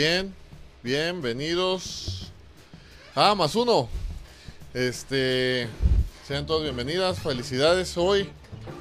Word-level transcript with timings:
Bien, 0.00 0.34
bien, 0.82 1.20
bienvenidos 1.20 2.32
a 3.14 3.34
más 3.34 3.54
uno. 3.54 3.86
Este, 4.72 5.68
sean 6.26 6.46
todos 6.46 6.62
bienvenidas, 6.62 7.18
felicidades 7.18 7.98
hoy 7.98 8.26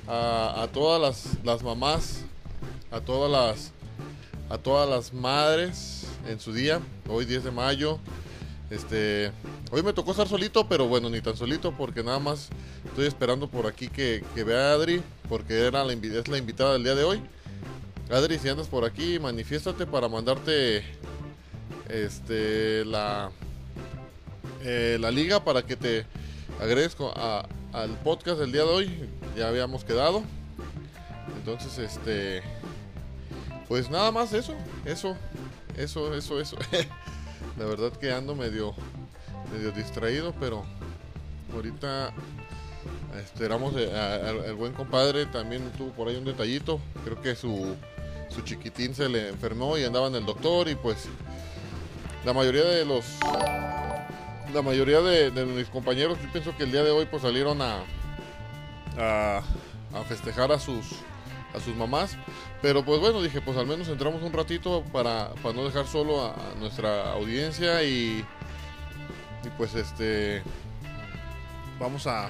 a, 0.07 0.69
todas 0.72 1.02
las, 1.02 1.44
las 1.44 1.62
mamás, 1.62 2.22
a 2.90 3.02
todas 3.02 3.30
las, 3.30 3.74
a 4.50 4.57
todas 4.59 4.90
las 4.90 5.13
madres 5.13 6.06
en 6.25 6.40
su 6.40 6.53
día, 6.53 6.80
hoy 7.09 7.25
10 7.25 7.44
de 7.44 7.51
mayo. 7.51 8.00
Este, 8.69 9.34
hoy 9.72 9.84
me 9.84 9.91
tocó 9.91 10.12
estar 10.12 10.30
solito, 10.30 10.69
pero 10.69 10.88
bueno, 10.88 11.09
ni 11.09 11.19
tan 11.19 11.36
solito 11.36 11.74
porque 11.74 12.01
nada 12.01 12.19
más 12.19 12.47
estoy 12.86 13.07
esperando 13.07 13.50
por 13.50 13.68
aquí 13.68 13.90
que, 13.90 14.24
vea 14.36 14.72
a 14.72 14.74
Adri, 14.75 15.01
porque 15.28 15.68
era 15.68 15.84
la, 15.84 15.91
es 15.91 16.28
la 16.30 16.38
invitada 16.38 16.72
del 16.72 16.86
día 16.86 16.96
de 16.96 17.03
hoy. 17.03 17.22
Adri, 18.09 18.40
si 18.40 18.50
andas 18.50 18.68
por 18.68 18.86
aquí, 18.86 19.19
manifiéstate 19.19 19.86
para 19.86 20.09
mandarte 20.09 20.84
este 21.89 22.85
la 22.85 23.31
eh, 24.63 24.97
la 25.00 25.11
liga 25.11 25.44
para 25.44 25.61
que 25.63 25.75
te 25.75 26.05
agregues 26.59 26.95
a- 27.16 27.45
al 27.73 27.89
podcast 28.00 28.39
del 28.39 28.51
día 28.51 28.63
de 28.63 28.69
hoy. 28.69 29.09
Ya 29.38 29.47
habíamos 29.47 29.83
quedado. 29.83 30.23
Entonces, 31.38 31.77
este 31.77 32.41
pues 33.67 33.89
nada 33.89 34.11
más 34.11 34.33
eso, 34.33 34.53
eso, 34.85 35.16
eso, 35.77 36.13
eso, 36.16 36.39
eso. 36.41 36.57
La 37.57 37.66
verdad 37.66 37.91
que 37.94 38.11
ando 38.11 38.35
medio 38.35 38.73
medio 39.53 39.71
distraído, 39.71 40.33
pero 40.39 40.63
ahorita 41.53 42.11
esperamos 43.23 43.73
eh, 43.77 43.91
al- 43.95 44.56
buen 44.56 44.73
compadre 44.73 45.25
también 45.27 45.71
tuvo 45.77 45.91
por 45.91 46.07
ahí 46.07 46.16
un 46.16 46.25
detallito. 46.25 46.79
Creo 47.03 47.21
que 47.21 47.35
su 47.35 47.75
su 48.29 48.41
chiquitín 48.41 48.94
se 48.94 49.09
le 49.09 49.29
enfermó 49.29 49.77
y 49.77 49.83
andaba 49.83 50.07
en 50.07 50.16
el 50.16 50.25
doctor 50.25 50.67
y 50.69 50.75
pues 50.75 51.07
la 52.25 52.34
mayoría 52.34 52.63
de 52.63 52.85
los 52.85 53.06
la 54.53 54.62
mayoría 54.62 55.02
de, 55.02 55.31
mis 55.46 55.68
compañeros 55.68 56.18
yo 56.22 56.31
pienso 56.31 56.56
que 56.57 56.63
el 56.63 56.72
día 56.72 56.84
de 56.84 56.91
hoy 56.91 57.06
pues 57.06 57.22
salieron 57.22 57.62
a 57.62 57.84
a, 58.97 59.41
a 59.94 60.03
festejar 60.07 60.52
a 60.52 60.59
sus 60.59 60.85
a 61.53 61.59
sus 61.59 61.75
mamás 61.75 62.18
pero 62.62 62.84
pues 62.84 63.00
bueno 63.00 63.22
dije 63.22 63.41
pues 63.41 63.57
al 63.57 63.68
menos 63.68 63.88
entramos 63.88 64.22
un 64.24 64.34
ratito 64.34 64.84
para, 64.91 65.33
para 65.36 65.56
no 65.56 65.63
dejar 65.66 65.88
solo 65.88 66.25
a, 66.25 66.36
nuestra 66.60 67.13
audiencia 67.13 67.83
y 67.83 68.25
y 69.44 69.50
pues 69.57 69.75
este 69.75 70.44
vamos 71.80 72.07
a 72.07 72.30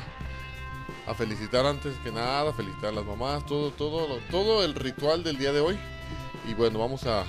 a 1.09 1.13
felicitar 1.15 1.65
antes 1.65 1.95
que 2.03 2.11
nada, 2.11 2.53
felicitar 2.53 2.89
a 2.89 2.91
las 2.91 3.05
mamás, 3.05 3.43
todo, 3.47 3.71
todo, 3.71 4.19
todo 4.29 4.63
el 4.63 4.75
ritual 4.75 5.23
del 5.23 5.39
día 5.39 5.51
de 5.51 5.59
hoy. 5.59 5.77
Y 6.47 6.53
bueno, 6.53 6.77
vamos 6.77 7.05
a, 7.07 7.25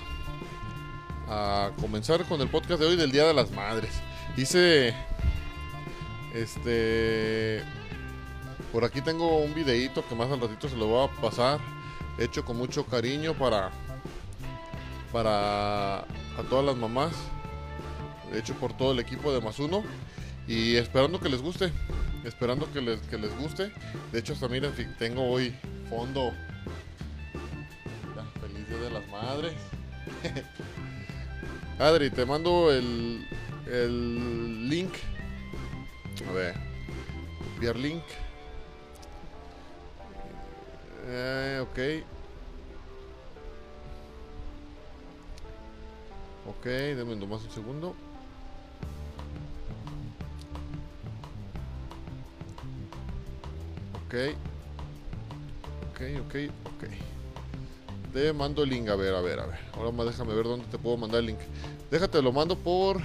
a 1.31 1.71
comenzar 1.81 2.25
con 2.25 2.41
el 2.41 2.49
podcast 2.49 2.81
de 2.81 2.87
hoy 2.87 2.97
del 2.97 3.13
Día 3.13 3.25
de 3.25 3.33
las 3.33 3.51
Madres. 3.53 3.93
Hice, 4.37 4.95
este, 6.35 7.63
por 8.73 8.85
aquí 8.85 9.01
tengo 9.01 9.39
un 9.39 9.55
videíto 9.55 10.07
que 10.09 10.15
más 10.17 10.31
al 10.31 10.41
ratito 10.41 10.69
se 10.69 10.77
lo 10.77 10.89
voy 10.89 11.09
a 11.09 11.21
pasar, 11.21 11.61
hecho 12.19 12.45
con 12.45 12.57
mucho 12.57 12.85
cariño 12.85 13.35
para, 13.35 13.71
para 15.13 16.01
a 16.01 16.43
todas 16.51 16.65
las 16.65 16.77
mamás, 16.77 17.13
hecho 18.35 18.55
por 18.55 18.77
todo 18.77 18.93
el 18.93 18.99
equipo 18.99 19.33
de 19.33 19.41
Más 19.41 19.59
Uno 19.61 19.85
y 20.49 20.75
esperando 20.75 21.21
que 21.21 21.29
les 21.29 21.41
guste 21.41 21.73
esperando 22.25 22.71
que 22.73 22.81
les, 22.81 23.01
que 23.03 23.19
les 23.19 23.35
guste. 23.39 23.73
De 24.13 24.19
hecho, 24.19 24.33
hasta 24.33 24.49
miren, 24.49 24.73
tengo 24.99 25.25
hoy 25.25 25.55
fondo. 25.89 26.33
Feliz 28.41 28.69
Día 28.69 28.79
de 28.79 28.91
las 28.91 29.09
Madres. 29.09 29.55
Adri, 31.81 32.11
te 32.11 32.27
mando 32.27 32.71
el, 32.71 33.27
el 33.67 34.69
link. 34.69 34.93
A 36.29 36.33
ver, 36.33 36.55
enviar 37.55 37.75
link. 37.77 38.03
Eh, 41.07 41.59
ok. 41.63 41.79
Ok, 46.51 46.67
denme 46.67 47.17
nomás 47.17 47.45
un 47.45 47.51
segundo. 47.51 47.97
Ok. 54.05 54.15
Ok, 55.89 56.01
ok, 56.27 56.35
ok. 56.77 57.10
Te 58.13 58.33
mando 58.33 58.63
el 58.65 58.71
link, 58.71 58.89
a 58.89 58.97
ver, 58.97 59.15
a 59.15 59.21
ver, 59.21 59.39
a 59.39 59.47
ver. 59.47 59.59
Ahora 59.75 59.93
más 59.93 60.07
déjame 60.07 60.35
ver 60.35 60.45
dónde 60.45 60.67
te 60.67 60.79
puedo 60.79 60.97
mandar 60.97 61.21
el 61.21 61.27
link. 61.27 61.39
Déjate, 61.91 62.21
lo 62.21 62.33
mando 62.33 62.57
por. 62.57 63.01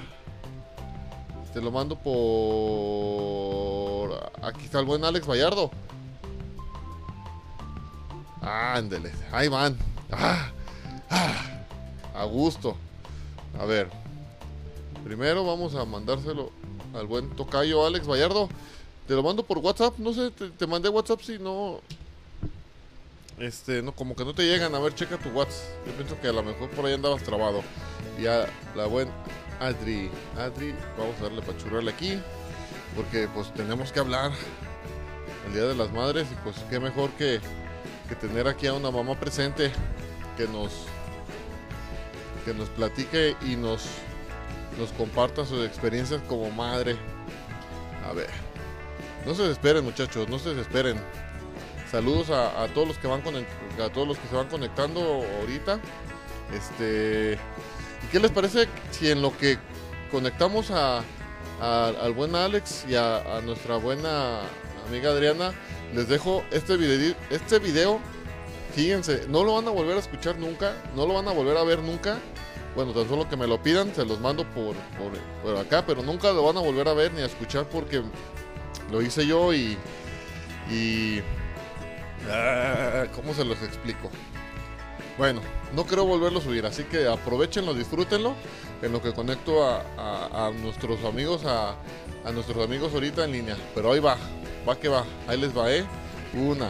Te 1.53 1.61
lo 1.61 1.69
mando 1.71 1.95
por. 1.95 2.15
Aquí 4.41 4.65
está 4.65 4.79
el 4.79 4.85
buen 4.85 5.05
Alex 5.05 5.27
Vallardo. 5.27 5.69
Ándele, 8.41 9.11
ahí 9.31 9.47
van. 9.47 9.77
Ah, 10.11 10.51
ah, 11.09 11.65
a 12.15 12.25
gusto. 12.25 12.75
A 13.59 13.65
ver. 13.65 13.89
Primero 15.03 15.45
vamos 15.45 15.75
a 15.75 15.85
mandárselo 15.85 16.51
al 16.95 17.05
buen 17.05 17.29
tocayo 17.35 17.85
Alex 17.85 18.07
Vallardo. 18.07 18.49
Te 19.07 19.13
lo 19.13 19.21
mando 19.21 19.43
por 19.43 19.59
WhatsApp, 19.59 19.99
no 19.99 20.13
sé, 20.13 20.31
te, 20.31 20.49
te 20.49 20.65
mandé 20.65 20.89
WhatsApp 20.89 21.21
si 21.21 21.37
no. 21.37 21.79
Este, 23.37 23.81
no, 23.81 23.93
como 23.93 24.15
que 24.15 24.23
no 24.23 24.33
te 24.33 24.43
llegan. 24.43 24.73
A 24.75 24.79
ver, 24.79 24.95
checa 24.95 25.17
tu 25.17 25.29
WhatsApp. 25.29 25.85
Yo 25.85 25.93
pienso 25.93 26.19
que 26.19 26.27
a 26.27 26.33
lo 26.33 26.43
mejor 26.43 26.69
por 26.69 26.85
ahí 26.85 26.93
andabas 26.93 27.23
trabado. 27.23 27.63
Y 28.19 28.27
a 28.27 28.47
la 28.75 28.85
buen 28.85 29.09
Adri, 29.59 30.09
Adri, 30.37 30.73
vamos 30.97 31.15
a 31.19 31.23
darle 31.23 31.41
pachurrarle 31.41 31.91
aquí. 31.91 32.19
Porque 32.95 33.27
pues 33.33 33.53
tenemos 33.53 33.91
que 33.91 33.99
hablar 33.99 34.31
el 35.47 35.53
Día 35.53 35.63
de 35.63 35.75
las 35.75 35.91
Madres. 35.91 36.27
Y 36.31 36.35
pues 36.43 36.55
qué 36.69 36.79
mejor 36.79 37.09
que, 37.11 37.39
que 38.07 38.15
tener 38.15 38.47
aquí 38.47 38.67
a 38.67 38.73
una 38.73 38.91
mamá 38.91 39.19
presente 39.19 39.71
que 40.37 40.47
nos 40.47 40.71
que 42.45 42.53
nos 42.53 42.69
platique 42.69 43.35
y 43.41 43.55
nos 43.55 43.87
nos 44.77 44.91
comparta 44.91 45.45
sus 45.45 45.65
experiencias 45.65 46.21
como 46.27 46.49
madre. 46.51 46.95
A 48.07 48.13
ver. 48.13 48.29
No 49.25 49.33
se 49.33 49.43
desesperen, 49.43 49.83
muchachos, 49.83 50.29
no 50.29 50.37
se 50.37 50.49
desesperen. 50.49 50.99
Saludos 51.89 52.29
a, 52.29 52.67
todos 52.73 52.87
los 52.87 52.97
que 52.97 53.07
van 53.07 53.21
a 53.21 53.89
todos 53.89 54.07
los 54.07 54.17
que 54.17 54.27
se 54.27 54.35
van 54.35 54.47
conectando 54.47 55.23
ahorita. 55.39 55.79
Este, 56.53 57.37
¿y 58.03 58.07
qué 58.11 58.19
les 58.19 58.31
parece 58.31 58.67
si 58.91 59.09
en 59.09 59.21
lo 59.21 59.35
que 59.37 59.57
conectamos 60.11 60.71
a, 60.71 61.03
al 61.59 62.13
buen 62.13 62.35
Alex 62.35 62.85
y 62.87 62.95
a, 62.95 63.37
a 63.37 63.41
nuestra 63.41 63.77
buena 63.77 64.41
amiga 64.87 65.11
Adriana, 65.11 65.53
les 65.93 66.07
dejo 66.07 66.43
este 66.51 66.77
video, 66.77 67.15
este 67.29 67.59
video. 67.59 67.99
Fíjense, 68.73 69.25
no 69.29 69.43
lo 69.43 69.53
van 69.55 69.67
a 69.67 69.71
volver 69.71 69.95
a 69.95 69.99
escuchar 69.99 70.37
nunca, 70.37 70.73
no 70.95 71.05
lo 71.05 71.13
van 71.13 71.27
a 71.27 71.31
volver 71.31 71.57
a 71.57 71.63
ver 71.63 71.79
nunca. 71.79 72.17
Bueno, 72.75 72.91
tan 72.91 73.07
solo 73.07 73.27
que 73.29 73.37
me 73.37 73.47
lo 73.47 73.61
pidan, 73.61 73.95
se 73.95 74.03
los 74.03 74.19
mando 74.19 74.43
por, 74.51 74.75
por, 74.97 75.13
por 75.41 75.57
acá, 75.57 75.85
pero 75.85 76.03
nunca 76.03 76.33
lo 76.33 76.43
van 76.43 76.57
a 76.57 76.59
volver 76.59 76.89
a 76.89 76.93
ver 76.93 77.13
ni 77.13 77.21
a 77.21 77.25
escuchar 77.25 77.69
porque 77.69 78.03
lo 78.91 79.01
hice 79.01 79.25
yo 79.25 79.53
y. 79.53 79.77
y 80.69 81.21
ah, 82.29 83.05
¿Cómo 83.15 83.33
se 83.33 83.45
los 83.45 83.61
explico? 83.61 84.09
Bueno, 85.17 85.41
no 85.73 85.85
quiero 85.85 86.05
volverlo 86.05 86.39
a 86.39 86.41
subir, 86.41 86.65
así 86.65 86.83
que 86.83 87.07
aprovechenlo, 87.07 87.73
disfrútenlo. 87.73 88.35
En 88.81 88.91
lo 88.91 89.01
que 89.01 89.13
conecto 89.13 89.65
a, 89.65 90.51
nuestros 90.61 91.03
amigos, 91.05 91.45
a, 91.45 91.75
a 92.25 92.31
nuestros 92.31 92.63
amigos 92.63 92.93
ahorita 92.93 93.23
en 93.23 93.31
línea. 93.31 93.57
Pero 93.73 93.91
ahí 93.93 93.99
va, 93.99 94.17
va 94.67 94.77
que 94.77 94.89
va, 94.89 95.05
ahí 95.27 95.39
les 95.39 95.57
va, 95.57 95.71
¿eh? 95.71 95.85
Una. 96.33 96.69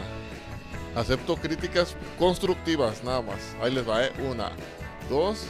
Acepto 0.94 1.36
críticas 1.36 1.96
constructivas, 2.18 3.02
nada 3.02 3.20
más. 3.20 3.56
Ahí 3.60 3.74
les 3.74 3.86
va, 3.86 4.06
¿eh? 4.06 4.12
Una, 4.30 4.52
dos. 5.10 5.46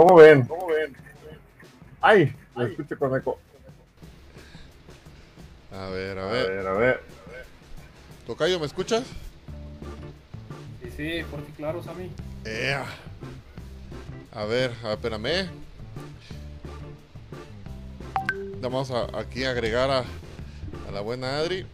¿Cómo 0.00 0.16
ven? 0.16 0.48
Ay, 2.00 2.34
lo 2.56 2.64
escucho 2.64 2.98
con 2.98 3.14
eco. 3.14 3.38
A 5.70 5.90
ver, 5.90 6.18
a 6.18 6.24
A 6.26 6.32
ver. 6.32 6.48
ver, 6.48 6.66
a 6.66 6.72
ver. 6.72 7.00
Tocayo, 8.26 8.58
¿me 8.58 8.64
escuchas? 8.64 9.02
Sí, 10.82 10.90
sí, 10.96 11.22
fuerte 11.24 11.50
y 11.50 11.52
claro, 11.52 11.82
Sammy. 11.82 12.10
Ea. 12.46 12.86
A 14.32 14.44
ver, 14.44 14.72
a- 14.84 14.92
espérame. 14.94 15.50
Vamos 18.62 18.90
a 18.90 19.04
aquí 19.18 19.44
a 19.44 19.50
agregar 19.50 19.90
a, 19.90 19.98
a 20.88 20.90
la 20.94 21.02
buena 21.02 21.36
Adri. 21.40 21.66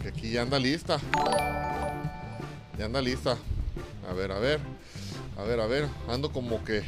Que 0.00 0.08
aquí 0.08 0.30
ya 0.30 0.40
anda 0.40 0.58
lista. 0.58 0.96
Ya 2.78 2.86
anda 2.86 3.02
lista. 3.02 3.36
A 4.08 4.14
ver, 4.14 4.32
a 4.32 4.38
ver. 4.38 4.71
A 5.42 5.44
ver, 5.44 5.60
a 5.60 5.66
ver. 5.66 5.88
Ando 6.08 6.30
como 6.30 6.62
que 6.64 6.82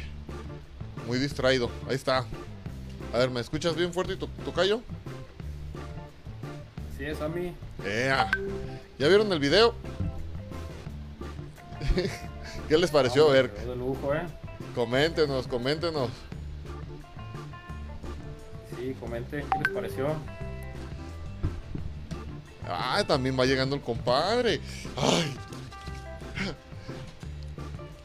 muy 1.07 1.19
distraído. 1.19 1.69
Ahí 1.89 1.95
está. 1.95 2.25
A 3.13 3.17
ver, 3.17 3.29
¿me 3.29 3.41
escuchas 3.41 3.75
bien 3.75 3.91
fuerte, 3.93 4.15
to- 4.15 4.29
Tocayo? 4.45 4.81
Así 6.93 7.03
es, 7.05 7.17
Sammy. 7.17 7.53
Ea. 7.85 8.31
¿Ya 8.97 9.07
vieron 9.09 9.31
el 9.33 9.39
video? 9.39 9.75
¿Qué 12.69 12.77
les 12.77 12.89
pareció? 12.89 13.29
A 13.29 13.33
ver, 13.33 13.53
de 13.53 13.75
lujo, 13.75 14.13
¿eh? 14.13 14.23
coméntenos, 14.73 15.47
coméntenos. 15.47 16.09
Sí, 18.77 18.95
comente, 18.99 19.45
¿qué 19.51 19.57
les 19.59 19.69
pareció? 19.73 20.07
Ah, 22.67 23.03
también 23.07 23.37
va 23.39 23.45
llegando 23.45 23.75
el 23.75 23.81
compadre. 23.81 24.59
Ay. 24.97 25.37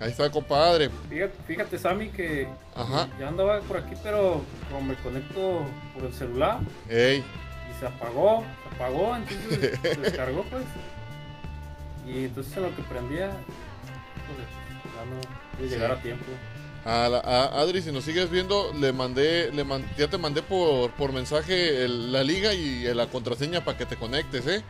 Ahí 0.01 0.11
está 0.11 0.25
el 0.25 0.31
compadre. 0.31 0.89
Fíjate, 1.11 1.35
fíjate 1.47 1.79
Sammy, 1.79 2.09
que 2.09 2.49
Ajá. 2.75 3.07
ya 3.19 3.29
andaba 3.29 3.61
por 3.61 3.77
aquí, 3.77 3.95
pero 4.03 4.41
como 4.71 4.81
me 4.83 4.95
conecto 4.97 5.67
por 5.95 6.05
el 6.05 6.15
celular 6.15 6.59
Ey. 6.89 7.19
y 7.19 7.79
se 7.81 7.87
apagó, 7.87 8.43
se 8.69 8.75
apagó, 8.77 9.15
entonces 9.17 9.79
se 9.83 9.95
descargó, 10.01 10.43
pues. 10.45 10.65
Y 12.07 12.25
entonces 12.25 12.57
en 12.57 12.63
lo 12.63 12.75
que 12.75 12.83
prendía, 12.83 13.29
pues, 14.27 14.49
ya 14.97 15.05
no 15.05 15.59
pude 15.59 15.69
llegar 15.69 15.91
Sí. 15.93 15.99
a 15.99 16.03
tiempo. 16.03 16.25
A, 16.85 17.09
la- 17.11 17.19
a 17.19 17.61
Adri, 17.61 17.83
si 17.83 17.93
nos 17.93 18.05
sigues 18.05 18.31
viendo, 18.31 18.73
le 18.73 18.93
mandé, 18.93 19.53
le 19.53 19.65
man- 19.65 19.85
ya 19.99 20.09
te 20.09 20.17
mandé 20.17 20.41
por, 20.43 20.91
por 20.93 21.13
mensaje 21.13 21.85
el- 21.85 22.11
la 22.13 22.23
liga 22.25 22.55
y 22.55 22.85
la 22.95 23.07
contraseña 23.07 23.63
para 23.65 23.77
que 23.77 23.85
te 23.85 23.97
conectes, 23.97 24.47
¿eh? 24.47 24.63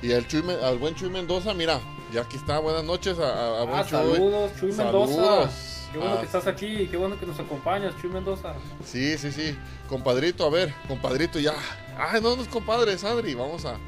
Y 0.00 0.12
al, 0.12 0.28
Chuy 0.28 0.44
al 0.62 0.78
buen 0.78 0.94
Chuy 0.94 1.10
Mendoza, 1.10 1.54
mira, 1.54 1.80
ya 2.12 2.20
aquí 2.22 2.36
está, 2.36 2.60
buenas 2.60 2.84
noches 2.84 3.18
a, 3.18 3.24
a- 3.32 3.60
a 3.62 3.64
buen 3.64 3.80
Ah, 3.80 3.82
Chuy. 3.84 3.90
saludos, 3.98 4.52
Chuy 4.60 4.72
Saludos. 4.72 5.08
Mendoza. 5.10 5.50
Qué 5.92 5.98
bueno 5.98 6.14
Ah. 6.14 6.20
que 6.20 6.26
estás 6.26 6.46
aquí 6.46 6.66
y 6.66 6.86
qué 6.86 6.96
bueno 6.96 7.18
que 7.18 7.26
nos 7.26 7.40
acompañas, 7.40 7.94
Chuy 8.00 8.10
Mendoza. 8.10 8.54
Sí, 8.84 9.18
sí, 9.18 9.32
sí. 9.32 9.58
Compadrito, 9.88 10.44
a 10.46 10.50
ver, 10.50 10.72
compadrito, 10.86 11.40
ya. 11.40 11.54
Ay, 11.98 12.20
no, 12.20 12.36
no 12.36 12.42
es 12.42 12.48
compadre, 12.48 12.92
es 12.92 13.02
Adri. 13.02 13.34
Vamos 13.34 13.64
a 13.64 13.70
Ah, 13.74 13.78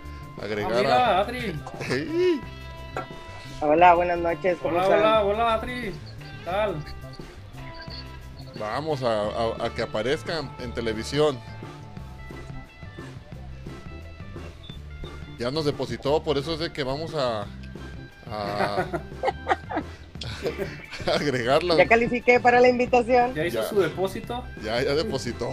agregar 0.42 0.72
a. 0.72 0.76
mira, 0.76 1.18
Adri. 1.20 1.38
Ey. 1.90 2.40
Hola, 3.60 3.94
buenas 3.94 4.18
noches. 4.18 4.56
¿Cómo 4.62 4.74
Hola, 4.74 4.82
están? 4.84 4.98
hola, 5.00 5.24
hola, 5.24 5.54
Adri. 5.54 5.82
¿Qué 5.92 6.44
tal? 6.44 6.76
Vamos 8.58 9.02
a, 9.02 9.22
a- 9.22 9.66
a 9.66 9.74
que 9.74 9.82
aparezcan 9.82 10.50
en 10.60 10.72
televisión. 10.72 11.38
Ya 15.38 15.50
nos 15.52 15.64
depositó, 15.64 16.22
por 16.22 16.36
eso 16.36 16.54
es 16.54 16.58
de 16.58 16.72
que 16.72 16.82
vamos 16.82 17.14
a, 17.14 17.42
a, 18.28 18.84
a 21.06 21.10
agregarla. 21.14 21.76
Ya 21.76 21.86
califiqué 21.86 22.40
para 22.40 22.60
la 22.60 22.68
invitación. 22.68 23.34
¿Ya 23.34 23.46
hizo 23.46 23.62
Ya. 23.62 23.68
su 23.68 23.80
depósito? 23.80 24.44
Ya, 24.64 24.82
ya 24.82 24.94
depositó. 24.96 25.50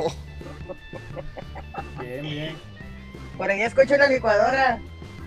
Bien, 2.00 2.21
bien. 2.24 2.55
Por 3.38 3.51
ahí 3.51 3.62
escucho 3.62 3.93
una 3.93 4.07
licuadora. 4.07 4.79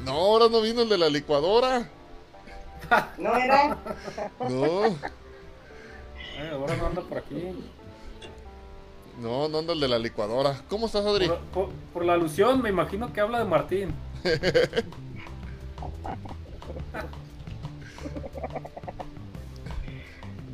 No, 0.04 0.12
ahora 0.12 0.46
no 0.50 0.60
vino 0.60 0.82
el 0.82 0.88
de 0.88 0.98
la 0.98 1.08
licuadora. 1.08 1.88
¿No 3.18 3.36
era? 3.36 3.76
No. 4.48 4.96
Eh, 6.38 6.50
ahora 6.52 6.76
no 6.76 6.86
anda 6.86 7.02
por 7.02 7.18
aquí. 7.18 7.34
No, 9.20 9.48
no 9.48 9.58
anda 9.58 9.72
el 9.72 9.80
de 9.80 9.88
la 9.88 9.98
licuadora. 9.98 10.62
¿Cómo 10.68 10.86
estás, 10.86 11.04
Adri? 11.04 11.26
Por, 11.26 11.38
por- 11.46 11.70
por 11.92 12.04
la 12.04 12.12
alusión, 12.14 12.62
me 12.62 12.68
imagino 12.68 13.12
que 13.12 13.20
habla 13.20 13.40
de 13.40 13.44
Martín. 13.44 13.92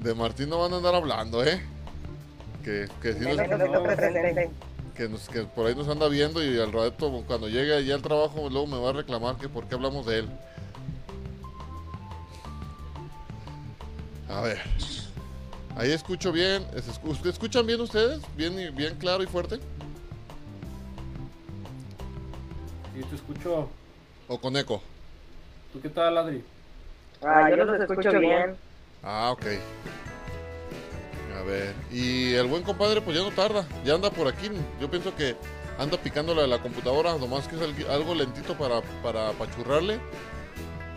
De 0.02 0.14
Martín 0.14 0.48
no 0.50 0.58
van 0.60 0.72
a 0.72 0.76
andar 0.76 0.94
hablando, 0.94 1.44
¿eh? 1.44 1.60
Que, 2.62 2.88
que, 3.02 3.12
sí 3.14 3.18
presente. 3.20 4.50
que, 4.96 5.08
nos- 5.08 5.28
que 5.28 5.42
por 5.42 5.66
ahí 5.66 5.74
nos 5.74 5.88
anda 5.88 6.08
viendo 6.08 6.42
y 6.42 6.58
al 6.58 6.72
rato 6.72 7.22
cuando 7.26 7.48
llegue 7.48 7.74
allá 7.74 7.94
al 7.94 8.02
trabajo 8.02 8.48
luego 8.50 8.66
me 8.66 8.78
va 8.78 8.90
a 8.90 8.92
reclamar 8.92 9.36
que 9.36 9.48
por 9.48 9.66
qué 9.66 9.74
hablamos 9.74 10.06
de 10.06 10.20
él. 10.20 10.28
A 14.28 14.40
ver. 14.40 14.60
Ahí 15.76 15.90
escucho 15.92 16.30
bien. 16.32 16.64
¿Es- 16.74 16.88
escu- 16.88 17.26
¿Escuchan 17.28 17.66
bien 17.66 17.80
ustedes? 17.80 18.20
¿Bien, 18.36 18.58
y- 18.58 18.70
bien 18.70 18.94
claro 18.96 19.22
y 19.22 19.26
fuerte? 19.26 19.58
Y 22.96 23.02
te 23.02 23.14
escucho. 23.16 23.68
¿O 24.28 24.38
con 24.40 24.56
eco? 24.56 24.80
¿Tú 25.72 25.80
qué 25.80 25.88
tal, 25.88 26.16
Adri? 26.16 26.44
Ah, 27.22 27.50
yo 27.50 27.56
los 27.56 27.80
escucho 27.80 28.18
bien. 28.20 28.56
Ah, 29.02 29.30
ok. 29.32 29.46
A 31.38 31.42
ver. 31.42 31.74
Y 31.90 32.34
el 32.34 32.46
buen 32.46 32.62
compadre 32.62 33.00
pues 33.00 33.16
ya 33.16 33.22
no 33.24 33.30
tarda. 33.32 33.66
Ya 33.84 33.94
anda 33.94 34.10
por 34.10 34.28
aquí. 34.28 34.48
Yo 34.80 34.88
pienso 34.88 35.14
que 35.16 35.34
anda 35.78 35.98
picándole 35.98 36.42
a 36.42 36.46
la 36.46 36.58
computadora. 36.62 37.16
Nomás 37.18 37.48
que 37.48 37.56
es 37.56 37.62
algo- 37.62 37.90
algo 37.90 38.14
lentito 38.14 38.56
para, 38.56 38.80
para 39.02 39.30
apachurrarle. 39.30 39.98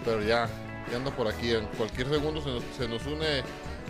Pero 0.05 0.21
ya, 0.21 0.47
ya 0.91 0.97
anda 0.97 1.09
por 1.11 1.27
aquí. 1.27 1.51
En 1.51 1.65
cualquier 1.77 2.07
segundo 2.09 2.41
se 2.41 2.49
nos, 2.49 2.63
se 2.77 2.87
nos 2.87 3.05
une 3.07 3.41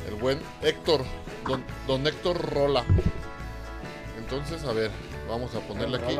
el 0.08 0.16
buen 0.16 0.40
Héctor. 0.62 1.04
Don, 1.46 1.64
don 1.86 2.06
Héctor 2.08 2.54
Rola. 2.54 2.84
Entonces, 4.18 4.64
a 4.66 4.74
ver. 4.74 4.92
Vamos 5.30 5.54
a 5.56 5.60
ponerle 5.60 5.98
aquí. 5.98 6.18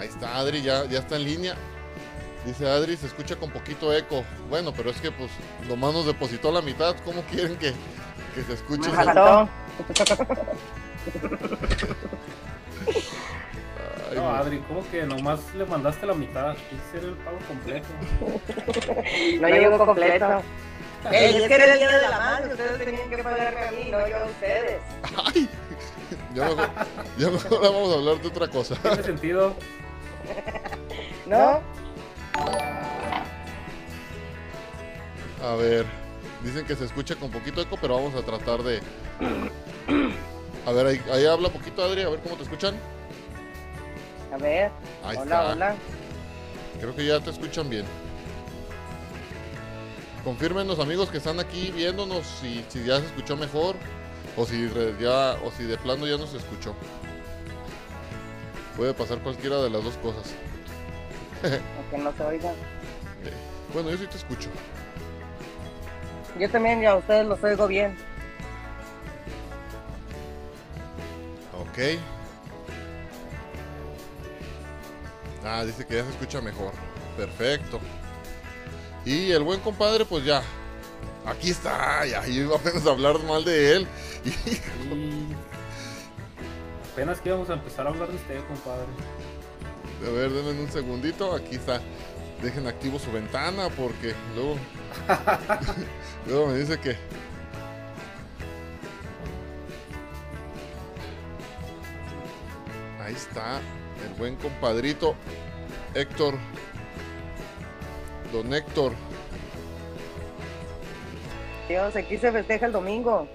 Ahí 0.00 0.08
está 0.08 0.36
Adri, 0.36 0.60
ya, 0.62 0.84
ya 0.86 0.98
está 0.98 1.16
en 1.16 1.24
línea. 1.24 1.54
Dice 2.44 2.68
Adri, 2.68 2.96
se 2.96 3.06
escucha 3.06 3.36
con 3.36 3.50
poquito 3.50 3.92
eco. 3.92 4.24
Bueno, 4.50 4.72
pero 4.76 4.90
es 4.90 5.00
que 5.00 5.10
pues 5.10 5.30
nomás 5.68 5.94
nos 5.94 6.06
depositó 6.06 6.52
la 6.52 6.60
mitad. 6.62 6.94
¿Cómo 7.04 7.22
quieren 7.22 7.56
que, 7.56 7.72
que 8.34 8.42
se 8.46 8.52
escuche? 8.54 8.88
Me 8.90 8.94
ese- 8.94 9.04
faltó. 9.04 9.48
Ay, 14.10 14.16
No. 14.16 14.30
Adri, 14.30 14.58
¿cómo 14.68 14.88
que 14.90 15.02
nomás 15.04 15.40
le 15.54 15.64
mandaste 15.66 16.06
la 16.06 16.14
mitad? 16.14 16.54
Tiene 16.54 16.84
que 16.84 16.98
ser 16.98 17.08
el 17.08 17.14
pago 17.16 17.38
completo. 17.48 17.88
No 19.40 19.48
llegó 19.48 19.78
completo. 19.86 20.42
Ey, 21.12 21.36
es 21.36 21.48
que 21.48 21.54
era 21.54 21.72
el 21.72 21.78
día 21.78 21.98
de 21.98 22.08
la 22.08 22.18
madre, 22.18 22.48
ustedes 22.52 22.78
tenían 22.78 23.10
que 23.10 23.18
pagarme 23.22 23.60
a 23.60 23.70
mí, 23.72 23.90
no 23.90 24.08
yo 24.08 24.16
a 24.16 24.24
ustedes. 24.24 24.80
Ay. 25.24 25.48
Ya 26.34 26.44
mejor, 26.44 26.68
ya 27.18 27.30
mejor 27.30 27.62
vamos 27.62 27.92
a 27.92 27.98
hablar 27.98 28.20
de 28.20 28.28
otra 28.28 28.48
cosa. 28.48 28.74
¿Tiene 28.76 29.02
sentido? 29.02 29.54
¿No? 31.26 31.60
A 35.42 35.54
ver, 35.56 35.86
dicen 36.42 36.66
que 36.66 36.76
se 36.76 36.84
escucha 36.84 37.14
con 37.16 37.30
poquito 37.30 37.60
eco, 37.60 37.78
pero 37.80 37.94
vamos 37.94 38.14
a 38.14 38.22
tratar 38.22 38.62
de... 38.62 38.80
A 40.66 40.72
ver, 40.72 40.86
ahí, 40.86 41.02
ahí 41.12 41.26
habla 41.26 41.48
poquito 41.48 41.82
Adri, 41.82 42.02
a 42.02 42.08
ver 42.08 42.20
cómo 42.20 42.36
te 42.36 42.42
escuchan. 42.42 42.74
A 44.32 44.36
ver. 44.36 44.70
Ahí 45.04 45.16
hola, 45.16 45.22
está. 45.22 45.52
hola. 45.52 45.74
Creo 46.80 46.94
que 46.94 47.06
ya 47.06 47.20
te 47.20 47.30
escuchan 47.30 47.70
bien. 47.70 47.84
Confirmen 50.26 50.66
los 50.66 50.80
amigos 50.80 51.08
que 51.08 51.18
están 51.18 51.38
aquí 51.38 51.70
viéndonos 51.70 52.26
si, 52.26 52.64
si 52.68 52.82
ya 52.82 52.98
se 52.98 53.06
escuchó 53.06 53.36
mejor 53.36 53.76
o 54.36 54.44
si 54.44 54.68
ya 55.00 55.38
o 55.44 55.52
si 55.56 55.62
de 55.62 55.78
plano 55.78 56.04
ya 56.04 56.16
no 56.16 56.26
se 56.26 56.38
escuchó. 56.38 56.74
Puede 58.76 58.92
pasar 58.92 59.20
cualquiera 59.20 59.62
de 59.62 59.70
las 59.70 59.84
dos 59.84 59.94
cosas. 59.98 60.34
Aunque 61.76 61.98
no 61.98 62.12
se 62.16 62.24
oiga. 62.24 62.50
Eh, 62.50 63.32
Bueno, 63.72 63.88
yo 63.90 63.98
sí 63.98 64.08
te 64.08 64.16
escucho. 64.16 64.48
Yo 66.40 66.50
también 66.50 66.80
ya 66.80 66.90
a 66.90 66.96
ustedes 66.96 67.24
los 67.24 67.40
oigo 67.44 67.68
bien. 67.68 67.96
Ok. 71.56 72.00
Ah, 75.44 75.64
dice 75.64 75.86
que 75.86 75.94
ya 75.94 76.02
se 76.02 76.10
escucha 76.10 76.40
mejor. 76.40 76.72
Perfecto. 77.16 77.78
Y 79.06 79.30
el 79.30 79.44
buen 79.44 79.60
compadre, 79.60 80.04
pues 80.04 80.24
ya. 80.24 80.42
Aquí 81.24 81.50
está. 81.50 82.04
Ya, 82.04 82.26
iba 82.26 82.56
apenas 82.56 82.84
a 82.86 82.90
hablar 82.90 83.22
mal 83.22 83.44
de 83.44 83.76
él. 83.76 83.88
Y 84.24 84.50
Y 84.50 85.36
apenas 86.92 87.20
que 87.20 87.28
íbamos 87.28 87.48
a 87.48 87.52
empezar 87.52 87.86
a 87.86 87.90
hablar 87.90 88.08
de 88.08 88.16
usted, 88.16 88.44
compadre. 88.48 88.86
A 90.04 90.10
ver, 90.10 90.32
denme 90.32 90.60
un 90.60 90.70
segundito. 90.70 91.34
Aquí 91.34 91.54
está. 91.54 91.80
Dejen 92.42 92.66
activo 92.66 92.98
su 92.98 93.12
ventana 93.12 93.68
porque 93.70 94.14
luego. 94.34 94.56
luego 96.26 96.48
me 96.48 96.58
dice 96.58 96.78
que. 96.80 96.96
Ahí 103.00 103.14
está 103.14 103.60
el 104.04 104.14
buen 104.18 104.34
compadrito 104.36 105.14
Héctor. 105.94 106.34
Don 108.36 108.52
Héctor. 108.52 108.92
Dios, 111.68 111.96
aquí 111.96 112.18
se 112.18 112.30
festeja 112.30 112.66
el 112.66 112.72
domingo. 112.72 113.26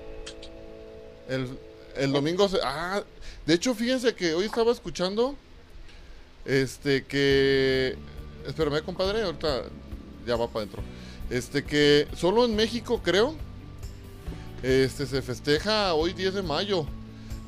El, 1.28 1.58
el 1.98 2.12
domingo 2.12 2.48
se- 2.48 2.60
ah, 2.64 3.02
de 3.46 3.54
hecho 3.56 3.74
fíjense 3.74 4.14
que 4.14 4.34
hoy 4.36 4.46
estaba 4.46 4.72
escuchando 4.72 5.36
este 6.46 7.04
que 7.06 7.98
espérame 8.48 8.84
compadre, 8.84 9.24
ahorita 9.24 9.64
ya 10.28 10.36
va 10.36 10.48
para 10.48 10.60
adentro. 10.66 10.84
Este 11.32 11.64
que 11.64 12.08
solo 12.16 12.46
en 12.46 12.56
México 12.56 13.02
creo 13.04 13.34
este 14.62 15.08
se 15.08 15.22
festeja 15.24 15.94
hoy 15.96 16.14
10 16.14 16.36
de 16.36 16.42
mayo. 16.44 16.86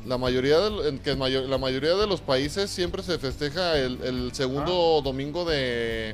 La 0.07 0.17
mayoría 0.17 0.59
de, 0.59 0.89
en 0.89 0.99
que 0.99 1.15
la 1.15 1.57
mayoría 1.59 1.93
de 1.95 2.07
los 2.07 2.19
países 2.19 2.69
siempre 2.71 3.03
se 3.03 3.17
festeja 3.19 3.77
el, 3.77 4.01
el 4.03 4.33
segundo 4.33 5.01
domingo 5.01 5.45
de 5.45 6.13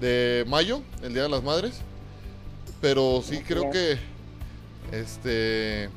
de 0.00 0.44
mayo, 0.48 0.82
el 1.02 1.12
Día 1.14 1.22
de 1.24 1.28
las 1.28 1.42
Madres. 1.42 1.80
Pero 2.80 3.22
sí 3.24 3.40
creo 3.46 3.70
que 3.70 3.98
este 4.92 5.88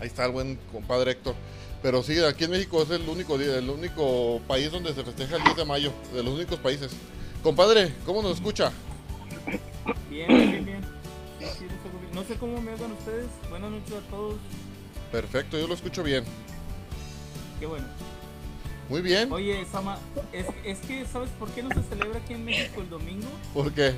ahí 0.00 0.06
está 0.06 0.24
el 0.26 0.32
buen 0.32 0.56
compadre 0.72 1.12
Héctor. 1.12 1.34
Pero 1.82 2.02
sí, 2.02 2.18
aquí 2.24 2.44
en 2.44 2.50
México 2.50 2.82
es 2.82 2.90
el 2.90 3.08
único 3.08 3.38
día- 3.38 3.56
el 3.58 3.70
único 3.70 4.40
país 4.48 4.72
donde 4.72 4.92
se 4.94 5.04
festeja 5.04 5.36
el 5.36 5.44
10 5.44 5.56
de 5.56 5.64
mayo, 5.64 5.92
de 6.12 6.22
los 6.24 6.34
únicos 6.34 6.58
países. 6.58 6.90
Compadre, 7.42 7.92
¿cómo 8.04 8.20
nos 8.22 8.32
escucha? 8.36 8.72
Bien, 10.10 10.28
bien, 10.28 10.64
bien. 10.64 10.80
Sí, 11.38 11.46
sí, 11.58 11.64
lo 11.66 11.70
escucho 11.74 11.98
bien. 12.00 12.14
No 12.14 12.24
sé 12.24 12.34
cómo 12.34 12.60
me 12.60 12.72
oigan 12.72 12.90
ustedes. 12.92 13.26
Buenas 13.48 13.70
noches 13.70 13.92
a 13.94 14.10
todos. 14.10 14.34
Perfecto, 15.12 15.56
yo 15.56 15.68
lo 15.68 15.74
escucho 15.74 16.02
bien. 16.02 16.24
Qué 17.60 17.66
bueno. 17.66 17.86
Muy 18.88 19.02
bien. 19.02 19.30
Oye, 19.32 19.64
Sama, 19.70 19.98
es, 20.32 20.46
es 20.64 20.78
que 20.80 21.04
¿sabes 21.06 21.28
por 21.38 21.50
qué 21.50 21.62
no 21.62 21.68
se 21.70 21.82
celebra 21.82 22.18
aquí 22.18 22.34
en 22.34 22.44
México 22.44 22.80
el 22.80 22.88
domingo? 22.88 23.28
¿Por 23.52 23.72
qué? 23.72 23.94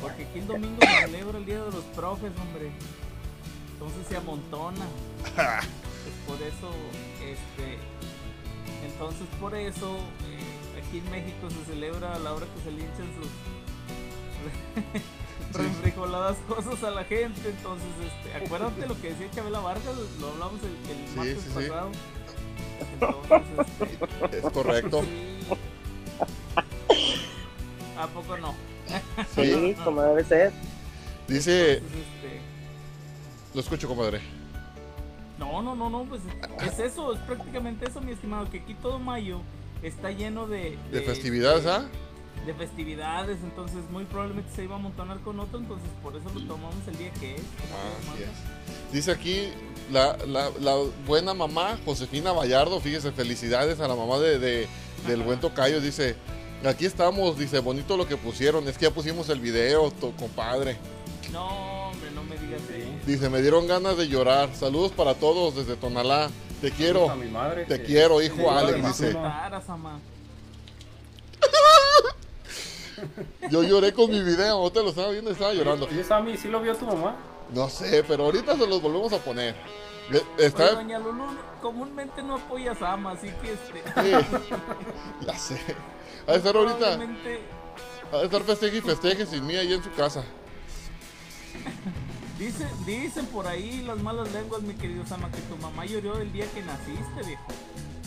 Porque 0.00 0.24
aquí 0.24 0.38
el 0.38 0.46
domingo 0.46 0.80
se 0.80 1.06
celebra 1.06 1.38
el 1.38 1.46
Día 1.46 1.64
de 1.64 1.72
los 1.72 1.84
Profes, 1.96 2.32
hombre. 2.40 2.70
Entonces 3.72 4.06
se 4.08 4.16
amontona. 4.16 4.86
Pues 5.24 6.16
por 6.26 6.46
eso, 6.46 6.70
este... 7.22 7.78
Entonces 8.86 9.26
por 9.40 9.54
eso, 9.54 9.96
eh, 10.28 10.80
aquí 10.80 10.98
en 10.98 11.10
México 11.10 11.50
se 11.50 11.72
celebra 11.72 12.14
a 12.14 12.18
la 12.18 12.32
hora 12.32 12.46
que 12.46 12.62
se 12.62 12.70
linchan 12.70 13.08
sus... 13.16 13.28
refrijoladas 15.52 16.36
cosas 16.48 16.82
a 16.84 16.90
la 16.90 17.04
gente, 17.04 17.40
entonces, 17.48 17.88
este, 18.06 18.44
acuérdate 18.44 18.86
lo 18.86 19.00
que 19.00 19.10
decía 19.10 19.30
Chabela 19.32 19.58
Vargas, 19.58 19.94
lo 20.20 20.28
hablamos 20.28 20.60
el, 20.62 20.90
el 20.90 21.16
martes 21.16 21.42
sí, 21.42 21.48
sí. 21.48 21.54
pasado. 21.54 21.90
Entonces, 22.80 23.66
este, 24.22 24.38
Es 24.38 24.52
correcto. 24.52 25.02
Sí. 25.02 25.56
¿A 27.98 28.06
poco 28.08 28.36
no? 28.38 28.54
Sí, 29.34 29.74
como 29.84 30.02
debe 30.02 30.24
ser. 30.24 30.52
Dice, 31.28 31.74
Entonces, 31.74 31.98
este, 32.00 32.40
lo 33.54 33.60
escucho, 33.60 33.88
compadre. 33.88 34.20
no, 35.38 35.62
no, 35.62 35.74
no, 35.76 35.88
no, 35.90 36.04
pues 36.04 36.22
es 36.66 36.78
eso, 36.78 37.12
es 37.12 37.20
prácticamente 37.20 37.88
eso, 37.88 38.00
mi 38.00 38.12
estimado, 38.12 38.50
que 38.50 38.58
aquí 38.60 38.74
todo 38.74 38.98
mayo 38.98 39.40
está 39.82 40.10
lleno 40.10 40.46
de... 40.46 40.76
De 40.90 41.02
festividades, 41.02 41.64
de- 41.64 41.70
¿ah? 41.70 41.88
De 42.46 42.54
festividades, 42.54 43.38
entonces 43.42 43.78
muy 43.90 44.04
probablemente 44.06 44.50
se 44.56 44.64
iba 44.64 44.74
a 44.74 44.78
amontonar 44.78 45.20
con 45.20 45.38
otro, 45.38 45.58
entonces 45.58 45.88
por 46.02 46.16
eso 46.16 46.24
lo 46.34 46.40
tomamos 46.46 46.74
el 46.88 46.96
día 46.96 47.10
que 47.12 47.34
es. 47.36 47.40
Así 47.42 48.16
Dios 48.18 48.30
es. 48.30 48.92
Dice 48.92 49.10
aquí 49.12 49.48
la, 49.90 50.16
la- 50.26 50.50
la 50.60 50.76
buena 51.06 51.34
mamá, 51.34 51.78
Josefina 51.84 52.32
Vallardo, 52.32 52.80
fíjese, 52.80 53.12
felicidades 53.12 53.80
a 53.80 53.88
la 53.88 53.94
mamá 53.94 54.18
de, 54.18 54.38
de- 54.38 54.68
del 55.06 55.22
buen 55.22 55.40
tocayo. 55.40 55.80
Dice, 55.80 56.16
aquí 56.64 56.86
estamos, 56.86 57.38
dice, 57.38 57.58
bonito 57.60 57.96
lo 57.96 58.06
que 58.06 58.16
pusieron, 58.16 58.66
es 58.68 58.76
que 58.78 58.86
ya 58.86 58.90
pusimos 58.90 59.28
el 59.28 59.40
video, 59.40 59.90
to- 59.92 60.12
compadre. 60.18 60.76
No, 61.32 61.88
hombre, 61.90 62.10
no 62.12 62.22
me 62.24 62.36
digas 62.38 62.60
eso. 62.68 62.88
Dice, 63.06 63.28
me 63.30 63.40
dieron 63.42 63.66
ganas 63.66 63.96
de 63.96 64.08
llorar. 64.08 64.50
Saludos 64.54 64.92
para 64.92 65.14
todos 65.14 65.56
desde 65.56 65.76
Tonalá. 65.76 66.30
Te 66.60 66.70
quiero. 66.70 67.10
A 67.10 67.14
mi 67.14 67.28
madre. 67.30 67.64
Te 67.64 67.78
que- 67.80 67.84
quiero, 67.86 68.20
hijo 68.20 68.36
Sí, 68.36 68.44
Alex, 68.48 68.86
dice. 68.86 69.12
Yo 73.50 73.62
lloré 73.62 73.92
con 73.94 74.10
mi 74.10 74.22
video. 74.22 74.56
Ahorita 74.56 74.82
lo 74.82 74.90
estaba 74.90 75.10
viendo 75.10 75.30
y 75.30 75.32
estaba 75.32 75.54
llorando. 75.54 75.86
Oye, 75.86 76.04
Sammy, 76.04 76.36
¿sí 76.36 76.48
lo 76.48 76.60
vio 76.60 76.74
tu 76.76 76.84
mamá? 76.86 77.16
No 77.54 77.68
sé, 77.68 78.04
pero 78.06 78.24
ahorita 78.24 78.56
se 78.56 78.66
los 78.66 78.80
volvemos 78.80 79.12
a 79.12 79.18
poner. 79.18 79.54
Está. 80.38 80.72
doña 80.74 80.98
Lulu 80.98 81.24
comúnmente 81.62 82.22
no 82.22 82.36
apoya 82.36 82.72
a 82.72 82.74
Sama, 82.74 83.12
así 83.12 83.28
que 83.42 83.52
este. 83.52 83.82
Sí, 84.02 84.10
ya 85.26 85.38
sé. 85.38 85.60
Ha 86.26 86.32
de 86.32 86.38
estar 86.38 86.56
ahorita. 86.56 86.98
Ha 88.12 88.16
de 88.18 88.24
estar 88.24 88.42
festeje 88.42 88.78
y 88.78 88.80
festeje 88.80 89.26
sin 89.26 89.46
mí 89.46 89.56
ahí 89.56 89.72
en 89.72 89.82
su 89.82 89.92
casa. 89.92 90.24
Dicen, 92.38 92.68
dicen 92.86 93.26
por 93.26 93.46
ahí 93.46 93.82
las 93.82 93.98
malas 93.98 94.32
lenguas, 94.32 94.62
mi 94.62 94.72
querido 94.72 95.04
Sama, 95.06 95.30
que 95.30 95.42
tu 95.42 95.58
mamá 95.58 95.84
lloró 95.84 96.18
el 96.18 96.32
día 96.32 96.46
que 96.54 96.62
naciste, 96.62 97.26
viejo. 97.26 97.42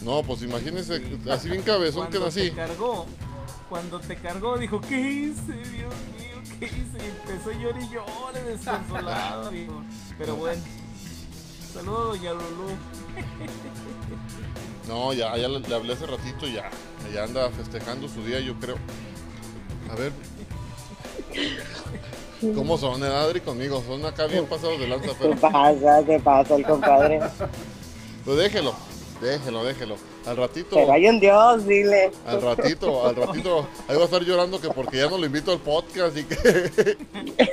No, 0.01 0.23
pues 0.23 0.41
imagínense, 0.41 1.19
así 1.29 1.49
bien 1.49 1.62
cabezón 1.62 2.08
que 2.08 2.17
Cuando 2.17 2.25
nací. 2.25 2.49
te 2.49 2.56
cargó, 2.56 3.06
cuando 3.69 3.99
te 3.99 4.15
cargó, 4.15 4.58
dijo, 4.58 4.82
¿qué 4.82 4.99
hice, 4.99 5.53
Dios 5.53 5.93
mío? 6.17 6.33
¿Qué 6.59 6.65
hice? 6.65 6.97
Y 7.05 7.31
empezó 7.31 7.49
a 7.49 7.53
llorar 7.53 7.81
y 7.81 7.89
llore 7.89 8.43
desconsolado, 8.43 9.51
viejo. 9.51 9.81
Pero 10.17 10.35
bueno. 10.35 10.61
Saludos, 11.73 12.19
doña 12.19 12.33
Lulú. 12.33 12.69
No, 14.87 15.13
ya, 15.13 15.35
ya 15.37 15.47
le, 15.47 15.59
le 15.59 15.75
hablé 15.75 15.93
hace 15.93 16.05
ratito, 16.05 16.45
ya. 16.47 16.69
Ya 17.13 17.23
anda 17.23 17.49
festejando 17.49 18.07
su 18.07 18.23
día, 18.23 18.39
yo 18.39 18.53
creo. 18.59 18.75
A 19.91 19.95
ver. 19.95 20.11
¿Cómo 22.55 22.77
son, 22.77 23.01
eh, 23.03 23.07
Adri, 23.07 23.39
conmigo? 23.41 23.81
Son 23.87 24.05
acá 24.05 24.27
bien 24.27 24.45
pasados 24.49 24.79
de 24.79 24.87
lanza, 24.87 25.07
¿Qué 25.07 25.15
pero. 25.19 25.35
pasa? 25.37 26.03
¿Qué 26.05 26.19
pasa 26.19 26.55
el 26.55 26.65
compadre? 26.65 27.19
Pues 28.25 28.37
déjelo, 28.37 28.75
déjelo, 29.23 29.63
déjelo. 29.63 29.95
Al 30.25 30.38
ratito, 30.38 30.75
Pero 30.75 30.93
hay 30.93 31.07
un 31.07 31.19
Dios, 31.19 31.65
dile. 31.65 32.12
al 32.25 32.41
ratito, 32.41 33.05
al 33.07 33.15
ratito, 33.15 33.67
ahí 33.88 33.95
va 33.95 34.01
a 34.03 34.05
estar 34.05 34.21
llorando 34.23 34.59
que 34.62 34.69
porque 34.69 34.97
ya 34.97 35.09
no 35.09 35.17
lo 35.17 35.25
invito 35.25 35.51
al 35.51 35.59
podcast 35.59 36.15
y 36.17 36.23
que. 36.23 36.36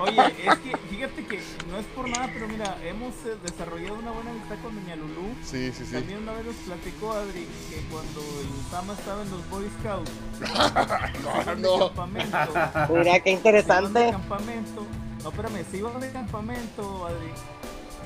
Oye, 0.00 0.26
es 0.44 0.58
que 0.58 0.76
fíjate 0.90 1.26
que 1.26 1.40
no 1.70 1.78
es 1.78 1.86
por 1.94 2.08
nada, 2.08 2.30
pero 2.32 2.48
mira, 2.48 2.76
hemos 2.84 3.12
eh, 3.26 3.36
desarrollado 3.44 3.94
una 3.94 4.10
buena 4.12 4.30
amistad 4.30 4.56
con 4.62 4.74
doña 4.74 4.96
Lulú. 4.96 5.34
Sí, 5.44 5.72
sí, 5.76 5.84
sí. 5.84 5.92
También 5.92 6.22
una 6.22 6.32
vez 6.32 6.46
nos 6.46 6.54
platicó 6.56 7.12
Adri 7.12 7.46
que 7.68 7.76
cuando 7.90 8.20
el 8.20 8.70
Sama 8.70 8.92
estaba 8.94 9.22
en 9.22 9.30
los 9.30 9.50
Boy 9.50 9.66
Scouts, 9.80 10.10
No, 11.22 11.54
de 11.54 11.60
no. 11.60 11.78
campamento, 11.88 12.36
Mira, 12.90 13.20
qué 13.20 13.30
de 13.30 13.36
interesante. 13.36 14.10
campamento, 14.10 14.86
no, 15.22 15.28
espérame, 15.30 15.64
se 15.70 15.76
iban 15.78 16.00
de 16.00 16.10
campamento, 16.12 17.06
Adri, 17.06 17.32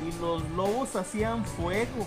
y 0.09 0.21
los 0.21 0.43
lobos 0.51 0.95
hacían 0.97 1.45
fuego 1.45 2.07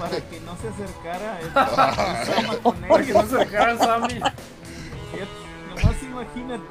para 0.00 0.20
que 0.28 0.40
no 0.40 0.56
se 0.56 0.68
acercara 0.68 1.40
el, 1.40 1.46
el 2.54 2.58
con 2.60 2.76
Para 2.80 3.04
que 3.04 3.12
no 3.12 3.26
se 3.28 3.34
acercara 3.36 3.78
Sammy. 3.78 4.14
Fíjate, 4.14 5.30
Nomás 5.68 6.02
imagínate 6.02 6.64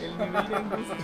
el 0.00 0.10
nivel 0.12 0.32
de 0.48 0.56
angustia. 0.56 0.96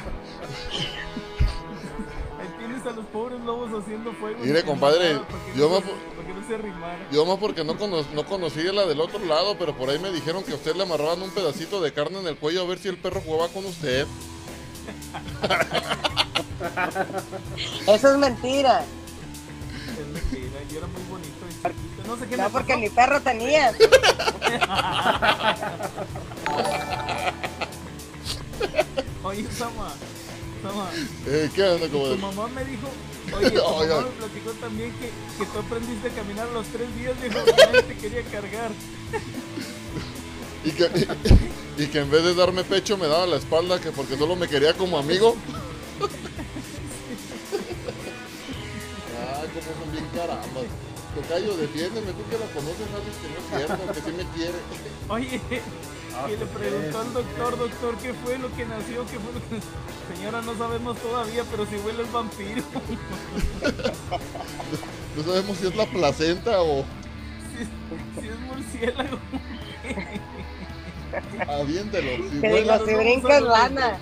Ahí 2.40 2.48
tienes 2.58 2.86
a 2.86 2.90
los 2.90 3.04
pobres 3.06 3.40
lobos 3.40 3.70
haciendo 3.82 4.12
fuego. 4.14 4.38
Mire, 4.40 4.62
compadre, 4.64 5.14
nada, 5.14 5.26
yo 5.56 5.68
no 5.70 6.46
se 6.46 6.54
arrimara. 6.56 6.98
Yo 7.10 7.24
más 7.26 7.38
porque 7.38 7.62
no, 7.64 7.76
cono- 7.78 8.04
no 8.14 8.24
conocí 8.26 8.62
la 8.64 8.84
del 8.86 9.00
otro 9.00 9.20
lado, 9.24 9.56
pero 9.58 9.76
por 9.76 9.90
ahí 9.90 9.98
me 9.98 10.10
dijeron 10.10 10.42
que 10.42 10.52
a 10.52 10.56
usted 10.56 10.74
le 10.74 10.82
amarraban 10.82 11.22
un 11.22 11.30
pedacito 11.30 11.80
de 11.80 11.92
carne 11.92 12.18
en 12.20 12.26
el 12.26 12.36
cuello 12.36 12.62
a 12.62 12.66
ver 12.66 12.78
si 12.78 12.88
el 12.88 12.96
perro 12.98 13.20
jugaba 13.24 13.48
con 13.48 13.64
usted. 13.66 14.06
Eso 17.86 18.12
es 18.12 18.18
mentira. 18.18 18.84
Es 20.00 20.06
mentira, 20.08 20.60
yo 20.70 20.78
era 20.78 20.86
muy. 20.88 21.11
No 22.06 22.16
sé 22.18 22.26
qué 22.28 22.36
No, 22.36 22.44
me 22.44 22.50
porque 22.50 22.72
pasó. 22.74 22.80
mi 22.80 22.88
perro 22.90 23.20
tenía. 23.20 23.72
Oye, 29.24 29.46
Sama, 29.56 29.92
Sama, 30.62 30.90
Eh, 31.26 31.50
¿Qué 31.54 31.62
onda, 31.62 31.86
tu 31.86 31.92
como 31.92 32.16
mamá 32.32 32.48
me 32.48 32.64
dijo, 32.64 32.88
oye, 33.36 33.50
tu 33.50 33.62
mamá 33.62 34.00
me 34.02 34.10
platicó 34.10 34.50
también 34.60 34.92
que, 34.92 35.10
que 35.38 35.50
tú 35.50 35.58
aprendiste 35.58 36.08
a 36.08 36.12
caminar 36.12 36.48
los 36.48 36.66
tres 36.66 36.94
días, 36.96 37.14
dijo, 37.22 37.38
que 37.44 37.82
te 37.82 37.96
quería 37.96 38.22
cargar. 38.24 38.70
y 40.64 40.70
que, 40.72 41.08
y, 41.78 41.86
que 41.86 41.98
en 42.00 42.10
vez 42.10 42.24
de 42.24 42.34
darme 42.34 42.64
pecho 42.64 42.96
me 42.96 43.06
daba 43.06 43.26
la 43.26 43.36
espalda, 43.36 43.80
que 43.80 43.90
porque 43.92 44.16
solo 44.16 44.34
me 44.36 44.48
quería 44.48 44.74
como 44.74 44.98
amigo. 44.98 45.36
Ay, 49.20 49.48
cómo 49.54 49.84
son 49.84 49.92
bien 49.92 50.06
carambas. 50.14 50.64
Tocayo, 51.14 51.56
defiéndeme, 51.56 52.12
tú 52.12 52.22
que 52.30 52.38
la 52.38 52.46
conoces, 52.46 52.86
sabes 52.90 53.16
que 53.20 53.28
no 53.28 53.36
es 53.38 53.66
cierto, 53.66 53.92
que 53.92 54.00
sí 54.00 54.16
me 54.16 54.24
quiere. 54.34 54.58
Oye, 55.08 55.40
Ah, 56.14 56.26
y 56.28 56.32
le 56.32 56.44
pues, 56.44 56.50
preguntó 56.50 57.00
al 57.00 57.12
doctor, 57.14 57.58
doctor, 57.58 57.96
¿qué 58.02 58.12
fue 58.12 58.36
lo 58.38 58.54
que 58.54 58.66
nació? 58.66 59.06
¿Qué 59.06 59.18
fue 59.18 59.32
lo 59.32 59.40
que... 59.48 60.14
Señora, 60.14 60.42
no 60.42 60.54
sabemos 60.58 60.98
todavía, 60.98 61.42
pero 61.50 61.64
si 61.64 61.76
huele 61.76 62.02
el 62.02 62.08
vampiro. 62.10 62.62
No 65.16 65.22
sabemos 65.24 65.56
si 65.56 65.66
es 65.68 65.74
la 65.76 65.86
placenta 65.86 66.60
o 66.62 66.84
si, 67.56 68.20
si 68.20 68.28
es 68.28 68.38
murciélago. 68.40 69.18
aviéntelo. 71.48 72.28
Si 72.30 72.40
Que 72.40 72.48
huele- 72.52 72.62
digo, 72.72 72.86
si 72.86 72.94
brincas, 72.94 73.42
lana. 73.42 73.98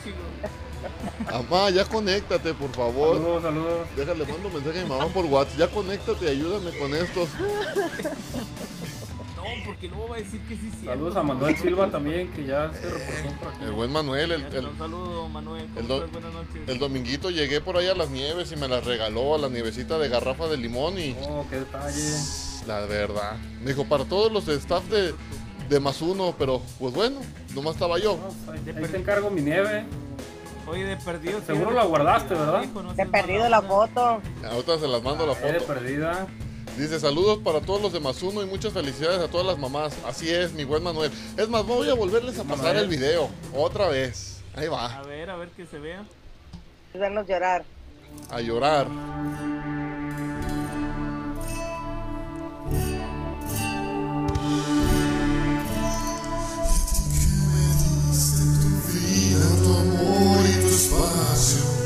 Mamá, 1.30 1.70
ya 1.70 1.84
conéctate, 1.84 2.52
por 2.54 2.70
favor. 2.72 3.16
Saludos, 3.16 3.42
saludos. 3.42 3.88
Déjale, 3.96 4.24
mando 4.26 4.48
un 4.48 4.54
mensaje 4.54 4.80
a 4.80 4.82
mi 4.82 4.88
mamá 4.88 5.06
por 5.08 5.24
WhatsApp. 5.26 5.58
Ya 5.58 5.68
conéctate, 5.68 6.28
ayúdame 6.28 6.70
con 6.78 6.94
estos. 6.94 7.28
No, 9.36 9.44
porque 9.64 9.88
luego 9.88 10.08
va 10.08 10.16
a 10.16 10.18
decir 10.18 10.40
que 10.42 10.54
sí, 10.56 10.70
sí. 10.80 10.86
Saludos 10.86 11.16
a 11.16 11.22
Manuel 11.22 11.56
Silva 11.56 11.90
también, 11.90 12.30
que 12.32 12.44
ya 12.44 12.70
se 12.72 12.80
reportó 12.90 13.38
por 13.40 13.48
aquí. 13.48 13.64
El 13.64 13.72
buen 13.72 13.92
Manuel, 13.92 14.32
el, 14.32 14.42
el- 14.54 14.66
Un 14.66 14.78
saludo, 14.78 15.28
Manuel. 15.28 15.66
¿Cómo 15.68 15.80
el 15.80 15.86
do- 15.88 15.96
estás? 16.04 16.12
Buenas 16.12 16.32
noches. 16.34 16.62
el 16.68 16.78
dominguito 16.78 17.30
llegué 17.30 17.60
por 17.60 17.76
ahí 17.76 17.86
a 17.88 17.94
las 17.94 18.10
nieves 18.10 18.52
y 18.52 18.56
me 18.56 18.68
las 18.68 18.84
regaló 18.84 19.34
a 19.34 19.38
la 19.38 19.48
nievecita 19.48 19.98
de 19.98 20.08
garrafa 20.08 20.46
de 20.48 20.56
limón 20.56 20.98
y 20.98 21.16
Oh, 21.22 21.46
qué 21.48 21.56
detalle. 21.60 22.02
la 22.66 22.80
verdad. 22.86 23.36
Me 23.62 23.70
dijo, 23.70 23.84
para 23.86 24.04
todos 24.04 24.30
los 24.30 24.46
staff 24.48 24.84
de, 24.90 25.14
de 25.68 25.80
más 25.80 26.02
uno, 26.02 26.34
pero 26.38 26.60
pues 26.78 26.92
bueno, 26.92 27.20
nomás 27.54 27.74
estaba 27.74 27.98
yo. 27.98 28.16
No, 28.18 28.28
pues, 28.46 28.76
ahí 28.76 28.88
te 28.90 28.96
encargo 28.98 29.30
mi 29.30 29.40
nieve. 29.42 29.84
Oye, 30.70 30.84
de 30.84 30.96
perdido. 30.96 31.40
Seguro 31.46 31.72
la 31.72 31.82
de 31.82 31.88
guardaste, 31.88 32.34
¿verdad? 32.34 32.62
hijo, 32.62 32.82
no 32.82 32.88
Te 32.94 33.02
he 33.02 33.06
seas 33.06 33.08
perdido 33.10 33.48
la 33.48 33.60
foto. 33.62 34.20
Ahorita 34.48 34.78
se 34.78 34.88
las 34.88 35.02
mando 35.02 35.26
la 35.26 35.32
Eh, 35.32 35.52
de 35.52 35.60
foto. 35.60 35.74
perdida. 35.74 36.26
Dice, 36.78 37.00
saludos 37.00 37.38
para 37.44 37.60
todos 37.60 37.82
los 37.82 37.92
de 37.92 38.00
más 38.00 38.22
uno 38.22 38.42
y 38.42 38.46
muchas 38.46 38.72
felicidades 38.72 39.20
a 39.20 39.28
todas 39.28 39.46
las 39.46 39.58
mamás. 39.58 39.94
Así 40.06 40.30
es, 40.30 40.52
mi 40.52 40.64
buen 40.64 40.82
Manuel. 40.82 41.10
Es 41.36 41.48
más, 41.48 41.66
voy 41.66 41.90
a 41.90 41.94
volverles 41.94 42.38
a 42.38 42.44
pasar 42.44 42.76
el 42.76 42.88
video. 42.88 43.28
Otra 43.54 43.88
vez. 43.88 44.40
Ahí 44.56 44.66
A 44.66 44.70
va. 44.70 45.02
ver, 45.02 45.28
a 45.30 45.36
ver 45.36 45.48
que 45.50 45.66
se 45.66 45.78
vea. 45.78 46.04
Vernos 46.94 47.26
llorar. 47.26 47.64
A 48.30 48.40
llorar. 48.40 48.86
Y 61.00 61.79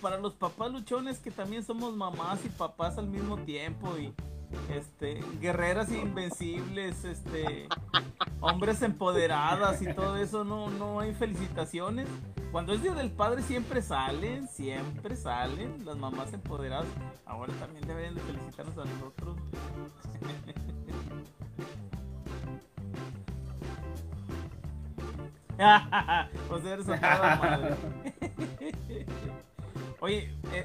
para 0.00 0.18
los 0.18 0.34
papás 0.34 0.72
luchones 0.72 1.18
que 1.18 1.30
también 1.30 1.64
somos 1.64 1.94
mamás 1.94 2.44
y 2.44 2.48
papás 2.48 2.98
al 2.98 3.06
mismo 3.06 3.38
tiempo 3.38 3.96
y 3.98 4.12
este 4.74 5.22
guerreras 5.40 5.92
invencibles, 5.92 7.04
este 7.04 7.68
hombres 8.40 8.82
empoderadas 8.82 9.80
y 9.82 9.92
todo 9.94 10.16
eso, 10.16 10.44
no, 10.44 10.70
no 10.70 11.00
hay 11.00 11.14
felicitaciones. 11.14 12.08
Cuando 12.50 12.72
es 12.72 12.82
día 12.82 12.94
del 12.94 13.12
padre 13.12 13.42
siempre 13.42 13.80
salen, 13.80 14.48
siempre 14.48 15.14
salen 15.14 15.84
las 15.84 15.96
mamás 15.96 16.32
empoderadas. 16.32 16.88
Ahora 17.24 17.52
también 17.54 17.86
deberían 17.86 18.16
de 18.16 18.22
felicitarnos 18.22 18.76
a 18.78 18.84
nosotros. 18.86 19.36
pues 26.48 26.64
eres 26.64 26.88
a 26.88 26.98
toda 26.98 27.36
madre. 27.36 27.76
Oye, 30.02 30.30
eh, 30.54 30.64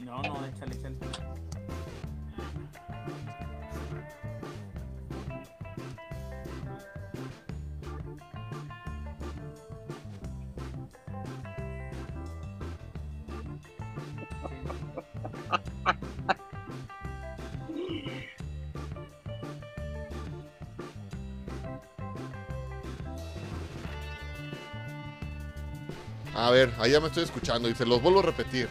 no, 0.00 0.22
no, 0.22 0.46
échale, 0.46 0.72
échale. 0.72 0.96
A 26.38 26.50
ver, 26.50 26.72
ya 26.88 27.00
me 27.00 27.08
estoy 27.08 27.24
escuchando 27.24 27.68
y 27.68 27.74
se 27.74 27.84
los 27.84 28.00
vuelvo 28.00 28.20
a 28.20 28.22
repetir. 28.22 28.68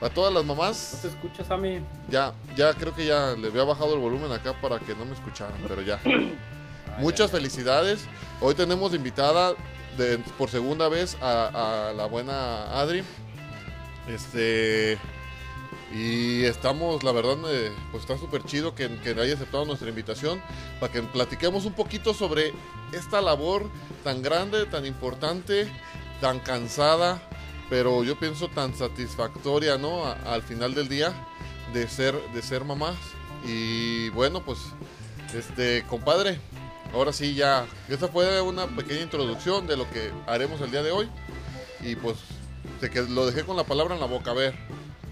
Para 0.00 0.12
todas 0.12 0.32
las 0.32 0.44
¿No 0.44 0.54
mamás, 0.54 0.98
te 1.02 1.08
escuchas 1.08 1.50
a 1.50 1.56
mí? 1.56 1.80
ya, 2.08 2.32
ya 2.56 2.72
creo 2.74 2.94
que 2.94 3.04
ya 3.06 3.36
le 3.36 3.48
había 3.48 3.62
bajado 3.64 3.94
el 3.94 4.00
volumen 4.00 4.32
acá 4.32 4.52
para 4.60 4.78
que 4.80 4.94
no 4.96 5.04
me 5.04 5.12
escucharan, 5.12 5.54
pero 5.68 5.82
ya. 5.82 6.00
Muchas 6.98 7.30
felicidades. 7.30 8.06
Hoy 8.40 8.54
tenemos 8.54 8.94
invitada 8.94 9.54
de- 9.96 10.18
por 10.38 10.48
segunda 10.50 10.88
vez 10.88 11.16
a, 11.20 11.88
a 11.90 11.92
la 11.92 12.06
buena 12.06 12.64
Adri. 12.80 13.02
Este. 14.08 14.98
Y 15.94 16.44
estamos, 16.44 17.02
la 17.04 17.12
verdad, 17.12 17.36
me- 17.36 17.70
pues 17.90 18.02
está 18.02 18.16
súper 18.18 18.42
chido 18.44 18.74
que, 18.74 18.88
que 19.00 19.10
haya 19.10 19.34
aceptado 19.34 19.64
nuestra 19.66 19.88
invitación 19.88 20.40
para 20.80 20.90
que 20.92 21.02
platiquemos 21.02 21.66
un 21.66 21.74
poquito 21.74 22.14
sobre 22.14 22.52
esta 22.92 23.20
labor 23.20 23.68
tan 24.02 24.22
grande, 24.22 24.64
tan 24.66 24.86
importante, 24.86 25.70
tan 26.22 26.38
cansada, 26.40 27.20
pero 27.68 28.04
yo 28.04 28.18
pienso 28.18 28.48
tan 28.48 28.74
satisfactoria, 28.74 29.76
¿no? 29.76 30.06
A- 30.06 30.12
al 30.32 30.42
final 30.42 30.72
del 30.74 30.88
día 30.88 31.12
de 31.74 31.88
ser, 31.88 32.14
de 32.32 32.40
ser 32.40 32.64
mamás. 32.64 32.96
Y 33.44 34.08
bueno, 34.10 34.42
pues, 34.44 34.58
este, 35.34 35.82
compadre, 35.88 36.38
ahora 36.94 37.12
sí 37.12 37.34
ya, 37.34 37.66
esta 37.88 38.06
fue 38.08 38.40
una 38.40 38.66
pequeña 38.68 39.00
introducción 39.00 39.66
de 39.66 39.76
lo 39.76 39.90
que 39.90 40.12
haremos 40.26 40.60
el 40.60 40.70
día 40.70 40.82
de 40.82 40.92
hoy. 40.92 41.08
Y 41.82 41.96
pues, 41.96 42.16
que 42.80 43.02
lo 43.02 43.26
dejé 43.26 43.44
con 43.44 43.56
la 43.56 43.64
palabra 43.64 43.94
en 43.94 44.00
la 44.00 44.06
boca. 44.06 44.30
A 44.30 44.34
ver, 44.34 44.54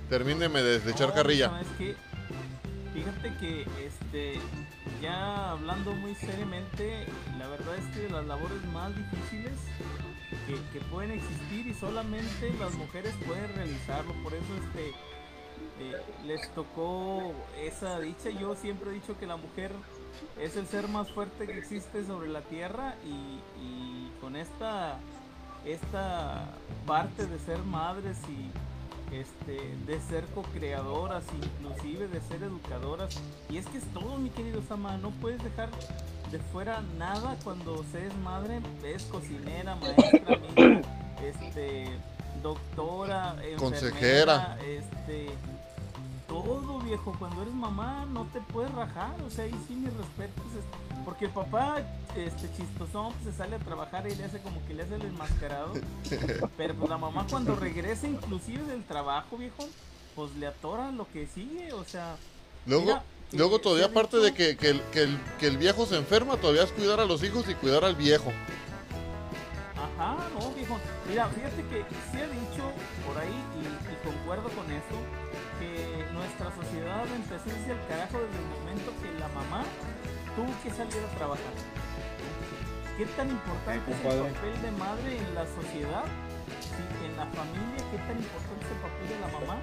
termíneme 0.08 0.62
de, 0.62 0.78
de 0.78 0.90
echar 0.92 1.08
No, 1.08 1.14
carrilla. 1.14 1.48
¿sabes 1.48 1.66
qué? 1.76 1.96
Fíjate 2.94 3.36
que 3.38 3.66
este 3.84 4.40
ya 5.00 5.52
hablando 5.52 5.92
muy 5.92 6.14
seriamente, 6.14 7.06
la 7.38 7.48
verdad 7.48 7.74
es 7.76 7.96
que 7.96 8.08
las 8.12 8.26
labores 8.26 8.62
más 8.72 8.90
difíciles 8.94 9.52
que, 10.72 10.80
pueden 10.90 11.12
existir 11.12 11.66
y 11.66 11.74
solamente 11.74 12.52
las 12.58 12.74
mujeres 12.74 13.14
pueden 13.26 13.54
realizarlo. 13.54 14.12
Por 14.22 14.34
eso 14.34 14.46
este 14.64 14.88
eh, 15.80 16.02
les 16.26 16.52
tocó 16.54 17.32
esa 17.58 18.00
dicha. 18.00 18.30
Yo 18.30 18.54
siempre 18.56 18.90
he 18.90 18.94
dicho 18.94 19.18
que 19.18 19.26
la 19.26 19.36
mujer 19.36 19.72
es 20.40 20.56
el 20.56 20.66
ser 20.66 20.88
más 20.88 21.10
fuerte 21.10 21.46
que 21.46 21.58
existe 21.58 22.04
sobre 22.04 22.28
la 22.28 22.42
tierra 22.42 22.94
y, 23.04 23.40
y 23.62 24.10
con 24.20 24.36
esta 24.36 24.98
esta 25.64 26.46
parte 26.86 27.26
de 27.26 27.38
ser 27.38 27.58
madres 27.62 28.16
y 28.28 28.50
este, 29.14 29.76
de 29.86 30.00
ser 30.00 30.24
co-creadoras, 30.26 31.24
inclusive 31.34 32.08
de 32.08 32.20
ser 32.20 32.42
educadoras. 32.42 33.20
Y 33.48 33.58
es 33.58 33.66
que 33.66 33.78
es 33.78 33.84
todo, 33.92 34.18
mi 34.18 34.30
querido 34.30 34.62
Sama, 34.62 34.96
no 34.98 35.10
puedes 35.10 35.42
dejar 35.42 35.68
de 36.30 36.38
fuera 36.38 36.80
nada 36.98 37.36
cuando 37.42 37.84
se 37.90 38.06
es 38.06 38.16
madre, 38.18 38.60
es 38.84 39.02
cocinera, 39.04 39.74
maestra, 39.76 40.36
amiga, 40.36 40.80
este, 41.22 41.88
doctora, 42.42 43.36
Consejera. 43.58 44.58
este, 44.64 45.28
todo 46.28 46.78
viejo, 46.80 47.14
cuando 47.18 47.42
eres 47.42 47.54
mamá 47.54 48.06
no 48.12 48.24
te 48.32 48.40
puedes 48.40 48.72
rajar, 48.72 49.14
o 49.26 49.30
sea, 49.30 49.44
ahí 49.44 49.54
sí 49.66 49.74
mis 49.74 49.92
respetos, 49.94 50.44
es- 50.58 51.04
porque 51.04 51.24
el 51.24 51.30
papá, 51.32 51.78
este 52.16 52.48
chistosón, 52.56 53.12
pues, 53.14 53.24
se 53.24 53.32
sale 53.32 53.56
a 53.56 53.58
trabajar 53.58 54.06
y 54.06 54.14
le 54.14 54.24
hace 54.24 54.38
como 54.40 54.64
que 54.66 54.74
le 54.74 54.82
hace 54.84 54.94
el 54.96 55.02
enmascarado, 55.02 55.72
pero 56.56 56.74
pues 56.74 56.88
la 56.90 56.98
mamá 56.98 57.26
cuando 57.28 57.56
regresa 57.56 58.06
inclusive 58.06 58.62
del 58.64 58.84
trabajo, 58.84 59.36
viejo, 59.36 59.66
pues 60.14 60.32
le 60.36 60.46
atora 60.46 60.92
lo 60.92 61.08
que 61.10 61.26
sigue, 61.26 61.72
o 61.72 61.84
sea... 61.84 62.16
Luego, 62.66 62.84
mira, 62.84 63.02
luego 63.32 63.58
todavía 63.60 63.86
aparte 63.86 64.18
de 64.18 64.34
que, 64.34 64.56
que 64.56 64.68
el, 64.70 64.82
que, 64.92 65.02
el, 65.02 65.18
que 65.38 65.46
el 65.46 65.58
viejo 65.58 65.86
se 65.86 65.96
enferma, 65.96 66.36
todavía 66.36 66.64
es 66.64 66.72
cuidar 66.72 67.00
a 67.00 67.04
los 67.04 67.22
hijos 67.22 67.48
y 67.48 67.54
cuidar 67.54 67.84
al 67.84 67.94
viejo. 67.96 68.32
Ajá, 69.76 70.16
no, 70.38 70.50
viejo. 70.52 70.78
Mira, 71.08 71.28
fíjate 71.28 71.62
que 71.68 71.84
se 72.12 72.22
ha 72.22 72.26
dicho 72.26 72.72
por 73.06 73.18
ahí, 73.18 73.34
y, 73.60 73.66
y 73.66 73.96
concuerdo 74.06 74.48
con 74.50 74.64
eso, 74.70 74.96
que 75.58 76.04
nuestra 76.12 76.50
sociedad 76.54 77.04
empezó 77.14 77.44
a 77.50 77.58
irse 77.58 77.72
al 77.72 77.86
carajo 77.86 78.18
desde 78.20 78.38
el 78.38 78.48
momento 78.60 78.92
que 79.02 79.18
la 79.18 79.28
mamá 79.28 79.64
tuvo 80.36 80.52
que 80.62 80.70
salir 80.70 81.04
a 81.04 81.16
trabajar. 81.16 81.54
¿Qué 82.96 83.06
tan 83.16 83.30
importante 83.30 83.92
Sí, 83.92 83.98
es 84.06 84.14
el 84.14 84.32
papel 84.32 84.62
de 84.62 84.70
madre 84.72 85.16
en 85.16 85.34
la 85.34 85.44
sociedad? 85.46 86.04
Sí, 86.60 86.84
en 87.06 87.16
la 87.16 87.26
familia, 87.32 87.80
¿qué 87.90 87.98
tan 88.04 88.16
importante 88.16 88.64
es 88.66 88.72
el 88.72 88.80
papel 88.84 89.06
de 89.08 89.18
la 89.20 89.28
mamá? 89.40 89.56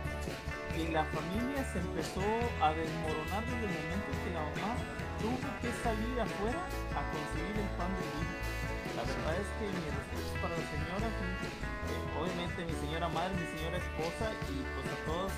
Que 0.77 0.93
la 0.93 1.01
familia 1.09 1.65
se 1.73 1.81
empezó 1.81 2.21
a 2.61 2.69
desmoronar 2.69 3.41
desde 3.49 3.65
el 3.65 3.73
momento 3.81 4.13
que 4.13 4.29
la 4.29 4.45
mamá 4.45 4.77
tuvo 5.17 5.41
que 5.57 5.73
salir 5.81 6.13
afuera 6.21 6.61
a 6.93 7.01
conseguir 7.09 7.65
el 7.65 7.71
pan 7.81 7.89
del 7.97 8.05
día. 8.13 8.37
La 8.93 9.01
verdad 9.01 9.41
es 9.41 9.49
que 9.57 9.65
mi 9.73 9.89
respeto 9.89 10.21
es 10.21 10.37
para 10.37 10.53
la 10.53 10.65
señora, 10.69 11.09
eh, 11.09 12.19
obviamente 12.21 12.61
mi 12.61 12.77
señora 12.77 13.09
madre, 13.09 13.33
mi 13.41 13.49
señora 13.57 13.81
esposa 13.81 14.29
y 14.53 14.61
pues 14.77 14.85
a 14.85 14.97
todas 15.09 15.33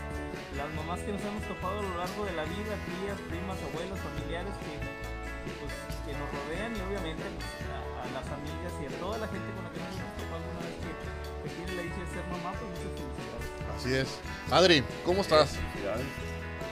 las 0.60 0.70
mamás 0.76 1.00
que 1.08 1.16
nos 1.16 1.24
hemos 1.24 1.44
topado 1.48 1.80
a 1.80 1.88
lo 1.88 1.96
largo 1.96 2.20
de 2.28 2.36
la 2.36 2.44
vida, 2.44 2.76
tías, 2.84 3.20
primas, 3.32 3.56
abuelos, 3.64 3.96
familiares 3.96 4.52
que, 4.60 4.76
que, 4.76 5.52
pues, 5.56 5.72
nos 6.20 6.30
rodean 6.36 6.76
y 6.76 6.84
obviamente 6.84 7.24
pues, 7.24 7.48
a, 7.72 8.12
las 8.12 8.28
amigas 8.28 8.76
y 8.76 8.92
a 8.92 8.94
toda 9.00 9.16
la 9.24 9.28
gente 9.32 9.48
con 9.56 9.64
la 9.64 9.72
que 9.72 9.80
nos 9.88 9.96
hemos 10.04 10.16
topado 10.20 10.44
alguna 10.44 10.68
vez 10.68 10.76
que, 10.84 10.92
que 10.92 11.50
tiene 11.56 11.72
la 11.80 11.84
dicha 11.88 12.02
de 12.04 12.10
ser 12.12 12.26
mamá, 12.28 12.52
pues 12.60 12.76
muchas. 12.76 13.09
Así 13.80 13.94
es. 13.94 14.08
Adri, 14.52 14.84
¿cómo 15.06 15.22
estás? 15.22 15.56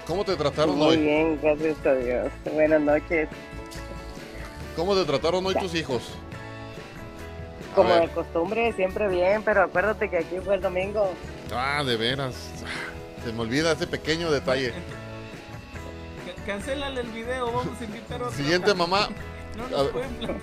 ¿Cómo 0.05 0.23
te 0.23 0.35
trataron 0.35 0.77
Muy 0.77 0.87
hoy? 0.87 0.97
bien, 0.97 1.39
gracias 1.41 1.85
a 1.85 1.93
Dios. 1.95 2.27
Buenas 2.53 2.81
noches. 2.81 3.29
¿Cómo 4.75 4.95
te 4.95 5.05
trataron 5.05 5.45
hoy 5.45 5.55
tus 5.55 5.73
hijos? 5.75 6.03
Como 7.75 7.93
de 7.93 8.07
costumbre, 8.09 8.73
siempre 8.73 9.07
bien, 9.07 9.43
pero 9.43 9.63
acuérdate 9.63 10.09
que 10.09 10.17
aquí 10.17 10.37
fue 10.43 10.55
el 10.55 10.61
domingo. 10.61 11.13
Ah, 11.53 11.83
de 11.85 11.95
veras. 11.97 12.35
Se 13.23 13.31
me 13.31 13.41
olvida 13.41 13.71
ese 13.73 13.85
pequeño 13.87 14.31
detalle. 14.31 14.71
Ca- 14.71 16.43
Cancélale 16.45 17.01
el 17.01 17.07
video, 17.07 17.47
vamos 17.51 17.79
a 17.79 17.83
invitar 17.83 18.21
a 18.21 18.25
otro. 18.27 18.37
Siguiente 18.37 18.73
mamá. 18.73 19.09
No 19.57 19.63
A 19.75 19.89
platicar. 19.89 20.35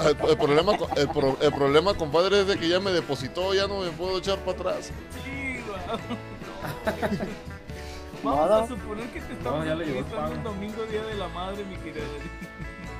El, 0.24 0.30
el 0.30 0.36
problema, 0.36 0.72
el, 0.96 1.08
pro- 1.08 1.38
el 1.40 1.52
problema, 1.52 1.94
compadre, 1.94 2.40
es 2.40 2.48
de 2.48 2.58
que 2.58 2.66
ya 2.68 2.80
me 2.80 2.90
depositó, 2.90 3.54
ya 3.54 3.68
no 3.68 3.78
me 3.82 3.90
puedo 3.90 4.18
echar 4.18 4.38
para 4.40 4.58
atrás. 4.58 4.86
Sí. 5.24 5.30
No. 5.30 5.45
Vamos 8.22 8.50
Nada. 8.50 8.64
a 8.64 8.68
suponer 8.68 9.06
que 9.10 9.20
te 9.20 9.32
estamos 9.34 9.58
No, 9.60 9.64
ya 9.64 9.74
le 9.74 9.84
el 9.98 10.42
domingo, 10.42 10.82
día 10.90 11.04
de 11.04 11.14
la 11.14 11.28
madre, 11.28 11.64
mi 11.64 11.76
querida. 11.76 12.04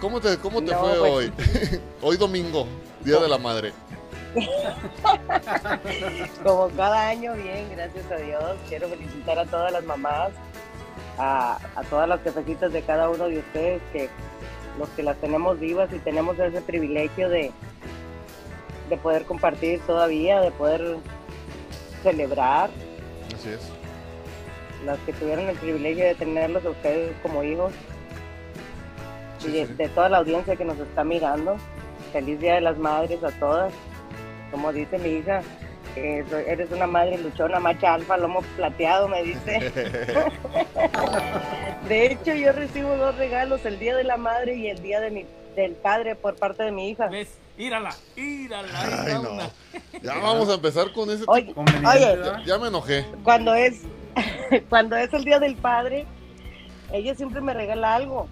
¿Cómo 0.00 0.20
te, 0.20 0.36
cómo 0.38 0.62
te 0.62 0.72
No, 0.72 0.78
fue 0.80 0.98
pues- 0.98 1.12
hoy? 1.12 1.32
hoy 2.02 2.16
domingo, 2.16 2.66
Día 3.02 3.18
de 3.18 3.28
la 3.28 3.38
Madre. 3.38 3.72
Como 6.44 6.68
cada 6.76 7.08
año, 7.08 7.32
bien, 7.34 7.68
gracias 7.74 8.10
a 8.10 8.16
Dios. 8.16 8.56
Quiero 8.68 8.88
felicitar 8.88 9.38
a 9.38 9.46
todas 9.46 9.72
las 9.72 9.84
mamás, 9.84 10.30
a, 11.18 11.58
a 11.74 11.82
todas 11.84 12.06
las 12.08 12.20
jefecitas 12.22 12.72
de 12.72 12.82
cada 12.82 13.08
uno 13.08 13.28
de 13.28 13.38
ustedes, 13.38 13.80
que 13.92 14.10
los 14.78 14.88
que 14.90 15.02
las 15.02 15.16
tenemos 15.18 15.58
vivas 15.58 15.90
y 15.92 15.98
tenemos 16.00 16.38
ese 16.38 16.60
privilegio 16.60 17.30
de, 17.30 17.50
de 18.90 18.96
poder 18.98 19.24
compartir 19.24 19.80
todavía, 19.86 20.40
de 20.42 20.50
poder 20.50 20.98
celebrar, 22.02 22.70
Así 23.34 23.50
es. 23.50 23.60
las 24.84 24.98
que 25.00 25.12
tuvieron 25.12 25.48
el 25.48 25.56
privilegio 25.56 26.04
de 26.04 26.14
tenerlos 26.14 26.64
a 26.64 26.70
ustedes 26.70 27.12
como 27.22 27.42
hijos, 27.42 27.72
Sí, 29.38 29.48
y 29.48 29.52
de, 29.52 29.66
sí. 29.66 29.72
de 29.74 29.88
toda 29.90 30.08
la 30.08 30.18
audiencia 30.18 30.56
que 30.56 30.64
nos 30.64 30.78
está 30.78 31.04
mirando. 31.04 31.56
feliz 32.12 32.40
Día 32.40 32.54
de 32.54 32.60
las 32.62 32.78
Madres 32.78 33.22
a 33.24 33.30
todas. 33.32 33.72
Como 34.50 34.72
dice 34.72 34.96
mi 34.98 35.08
hija, 35.10 35.42
soy- 35.94 36.44
eres 36.46 36.70
una 36.70 36.86
madre 36.86 37.18
luchona, 37.18 37.58
macha 37.60 37.94
alfa, 37.94 38.16
lomo 38.16 38.40
plateado, 38.56 39.08
me 39.08 39.22
dice. 39.22 39.72
De 41.88 42.06
hecho, 42.06 42.32
yo 42.34 42.52
recibo 42.52 42.96
dos 42.96 43.16
regalos, 43.16 43.64
el 43.66 43.78
Día 43.78 43.96
de 43.96 44.04
la 44.04 44.16
Madre 44.16 44.54
y 44.54 44.68
el 44.68 44.80
Día 44.82 45.00
de 45.00 45.10
mi, 45.10 45.26
del 45.56 45.72
Padre 45.72 46.14
por 46.14 46.36
parte 46.36 46.62
de 46.62 46.70
mi 46.72 46.90
hija. 46.90 47.08
¿Ves? 47.08 47.28
Írala, 47.58 47.90
írala. 48.16 48.68
Ay, 48.74 49.14
no. 49.14 50.00
Ya 50.02 50.14
vamos 50.18 50.48
a 50.50 50.54
empezar 50.54 50.92
con 50.92 51.10
ese. 51.10 51.24
Oye. 51.26 51.54
Ya 52.44 52.58
me 52.58 52.68
enojé. 52.68 53.04
cuando 53.24 53.54
es, 53.54 53.80
cuando 54.68 54.94
es 54.96 55.12
el 55.14 55.24
Día 55.24 55.38
del 55.40 55.56
Padre, 55.56 56.04
ella 56.92 57.14
siempre 57.14 57.40
me 57.40 57.54
regala 57.54 57.94
algo. 57.94 58.28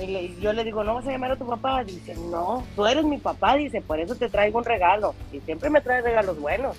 Y, 0.00 0.06
le- 0.06 0.22
y 0.24 0.40
yo 0.40 0.52
le 0.52 0.64
digo, 0.64 0.82
¿no 0.82 0.94
vas 0.94 1.06
a 1.06 1.12
llamar 1.12 1.32
a 1.32 1.36
tu 1.36 1.46
papá? 1.46 1.84
Dice, 1.84 2.16
no, 2.16 2.66
tú 2.74 2.84
eres 2.86 3.04
mi 3.04 3.18
papá, 3.18 3.54
dice, 3.56 3.80
por 3.80 4.00
eso 4.00 4.16
te 4.16 4.28
traigo 4.28 4.58
un 4.58 4.64
regalo. 4.64 5.14
Y 5.32 5.38
siempre 5.40 5.70
me 5.70 5.80
trae 5.80 6.02
regalos 6.02 6.40
buenos. 6.40 6.76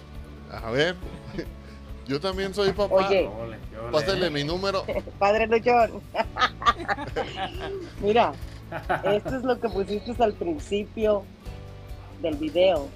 A 0.51 0.69
ver. 0.71 0.95
Yo 2.07 2.19
también 2.19 2.53
soy 2.53 2.73
papá. 2.73 2.93
Oye. 2.95 3.29
Pásale 3.91 4.29
mi 4.29 4.43
número. 4.43 4.83
Padre 5.19 5.47
Luchón. 5.47 6.01
Mira, 8.01 8.33
esto 9.03 9.35
es 9.37 9.43
lo 9.43 9.59
que 9.59 9.69
pusiste 9.69 10.15
al 10.23 10.33
principio 10.33 11.23
del 12.21 12.35
video. 12.35 12.87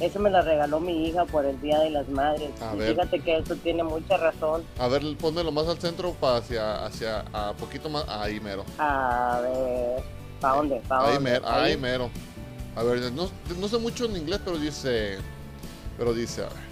Eso 0.00 0.20
me 0.20 0.30
lo 0.30 0.40
regaló 0.42 0.78
mi 0.78 1.08
hija 1.08 1.24
por 1.24 1.44
el 1.44 1.60
Día 1.60 1.80
de 1.80 1.90
las 1.90 2.08
Madres. 2.08 2.50
A 2.62 2.74
Y 2.74 2.78
ver. 2.78 2.94
fíjate 2.94 3.18
que 3.20 3.38
eso 3.38 3.56
tiene 3.56 3.82
mucha 3.82 4.16
razón. 4.16 4.62
A 4.78 4.86
ver, 4.86 5.02
pónmelo 5.16 5.50
más 5.50 5.66
al 5.66 5.78
centro 5.80 6.12
para 6.12 6.36
hacia, 6.36 6.84
hacia, 6.86 7.24
a 7.32 7.52
poquito 7.54 7.88
más. 7.88 8.04
Ahí 8.08 8.38
mero. 8.38 8.64
A 8.78 9.40
ver, 9.42 10.02
¿para 10.40 10.56
dónde? 10.56 10.80
¿Pa' 10.86 11.04
Ahí 11.08 11.14
dónde? 11.14 11.30
mero, 11.30 11.48
ahí 11.48 11.76
mero. 11.76 12.10
A 12.76 12.82
ver, 12.84 13.10
no, 13.12 13.28
no 13.58 13.68
sé 13.68 13.78
mucho 13.78 14.04
en 14.04 14.16
inglés, 14.16 14.40
pero 14.44 14.56
dice. 14.56 15.18
Pero 15.96 16.14
dice, 16.14 16.42
a 16.42 16.48
ver. 16.48 16.68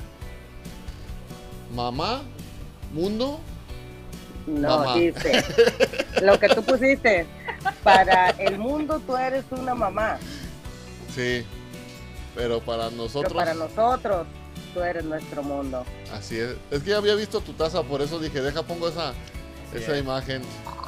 Mamá, 1.75 2.23
mundo. 2.95 3.41
No, 4.47 4.79
Mamá. 4.79 4.95
dice. 4.97 5.45
Lo 6.23 6.39
que 6.39 6.49
tú 6.49 6.63
pusiste. 6.63 7.27
Para 7.83 8.31
el 8.31 8.59
mundo 8.59 9.01
tú 9.05 9.17
eres 9.17 9.45
una 9.51 9.75
mamá. 9.75 10.19
Sí. 11.15 11.45
Pero 12.35 12.61
para 12.61 12.85
Pero 12.91 12.97
nosotros. 13.03 13.33
para 13.33 13.55
nosotros 13.55 14.27
tú 14.73 14.83
eres 14.83 15.05
nuestro 15.05 15.43
mundo. 15.43 15.85
Así 16.13 16.39
es. 16.39 16.55
Es 16.71 16.83
que 16.83 16.91
ya 16.91 16.99
había 16.99 17.15
visto 17.15 17.41
tu 17.41 17.53
taza, 17.55 17.83
por 17.83 18.03
eso 18.03 18.19
dije, 18.21 18.41
deja 18.41 18.63
pongo 18.63 18.89
esa, 18.89 19.15
esa 19.75 19.93
es. 19.95 20.01
imagen. 20.01 20.43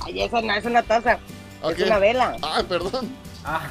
Ay, 0.06 0.22
esa 0.22 0.40
no 0.40 0.52
es 0.54 0.64
una 0.64 0.82
taza. 0.82 1.18
Es 1.68 1.82
una 1.84 1.98
vela. 1.98 2.36
Ah, 2.42 2.62
perdón. 2.68 3.08
Ah, 3.44 3.66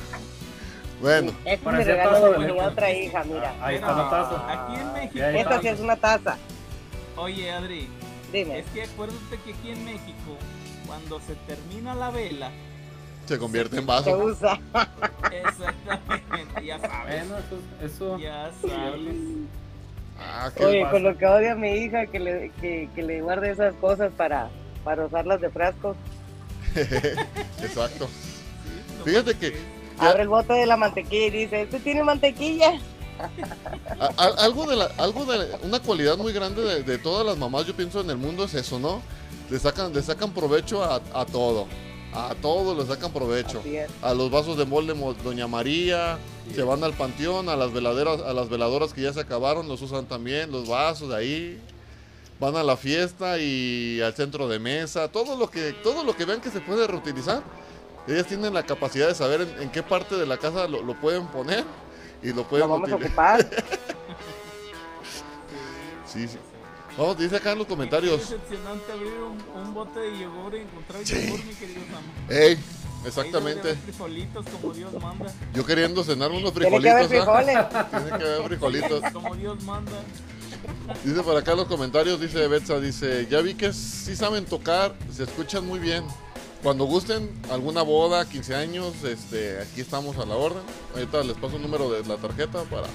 Bueno, 1.02 1.32
Este 1.46 1.70
es 1.70 1.76
mi 1.78 1.84
regalo 1.84 2.12
taza 2.12 2.30
de 2.30 2.38
mi 2.54 2.60
otra 2.60 2.92
hija, 2.92 3.24
mira. 3.24 3.54
ahí 3.62 3.76
está 3.76 3.96
la 3.96 4.10
taza. 4.10 4.52
Aquí 4.52 4.82
en 4.82 4.94
México. 4.94 5.26
Esta 5.26 5.62
sí 5.62 5.68
es 5.70 5.80
una 5.80 5.96
taza. 5.96 6.38
Oye, 7.16 7.52
Adri, 7.52 7.88
Dime. 8.32 8.60
es 8.60 8.66
que 8.74 8.84
acuérdate 8.84 9.40
que 9.46 9.54
aquí 9.54 9.72
en 9.72 9.86
México, 9.86 10.38
cuando 10.86 11.20
se 11.22 11.36
termina 11.48 11.96
la 11.96 12.10
vela, 12.12 12.52
se 13.26 13.38
convierte 13.38 13.76
en 13.78 13.82
Se 13.84 13.88
vaso. 13.88 14.18
usa. 14.20 14.60
exactamente, 15.32 16.66
ya 16.66 16.80
sabes. 16.80 17.28
Bueno, 17.28 17.38
eso, 17.38 17.86
eso 17.86 18.20
Ya 18.20 18.52
sabes. 18.62 19.16
Ah, 20.20 20.50
qué 20.56 20.66
Oye, 20.66 20.80
pasa? 20.82 20.92
con 20.92 21.04
lo 21.04 21.18
que 21.18 21.26
odia 21.28 21.52
a 21.52 21.56
mi 21.56 21.70
hija, 21.72 22.08
que 22.08 22.20
le, 22.20 22.52
que, 22.60 22.90
que 22.96 23.04
le 23.04 23.22
guarde 23.22 23.52
esas 23.52 23.76
cosas 23.76 24.12
para, 24.18 24.50
para 24.84 25.06
usarlas 25.06 25.40
de 25.42 25.50
frascos. 25.50 25.96
Exacto. 27.62 28.08
Fíjate 29.06 29.36
que 29.36 29.52
Ya. 30.02 30.10
Abre 30.12 30.24
el 30.24 30.28
bote 30.30 30.54
de 30.54 30.66
la 30.66 30.78
mantequilla 30.78 31.26
y 31.28 31.30
dice, 31.32 31.62
¿este 31.64 31.80
tiene 31.80 32.04
mantequilla? 32.04 32.80
a- 34.00 34.12
a- 34.24 34.44
algo 34.46 34.66
de 34.68 34.76
la, 34.76 34.86
algo 34.98 35.26
de 35.26 35.48
una 35.64 35.80
cualidad 35.80 36.18
muy 36.18 36.34
grande 36.34 36.62
de, 36.62 36.84
de 36.84 36.98
todas 36.98 37.26
las 37.26 37.38
mamás, 37.38 37.66
yo 37.66 37.76
pienso 37.76 38.02
en 38.02 38.10
el 38.10 38.18
mundo 38.18 38.44
es 38.44 38.54
eso, 38.54 38.80
¿no? 38.80 39.02
Le 39.50 39.60
sacan, 39.60 39.94
le 39.94 40.02
sacan 40.02 40.32
provecho 40.34 40.84
a, 40.84 41.02
a 41.14 41.26
todo. 41.26 41.68
A 42.14 42.34
todo 42.42 42.74
le 42.74 42.86
sacan 42.86 43.12
provecho. 43.12 43.62
A 44.02 44.14
los 44.14 44.32
vasos 44.32 44.58
de 44.58 44.66
molde 44.66 44.94
mo- 44.94 45.14
Doña 45.14 45.48
María, 45.48 46.18
se 46.54 46.64
van 46.64 46.84
al 46.84 46.94
panteón, 46.94 47.50
a 47.50 47.56
las 47.56 47.72
veladeras, 47.74 48.22
a 48.22 48.34
las 48.34 48.50
veladoras 48.50 48.94
que 48.94 49.02
ya 49.02 49.14
se 49.14 49.20
acabaron, 49.20 49.68
los 49.68 49.82
usan 49.82 50.06
también, 50.06 50.52
los 50.52 50.68
vasos 50.68 51.10
de 51.10 51.16
ahí. 51.16 51.62
Van 52.40 52.56
a 52.56 52.64
la 52.64 52.78
fiesta 52.78 53.40
y 53.40 54.00
al 54.02 54.14
centro 54.14 54.48
de 54.48 54.60
mesa, 54.60 55.08
todo 55.10 55.36
lo 55.38 55.50
que, 55.50 55.74
todo 55.84 56.04
lo 56.04 56.16
que 56.16 56.26
vean 56.26 56.40
que 56.40 56.50
se 56.52 56.60
puede 56.62 56.86
reutilizar. 56.88 57.42
Ellas 58.08 58.26
tienen 58.28 58.54
la 58.54 58.64
capacidad 58.64 59.08
de 59.08 59.16
saber 59.16 59.42
en, 59.42 59.64
en 59.64 59.72
qué 59.72 59.84
parte 59.84 60.16
de 60.16 60.26
la 60.26 60.38
casa 60.38 60.68
lo, 60.68 60.82
lo 60.84 60.94
pueden 61.00 61.28
poner 61.28 61.66
y 62.24 62.34
lo 62.34 62.44
pueden 62.48 62.68
Lo 62.68 62.74
vamos 62.74 62.92
a 62.92 62.96
ocupar. 62.96 63.48
Sí, 66.06 66.28
sí. 66.28 66.38
Vamos, 66.98 67.18
dice 67.18 67.36
acá 67.36 67.52
en 67.52 67.60
los 67.60 67.68
comentarios. 67.68 68.22
decepcionante 68.22 68.92
abrir 68.92 69.12
un, 69.20 69.62
un 69.62 69.74
bote 69.74 70.00
de 70.00 70.20
yogur 70.20 70.56
y 70.56 70.60
encontrar 70.60 71.04
yogur, 71.04 71.46
mi 71.46 71.54
querido 71.54 71.82
Sam. 71.92 72.04
Ey, 72.36 72.58
exactamente. 73.06 73.76
frijolitos 73.76 74.46
como 74.48 74.74
Dios 74.74 74.94
manda. 74.94 75.26
Yo 75.54 75.66
queriendo 75.66 76.04
cenar 76.04 76.32
unos 76.32 76.54
Tiene 76.54 76.80
que 76.82 76.90
haber 76.90 77.08
frijolitos. 77.08 77.76
¿ah? 77.76 77.86
frijoles. 77.90 78.02
Tiene 78.04 78.18
que 78.18 78.26
haber 78.26 78.48
frijolitos. 78.48 79.02
Como 79.14 79.36
Dios 79.36 79.64
manda. 79.64 79.92
Dice 81.04 81.22
por 81.22 81.36
acá 81.38 81.52
en 81.52 81.58
los 81.58 81.68
comentarios, 81.68 82.20
dice 82.20 82.48
Betsa, 82.48 82.80
dice, 82.80 83.28
ya 83.30 83.42
vi 83.42 83.54
que 83.54 83.74
sí 83.74 84.16
saben 84.16 84.46
tocar, 84.46 84.96
se 85.12 85.24
escuchan 85.24 85.68
muy 85.68 85.80
bien. 85.80 86.04
Cuando 86.68 86.84
gusten 86.84 87.32
alguna 87.50 87.82
boda, 87.82 88.28
15 88.28 88.54
años, 88.54 88.94
este, 89.06 89.62
aquí 89.62 89.80
estamos 89.80 90.18
a 90.18 90.26
la 90.26 90.36
orden. 90.36 90.64
Ahorita 90.94 91.24
les 91.24 91.38
paso 91.38 91.56
el 91.56 91.62
número 91.62 91.90
de 91.90 92.04
la 92.06 92.18
tarjeta 92.18 92.64
para, 92.64 92.88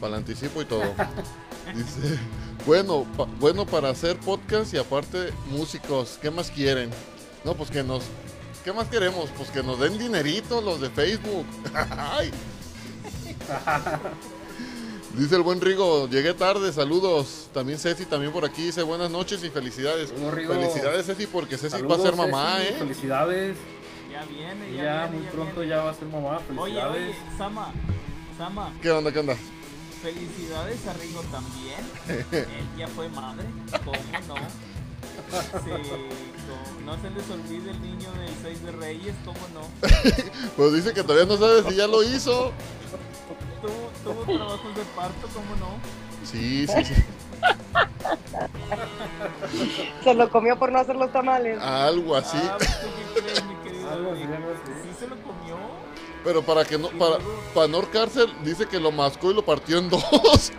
para 0.00 0.12
el 0.12 0.14
anticipo 0.20 0.62
y 0.62 0.64
todo. 0.66 0.84
Dice, 1.74 2.16
bueno, 2.64 3.04
pa- 3.16 3.26
bueno 3.40 3.66
para 3.66 3.90
hacer 3.90 4.20
podcast 4.20 4.72
y 4.72 4.78
aparte 4.78 5.32
músicos, 5.50 6.16
¿qué 6.22 6.30
más 6.30 6.52
quieren? 6.52 6.90
No, 7.44 7.54
pues 7.54 7.72
que 7.72 7.82
nos, 7.82 8.04
¿qué 8.62 8.72
más 8.72 8.86
queremos? 8.86 9.28
Pues 9.36 9.50
que 9.50 9.64
nos 9.64 9.80
den 9.80 9.98
dinerito 9.98 10.60
los 10.60 10.80
de 10.80 10.88
Facebook. 10.88 11.44
Ay. 11.74 12.30
Dice 15.18 15.34
el 15.34 15.42
buen 15.42 15.60
Rigo, 15.60 16.08
llegué 16.08 16.32
tarde, 16.32 16.72
saludos. 16.72 17.48
También 17.52 17.78
Ceci, 17.78 18.04
también 18.04 18.32
por 18.32 18.44
aquí, 18.44 18.62
dice 18.66 18.82
buenas 18.84 19.10
noches 19.10 19.42
y 19.42 19.50
felicidades. 19.50 20.10
Rigo. 20.32 20.54
Felicidades 20.54 21.06
Ceci, 21.06 21.26
porque 21.26 21.58
Ceci 21.58 21.82
va 21.82 21.96
a 21.96 21.98
ser 21.98 22.14
mamá, 22.14 22.58
Ceci, 22.58 22.72
¿eh? 22.72 22.76
Felicidades. 22.78 23.56
Ya 24.12 24.24
viene, 24.24 24.72
ya, 24.76 24.82
Ya, 24.84 25.02
viene, 25.06 25.16
muy 25.16 25.24
ya 25.26 25.30
pronto 25.32 25.60
viene. 25.60 25.68
ya 25.76 25.82
va 25.82 25.90
a 25.90 25.94
ser 25.94 26.06
mamá. 26.08 26.36
Oye, 26.56 26.74
Felicidades. 26.74 27.16
oye, 27.16 27.36
Sama, 27.36 27.72
Sama, 28.38 28.72
¿Qué 28.80 28.90
onda, 28.90 29.12
qué 29.12 29.18
onda? 29.18 29.36
felicidades 30.02 30.86
a 30.86 30.92
Rigo 30.92 31.20
también. 31.32 31.80
Él 32.32 32.68
ya 32.78 32.86
fue 32.86 33.08
madre, 33.08 33.44
¿cómo 33.84 33.98
no? 34.28 34.34
Sí, 35.64 35.70
no 36.86 36.94
se 37.02 37.10
les 37.10 37.28
olvide 37.30 37.70
el 37.72 37.82
niño 37.82 38.08
del 38.12 38.32
6 38.40 38.62
de 38.64 38.72
Reyes, 38.72 39.14
¿cómo 39.24 39.40
no? 39.52 39.62
Pues 40.56 40.72
dice 40.74 40.94
que 40.94 41.02
todavía 41.02 41.26
no 41.26 41.36
sabe 41.36 41.68
si 41.68 41.74
ya 41.74 41.88
lo 41.88 42.04
hizo. 42.04 42.52
Tuvo, 43.62 43.90
tuvo 44.04 44.22
trabajos 44.36 44.76
de 44.76 44.82
parto, 44.96 45.28
¿cómo 45.34 45.56
no? 45.56 45.78
Sí, 46.24 46.66
sí, 46.66 46.84
sí. 46.94 46.94
Se 50.04 50.14
lo 50.14 50.30
comió 50.30 50.58
por 50.58 50.70
no 50.72 50.78
hacer 50.78 50.96
los 50.96 51.12
tamales. 51.12 51.60
Algo 51.60 52.16
así. 52.16 52.38
Ah, 52.42 52.56
¿tú 52.58 52.64
qué 53.14 53.20
crees, 53.22 53.44
mi 53.44 53.54
querido 53.56 53.90
Algo 53.92 54.12
así, 54.12 54.22
Rigo? 54.22 54.34
algo 54.34 54.50
así. 54.52 54.72
Sí 54.82 54.96
se 54.98 55.06
lo 55.08 55.16
comió. 55.16 55.56
Pero 56.24 56.42
para 56.42 56.64
que 56.64 56.76
no, 56.78 56.88
para, 56.90 57.18
para 57.54 57.68
no 57.68 57.76
ahorcarse, 57.78 58.26
dice 58.44 58.66
que 58.66 58.78
lo 58.80 58.90
mascó 58.90 59.30
y 59.30 59.34
lo 59.34 59.44
partió 59.44 59.78
en 59.78 59.88
dos. 59.88 60.52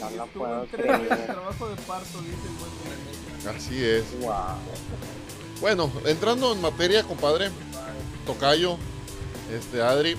No 0.00 0.10
lo 0.10 0.26
puedo 0.26 0.66
creer. 0.66 1.26
trabajo 1.26 1.68
de 1.68 1.76
parto, 1.82 2.20
dice 2.20 2.46
el 2.46 3.44
buen. 3.44 3.56
Así 3.56 3.84
es. 3.84 4.04
Wow. 4.20 4.34
Bueno, 5.60 5.90
entrando 6.04 6.52
en 6.52 6.60
materia, 6.60 7.02
compadre, 7.04 7.50
Tocayo, 8.26 8.76
este 9.52 9.82
Adri. 9.82 10.16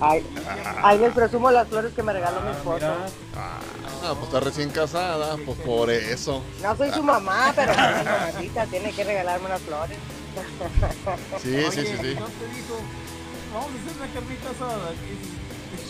Ay, 0.00 0.24
Ay, 0.82 0.98
les 0.98 1.12
presumo 1.14 1.50
las 1.52 1.68
flores 1.68 1.92
que 1.94 2.02
me 2.02 2.12
regaló 2.12 2.40
mi 2.40 2.48
Ah, 2.48 2.52
esposo. 2.52 2.74
mira. 2.76 2.96
Ah, 3.36 4.14
pues 4.14 4.24
está 4.24 4.40
recién 4.40 4.70
casada, 4.70 5.36
pues 5.46 5.58
por 5.60 5.90
eso. 5.90 6.42
No 6.60 6.76
soy 6.76 6.90
su 6.90 7.02
mamá, 7.04 7.52
pero 7.54 7.72
su 7.72 7.78
mamacita, 7.78 8.66
tiene 8.66 8.92
que 8.92 9.04
regalarme 9.04 9.46
unas 9.46 9.60
flores. 9.60 9.96
Sí, 11.42 11.54
Oye, 11.56 11.70
sí, 11.70 11.80
sí, 11.86 11.96
sí. 12.00 12.14
¿no 12.18 12.26
te 12.26 12.46
dijo, 12.48 12.80
vamos 13.52 13.68
a 13.70 13.80
hacer 13.80 13.96
una 13.96 14.14
carnita 14.14 14.50
asada? 14.50 14.90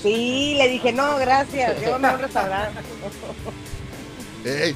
Sí, 0.03 0.55
le 0.59 0.69
dije, 0.69 0.93
no, 0.93 1.17
gracias, 1.19 1.81
llévame 1.81 2.09
a 2.09 2.13
un 2.15 2.19
restaurante. 2.21 2.81
Ey, 4.45 4.75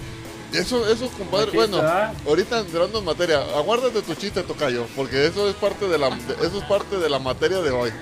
eso, 0.53 0.87
eso, 0.89 1.09
compadre, 1.19 1.51
bueno, 1.53 1.79
ahorita 2.27 2.61
entrando 2.61 2.99
en 3.01 3.05
materia, 3.05 3.41
aguárdate 3.57 4.03
tu 4.03 4.15
chiste, 4.15 4.43
Tocayo, 4.43 4.87
porque 4.97 5.27
eso 5.27 5.49
es 5.49 5.55
parte 5.57 5.87
de 5.89 5.99
la, 5.99 6.11
de- 6.11 6.47
eso 6.47 6.59
es 6.59 6.65
parte 6.65 6.99
de 6.99 7.09
la 7.09 7.19
materia 7.19 7.59
de 7.61 7.71
hoy. 7.71 7.91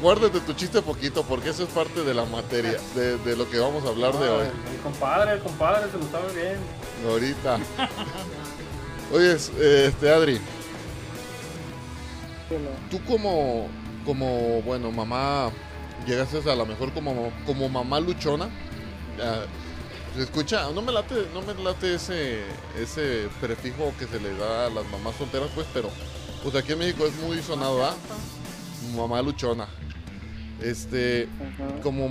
Guárdate 0.00 0.40
tu 0.40 0.52
chiste 0.52 0.80
poquito, 0.82 1.22
porque 1.24 1.50
eso 1.50 1.64
es 1.64 1.68
parte 1.70 2.02
de 2.04 2.14
la 2.14 2.24
materia, 2.24 2.78
de, 2.94 3.16
de 3.18 3.36
lo 3.36 3.48
que 3.50 3.58
vamos 3.58 3.84
a 3.84 3.88
hablar 3.88 4.12
de 4.18 4.28
hoy. 4.28 4.46
El 4.72 4.80
compadre, 4.82 5.32
el 5.32 5.40
compadre 5.40 5.90
se 5.90 5.98
lo 5.98 6.10
sabe 6.10 6.32
bien. 6.34 6.56
Ahorita. 7.08 7.58
Oye, 9.12 9.32
es- 9.32 9.50
eh, 9.58 9.86
este 9.88 10.10
Adri. 10.10 10.40
Tú 12.90 13.02
como, 13.04 13.68
como, 14.04 14.62
bueno, 14.62 14.90
mamá, 14.92 15.50
llegaste 16.06 16.38
a 16.48 16.54
lo 16.54 16.66
mejor 16.66 16.92
como, 16.92 17.32
como 17.46 17.68
mamá 17.68 17.98
luchona. 18.00 18.48
Se 20.14 20.22
escucha, 20.22 20.70
no 20.72 20.80
me 20.82 20.92
late, 20.92 21.26
no 21.32 21.42
me 21.42 21.54
late 21.62 21.94
ese, 21.94 22.40
ese 22.80 23.28
prefijo 23.40 23.92
que 23.98 24.06
se 24.06 24.20
le 24.20 24.36
da 24.36 24.66
a 24.66 24.70
las 24.70 24.86
mamás 24.90 25.16
solteras, 25.16 25.48
pues, 25.54 25.66
pero 25.74 25.90
pues 26.42 26.54
aquí 26.54 26.72
en 26.72 26.78
México 26.78 27.06
es 27.06 27.14
muy 27.16 27.40
sonado, 27.42 27.84
¿ah? 27.84 27.94
Mamá 28.96 29.22
luchona. 29.22 29.66
Este, 30.62 31.28
como, 31.82 32.06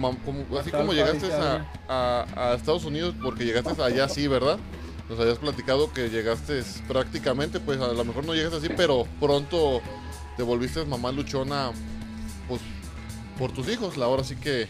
así 0.60 0.70
como 0.72 0.94
llegaste 0.94 1.32
a, 1.34 1.66
a- 1.88 2.52
a 2.52 2.54
Estados 2.56 2.84
Unidos, 2.84 3.16
porque 3.22 3.46
llegaste 3.46 3.82
allá 3.82 4.10
sí, 4.10 4.28
¿verdad? 4.28 4.58
Nos 5.10 5.20
habías 5.20 5.38
platicado 5.38 5.92
que 5.94 6.10
llegaste 6.10 6.62
prácticamente, 6.88 7.60
pues 7.60 7.80
a 7.80 7.88
lo 7.94 8.04
mejor 8.04 8.26
no 8.26 8.34
llegaste 8.34 8.58
así, 8.58 8.70
pero 8.76 9.08
pronto 9.20 9.82
te 10.36 10.44
volviste 10.44 10.84
mamá 10.86 11.12
luchona, 11.12 11.72
pues 12.48 12.60
por 13.40 13.52
tus 13.52 13.68
hijos, 13.70 13.98
la 13.98 14.06
ahora 14.06 14.24
sí 14.24 14.36
que, 14.36 14.68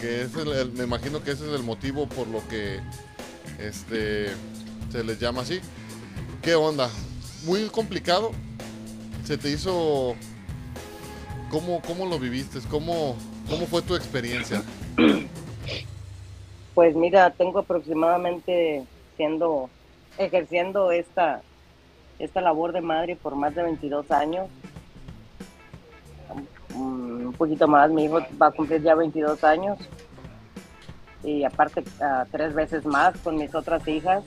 que 0.00 0.22
es 0.22 0.34
el- 0.34 0.72
me 0.72 0.84
imagino 0.84 1.22
que 1.22 1.32
ese 1.32 1.46
es 1.48 1.52
el 1.54 1.62
motivo 1.62 2.06
por 2.08 2.26
lo 2.28 2.46
que 2.48 2.80
este 3.58 4.28
se 4.90 5.04
les 5.04 5.18
llama 5.18 5.42
así. 5.42 5.60
¿Qué 6.42 6.54
onda? 6.54 6.88
Muy 7.44 7.64
complicado. 7.68 8.30
Se 9.24 9.36
te 9.36 9.50
hizo 9.50 10.14
¿Cómo, 11.50 11.80
cómo 11.86 12.04
lo 12.06 12.18
viviste? 12.18 12.58
¿Cómo, 12.70 13.16
¿Cómo 13.48 13.66
fue 13.66 13.80
tu 13.82 13.94
experiencia? 13.96 14.62
Pues 16.74 16.94
mira, 16.94 17.30
tengo 17.30 17.60
aproximadamente 17.60 18.84
siendo, 19.16 19.68
ejerciendo 20.18 20.92
esta, 20.92 21.40
esta 22.18 22.40
labor 22.40 22.72
de 22.72 22.82
madre 22.82 23.16
por 23.16 23.34
más 23.34 23.54
de 23.54 23.62
22 23.62 24.10
años. 24.10 24.48
Mm, 26.78 27.26
Un 27.26 27.32
poquito 27.32 27.68
más, 27.68 27.90
mi 27.90 28.04
hijo 28.04 28.20
va 28.40 28.48
a 28.48 28.50
cumplir 28.52 28.82
ya 28.82 28.94
22 28.94 29.42
años. 29.44 29.78
Y 31.22 31.44
aparte, 31.44 31.82
ah, 32.00 32.24
tres 32.30 32.54
veces 32.54 32.86
más 32.86 33.16
con 33.18 33.36
mis 33.36 33.54
otras 33.54 33.86
hijas. 33.88 34.24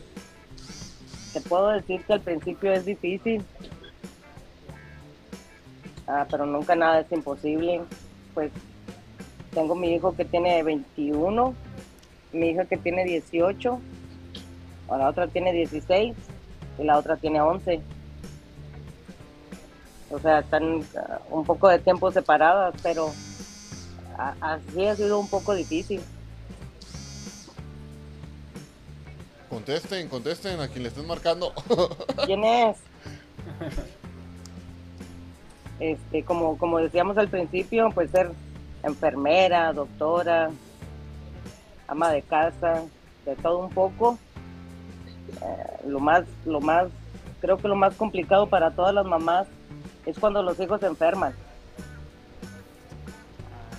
Te 1.33 1.41
puedo 1.41 1.69
decir 1.69 2.03
que 2.05 2.13
al 2.13 2.21
principio 2.21 2.71
es 2.71 2.85
difícil, 2.85 3.43
Ah, 6.07 6.27
pero 6.29 6.45
nunca 6.45 6.75
nada 6.75 6.99
es 6.99 7.11
imposible. 7.11 7.81
Pues 8.33 8.51
tengo 9.53 9.75
mi 9.75 9.93
hijo 9.93 10.13
que 10.13 10.25
tiene 10.25 10.61
21 10.61 11.53
mi 12.33 12.49
hija 12.49 12.65
que 12.65 12.77
tiene 12.77 13.03
18, 13.05 13.79
o 14.87 14.97
la 14.97 15.09
otra 15.09 15.27
tiene 15.27 15.53
16 15.53 16.15
y 16.79 16.83
la 16.83 16.97
otra 16.97 17.17
tiene 17.17 17.41
11. 17.41 17.81
O 20.11 20.19
sea, 20.19 20.39
están 20.39 20.83
ah, 20.97 21.19
un 21.29 21.45
poco 21.45 21.69
de 21.69 21.79
tiempo 21.79 22.11
separadas, 22.11 22.75
pero 22.83 23.11
así 24.41 24.85
ha 24.85 24.95
sido 24.95 25.19
un 25.19 25.27
poco 25.27 25.53
difícil. 25.55 26.01
Contesten, 29.49 30.07
contesten 30.07 30.59
a 30.59 30.67
quien 30.67 30.83
le 30.83 30.89
estén 30.89 31.07
marcando. 31.07 31.53
¿Quién 32.25 32.43
es? 32.43 32.77
Este, 35.79 36.23
como, 36.23 36.57
como 36.57 36.77
decíamos 36.77 37.17
al 37.17 37.27
principio, 37.27 37.89
pues 37.93 38.11
ser 38.11 38.31
enfermera, 38.83 39.73
doctora, 39.73 40.51
ama 41.87 42.11
de 42.11 42.21
casa, 42.21 42.83
de 43.25 43.35
todo 43.37 43.59
un 43.59 43.69
poco. 43.71 44.17
Eh, 45.41 45.87
lo 45.87 45.99
más, 45.99 46.23
lo 46.45 46.61
más, 46.61 46.87
creo 47.39 47.57
que 47.57 47.67
lo 47.67 47.75
más 47.75 47.95
complicado 47.95 48.47
para 48.47 48.71
todas 48.71 48.93
las 48.93 49.05
mamás 49.05 49.47
es 50.05 50.17
cuando 50.19 50.41
los 50.43 50.59
hijos 50.59 50.79
se 50.79 50.87
enferman, 50.87 51.33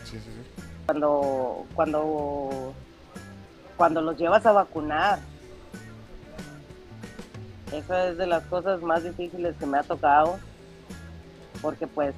Sí, 0.05 0.19
sí, 0.19 0.25
sí. 0.31 0.63
cuando, 0.87 1.65
cuando, 1.75 2.75
cuando 3.77 4.01
los 4.03 4.17
llevas 4.19 4.45
a 4.47 4.53
vacunar. 4.53 5.19
Esa 7.73 8.09
es 8.09 8.19
de 8.19 8.27
las 8.27 8.43
cosas 8.45 8.83
más 8.83 9.03
difíciles 9.03 9.57
que 9.59 9.65
me 9.65 9.79
ha 9.79 9.83
tocado, 9.83 10.39
porque 11.63 11.87
pues 11.87 12.15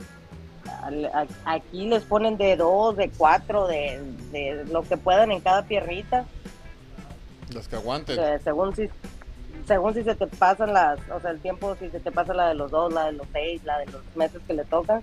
al- 0.83 1.05
a- 1.07 1.27
aquí 1.45 1.87
les 1.87 2.03
ponen 2.03 2.37
de 2.37 2.57
dos, 2.57 2.97
de 2.97 3.09
cuatro, 3.11 3.69
de, 3.69 4.03
de 4.33 4.65
lo 4.71 4.83
que 4.83 4.97
puedan 4.97 5.31
en 5.31 5.41
cada 5.41 5.63
piernita. 5.63 6.25
Las 7.53 7.69
que 7.69 7.77
aguanten. 7.77 8.17
que 8.17 8.41
según 8.43 8.75
si 8.75 8.91
según 9.67 9.95
si 9.95 10.03
se 10.03 10.15
te 10.15 10.27
pasan 10.27 10.73
las, 10.73 10.99
o 11.11 11.21
sea, 11.21 11.31
el 11.31 11.41
tiempo, 11.41 11.75
si 11.77 11.89
se 11.91 12.01
te 12.01 12.13
pasa 12.13 12.35
la 12.35 12.49
de 12.49 12.55
los 12.55 12.71
dos, 12.71 12.93
la 12.93 13.07
de 13.07 13.13
los 13.13 13.27
seis, 13.33 13.63
la 13.65 13.79
de 13.79 13.87
los 13.87 14.03
meses 14.15 14.41
que 14.47 14.55
le 14.55 14.65
tocan, 14.65 15.03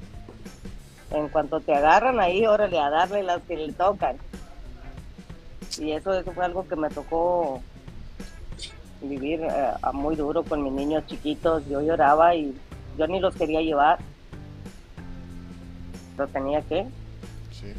en 1.12 1.30
cuanto 1.30 1.60
te 1.60 1.74
agarran 1.74 2.20
ahí, 2.20 2.46
órale, 2.46 2.80
a 2.80 2.90
darle 2.90 3.24
las 3.24 3.42
que 3.44 3.58
le 3.58 3.74
tocan. 3.74 4.18
Y 5.80 5.92
eso, 5.92 6.14
eso 6.14 6.32
fue 6.32 6.46
algo 6.46 6.68
que 6.68 6.76
me 6.76 6.90
tocó 6.90 7.62
vivir 9.02 9.42
eh, 9.42 9.72
muy 9.94 10.16
duro 10.16 10.44
con 10.44 10.64
mis 10.64 10.74
niños 10.74 11.06
chiquitos. 11.08 11.68
Yo 11.68 11.82
lloraba 11.82 12.36
y 12.36 12.56
yo 12.98 13.08
ni 13.08 13.20
los 13.20 13.36
quería 13.36 13.62
llevar. 13.62 14.00
Pero 16.16 16.28
tenía 16.30 16.62
que. 16.62 16.88
Sí. 17.52 17.74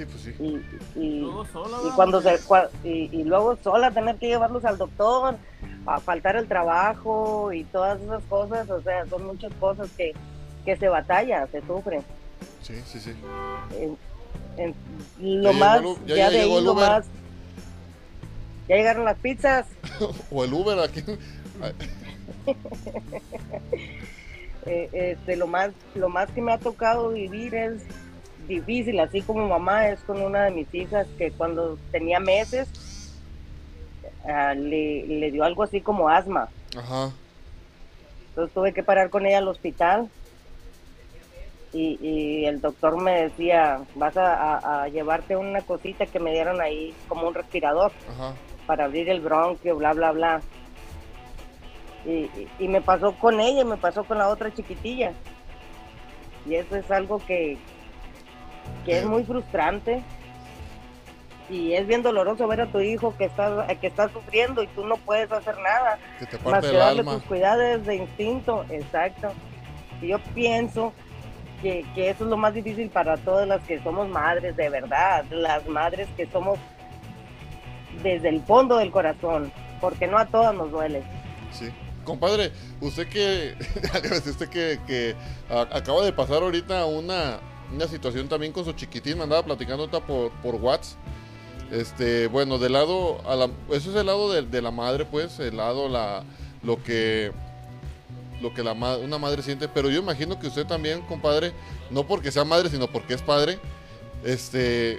Sí, 0.00 0.06
pues 0.06 0.22
sí. 0.22 0.34
Y, 0.38 0.98
y, 0.98 1.20
Luego 1.20 1.44
sola, 1.52 1.76
y 1.78 1.82
¿verdad? 1.82 1.96
cuando 1.96 2.22
se 2.22 2.30
cua- 2.40 2.70
y, 2.82 3.10
y 3.12 3.24
luego 3.24 3.58
sola 3.62 3.90
tener 3.90 4.16
que 4.16 4.28
llevarlos 4.28 4.64
al 4.64 4.78
doctor 4.78 5.36
a 5.84 6.00
faltar 6.00 6.36
el 6.36 6.48
trabajo 6.48 7.52
y 7.52 7.64
todas 7.64 8.00
esas 8.00 8.22
cosas 8.24 8.70
o 8.70 8.80
sea 8.80 9.04
son 9.06 9.26
muchas 9.26 9.52
cosas 9.60 9.90
que, 9.98 10.14
que 10.64 10.76
se 10.78 10.88
batalla 10.88 11.46
se 11.48 11.60
sufre 11.66 12.00
Sí, 12.62 12.74
sí, 12.86 12.98
sí. 12.98 13.12
En- 13.78 13.96
en- 14.56 15.42
lo 15.42 15.52
más 15.52 15.82
ya- 16.06 16.06
ya, 16.06 16.16
ya 16.16 16.30
de 16.30 16.40
ahí 16.40 16.60
lo 16.64 16.74
más 16.74 17.04
ya 18.68 18.76
llegaron 18.76 19.04
las 19.04 19.18
pizzas 19.18 19.66
O 20.30 20.44
el 20.44 20.52
Uber 20.54 20.78
aquí. 20.78 21.02
Eh, 24.66 24.90
este, 24.92 25.36
lo 25.36 25.46
más 25.46 25.70
lo 25.94 26.10
más 26.10 26.30
que 26.30 26.42
me 26.42 26.52
ha 26.52 26.58
tocado 26.58 27.08
vivir 27.10 27.54
es 27.54 27.82
difícil 28.50 29.00
así 29.00 29.22
como 29.22 29.48
mamá 29.48 29.88
es 29.88 30.02
con 30.04 30.20
una 30.20 30.44
de 30.44 30.50
mis 30.50 30.74
hijas 30.74 31.06
que 31.16 31.30
cuando 31.32 31.78
tenía 31.90 32.20
meses 32.20 32.68
ah, 34.26 34.52
le, 34.54 35.06
le 35.06 35.30
dio 35.30 35.44
algo 35.44 35.62
así 35.62 35.80
como 35.80 36.08
asma 36.10 36.50
Ajá. 36.76 37.10
Entonces 38.28 38.54
tuve 38.54 38.72
que 38.74 38.82
parar 38.84 39.10
con 39.10 39.26
ella 39.26 39.38
al 39.38 39.48
hospital 39.48 40.08
y, 41.72 41.98
y 42.00 42.46
el 42.46 42.60
doctor 42.60 43.00
me 43.00 43.22
decía, 43.22 43.80
vas 43.94 44.16
a, 44.16 44.34
a- 44.34 44.82
a 44.82 44.88
llevarte 44.88 45.36
una 45.36 45.60
cosita 45.62 46.04
que 46.06 46.18
me 46.18 46.32
dieron 46.32 46.60
ahí 46.60 46.92
como 47.08 47.28
un 47.28 47.34
respirador 47.34 47.92
Ajá. 48.08 48.34
para 48.66 48.84
abrir 48.86 49.08
el 49.08 49.20
bronquio, 49.20 49.76
bla, 49.76 49.92
bla, 49.92 50.10
bla. 50.12 50.40
Y, 52.04 52.10
y- 52.22 52.48
y 52.58 52.68
me 52.68 52.80
pasó 52.80 53.12
con 53.18 53.40
ella, 53.40 53.64
me 53.64 53.76
pasó 53.76 54.02
con 54.04 54.18
la 54.18 54.28
otra 54.28 54.52
chiquitilla. 54.52 55.12
Y 56.46 56.54
eso 56.56 56.74
es 56.76 56.90
algo 56.90 57.18
que, 57.18 57.56
que 58.84 58.98
es 58.98 59.06
muy 59.06 59.24
frustrante. 59.24 60.02
Y 61.48 61.72
es 61.72 61.84
bien 61.86 62.02
doloroso 62.02 62.46
ver 62.46 62.60
a 62.60 62.66
tu 62.66 62.78
hijo 62.78 63.12
que 63.16 63.24
está, 63.24 63.66
que 63.80 63.88
está 63.88 64.08
sufriendo 64.08 64.62
y 64.62 64.68
tú 64.68 64.86
no 64.86 64.96
puedes 64.98 65.32
hacer 65.32 65.58
nada 65.58 65.98
Que 66.20 66.26
te 66.26 66.36
más 66.36 66.44
parte 66.44 66.68
que 66.68 66.74
el 66.74 66.78
darle 66.78 67.00
alma. 67.00 67.14
tus 67.14 67.22
cuidados 67.24 67.86
de 67.86 67.96
instinto, 67.96 68.64
exacto. 68.70 69.32
Y 70.00 70.08
yo 70.08 70.20
pienso 70.32 70.92
que, 71.60 71.84
que 71.94 72.10
eso 72.10 72.22
es 72.24 72.30
lo 72.30 72.36
más 72.36 72.54
difícil 72.54 72.88
para 72.88 73.16
todas 73.16 73.48
las 73.48 73.60
que 73.62 73.82
somos 73.82 74.08
madres 74.08 74.56
de 74.56 74.68
verdad, 74.68 75.24
las 75.30 75.66
madres 75.68 76.08
que 76.16 76.26
somos 76.30 76.56
desde 78.02 78.28
el 78.28 78.42
fondo 78.42 78.76
del 78.76 78.92
corazón, 78.92 79.52
porque 79.80 80.06
no 80.06 80.18
a 80.18 80.26
todas 80.26 80.54
nos 80.54 80.70
duele. 80.70 81.02
Sí. 81.50 81.70
Compadre, 82.04 82.52
usted 82.80 83.08
que, 83.08 83.54
usted 84.28 84.48
que, 84.48 84.78
que 84.86 85.14
acaba 85.50 86.02
de 86.04 86.12
pasar 86.12 86.42
ahorita 86.42 86.86
una, 86.86 87.40
una 87.74 87.86
situación 87.86 88.28
también 88.28 88.52
con 88.52 88.64
su 88.64 88.72
chiquitín, 88.72 89.16
me 89.18 89.24
andaba 89.24 89.44
platicando 89.44 89.84
ahorita 89.84 90.00
por, 90.00 90.30
por 90.42 90.56
WhatsApp. 90.56 90.98
Este, 91.70 92.26
bueno, 92.26 92.58
del 92.58 92.72
lado, 92.72 93.20
a 93.28 93.36
la, 93.36 93.44
eso 93.70 93.90
es 93.90 93.96
el 93.96 94.06
lado 94.06 94.32
de, 94.32 94.62
la 94.62 94.70
madre, 94.72 95.04
pues, 95.04 95.38
el 95.38 95.56
lado, 95.56 95.88
la, 95.88 96.24
lo 96.64 96.82
que, 96.82 97.32
lo 98.40 98.52
que 98.52 98.64
la 98.64 98.72
una 98.72 99.18
madre 99.18 99.42
siente, 99.42 99.68
pero 99.68 99.88
yo 99.88 100.00
imagino 100.00 100.38
que 100.40 100.48
usted 100.48 100.66
también, 100.66 101.00
compadre, 101.02 101.52
no 101.90 102.04
porque 102.04 102.32
sea 102.32 102.44
madre, 102.44 102.70
sino 102.70 102.88
porque 102.88 103.14
es 103.14 103.22
padre, 103.22 103.60
este, 104.24 104.98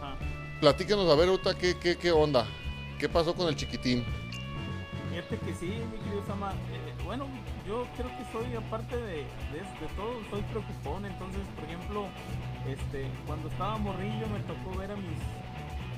Ajá. 0.00 0.16
platíquenos 0.60 1.08
a 1.10 1.14
ver 1.16 1.28
ahorita 1.28 1.54
qué, 1.58 1.76
qué, 1.78 1.96
qué 1.96 2.12
onda, 2.12 2.46
qué 2.98 3.06
pasó 3.06 3.34
con 3.34 3.46
el 3.48 3.56
chiquitín. 3.56 4.04
Fíjate 5.10 5.36
que 5.38 5.54
sí, 5.54 5.66
mi 5.66 5.98
querido 5.98 6.24
Sama. 6.26 6.52
eh, 6.52 6.94
bueno, 7.04 7.26
yo 7.66 7.86
creo 7.96 8.10
que 8.16 8.24
soy, 8.32 8.54
aparte 8.54 8.96
de, 8.96 9.26
de, 9.52 9.86
todo, 9.96 10.22
soy 10.30 10.42
preocupón. 10.52 11.04
Entonces, 11.06 11.42
por 11.56 11.64
ejemplo, 11.64 12.06
este, 12.66 13.10
cuando 13.26 13.48
estaba 13.48 13.76
morrillo 13.78 14.26
me 14.28 14.40
tocó 14.46 14.78
ver 14.78 14.92
a 14.92 14.96
mis 14.96 15.18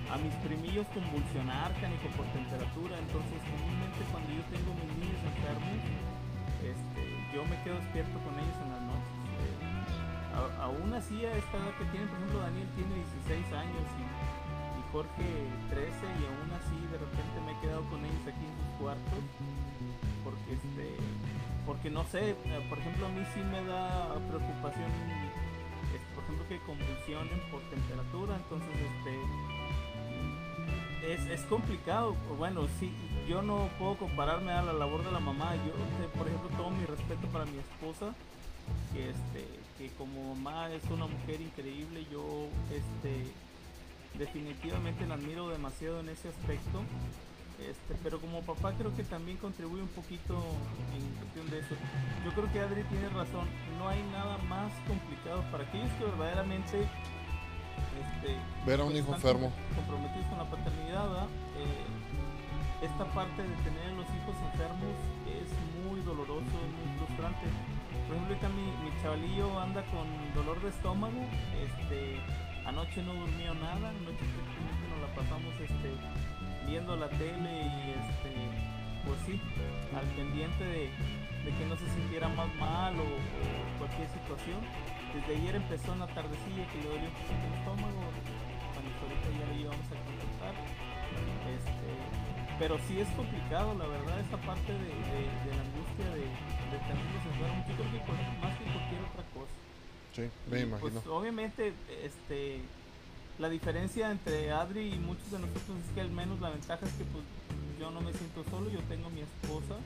a 0.09 0.17
mis 0.17 0.33
primillos 0.41 0.89
convulsionar, 0.97 1.69
canijo, 1.85 2.09
por 2.17 2.25
temperatura. 2.33 2.97
Entonces, 2.97 3.39
comúnmente 3.45 4.01
cuando 4.09 4.33
yo 4.33 4.41
tengo 4.49 4.73
mis 4.81 4.89
niños 5.05 5.21
enfermos, 5.21 5.77
este, 6.65 7.03
yo 7.37 7.45
me 7.45 7.61
quedo 7.61 7.77
despierto 7.77 8.17
con 8.25 8.33
ellos 8.41 8.57
en 8.65 8.69
las 8.73 8.83
noches. 8.89 9.17
A- 10.33 10.65
aún 10.65 10.89
así, 10.97 11.21
a 11.29 11.37
esta 11.37 11.61
edad 11.61 11.77
que 11.77 11.85
tienen, 11.93 12.09
por 12.09 12.17
ejemplo, 12.25 12.41
Daniel 12.41 12.69
tiene 12.73 12.95
16 13.29 13.53
años 13.53 13.85
y, 14.01 14.05
y 14.09 14.83
Jorge 14.97 15.29
13, 15.77 15.93
y 15.93 16.23
aún 16.25 16.49
así 16.57 16.79
de 16.89 16.97
repente 17.05 17.37
me 17.45 17.53
he 17.53 17.59
quedado 17.61 17.85
con 17.93 18.01
ellos 18.01 18.25
aquí 18.25 18.45
en 18.49 18.55
sus 18.57 18.71
cuartos. 18.81 19.23
Porque, 20.25 20.57
este, 20.57 20.87
porque 21.69 21.91
no 21.91 22.03
sé, 22.05 22.31
eh, 22.31 22.67
por 22.71 22.79
ejemplo, 22.79 23.05
a 23.05 23.11
mí 23.11 23.23
sí 23.35 23.41
me 23.41 23.63
da 23.63 24.15
preocupación, 24.27 24.91
este, 25.95 26.15
por 26.15 26.25
ejemplo, 26.25 26.49
que 26.49 26.59
convulsionen 26.61 27.41
por 27.51 27.61
temperatura, 27.69 28.37
entonces, 28.37 28.71
este 28.73 29.21
es, 31.13 31.27
es 31.27 31.43
complicado. 31.43 32.17
Bueno, 32.39 32.67
sí, 32.81 32.91
yo 33.29 33.43
no 33.43 33.69
puedo 33.79 33.99
compararme 33.99 34.53
a 34.53 34.63
la 34.63 34.73
labor 34.73 35.05
de 35.05 35.13
la 35.13 35.21
mamá. 35.21 35.55
Yo, 35.57 35.73
eh, 35.73 36.09
por 36.17 36.27
ejemplo, 36.27 36.49
todo 36.57 36.71
mi 36.71 36.87
respeto 36.87 37.27
para 37.29 37.45
mi 37.45 37.59
esposa, 37.59 38.15
que 38.95 39.11
este, 39.11 39.45
que 39.77 39.91
como 39.99 40.35
mamá 40.35 40.73
es 40.73 40.85
una 40.91 41.07
mujer 41.07 41.43
increíble. 41.43 42.07
Yo, 42.11 42.49
este, 42.73 43.31
definitivamente 44.19 45.07
la 45.07 45.17
admiro 45.17 45.51
demasiado 45.51 46.01
en 46.01 46.09
ese 46.09 46.29
aspecto. 46.29 46.81
Este, 47.59 47.95
pero 48.05 48.21
como 48.21 48.41
papá 48.43 48.73
creo 48.79 48.95
que 48.95 49.03
también 49.03 49.37
contribuye 49.39 49.83
un 49.83 49.89
poquito 49.89 50.39
en 50.95 51.03
cuestión 51.19 51.51
de 51.51 51.59
eso. 51.59 51.75
Yo 52.25 52.31
creo 52.33 52.53
que 52.53 52.61
Adri 52.61 52.85
tiene 52.85 53.09
razón. 53.09 53.49
No 53.79 53.89
hay 53.89 54.03
nada 54.13 54.39
más 54.49 54.73
complicado 54.87 55.43
para 55.51 55.65
aquellos 55.65 55.91
que 55.99 56.05
verdaderamente 56.05 56.87
este, 57.99 58.37
Ver 58.67 58.81
a 58.81 58.85
un 58.85 58.91
pues, 58.93 59.03
hijo 59.03 59.15
enfermo. 59.15 59.53
comprometidos 59.75 60.27
con 60.27 60.39
la 60.39 60.45
paternidad. 60.51 61.27
Eh, 61.59 61.87
esta 62.83 63.05
parte 63.11 63.43
de 63.43 63.55
tener 63.67 63.91
los 63.99 64.07
hijos 64.07 64.37
enfermos 64.55 64.95
es 65.27 65.51
muy 65.83 65.99
doloroso, 66.07 66.47
es 66.47 66.73
muy 66.79 66.89
frustrante. 66.99 67.47
Por 68.07 68.15
ejemplo, 68.15 68.39
ahorita 68.39 68.49
mi, 68.55 68.71
mi 68.87 68.91
chavalillo 69.03 69.59
anda 69.59 69.83
con 69.91 70.07
dolor 70.35 70.63
de 70.63 70.69
estómago, 70.71 71.27
este, 71.59 72.23
anoche 72.65 73.03
no 73.03 73.15
durmió 73.15 73.53
nada, 73.55 73.91
anoche 73.91 74.23
nos 74.23 75.01
la 75.03 75.11
pasamos 75.15 75.53
este, 75.59 75.91
viendo 76.69 76.97
la 76.97 77.09
tele 77.09 77.51
y 77.63 77.91
este, 77.97 78.31
pues 79.07 79.19
sí, 79.27 79.41
al 79.97 80.07
pendiente 80.15 80.65
de, 80.65 80.91
de 81.45 81.51
que 81.57 81.65
no 81.67 81.77
se 81.77 81.89
sintiera 81.91 82.29
más 82.29 82.49
mal 82.57 82.95
o, 82.99 83.03
o 83.03 83.79
cualquier 83.79 84.09
situación. 84.11 84.61
Desde 85.15 85.37
ayer 85.41 85.57
empezó 85.57 85.93
en 85.95 86.01
la 86.01 86.07
tardecilla 86.09 86.69
que 86.69 86.79
le 86.79 86.89
dolió 86.89 87.09
un 87.09 87.17
poquito 87.17 87.45
el 87.49 87.55
estómago, 87.59 88.01
cuando 88.77 88.91
ahorita 89.01 89.29
ya 89.41 89.47
íbamos 89.57 89.87
a 89.89 89.97
consultar. 90.05 90.55
Este, 91.49 91.89
pero 92.59 92.77
sí 92.87 93.01
es 93.01 93.09
complicado, 93.17 93.73
la 93.79 93.87
verdad, 93.87 94.21
esa 94.21 94.37
parte 94.45 94.73
de, 94.73 94.93
de- 94.93 95.33
de 95.49 95.51
la 95.57 95.63
angustia 95.65 96.07
de, 96.13 96.27
de 96.29 96.77
tenerlos 96.85 97.25
enfermos, 97.33 97.65
yo 97.69 97.75
creo 97.75 97.89
que 97.89 98.01
más 98.45 98.53
que 98.59 98.65
cualquier 98.69 99.01
otra 99.09 99.25
cosa. 99.33 99.55
Sí, 100.13 100.25
me 100.51 100.59
Y, 100.61 100.63
imagino. 100.65 100.91
Pues 101.01 101.07
obviamente, 101.07 101.73
este, 102.05 102.61
la 103.39 103.49
diferencia 103.49 104.11
entre 104.11 104.51
Adri 104.51 104.95
y 104.95 104.99
muchos 104.99 105.31
de 105.31 105.39
nosotros 105.39 105.77
es 105.87 105.95
que 105.95 106.01
al 106.01 106.11
menos 106.11 106.41
la 106.41 106.51
ventaja 106.51 106.85
es 106.87 106.93
que 106.93 107.05
pues 107.05 107.25
yo 107.79 107.91
no 107.91 108.01
me 108.01 108.13
siento 108.13 108.43
solo, 108.51 108.69
yo 108.71 108.81
tengo 108.89 109.07
a 109.07 109.11
mi 109.11 109.21
esposa 109.21 109.77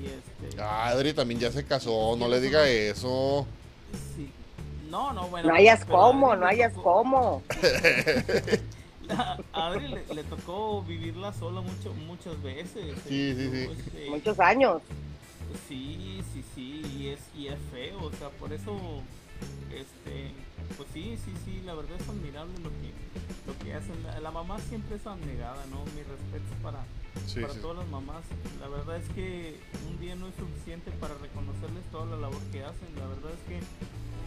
y 0.00 0.06
este. 0.06 0.60
Ah, 0.60 0.88
Adri 0.88 1.12
también 1.12 1.38
ya 1.40 1.50
se 1.52 1.64
casó, 1.64 2.16
no 2.18 2.28
le 2.28 2.40
diga 2.40 2.68
eso. 2.68 3.46
sí. 4.16 4.30
No, 4.88 5.12
no, 5.14 5.26
bueno. 5.28 5.48
No 5.48 5.54
hayas 5.54 5.84
cómo, 5.86 6.36
no 6.36 6.46
hayas 6.46 6.72
tocó- 6.74 6.82
cómo. 7.02 7.42
A 9.52 9.66
Adri 9.66 9.88
le, 9.88 10.02
le 10.14 10.24
tocó 10.24 10.82
vivirla 10.82 11.32
sola 11.34 11.60
mucho, 11.60 11.92
muchas 12.06 12.40
veces. 12.42 12.94
Sí, 13.08 13.34
sí, 13.36 13.50
sí. 13.50 13.68
Este, 13.70 14.10
Muchos 14.10 14.38
años. 14.40 14.80
Sí, 15.68 16.22
sí, 16.32 16.42
sí, 16.54 16.82
y 16.98 17.08
es, 17.08 17.20
y 17.36 17.48
es 17.48 17.58
feo, 17.72 18.04
o 18.04 18.12
sea, 18.12 18.28
por 18.30 18.52
eso, 18.52 18.74
este, 19.70 20.32
pues 20.76 20.88
sí, 20.92 21.18
sí, 21.24 21.32
sí, 21.44 21.62
la 21.64 21.74
verdad 21.74 21.96
es 22.00 22.08
admirable 22.08 22.52
lo 22.58 22.70
que, 22.70 22.92
lo 23.46 23.58
que 23.64 23.74
hacen. 23.74 24.02
La, 24.04 24.20
la 24.20 24.30
mamá 24.30 24.58
siempre 24.60 24.96
es 24.96 25.06
abnegada, 25.06 25.64
¿no? 25.70 25.84
Mi 25.94 26.02
respeto 26.02 26.54
para, 26.62 26.84
Sí, 27.26 27.40
para 27.40 27.52
sí. 27.54 27.60
todas 27.60 27.78
las 27.78 27.88
mamás. 27.88 28.22
La 28.60 28.68
verdad 28.68 28.96
es 28.96 29.08
que 29.10 29.58
un 29.88 29.98
día 30.00 30.14
no 30.16 30.28
es 30.28 30.34
suficiente 30.36 30.90
para 30.92 31.14
reconocerles 31.14 31.84
toda 31.90 32.06
la 32.06 32.16
labor 32.16 32.40
que 32.52 32.62
hacen. 32.64 32.88
La 32.98 33.06
verdad 33.06 33.30
es 33.32 33.42
que 33.48 33.60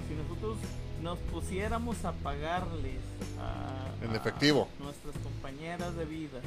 si 0.07 0.13
nosotros 0.15 0.57
nos 1.01 1.17
pusiéramos 1.31 2.03
a 2.05 2.13
pagarles 2.13 3.01
a, 3.39 4.03
En 4.05 4.11
a 4.11 4.15
efectivo. 4.17 4.67
nuestras 4.79 5.15
compañeras 5.17 5.95
de 5.95 6.05
vida 6.05 6.39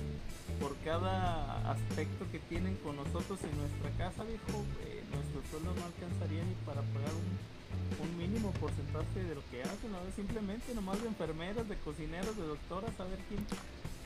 por 0.61 0.75
cada 0.85 1.71
aspecto 1.71 2.25
que 2.33 2.39
tienen 2.41 2.77
con 2.77 2.97
nosotros 2.97 3.39
en 3.45 3.57
nuestra 3.59 3.91
casa, 3.99 4.25
viejo, 4.25 4.65
eh, 4.87 5.03
nuestros 5.13 5.45
sueldos 5.51 5.77
no 5.77 5.85
alcanzarían 5.85 6.49
ni 6.49 6.55
para 6.67 6.81
pagar 6.83 7.13
un, 7.15 7.58
un 8.01 8.17
mínimo 8.19 8.53
porcentaje 8.53 9.25
de 9.25 9.35
lo 9.35 9.43
que 9.51 9.63
hacen, 9.63 9.91
¿no? 9.93 9.99
Simplemente 10.15 10.75
nomás 10.75 11.01
de 11.03 11.09
enfermeras, 11.09 11.69
de 11.69 11.77
cocineros, 11.77 12.37
de 12.37 12.47
doctoras, 12.47 12.91
a 12.99 13.05
ver 13.05 13.19
quién, 13.29 13.45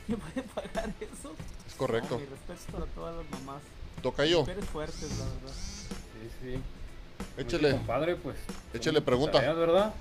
quién 0.06 0.18
puede 0.18 0.42
pagar 0.54 0.92
eso. 1.00 1.32
Es 1.66 1.74
correcto. 1.74 2.14
No, 2.14 2.20
mi 2.20 2.26
respeto 2.26 2.72
para 2.72 2.86
todas 2.86 3.16
las 3.16 3.30
mamás. 3.30 3.62
Toca 4.02 4.24
yo. 4.24 4.40
Mujeres 4.40 4.64
fuertes, 4.66 5.18
la 5.18 5.24
verdad. 5.24 5.52
Sí, 5.52 6.30
sí. 6.40 6.60
Échele. 7.36 7.70
Compadre, 7.72 8.16
pues. 8.16 8.36
Échele 8.72 8.98
son 8.98 9.04
pregunta. 9.04 9.32
tareas, 9.32 9.56
¿verdad? 9.56 9.94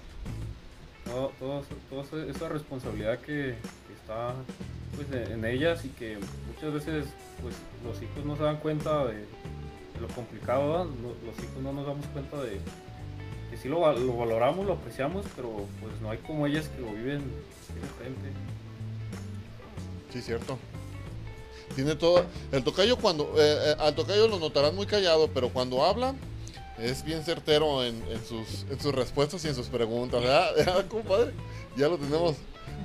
Todo, 1.06 1.32
todo, 1.40 1.64
todo 1.90 2.24
esa 2.24 2.50
responsabilidad 2.50 3.20
que, 3.20 3.56
que 3.56 3.94
está 4.00 4.34
pues, 4.96 5.12
en 5.12 5.34
en 5.34 5.46
ellas 5.46 5.84
y 5.84 5.90
que 5.90 6.18
muchas 6.48 6.74
veces 6.74 7.08
pues 7.42 7.56
los 7.84 8.02
hijos 8.02 8.24
no 8.24 8.38
se 8.38 8.44
dan 8.44 8.58
cuenta 8.58 9.06
de, 9.06 9.16
de 9.16 10.00
lo 10.00 10.08
complicado, 10.10 10.72
¿verdad? 10.72 10.86
Los 11.26 11.44
hijos 11.44 11.62
no 11.62 11.74
nos 11.74 11.86
damos 11.86 12.06
cuenta 12.08 12.42
de 12.44 12.60
que 13.52 13.58
sí 13.58 13.68
lo, 13.70 13.82
val- 13.82 14.06
lo 14.06 14.16
valoramos, 14.18 14.66
lo 14.66 14.74
apreciamos, 14.74 15.26
pero 15.36 15.68
pues 15.82 16.00
no 16.02 16.10
hay 16.10 16.18
como 16.20 16.48
ellas 16.48 16.68
que 16.70 16.82
lo 16.82 16.88
viven 16.94 17.20
de 17.20 17.88
frente. 18.00 18.30
Sí, 20.12 20.22
cierto. 20.22 20.58
Tiene 21.76 21.96
todo. 21.96 22.26
El 22.52 22.64
tocayo 22.64 22.98
cuando. 22.98 23.26
eh, 23.38 23.72
eh, 23.72 23.76
al 23.80 23.96
tocayo 23.96 24.28
lo 24.28 24.40
notarán 24.40 24.76
muy 24.76 24.86
callado, 24.86 25.30
pero 25.34 25.50
cuando 25.50 25.86
habla 25.86 26.16
es 26.78 27.04
bien 27.06 27.24
certero 27.24 27.84
en, 27.84 27.96
en 28.10 28.26
sus, 28.26 28.66
en 28.70 28.80
sus 28.80 28.94
respuestas 28.94 29.44
y 29.46 29.50
en 29.50 29.56
sus 29.56 29.68
preguntas. 29.68 30.22
¿Verdad, 30.22 30.50
¿Verdad, 30.58 30.88
compadre? 30.88 31.32
Ya 31.78 31.88
lo 31.88 31.98
tenemos. 31.98 32.36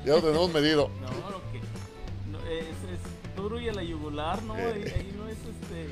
Ya 0.05 0.13
lo 0.15 0.21
tenemos 0.21 0.53
medido. 0.53 0.91
No, 1.01 1.31
lo 1.31 1.41
que. 1.51 1.61
no, 2.31 2.39
es, 2.49 2.67
es 2.69 3.37
duro 3.37 3.61
y 3.61 3.69
a 3.69 3.73
la 3.73 3.83
yugular, 3.83 4.41
¿no? 4.43 4.57
Eh. 4.57 4.63
Ahí, 4.75 4.83
ahí 5.01 5.15
no 5.17 5.29
es 5.29 5.39
este. 5.39 5.89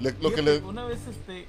Le- 0.00 0.22
lo 0.22 0.32
que 0.32 0.42
le. 0.42 0.58
Una 0.58 0.84
vez 0.84 1.00
este. 1.08 1.46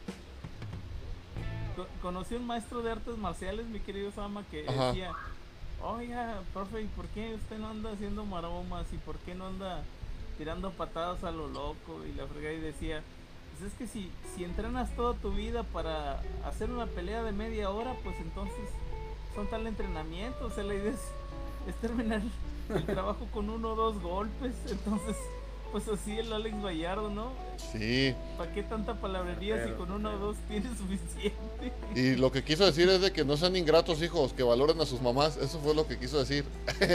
Co- 1.76 1.88
Conocí 2.02 2.36
a 2.36 2.38
un 2.38 2.48
maestro 2.48 2.82
de 2.82 2.92
artes 2.92 3.18
marciales, 3.18 3.66
mi 3.68 3.80
querido 3.80 4.12
Sama, 4.12 4.44
que 4.50 4.68
Ajá. 4.68 4.88
decía: 4.88 5.14
Oiga, 5.82 6.42
profe, 6.54 6.82
¿y 6.82 6.88
por 6.88 7.06
qué 7.08 7.36
usted 7.36 7.58
no 7.58 7.70
anda 7.70 7.92
haciendo 7.92 8.26
maromas? 8.26 8.86
¿Y 8.94 8.98
por 8.98 9.18
qué 9.20 9.36
no 9.36 9.48
anda 9.48 9.84
tirando 10.38 10.72
patadas 10.72 11.24
a 11.24 11.32
lo 11.32 11.48
loco? 11.48 12.06
Y 12.08 12.14
la 12.14 12.26
fregada 12.28 12.54
y 12.56 12.60
decía: 12.62 13.04
Pues 13.52 13.72
es 13.72 13.78
que 13.78 13.88
si, 13.88 14.10
si 14.36 14.44
entrenas 14.44 14.96
toda 14.96 15.14
tu 15.16 15.32
vida 15.32 15.64
para 15.64 16.22
hacer 16.46 16.70
una 16.72 16.86
pelea 16.86 17.24
de 17.24 17.32
media 17.32 17.70
hora, 17.70 17.96
pues 18.04 18.16
entonces 18.22 18.70
son 19.36 19.48
tal 19.48 19.68
entrenamiento. 19.68 20.46
O 20.46 20.52
sea, 20.52 20.64
la 20.64 20.76
idea 20.76 20.92
es, 20.92 21.02
es 21.68 21.76
terminar 21.82 22.22
el 22.70 22.86
trabajo 22.86 23.28
con 23.34 23.50
uno 23.50 23.70
o 23.74 23.76
dos 23.76 24.02
golpes. 24.02 24.54
Entonces, 24.70 25.18
pues 25.74 25.88
así 25.90 26.18
el 26.18 26.32
Alex 26.32 26.62
Vallardo, 26.64 27.10
¿no? 27.10 27.32
Sí. 27.74 28.16
¿Para 28.38 28.54
qué 28.54 28.64
tanta 28.64 28.94
palabrería 28.94 29.66
si 29.66 29.72
con 29.72 29.92
uno 29.92 30.12
o 30.14 30.18
dos 30.18 30.38
tienes 30.48 30.72
suficiente? 30.78 31.74
Y 31.96 32.16
lo 32.16 32.32
que 32.32 32.44
quiso 32.44 32.66
decir 32.66 32.88
es 32.88 33.02
de 33.02 33.12
que 33.12 33.26
no 33.26 33.36
sean 33.36 33.56
ingratos, 33.58 34.02
hijos, 34.02 34.32
que 34.34 34.44
valoren 34.44 34.80
a 34.80 34.86
sus 34.86 35.02
mamás. 35.02 35.36
Eso 35.38 35.60
fue 35.60 35.76
lo 35.76 35.86
que 35.86 35.98
quiso 35.98 36.20
decir. 36.20 36.46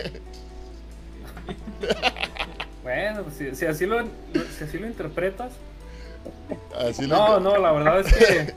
Bueno, 2.83 3.22
pues, 3.24 3.37
si, 3.37 3.55
si 3.55 3.66
así 3.66 3.85
lo, 3.87 4.03
si 4.57 4.64
así 4.64 4.79
lo 4.79 4.87
interpretas, 4.87 5.53
Así 6.79 7.07
No, 7.07 7.39
no, 7.39 7.59
la 7.59 7.72
verdad 7.72 8.01
es 8.01 8.14
que 8.14 8.55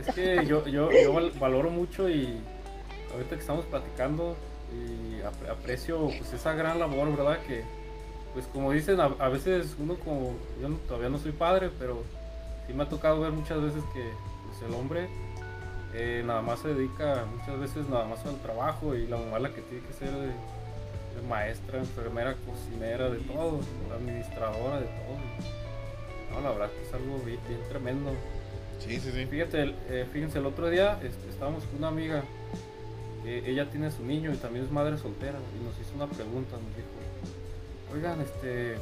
es 0.08 0.14
que 0.14 0.46
yo, 0.46 0.66
yo, 0.68 0.90
yo 0.92 1.12
val- 1.12 1.32
valoro 1.38 1.70
mucho 1.70 2.08
y 2.08 2.38
ahorita 3.12 3.34
que 3.34 3.40
estamos 3.40 3.64
platicando 3.66 4.36
y 4.72 5.20
ap- 5.22 5.50
aprecio 5.50 6.06
pues 6.18 6.32
esa 6.32 6.54
gran 6.54 6.78
labor, 6.78 7.14
¿verdad? 7.16 7.38
Que 7.46 7.64
pues 8.32 8.46
como 8.52 8.72
dicen, 8.72 9.00
a, 9.00 9.04
a 9.18 9.28
veces 9.28 9.76
uno 9.78 9.94
como, 9.96 10.34
yo 10.60 10.68
no- 10.68 10.76
todavía 10.88 11.08
no 11.08 11.18
soy 11.18 11.32
padre, 11.32 11.70
pero 11.78 12.02
sí 12.66 12.72
me 12.72 12.82
ha 12.84 12.88
tocado 12.88 13.20
ver 13.20 13.32
muchas 13.32 13.60
veces 13.60 13.82
que 13.92 14.02
pues, 14.48 14.62
el 14.70 14.74
hombre 14.74 15.08
eh, 15.94 16.22
nada 16.26 16.40
más 16.42 16.60
se 16.60 16.68
dedica 16.68 17.24
muchas 17.36 17.58
veces 17.60 17.88
nada 17.88 18.06
más 18.06 18.24
al 18.24 18.36
trabajo 18.38 18.94
y 18.94 19.06
la 19.06 19.18
mamá 19.18 19.38
la 19.38 19.50
que 19.50 19.60
tiene 19.62 19.84
que 19.86 19.92
ser 19.92 20.10
de, 20.10 20.26
de 20.28 21.28
maestra, 21.28 21.78
enfermera, 21.78 22.34
cocinera, 22.46 23.10
de 23.10 23.18
todo, 23.18 23.60
administradora, 23.94 24.80
de 24.80 24.86
todo. 24.86 25.18
No, 26.32 26.40
la 26.40 26.50
verdad 26.50 26.70
que 26.70 26.88
es 26.88 26.94
algo 26.94 27.18
bien, 27.26 27.38
bien 27.46 27.60
tremendo. 27.68 28.10
Sí, 28.78 28.98
sí, 28.98 29.10
sí. 29.12 29.26
Fíjate, 29.26 29.62
el- 29.62 29.74
eh, 29.90 30.06
fíjense, 30.10 30.38
el 30.38 30.46
otro 30.46 30.70
día 30.70 30.98
este, 31.02 31.28
estábamos 31.28 31.64
con 31.64 31.76
una 31.78 31.88
amiga, 31.88 32.24
eh, 33.26 33.42
ella 33.46 33.68
tiene 33.70 33.90
su 33.90 34.02
niño 34.02 34.32
y 34.32 34.36
también 34.38 34.64
es 34.64 34.70
madre 34.72 34.96
soltera, 34.96 35.38
y 35.60 35.62
nos 35.64 35.78
hizo 35.78 35.94
una 35.94 36.06
pregunta, 36.06 36.52
nos 36.56 36.74
dijo, 36.74 36.88
oigan, 37.94 38.20
este, 38.20 38.76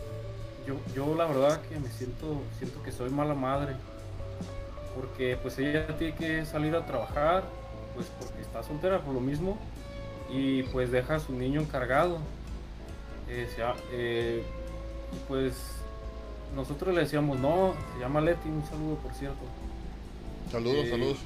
yo, 0.66 0.74
yo 0.94 1.14
la 1.14 1.26
verdad 1.26 1.60
que 1.62 1.78
me 1.78 1.88
siento, 1.88 2.40
siento 2.58 2.82
que 2.82 2.92
soy 2.92 3.10
mala 3.10 3.34
madre 3.34 3.74
porque 4.94 5.36
pues 5.40 5.58
ella 5.58 5.86
tiene 5.96 6.14
que 6.16 6.44
salir 6.44 6.74
a 6.74 6.84
trabajar, 6.84 7.44
pues 7.94 8.06
porque 8.18 8.42
está 8.42 8.62
soltera 8.62 9.00
por 9.00 9.14
lo 9.14 9.20
mismo, 9.20 9.56
y 10.32 10.64
pues 10.64 10.90
deja 10.90 11.16
a 11.16 11.20
su 11.20 11.32
niño 11.32 11.60
encargado. 11.60 12.18
Eh, 13.28 13.48
se 13.54 13.62
ha- 13.62 13.74
eh, 13.92 14.42
y 15.12 15.16
pues 15.28 15.54
nosotros 16.54 16.92
le 16.94 17.02
decíamos, 17.02 17.38
no, 17.38 17.74
se 17.94 18.00
llama 18.00 18.20
Leti, 18.20 18.48
un 18.48 18.64
saludo 18.66 18.96
por 18.96 19.12
cierto. 19.14 19.38
Saludos, 20.50 20.84
Eh, 20.86 20.90
saludos. 20.90 21.18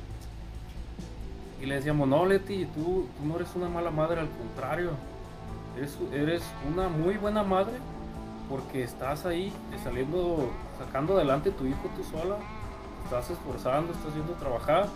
Y 1.62 1.66
le 1.66 1.76
decíamos, 1.76 2.06
no, 2.06 2.26
Leti, 2.26 2.66
tú, 2.66 3.08
tú 3.18 3.26
no 3.26 3.36
eres 3.36 3.48
una 3.54 3.68
mala 3.70 3.90
madre, 3.90 4.20
al 4.20 4.28
contrario. 4.28 4.90
Eres, 5.76 6.42
una 6.72 6.88
muy 6.88 7.16
buena 7.16 7.42
madre 7.42 7.74
porque 8.48 8.82
estás 8.82 9.26
ahí 9.26 9.52
eh, 9.72 9.78
saliendo, 9.82 10.50
sacando 10.78 11.16
adelante 11.16 11.50
tu 11.50 11.66
hijo 11.66 11.90
tú 11.96 12.04
sola. 12.04 12.36
Estás 13.04 13.30
esforzando, 13.30 13.92
estás 13.92 14.12
a 14.14 14.38
trabajar. 14.38 14.88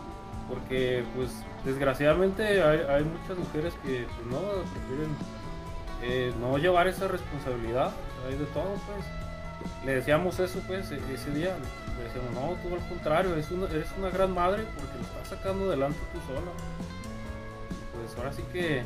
Porque, 0.49 1.05
pues, 1.15 1.31
desgraciadamente 1.65 2.63
hay, 2.63 2.81
hay 2.89 3.05
muchas 3.05 3.37
mujeres 3.37 3.75
que 3.83 4.07
pues, 4.07 4.27
no 4.31 4.41
prefieren 4.73 5.15
eh, 6.03 6.33
no 6.41 6.57
llevar 6.59 6.89
esa 6.89 7.09
responsabilidad. 7.09 7.93
Hay 8.27 8.37
de 8.37 8.47
todo, 8.47 8.75
pues. 8.87 9.05
Le 9.85 9.97
decíamos 9.97 10.39
eso, 10.39 10.61
pues, 10.67 10.91
e- 10.91 11.01
ese 11.13 11.31
día. 11.33 11.57
Le 11.99 12.05
decíamos, 12.05 12.33
no, 12.33 12.57
tú 12.63 12.75
al 12.75 12.89
contrario, 12.89 13.33
eres 13.33 13.51
una, 13.51 13.67
eres 13.67 13.89
una 13.99 14.11
gran 14.11 14.33
madre 14.33 14.65
porque 14.75 14.95
lo 14.97 15.03
estás 15.03 15.29
sacando 15.29 15.67
adelante 15.67 15.99
tú 16.13 16.21
sola. 16.33 16.53
Pues 17.95 18.17
ahora 18.17 18.33
sí 18.33 18.43
que, 18.53 18.85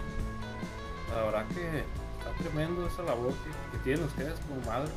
la 1.14 1.22
verdad 1.24 1.46
que 1.48 1.84
está 2.18 2.32
tremendo 2.42 2.86
esa 2.86 3.02
labor 3.02 3.32
que, 3.32 3.76
que 3.76 3.84
tienen 3.84 4.04
ustedes 4.04 4.38
como 4.40 4.60
madre. 4.66 4.90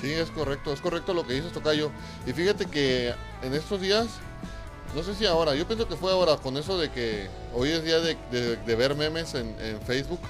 Sí, 0.00 0.12
es 0.12 0.30
correcto, 0.30 0.72
es 0.72 0.80
correcto 0.80 1.14
lo 1.14 1.26
que 1.26 1.34
dices, 1.34 1.52
Tocayo. 1.52 1.90
Y 2.26 2.32
fíjate 2.32 2.66
que 2.66 3.14
en 3.42 3.54
estos 3.54 3.80
días, 3.80 4.08
no 4.94 5.02
sé 5.02 5.14
si 5.14 5.26
ahora, 5.26 5.54
yo 5.54 5.66
pienso 5.66 5.86
que 5.86 5.96
fue 5.96 6.10
ahora 6.10 6.36
con 6.36 6.56
eso 6.56 6.78
de 6.78 6.90
que 6.90 7.28
hoy 7.54 7.70
es 7.70 7.84
día 7.84 8.00
de, 8.00 8.74
ver 8.74 8.96
memes 8.96 9.34
en, 9.34 9.80
Facebook. 9.86 10.20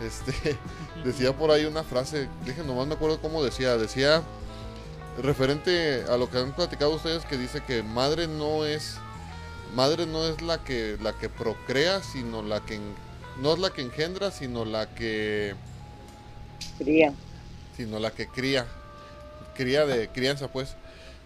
Este, 0.00 0.58
decía 1.04 1.32
por 1.32 1.50
ahí 1.50 1.64
una 1.64 1.84
frase, 1.84 2.28
dije, 2.44 2.62
nomás 2.62 2.86
me 2.86 2.94
acuerdo 2.94 3.20
cómo 3.20 3.42
decía, 3.42 3.76
decía 3.76 4.22
referente 5.22 6.04
a 6.10 6.16
lo 6.16 6.28
que 6.28 6.38
han 6.38 6.52
platicado 6.52 6.94
ustedes 6.94 7.24
que 7.24 7.38
dice 7.38 7.62
que 7.62 7.82
madre 7.82 8.28
no 8.28 8.66
es 8.66 8.98
madre 9.74 10.04
no 10.04 10.26
es 10.26 10.42
la 10.42 10.62
que 10.62 10.98
la 11.00 11.14
que 11.14 11.30
procrea, 11.30 12.02
sino 12.02 12.42
la 12.42 12.60
que 12.60 12.80
no 13.40 13.52
es 13.54 13.58
la 13.58 13.70
que 13.70 13.82
engendra, 13.82 14.30
sino 14.30 14.64
la 14.64 14.86
que 14.94 15.54
Cría. 16.78 17.12
sino 17.76 17.98
la 17.98 18.10
que 18.10 18.26
cría, 18.28 18.66
cría 19.54 19.86
de 19.86 20.08
crianza, 20.08 20.48
pues. 20.48 20.74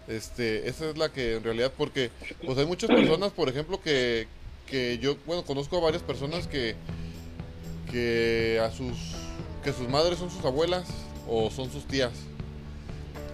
Este, 0.07 0.67
esa 0.67 0.89
es 0.89 0.97
la 0.97 1.09
que 1.09 1.35
en 1.35 1.43
realidad, 1.43 1.71
porque 1.77 2.09
pues 2.45 2.57
hay 2.57 2.65
muchas 2.65 2.89
personas, 2.89 3.31
por 3.31 3.47
ejemplo, 3.49 3.81
que, 3.81 4.27
que 4.67 4.97
yo, 4.99 5.15
bueno, 5.25 5.43
conozco 5.45 5.77
a 5.77 5.81
varias 5.81 6.01
personas 6.03 6.47
que, 6.47 6.75
que 7.91 8.59
a 8.63 8.71
sus, 8.71 8.97
que 9.63 9.71
sus 9.73 9.87
madres 9.87 10.17
son 10.19 10.29
sus 10.31 10.43
abuelas 10.43 10.87
o 11.29 11.49
son 11.51 11.71
sus 11.71 11.85
tías. 11.85 12.11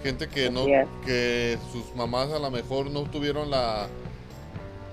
Gente 0.04 0.28
que 0.28 0.50
no, 0.52 0.66
que 1.06 1.58
sus 1.72 1.96
mamás 1.96 2.32
a 2.32 2.40
lo 2.40 2.52
mejor 2.52 2.92
no 2.92 3.04
tuvieron 3.04 3.50
la, 3.50 3.88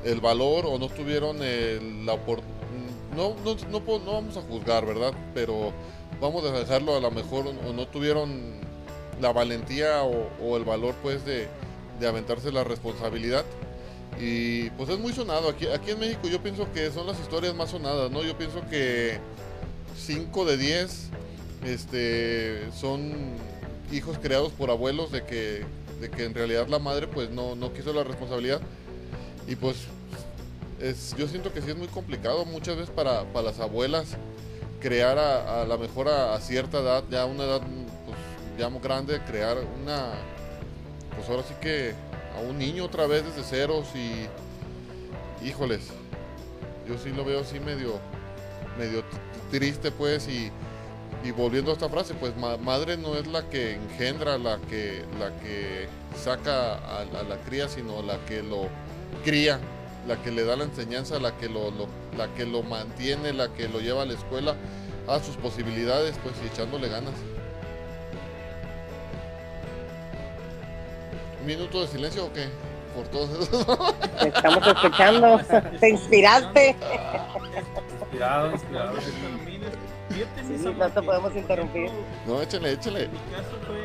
el 0.05 0.21
valor 0.21 0.65
o 0.67 0.79
no 0.79 0.89
tuvieron 0.89 1.43
el, 1.43 2.07
la 2.07 2.15
opor- 2.15 2.43
no, 3.17 3.35
no, 3.45 3.57
no, 3.71 4.13
vamos 4.13 4.37
a 4.37 4.43
juzgar, 4.43 4.87
¿verdad? 4.87 5.13
Pero 5.35 5.73
vamos 6.21 6.45
a 6.45 6.53
dejarlo 6.53 6.97
a 6.97 7.01
lo 7.01 7.11
mejor 7.11 7.47
o 7.47 7.73
no 7.73 7.87
tuvieron 7.89 8.61
la 9.21 9.33
valentía 9.33 10.03
o, 10.03 10.57
el 10.57 10.65
valor 10.65 10.95
pues 11.03 11.25
de, 11.25 11.49
de 12.01 12.09
aventarse 12.09 12.53
la 12.53 12.65
responsabilidad. 12.65 13.45
Y 14.21 14.71
pues 14.71 14.89
es 14.91 14.99
muy 14.99 15.13
sonado. 15.13 15.49
Aquí 15.49 15.67
aquí 15.67 15.91
en 15.91 16.01
México 16.01 16.29
yo 16.29 16.43
pienso 16.43 16.73
que 16.73 16.91
son 16.91 17.07
las 17.07 17.19
historias 17.21 17.55
más 17.55 17.71
sonadas 17.71 18.11
no 18.11 18.23
yo 18.23 18.37
pienso 18.39 18.61
que 18.71 19.19
5 19.99 20.45
de 20.45 20.57
10 20.57 21.11
este 21.65 22.71
son 22.73 23.13
hijos 23.93 24.19
creados 24.19 24.53
por 24.53 24.71
abuelos 24.71 25.11
de 25.11 25.25
que 25.25 25.65
de 26.01 26.11
que 26.11 26.25
en 26.25 26.35
realidad 26.35 26.69
la 26.69 26.79
madre 26.79 27.07
pues 27.07 27.31
no, 27.31 27.55
no 27.57 27.73
quiso 27.73 27.93
la 27.93 28.05
responsabilidad. 28.05 28.61
Y 29.47 29.57
pues 29.57 29.77
es, 30.81 31.15
yo 31.17 31.29
siento 31.29 31.53
que 31.53 31.63
sí 31.63 31.71
es 31.71 31.77
muy 31.77 31.89
complicado 31.89 32.45
muchas 32.45 32.77
veces 32.77 32.91
para, 32.95 33.25
para 33.33 33.47
las 33.47 33.61
abuelas 33.61 34.17
crear 34.81 35.19
a, 35.19 35.63
a 35.63 35.67
la 35.67 35.77
mejor 35.79 36.09
a, 36.09 36.35
a 36.35 36.41
cierta 36.41 36.79
edad, 36.81 37.05
ya 37.11 37.25
una 37.25 37.45
edad 37.45 37.61
pues, 37.61 38.19
ya 38.59 38.69
muy 38.69 38.81
grande, 38.81 39.21
crear 39.27 39.57
una, 39.83 40.13
pues 41.17 41.29
ahora 41.29 41.43
sí 41.47 41.55
que 41.61 41.95
a 42.37 42.41
un 42.41 42.59
niño 42.59 42.85
otra 42.85 43.07
vez 43.07 43.25
desde 43.25 43.43
ceros 43.49 43.87
y, 43.95 44.27
híjoles, 45.47 45.81
yo 46.89 46.99
sí 46.99 47.11
lo 47.11 47.25
veo 47.25 47.41
así 47.41 47.61
medio, 47.61 47.99
medio 48.79 49.03
triste 49.51 49.91
pues 49.91 50.29
y, 50.29 50.51
y 51.25 51.31
volviendo 51.31 51.71
a 51.71 51.75
esta 51.75 51.89
frase, 51.89 52.13
pues 52.15 52.37
ma- 52.37 52.57
madre 52.59 52.97
no 52.97 53.15
es 53.15 53.27
la 53.27 53.49
que 53.49 53.75
engendra, 53.75 54.37
la 54.37 54.59
que, 54.69 55.03
la 55.19 55.31
que 55.41 55.87
saca 56.23 56.75
a, 56.75 57.01
a 57.01 57.23
la 57.23 57.37
cría, 57.47 57.69
sino 57.69 58.03
la 58.03 58.19
que 58.27 58.43
lo 58.43 58.69
cría, 59.25 59.59
la 60.07 60.17
que 60.23 60.31
le 60.31 60.45
da 60.45 60.57
la 60.57 60.65
enseñanza, 60.65 61.19
la 61.19 61.37
que 61.37 61.49
lo, 61.49 61.71
lo- 61.71 61.89
la 62.17 62.29
que 62.35 62.45
lo 62.47 62.63
mantiene, 62.63 63.33
la 63.33 63.49
que 63.55 63.69
lo 63.69 63.81
lleva 63.81 64.03
a 64.03 64.07
la 64.07 64.15
escuela 64.15 64.55
a 65.09 65.19
sus 65.21 65.37
posibilidades, 65.37 66.15
pues 66.23 66.35
y 66.43 66.47
echándole 66.47 66.89
ganas. 66.89 67.15
¿Un 71.41 71.47
minuto 71.47 71.81
de 71.83 71.89
silencio 71.89 72.27
o 72.27 72.33
qué? 72.33 72.47
Por 72.95 73.07
todos 73.09 73.31
esos. 73.49 73.67
Te 74.21 74.29
estamos 74.29 74.67
escuchando. 74.67 75.41
Te 75.81 75.89
inspiraste. 75.91 76.77
Inspirado, 78.01 78.53
inspirado. 78.53 78.93
Sí, 79.01 80.75
no 80.79 80.89
te 80.91 81.03
podemos 81.03 81.35
interrumpir. 81.35 81.91
No, 82.27 82.41
échale, 82.41 82.73
échale. 82.73 83.09
Mi 83.09 83.19
caso 83.35 83.57
fue 83.67 83.77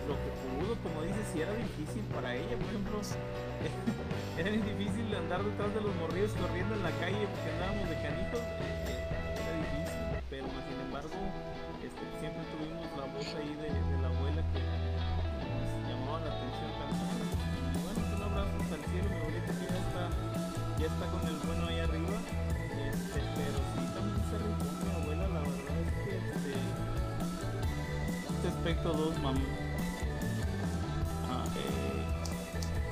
lo 0.00 0.16
que 0.16 0.32
pudo, 0.40 0.72
como 0.80 1.02
dices, 1.02 1.20
si 1.32 1.42
era 1.42 1.52
difícil 1.52 2.00
para 2.16 2.34
ella, 2.34 2.56
por 2.56 2.68
ejemplo, 2.72 2.96
era 4.40 4.50
difícil 4.50 5.04
andar 5.14 5.44
detrás 5.44 5.68
de 5.74 5.80
los 5.84 5.94
morrillos 5.96 6.32
corriendo 6.40 6.74
en 6.74 6.82
la 6.82 6.92
calle 6.96 7.28
porque 7.28 7.48
andábamos 7.52 7.88
de 7.92 7.96
canijos, 8.00 8.40
era 8.40 9.52
difícil, 9.60 10.00
pero 10.32 10.48
sin 10.48 10.78
embargo, 10.80 11.12
este, 11.84 12.04
siempre 12.24 12.40
tuvimos 12.56 12.88
la 12.96 13.04
voz 13.12 13.28
ahí 13.36 13.52
de, 13.52 13.68
la 14.00 14.08
abuela 14.08 14.40
que 14.48 14.60
nos 14.64 15.84
llamaba 15.84 16.24
la 16.24 16.30
atención 16.40 16.70
también. 16.72 17.12
Y 17.12 17.78
bueno, 17.84 18.00
pues, 18.00 18.16
un 18.16 18.22
abrazo 18.24 18.54
hasta 18.64 18.74
el 18.80 18.84
cielo, 18.88 19.08
mi 19.12 19.18
abuelita 19.20 19.52
ya 19.52 19.76
está, 19.76 20.04
ya 20.80 20.86
está 20.88 21.04
con 21.12 21.22
el 21.28 21.36
bueno 21.44 21.62
ahí 21.68 21.80
arriba, 21.84 22.16
este, 22.80 23.20
pero 23.36 23.58
sí 23.76 23.82
también 23.92 24.24
se 24.24 24.36
rifó 24.40 24.64
mi 24.72 24.88
abuela, 25.04 25.28
la 25.28 25.40
verdad 25.44 25.76
es 25.84 25.92
que 26.00 26.16
este, 26.16 26.52
este 28.40 28.48
aspecto 28.48 28.88
dos 28.96 29.12
mam 29.20 29.36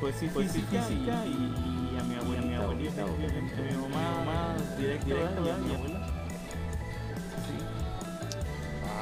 pues 0.01 0.17
sí 0.17 0.29
física, 0.29 0.87
y, 1.27 1.93
y 1.95 1.99
a 1.99 2.03
mi 2.05 2.15
abuela, 2.17 2.43
mi 2.43 2.55
abuelita, 2.55 3.05
obviamente, 3.05 3.55
mi 3.63 3.77
mamá 3.89 4.25
más 4.25 4.79
directa, 4.79 5.05
directa 5.07 5.41
¿verdad? 5.41 5.59
mi 5.59 5.75
abuela. 5.75 6.07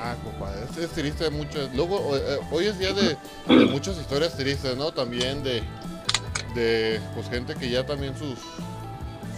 Ah, 0.01 0.15
compadre, 0.23 0.65
es, 0.71 0.77
es 0.77 0.91
triste 0.91 1.29
mucho. 1.31 1.69
Luego, 1.75 2.17
eh, 2.17 2.21
eh, 2.25 2.39
hoy 2.53 2.67
es 2.67 2.79
día 2.79 2.93
de, 2.93 3.17
de 3.57 3.67
muchas 3.67 3.97
historias 3.99 4.37
tristes, 4.37 4.77
¿no? 4.77 4.93
También 4.93 5.43
de, 5.43 5.63
de 6.55 7.01
pues 7.15 7.29
gente 7.29 7.55
que 7.55 7.69
ya 7.69 7.85
también 7.85 8.17
sus, 8.17 8.39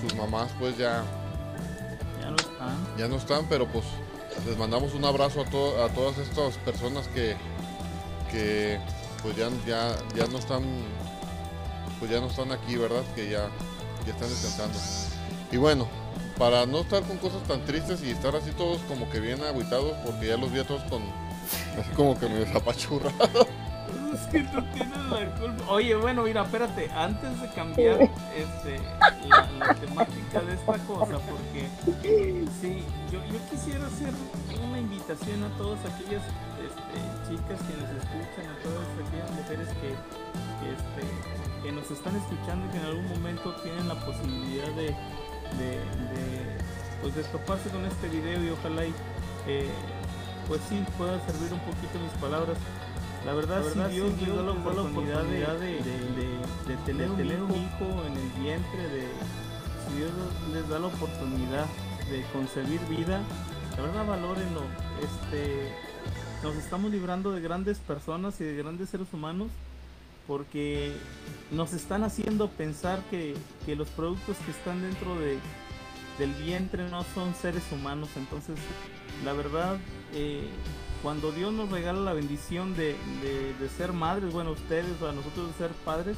sus 0.03 0.15
mamás 0.17 0.51
pues 0.59 0.77
ya, 0.77 1.03
Ya 2.21 2.31
no 2.31 2.37
están. 2.37 2.77
ya 2.99 3.09
no 3.09 3.17
están, 3.17 3.47
pero 3.49 3.67
pues 3.69 3.85
les 4.47 4.57
mandamos 4.59 4.93
un 4.95 5.05
abrazo 5.05 5.41
a, 5.43 5.45
to- 5.47 5.83
a 5.83 5.89
todas 5.91 6.19
estas 6.19 6.57
personas 6.59 7.09
que, 7.09 7.37
que 8.31 8.79
pues 9.23 9.37
ya, 9.37 9.49
ya, 9.67 9.97
ya 10.15 10.27
no 10.27 10.39
están 10.39 10.63
pues 12.01 12.11
ya 12.11 12.19
no 12.19 12.27
están 12.27 12.51
aquí, 12.51 12.77
¿verdad? 12.77 13.03
Que 13.15 13.31
ya, 13.31 13.49
ya 14.05 14.13
están 14.13 14.29
descansando. 14.29 14.79
Y 15.53 15.59
bueno, 15.59 15.87
para 16.39 16.65
no 16.65 16.81
estar 16.81 17.03
con 17.03 17.19
cosas 17.19 17.43
tan 17.43 17.65
tristes 17.67 18.03
y 18.03 18.11
estar 18.11 18.35
así 18.35 18.51
todos 18.53 18.81
como 18.89 19.09
que 19.11 19.21
bien 19.21 19.43
agüitados, 19.45 19.93
porque 20.05 20.29
ya 20.29 20.37
los 20.39 20.51
vi 20.51 20.61
a 20.61 20.67
todos 20.67 20.83
con 20.85 21.03
así 21.79 21.91
como 21.95 22.19
que 22.19 22.29
me 22.29 22.47
zapachurrados. 22.47 23.47
Es 24.15 24.27
que 24.27 24.41
tú 24.41 24.61
tienes 24.75 24.99
la 25.11 25.35
culpa. 25.37 25.65
Oye, 25.69 25.95
bueno, 25.95 26.23
mira, 26.23 26.43
espérate, 26.43 26.91
antes 26.91 27.41
de 27.41 27.49
cambiar 27.53 28.03
este, 28.35 28.81
la, 29.29 29.49
la 29.59 29.75
temática 29.75 30.41
de 30.41 30.55
esta 30.55 30.79
cosa, 30.79 31.19
porque 31.31 31.69
sí, 32.61 32.85
yo, 33.11 33.21
yo 33.27 33.39
quisiera 33.51 33.87
hacer 33.87 34.13
una 34.69 34.79
invitación 34.79 35.45
a 35.45 35.49
todas 35.57 35.79
aquellas 35.81 36.23
este, 36.59 37.31
chicas 37.31 37.61
que 37.63 37.75
nos 37.81 37.91
escuchan, 38.03 38.51
a 38.51 38.63
todas 38.63 38.87
aquellas 38.99 39.31
mujeres 39.31 39.69
que, 39.81 39.95
que, 40.59 40.73
este, 40.75 41.50
que 41.63 41.73
nos 41.73 41.91
están 41.91 42.17
escuchando 42.17 42.67
y 42.67 42.71
que 42.71 42.79
en 42.79 42.85
algún 42.85 43.09
momento 43.09 43.55
tienen 43.63 43.89
la 43.89 43.95
posibilidad 44.05 44.69
de, 44.75 44.87
de, 45.59 45.71
de, 46.13 46.57
pues 47.03 47.15
de 47.15 47.25
toparse 47.25 47.69
con 47.71 47.85
este 47.85 48.09
video 48.09 48.43
y 48.45 48.51
ojalá 48.51 48.87
y, 48.87 48.95
eh, 49.47 49.69
pues 50.49 50.61
sí 50.69 50.83
pueda 50.99 51.19
servir 51.27 51.53
un 51.53 51.61
poquito 51.61 51.99
mis 52.03 52.13
palabras. 52.21 52.57
La 53.27 53.35
verdad, 53.35 53.59
La 53.59 53.65
verdad, 53.67 53.89
si 53.91 53.95
Dios 53.97 54.13
sí, 54.19 54.25
les 54.27 54.37
da 54.37 54.43
la 54.43 54.51
oportunidad, 54.53 55.23
de, 55.25 55.45
oportunidad 55.45 55.55
de- 55.59 55.77
de- 56.69 56.77
tener, 56.87 57.11
tener 57.17 57.43
un 57.43 57.51
hijo 57.51 57.85
en 58.07 58.17
el 58.17 58.43
vientre, 58.43 58.89
de, 58.89 59.09
si 59.87 59.97
Dios 59.99 60.11
les 60.55 60.69
da 60.69 60.79
la 60.79 60.87
oportunidad 60.87 61.67
de 62.11 62.23
concebir 62.33 62.81
vida, 62.89 63.21
la 63.77 63.83
verdad 63.83 64.07
valórenlo. 64.07 64.63
Este, 65.03 65.71
nos 66.43 66.55
estamos 66.57 66.91
librando 66.91 67.31
de 67.33 67.41
grandes 67.43 67.79
personas 67.79 68.41
y 68.41 68.45
de 68.45 68.57
grandes 68.57 68.89
seres 68.89 69.09
humanos 69.13 69.49
porque 70.27 70.93
nos 71.51 71.73
están 71.73 72.05
haciendo 72.05 72.49
pensar 72.49 73.01
que, 73.11 73.35
que 73.67 73.77
los 73.77 73.89
productos 73.89 74.37
que 74.45 74.51
están 74.53 74.81
dentro 74.83 75.19
de, 75.19 75.39
del 76.19 76.33
vientre 76.35 76.89
no 76.89 77.05
son 77.15 77.35
seres 77.35 77.65
humanos. 77.73 78.09
Entonces, 78.17 78.57
la 79.25 79.33
verdad, 79.33 79.79
eh, 80.15 80.49
cuando 81.03 81.33
Dios 81.33 81.53
nos 81.53 81.71
regala 81.71 82.01
la 82.01 82.13
bendición 82.13 82.77
de, 82.77 82.95
de- 83.23 83.69
ser 83.71 83.93
madres, 83.93 84.33
bueno, 84.33 84.53
ustedes, 84.53 85.01
a 85.03 85.13
nosotros 85.13 85.49
de 85.49 85.55
ser 85.55 85.71
padres, 85.85 86.17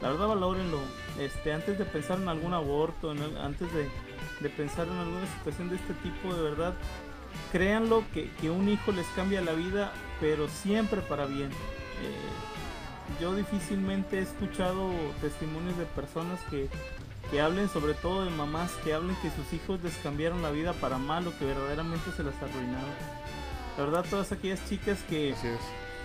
la 0.00 0.10
verdad 0.10 0.28
valórenlo. 0.28 0.78
Este, 1.18 1.52
antes 1.52 1.78
de 1.78 1.84
pensar 1.84 2.20
en 2.20 2.28
algún 2.28 2.52
aborto, 2.54 3.10
antes 3.10 3.72
de, 3.72 3.88
de 4.40 4.50
pensar 4.50 4.86
en 4.86 4.94
alguna 4.98 5.26
situación 5.38 5.68
de 5.70 5.76
este 5.76 5.94
tipo, 5.94 6.34
de 6.34 6.42
verdad, 6.42 6.74
créanlo 7.50 8.04
que, 8.12 8.30
que 8.40 8.50
un 8.50 8.68
hijo 8.68 8.92
les 8.92 9.06
cambia 9.16 9.40
la 9.40 9.52
vida, 9.52 9.92
pero 10.20 10.48
siempre 10.48 11.00
para 11.00 11.26
bien. 11.26 11.50
Eh, 11.50 12.51
yo 13.20 13.34
difícilmente 13.34 14.18
he 14.18 14.22
escuchado 14.22 14.90
testimonios 15.20 15.76
de 15.78 15.84
personas 15.86 16.40
que, 16.50 16.68
que 17.30 17.40
hablen, 17.40 17.68
sobre 17.68 17.94
todo 17.94 18.24
de 18.24 18.30
mamás, 18.30 18.70
que 18.84 18.94
hablen 18.94 19.16
que 19.22 19.30
sus 19.30 19.52
hijos 19.52 19.82
les 19.82 19.94
cambiaron 19.98 20.42
la 20.42 20.50
vida 20.50 20.72
para 20.74 20.98
mal 20.98 21.26
o 21.26 21.38
que 21.38 21.44
verdaderamente 21.44 22.10
se 22.16 22.22
las 22.22 22.34
arruinaron. 22.36 22.90
La 23.78 23.84
verdad, 23.84 24.04
todas 24.08 24.32
aquellas 24.32 24.60
chicas 24.68 24.98
que, 25.08 25.34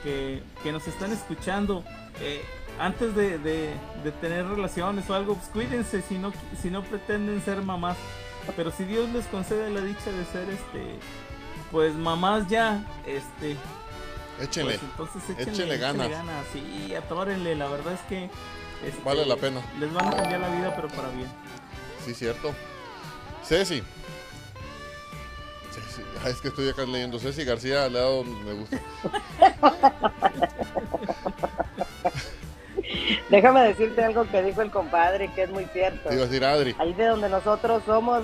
que, 0.04 0.42
que 0.64 0.72
nos 0.72 0.88
están 0.88 1.12
escuchando, 1.12 1.84
eh, 2.22 2.42
antes 2.80 3.16
de, 3.16 3.38
de- 3.40 3.74
de 4.04 4.12
tener 4.22 4.48
relaciones 4.48 5.10
o 5.10 5.14
algo, 5.16 5.36
pues 5.36 5.48
cuídense 5.50 6.02
si 6.02 6.18
no, 6.18 6.32
si 6.62 6.70
no 6.70 6.84
pretenden 6.84 7.42
ser 7.44 7.62
mamás. 7.62 7.98
Pero 8.56 8.72
si 8.72 8.86
Dios 8.86 9.10
les 9.10 9.26
concede 9.26 9.70
la 9.72 9.82
dicha 9.82 10.10
de 10.12 10.24
ser 10.26 10.50
este, 10.50 10.96
pues 11.72 11.94
mamás 11.96 12.48
ya, 12.48 12.86
este, 13.06 13.58
Échenle. 14.42 14.78
pues 14.78 14.92
entonces 14.92 15.24
échenle, 15.24 15.52
échenle 15.52 15.76
échenle 15.76 16.10
ganas. 16.10 16.46
sí, 16.54 16.96
atórenle, 16.96 17.56
la 17.56 17.68
verdad 17.68 17.94
es 17.94 18.02
que 18.02 18.30
este, 18.86 19.02
Vale 19.04 19.26
la 19.26 19.36
pena. 19.36 19.62
Les 19.80 19.92
van 19.92 20.08
a 20.08 20.16
cambiar 20.16 20.40
la 20.40 20.50
vida, 20.50 20.76
pero 20.76 20.88
para 20.90 21.10
bien. 21.10 21.28
Sí, 22.06 22.14
cierto. 22.14 22.54
Ceci. 23.44 23.82
Ceci. 25.72 26.02
Es 26.26 26.42
que 26.42 26.50
estoy 26.50 26.70
acá 26.70 26.84
leyendo. 26.84 27.18
Ceci 27.20 27.44
García 27.44 27.86
al 27.86 27.94
lado 27.94 28.24
me 28.24 28.54
gusta. 28.54 28.80
Déjame 33.30 33.62
decirte 33.62 34.04
algo 34.04 34.26
que 34.30 34.42
dijo 34.42 34.62
el 34.62 34.72
compadre, 34.72 35.30
que 35.34 35.44
es 35.44 35.50
muy 35.50 35.66
cierto. 35.66 36.08
Te 36.08 36.16
iba 36.16 36.24
a 36.24 36.28
decir 36.28 36.46
Adri. 36.46 36.76
Ahí 36.80 36.94
de 36.94 37.06
donde 37.06 37.30
nosotros 37.30 37.84
somos, 37.86 38.24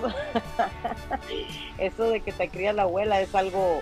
eso 1.78 2.10
de 2.10 2.22
que 2.22 2.32
te 2.32 2.48
cría 2.50 2.72
la 2.72 2.84
abuela 2.84 3.20
es 3.20 3.36
algo, 3.36 3.82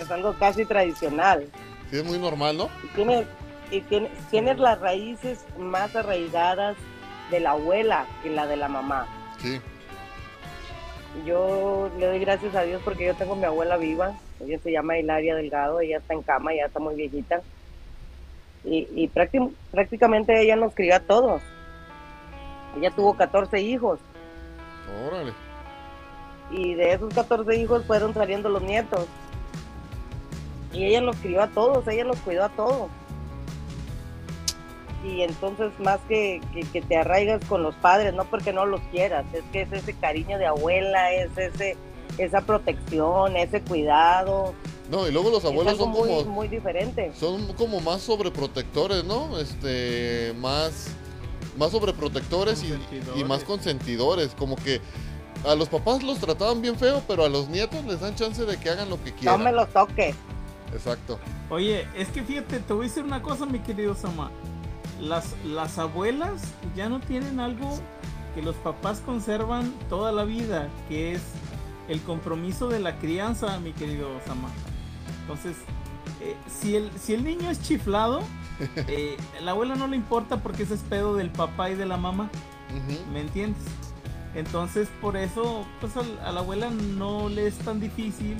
es 0.00 0.10
algo 0.10 0.34
casi 0.34 0.64
tradicional. 0.64 1.46
Sí, 1.90 1.98
es 1.98 2.04
muy 2.04 2.18
normal, 2.18 2.56
¿no? 2.56 2.68
Y 2.84 2.86
tienes, 2.94 3.26
y 3.70 3.80
tienes, 3.82 4.10
tienes 4.30 4.58
las 4.58 4.80
raíces 4.80 5.44
más 5.58 5.94
arraigadas 5.96 6.76
de 7.30 7.40
la 7.40 7.52
abuela 7.52 8.06
que 8.22 8.30
la 8.30 8.46
de 8.46 8.56
la 8.56 8.68
mamá. 8.68 9.06
Sí. 9.38 9.60
Yo 11.26 11.90
le 11.98 12.06
doy 12.06 12.18
gracias 12.20 12.54
a 12.54 12.62
Dios 12.62 12.80
porque 12.84 13.04
yo 13.06 13.14
tengo 13.14 13.34
a 13.34 13.36
mi 13.36 13.44
abuela 13.44 13.76
viva. 13.76 14.12
Ella 14.40 14.58
se 14.62 14.72
llama 14.72 14.98
Hilaria 14.98 15.34
Delgado, 15.34 15.80
ella 15.80 15.98
está 15.98 16.14
en 16.14 16.22
cama, 16.22 16.54
ya 16.54 16.66
está 16.66 16.80
muy 16.80 16.94
viejita. 16.94 17.42
Y, 18.64 18.88
y 18.94 19.08
prácti- 19.08 19.52
prácticamente 19.70 20.40
ella 20.40 20.56
nos 20.56 20.74
crió 20.74 20.96
a 20.96 21.00
todos. 21.00 21.42
Ella 22.78 22.90
tuvo 22.90 23.14
14 23.14 23.60
hijos 23.60 24.00
Órale. 25.06 25.32
y 26.50 26.72
de 26.74 26.94
esos 26.94 27.12
14 27.12 27.54
hijos 27.56 27.84
fueron 27.84 28.14
saliendo 28.14 28.48
los 28.48 28.62
nietos. 28.62 29.06
Y 30.72 30.86
ella 30.86 31.00
nos 31.00 31.16
crió 31.16 31.42
a 31.42 31.48
todos, 31.48 31.86
ella 31.88 32.04
nos 32.04 32.18
cuidó 32.18 32.44
a 32.44 32.48
todos. 32.50 32.88
Y 35.04 35.22
entonces 35.22 35.72
más 35.80 35.98
que, 36.08 36.40
que, 36.52 36.60
que 36.60 36.80
te 36.80 36.96
arraigas 36.96 37.44
con 37.46 37.62
los 37.62 37.74
padres, 37.76 38.14
no 38.14 38.24
porque 38.24 38.52
no 38.52 38.66
los 38.66 38.80
quieras, 38.92 39.24
es 39.32 39.42
que 39.52 39.62
es 39.62 39.72
ese 39.72 39.94
cariño 39.94 40.38
de 40.38 40.46
abuela, 40.46 41.12
es 41.12 41.36
ese 41.36 41.76
esa 42.18 42.40
protección, 42.42 43.36
ese 43.36 43.60
cuidado. 43.62 44.54
No, 44.90 45.08
y 45.08 45.12
luego 45.12 45.30
los 45.30 45.44
abuelos 45.44 45.76
son 45.76 45.90
muy, 45.90 46.08
como 46.08 46.24
muy 46.24 46.48
diferente. 46.48 47.12
son 47.18 47.52
como 47.54 47.80
más 47.80 48.02
sobreprotectores, 48.02 49.04
¿no? 49.04 49.38
Este, 49.38 50.34
más 50.38 50.88
más 51.58 51.70
sobreprotectores 51.70 52.64
y, 53.14 53.24
más 53.24 53.44
consentidores, 53.44 54.34
como 54.38 54.56
que 54.56 54.80
a 55.44 55.54
los 55.54 55.68
papás 55.68 56.02
los 56.02 56.18
trataban 56.18 56.62
bien 56.62 56.76
feo, 56.76 57.02
pero 57.06 57.24
a 57.24 57.28
los 57.28 57.48
nietos 57.48 57.84
les 57.84 58.00
dan 58.00 58.14
chance 58.14 58.44
de 58.44 58.56
que 58.56 58.70
hagan 58.70 58.88
lo 58.88 59.02
que 59.02 59.10
No 59.10 59.16
quieran. 59.16 59.44
me 59.44 59.52
los 59.52 59.68
toques. 59.68 60.14
Exacto. 60.72 61.18
Oye, 61.50 61.86
es 61.96 62.08
que 62.08 62.22
fíjate, 62.22 62.58
te 62.60 62.72
voy 62.72 62.86
a 62.86 62.88
decir 62.88 63.04
una 63.04 63.22
cosa, 63.22 63.46
mi 63.46 63.58
querido 63.60 63.94
Sama. 63.94 64.30
Las, 65.00 65.34
las 65.44 65.78
abuelas 65.78 66.42
ya 66.76 66.88
no 66.88 67.00
tienen 67.00 67.40
algo 67.40 67.78
que 68.34 68.42
los 68.42 68.54
papás 68.56 69.00
conservan 69.04 69.72
toda 69.88 70.12
la 70.12 70.24
vida, 70.24 70.68
que 70.88 71.12
es 71.12 71.20
el 71.88 72.00
compromiso 72.02 72.68
de 72.68 72.78
la 72.80 72.98
crianza, 72.98 73.58
mi 73.60 73.72
querido 73.72 74.08
Sama. 74.26 74.48
Entonces, 75.22 75.56
eh, 76.20 76.36
si, 76.48 76.76
el, 76.76 76.90
si 76.98 77.14
el 77.14 77.24
niño 77.24 77.50
es 77.50 77.60
chiflado, 77.62 78.20
eh, 78.88 79.16
la 79.42 79.50
abuela 79.50 79.74
no 79.74 79.86
le 79.88 79.96
importa 79.96 80.38
porque 80.42 80.62
ese 80.62 80.74
es 80.74 80.80
pedo 80.80 81.16
del 81.16 81.30
papá 81.30 81.70
y 81.70 81.74
de 81.74 81.86
la 81.86 81.96
mamá. 81.96 82.30
¿Me 83.12 83.20
entiendes? 83.20 83.62
Entonces, 84.34 84.88
por 85.02 85.16
eso, 85.18 85.66
pues 85.80 85.94
al- 85.96 86.18
a, 86.24 86.32
la 86.32 86.40
abuela 86.40 86.70
no 86.70 87.28
le 87.28 87.46
es 87.48 87.58
tan 87.58 87.80
difícil 87.80 88.36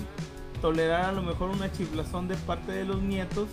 tolerar 0.63 1.05
a 1.07 1.13
lo 1.13 1.23
mejor 1.23 1.51
una 1.51 1.71
chiflazón 1.71 2.29
de 2.29 2.37
parte 2.37 2.73
de 2.73 2.87
los 2.87 3.03
nietos, 3.03 3.49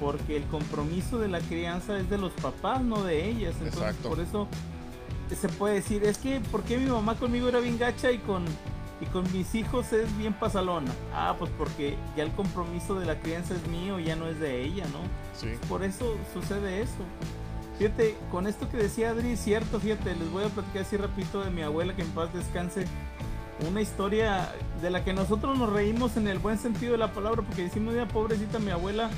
porque 0.00 0.36
el 0.38 0.44
compromiso 0.44 1.18
de 1.18 1.28
la 1.28 1.40
crianza 1.40 1.98
es 1.98 2.08
de 2.08 2.16
los 2.16 2.32
papás, 2.32 2.80
no 2.80 3.02
de 3.02 3.28
ellas. 3.28 3.54
Entonces, 3.58 3.82
Exacto. 3.82 4.08
por 4.08 4.20
eso 4.20 4.48
se 5.28 5.48
puede 5.48 5.74
decir, 5.74 6.04
es 6.04 6.16
que, 6.16 6.40
¿por 6.40 6.62
qué 6.62 6.78
mi 6.78 6.86
mamá 6.86 7.16
conmigo 7.16 7.48
era 7.48 7.58
bien 7.58 7.78
gacha 7.78 8.10
y 8.10 8.18
con, 8.18 8.44
y 9.00 9.06
con 9.06 9.30
mis 9.32 9.54
hijos 9.54 9.92
es 9.92 10.16
bien 10.16 10.32
pasalona? 10.32 10.92
Ah, 11.12 11.34
pues 11.38 11.50
porque 11.58 11.96
ya 12.16 12.22
el 12.22 12.32
compromiso 12.32 12.94
de 12.98 13.06
la 13.06 13.18
crianza 13.20 13.54
es 13.54 13.66
mío, 13.68 13.98
ya 13.98 14.16
no 14.16 14.28
es 14.28 14.38
de 14.38 14.62
ella, 14.62 14.84
¿no? 14.86 15.00
Sí. 15.38 15.48
Por 15.68 15.82
eso 15.82 16.16
sucede 16.32 16.82
eso. 16.82 17.02
Fíjate, 17.78 18.16
con 18.30 18.46
esto 18.46 18.68
que 18.68 18.76
decía 18.76 19.10
Adri, 19.10 19.36
cierto, 19.36 19.80
fíjate, 19.80 20.14
les 20.14 20.30
voy 20.30 20.44
a 20.44 20.48
platicar 20.48 20.82
así 20.82 20.96
rapidito 20.96 21.42
de 21.42 21.50
mi 21.50 21.62
abuela, 21.62 21.96
que 21.96 22.02
en 22.02 22.10
paz 22.10 22.32
descanse. 22.32 22.86
Una 23.68 23.80
historia 23.80 24.52
de 24.82 24.90
la 24.90 25.04
que 25.04 25.12
nosotros 25.12 25.56
nos 25.56 25.72
reímos 25.72 26.16
en 26.16 26.28
el 26.28 26.38
buen 26.38 26.58
sentido 26.58 26.92
de 26.92 26.98
la 26.98 27.12
palabra, 27.12 27.42
porque 27.42 27.62
decimos, 27.62 27.94
ya 27.94 28.06
pobrecita 28.06 28.58
mi 28.58 28.70
abuela, 28.70 29.10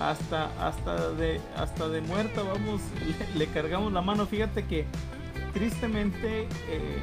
hasta, 0.00 0.50
hasta, 0.66 1.10
de, 1.12 1.40
hasta 1.56 1.88
de 1.88 2.00
muerta, 2.00 2.42
vamos, 2.42 2.80
le, 3.34 3.46
cargamos 3.48 3.92
la 3.92 4.02
mano. 4.02 4.26
Fíjate 4.26 4.64
que 4.64 4.86
tristemente, 5.52 6.42
eh, 6.68 6.98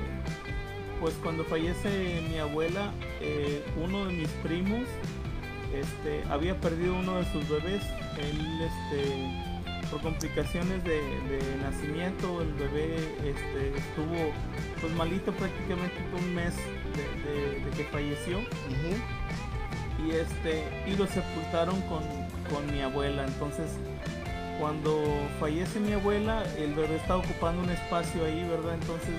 pues 0.99 1.13
cuando 1.23 1.43
fallece 1.43 2.23
mi 2.29 2.37
abuela, 2.39 2.91
eh, 3.21 3.63
uno 3.83 4.05
de 4.05 4.13
mis 4.13 4.29
primos, 4.43 4.87
este, 5.73 6.23
había 6.29 6.59
perdido 6.59 6.95
uno 6.95 7.19
de 7.19 7.31
sus 7.31 7.47
bebés. 7.47 7.83
Él, 8.17 8.61
este, 8.61 9.48
por 9.91 10.01
complicaciones 10.01 10.83
de, 10.83 10.99
de 10.99 11.41
nacimiento, 11.63 12.41
el 12.41 12.53
bebé 12.53 12.95
este, 13.23 13.77
estuvo 13.77 14.31
pues 14.81 14.93
malito 14.93 15.31
prácticamente 15.33 15.95
un 16.17 16.33
mes 16.35 16.55
de, 16.55 17.31
de- 17.31 17.59
de 17.65 17.71
que 17.71 17.83
falleció 17.85 18.39
y 20.05 20.11
este 20.11 20.63
y 20.87 20.95
lo 20.95 21.05
sepultaron 21.07 21.81
con, 21.81 22.01
con 22.53 22.65
mi 22.71 22.81
abuela. 22.81 23.25
Entonces, 23.25 23.71
cuando 24.59 25.03
fallece 25.39 25.79
mi 25.79 25.93
abuela, 25.93 26.43
el 26.57 26.73
bebé 26.73 26.95
está 26.97 27.17
ocupando 27.17 27.61
un 27.61 27.69
espacio 27.69 28.25
ahí, 28.25 28.47
¿verdad? 28.49 28.73
Entonces 28.75 29.15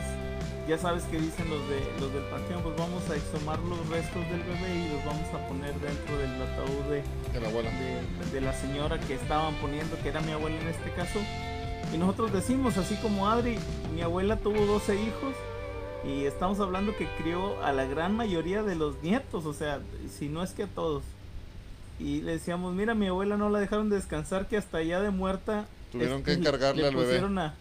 ya 0.70 0.78
sabes 0.78 1.02
que 1.04 1.18
dicen 1.20 1.50
los 1.50 1.68
de 1.68 1.80
los 2.00 2.12
del 2.12 2.22
panteón, 2.24 2.62
pues 2.62 2.76
vamos 2.76 3.02
a 3.10 3.16
exhumar 3.16 3.58
los 3.60 3.78
restos 3.88 4.22
del 4.30 4.42
bebé 4.42 4.74
y 4.86 4.88
los 4.94 5.04
vamos 5.04 5.28
a 5.34 5.48
poner 5.48 5.74
dentro 5.74 6.16
del 6.18 6.42
ataúd 6.42 6.84
de, 6.90 7.02
De 7.32 7.40
la 7.40 7.48
abuela. 7.48 7.70
de, 7.70 8.30
de 8.32 8.40
la 8.40 8.52
señora 8.52 8.98
que 9.00 9.14
estaban 9.14 9.54
poniendo, 9.56 9.96
que 10.02 10.08
era 10.08 10.20
mi 10.20 10.32
abuela 10.32 10.56
en 10.60 10.68
este 10.68 10.90
caso. 10.92 11.18
Y 11.92 11.98
nosotros 11.98 12.32
decimos, 12.32 12.76
así 12.78 12.94
como 12.96 13.28
Adri, 13.28 13.58
mi 13.94 14.00
abuela 14.02 14.36
tuvo 14.36 14.64
12 14.64 14.94
hijos 14.94 15.34
y 16.04 16.24
estamos 16.24 16.60
hablando 16.60 16.96
que 16.96 17.06
crió 17.20 17.62
a 17.64 17.72
la 17.72 17.84
gran 17.84 18.14
mayoría 18.16 18.62
de 18.62 18.74
los 18.76 19.02
nietos, 19.02 19.44
o 19.46 19.52
sea, 19.52 19.80
si 20.18 20.28
no 20.28 20.42
es 20.42 20.52
que 20.52 20.62
a 20.62 20.66
todos. 20.68 21.02
Y 21.98 22.22
le 22.22 22.32
decíamos, 22.32 22.72
mira, 22.74 22.94
mi 22.94 23.08
abuela 23.08 23.36
no 23.36 23.50
la 23.50 23.58
dejaron 23.58 23.90
descansar, 23.90 24.48
que 24.48 24.56
hasta 24.56 24.78
allá 24.78 25.00
de 25.00 25.10
muerta. 25.10 25.66
Tuvieron 25.92 26.22
que 26.22 26.32
este, 26.32 26.42
le- 26.44 26.48
encargarle 26.48 26.82
le 26.82 26.88
al 26.88 26.94
bebé. 26.96 27.18
a- 27.40 27.54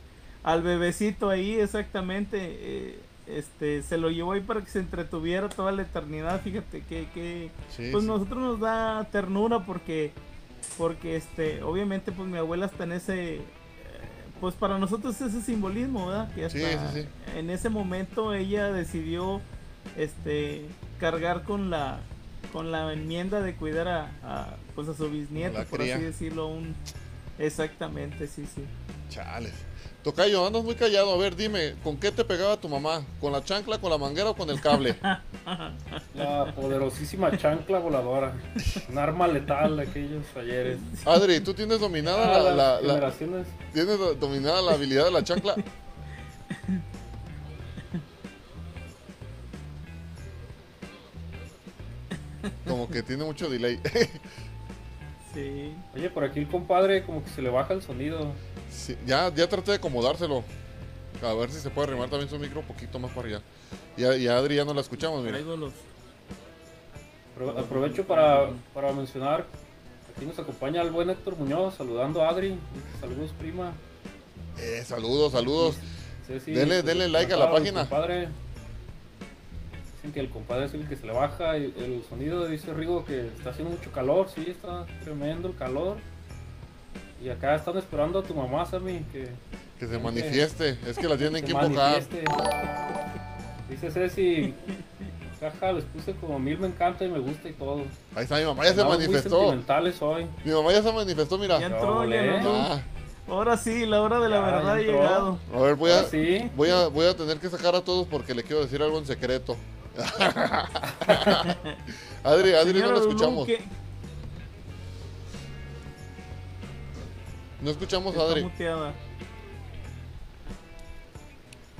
al 0.43 0.61
bebecito 0.61 1.29
ahí, 1.29 1.53
exactamente. 1.59 2.37
eh, 2.41 2.99
este, 3.27 3.83
se 3.83 3.97
lo 3.99 4.09
llevó 4.09 4.31
ahí 4.31 4.41
para 4.41 4.61
que 4.61 4.71
se 4.71 4.79
entretuviera 4.79 5.49
toda 5.49 5.71
la 5.71 5.83
eternidad, 5.83 6.41
fíjate 6.41 6.81
que, 6.81 7.07
que 7.13 7.51
Sí, 7.69 7.89
pues 7.91 8.03
sí. 8.03 8.07
nosotros 8.09 8.39
nos 8.39 8.59
da 8.59 9.07
ternura 9.11 9.59
porque 9.67 10.11
porque 10.79 11.15
este 11.15 11.61
obviamente 11.61 12.11
pues 12.11 12.27
mi 12.27 12.37
abuela 12.39 12.65
está 12.65 12.85
en 12.85 12.93
ese 12.93 13.35
eh, 13.35 13.41
pues 14.41 14.55
para 14.55 14.79
nosotros 14.79 15.21
ese 15.21 15.41
simbolismo 15.41 16.07
verdad 16.07 16.33
que 16.33 16.45
hasta 16.45 16.91
Sí, 16.93 17.05
en 17.35 17.49
ese 17.51 17.69
momento 17.69 18.33
ella 18.33 18.71
decidió 18.71 19.41
este 19.95 20.65
cargar 20.99 21.43
con 21.43 21.69
la 21.69 21.99
con 22.51 22.71
la 22.71 22.91
enmienda 22.91 23.41
de 23.41 23.53
cuidar 23.55 23.87
a, 23.87 24.11
a, 24.23 24.55
pues 24.73 24.87
a 24.87 24.95
su 24.95 25.07
bisnieto 25.09 25.63
por 25.65 25.81
así 25.81 26.01
decirlo 26.01 26.47
un 26.47 26.73
exactamente 27.37 28.27
sí 28.27 28.45
sí 28.53 28.63
Chales. 29.09 29.53
Tocayo, 30.03 30.47
andas 30.47 30.63
muy 30.63 30.75
callado. 30.75 31.13
A 31.13 31.17
ver, 31.17 31.35
dime, 31.35 31.75
¿con 31.83 31.97
qué 31.97 32.11
te 32.11 32.23
pegaba 32.23 32.55
tu 32.57 32.69
mamá? 32.69 33.03
¿Con 33.19 33.33
la 33.33 33.43
chancla, 33.43 33.79
con 33.79 33.89
la 33.91 33.97
manguera 33.97 34.29
o 34.29 34.35
con 34.35 34.49
el 34.49 34.61
cable? 34.61 34.95
La 36.15 36.53
poderosísima 36.55 37.35
chancla 37.37 37.79
voladora. 37.79 38.33
Un 38.89 38.97
arma 38.97 39.27
letal 39.27 39.77
de 39.77 39.83
aquellos 39.83 40.23
ayeres. 40.35 40.77
Adri, 41.05 41.39
¿tú 41.39 41.53
tienes 41.53 41.79
dominada 41.79 42.35
Ah, 42.35 42.39
la, 42.81 42.81
las 42.99 43.17
tienes 43.17 43.97
do- 43.99 44.13
dominada 44.15 44.61
la 44.61 44.73
habilidad 44.73 45.05
de 45.05 45.11
la 45.11 45.23
chancla? 45.23 45.55
Como 52.67 52.89
que 52.89 53.03
tiene 53.03 53.23
mucho 53.23 53.49
delay. 53.49 53.79
sí 55.33 55.73
Oye, 55.95 56.09
por 56.09 56.23
aquí 56.23 56.39
el 56.39 56.47
compadre 56.47 57.03
como 57.03 57.23
que 57.23 57.29
se 57.29 57.41
le 57.41 57.49
baja 57.49 57.73
el 57.73 57.81
sonido. 57.81 58.31
Sí, 58.71 58.95
ya, 59.05 59.33
ya 59.33 59.47
traté 59.47 59.71
de 59.71 59.77
acomodárselo. 59.77 60.43
A 61.23 61.33
ver 61.33 61.51
si 61.51 61.59
se 61.59 61.69
puede 61.69 61.87
arrimar 61.89 62.09
también 62.09 62.29
su 62.29 62.37
micro 62.39 62.61
un 62.61 62.65
poquito 62.67 62.97
más 62.99 63.11
para 63.11 63.27
allá. 63.27 63.41
Y 63.97 64.03
a, 64.05 64.15
y 64.15 64.27
a 64.27 64.37
Adri 64.37 64.55
ya 64.55 64.65
no 64.65 64.73
la 64.73 64.81
escuchamos, 64.81 65.19
mira. 65.21 65.33
traigo 65.33 65.55
los 65.57 65.73
Apro- 67.37 67.57
Aprovecho 67.59 68.05
para, 68.05 68.49
para 68.73 68.91
mencionar, 68.93 69.45
aquí 70.15 70.25
nos 70.25 70.37
acompaña 70.39 70.81
el 70.81 70.91
buen 70.91 71.09
Héctor 71.09 71.37
Muñoz, 71.37 71.75
saludando 71.75 72.21
a 72.23 72.29
Adri. 72.29 72.49
Dice, 72.49 72.99
Saludos, 73.01 73.31
prima. 73.39 73.71
Eh, 74.57 74.83
saludos, 74.85 75.31
saludos. 75.31 75.75
Ceci, 76.27 76.51
Denle- 76.51 76.81
pues, 76.81 76.85
denle 76.85 77.07
like 77.07 77.33
a 77.33 77.37
la 77.37 77.51
página. 77.51 77.81
Compadre. 77.81 78.27
Dicen 80.09 80.13
que 80.13 80.19
el 80.21 80.29
compadre 80.31 80.65
es 80.65 80.73
el 80.73 80.87
que 80.87 80.95
se 80.95 81.05
le 81.05 81.13
baja 81.13 81.55
el, 81.55 81.71
el 81.77 82.03
sonido. 82.09 82.47
Dice 82.47 82.73
Rigo 82.73 83.05
que 83.05 83.27
está 83.27 83.51
haciendo 83.51 83.75
mucho 83.75 83.91
calor. 83.91 84.27
Sí, 84.33 84.43
está 84.47 84.85
tremendo 85.03 85.49
el 85.49 85.55
calor. 85.55 85.97
Y 87.23 87.29
acá 87.29 87.53
están 87.55 87.77
esperando 87.77 88.17
a 88.19 88.23
tu 88.23 88.33
mamá, 88.33 88.65
Sammy, 88.65 89.05
que 89.11 89.27
Que 89.77 89.87
se 89.87 89.99
manifieste. 89.99 90.77
Es 90.87 90.97
que 90.97 91.07
la 91.07 91.15
tienen 91.17 91.45
que 91.45 91.51
invocar. 91.51 92.01
Dice 93.69 93.91
Ceci, 93.91 94.53
caja, 95.39 95.73
les 95.73 95.83
puse 95.85 96.13
como 96.15 96.39
mil 96.39 96.57
me 96.57 96.67
encanta 96.67 97.05
y 97.05 97.09
me 97.09 97.19
gusta 97.19 97.47
y 97.49 97.53
todo. 97.53 97.83
Ahí 98.15 98.23
está, 98.23 98.37
mi 98.39 98.45
mamá 98.45 98.63
ya 98.63 98.69
se 98.73 98.81
Andamos 98.81 98.97
manifestó. 98.97 99.39
sentimentales 99.41 100.01
hoy. 100.01 100.25
Mi 100.43 100.51
mamá 100.51 100.71
ya 100.71 100.81
se 100.81 100.91
manifestó, 100.91 101.37
mira. 101.37 101.59
ya 101.59 101.67
entró 101.67 101.81
ya 101.81 101.99
Ole. 101.99 102.35
entró. 102.37 102.51
Ah, 102.55 102.81
ahora 103.27 103.57
sí 103.57 103.85
la 103.85 104.01
hora 104.01 104.19
de 104.19 104.29
la 104.29 104.37
Ya, 104.37 104.41
verdad 104.45 104.71
ha 104.73 104.77
llegado 104.79 105.37
a 105.53 105.59
ver, 105.61 105.75
voy 105.75 105.91
a, 105.91 106.03
sí. 106.05 106.49
voy, 106.55 106.71
a, 106.71 106.87
voy 106.87 107.05
a 107.05 107.15
tener 107.15 107.37
que 107.37 107.47
sacar 107.49 107.75
a 107.75 107.81
todos 107.81 108.07
porque 108.07 108.33
le 108.33 108.41
quiero 108.41 108.61
decir 108.63 108.81
algo 108.81 108.97
en 108.97 109.05
secreto. 109.05 109.55
Adri, 112.23 112.53
Adri, 112.53 112.73
no 112.73 112.79
Señora 112.79 112.93
lo 112.93 112.99
escuchamos. 112.99 113.47
¿qué- 113.47 113.61
No 117.61 117.71
escuchamos 117.71 118.15
a 118.17 118.21
Adri. 118.21 118.43
muteada. 118.43 118.93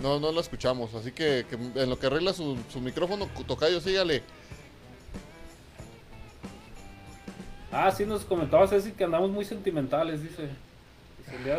No, 0.01 0.19
no 0.19 0.31
la 0.31 0.41
escuchamos. 0.41 0.93
Así 0.95 1.11
que, 1.11 1.45
que 1.49 1.55
en 1.55 1.89
lo 1.89 1.99
que 1.99 2.07
arregla 2.07 2.33
su, 2.33 2.57
su 2.71 2.79
micrófono, 2.81 3.27
Tocayo, 3.47 3.79
sígale. 3.81 4.23
Ah, 7.71 7.91
sí, 7.91 8.03
nos 8.05 8.23
comentaba 8.25 8.67
Ceci 8.67 8.91
que 8.93 9.03
andamos 9.03 9.29
muy 9.29 9.45
sentimentales, 9.45 10.23
dice. 10.23 10.49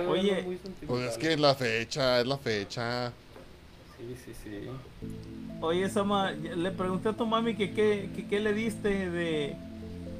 Oye, 0.09 0.43
muy 0.43 0.57
Pues 0.57 0.61
sentimentales. 0.63 1.13
es 1.13 1.19
que 1.19 1.33
es 1.35 1.41
la 1.41 1.55
fecha, 1.55 2.21
es 2.21 2.27
la 2.27 2.37
fecha. 2.39 3.13
Sí, 4.01 4.17
sí, 4.25 4.33
sí. 4.43 5.09
Oye, 5.61 5.89
Sama, 5.91 6.31
le 6.33 6.71
pregunté 6.71 7.11
a 7.11 7.13
tu 7.13 7.27
mami 7.27 7.55
que 7.55 7.73
qué 7.73 8.09
que, 8.17 8.27
qué 8.27 8.41
le 8.41 8.55
diste 8.55 9.11
de, 9.11 9.57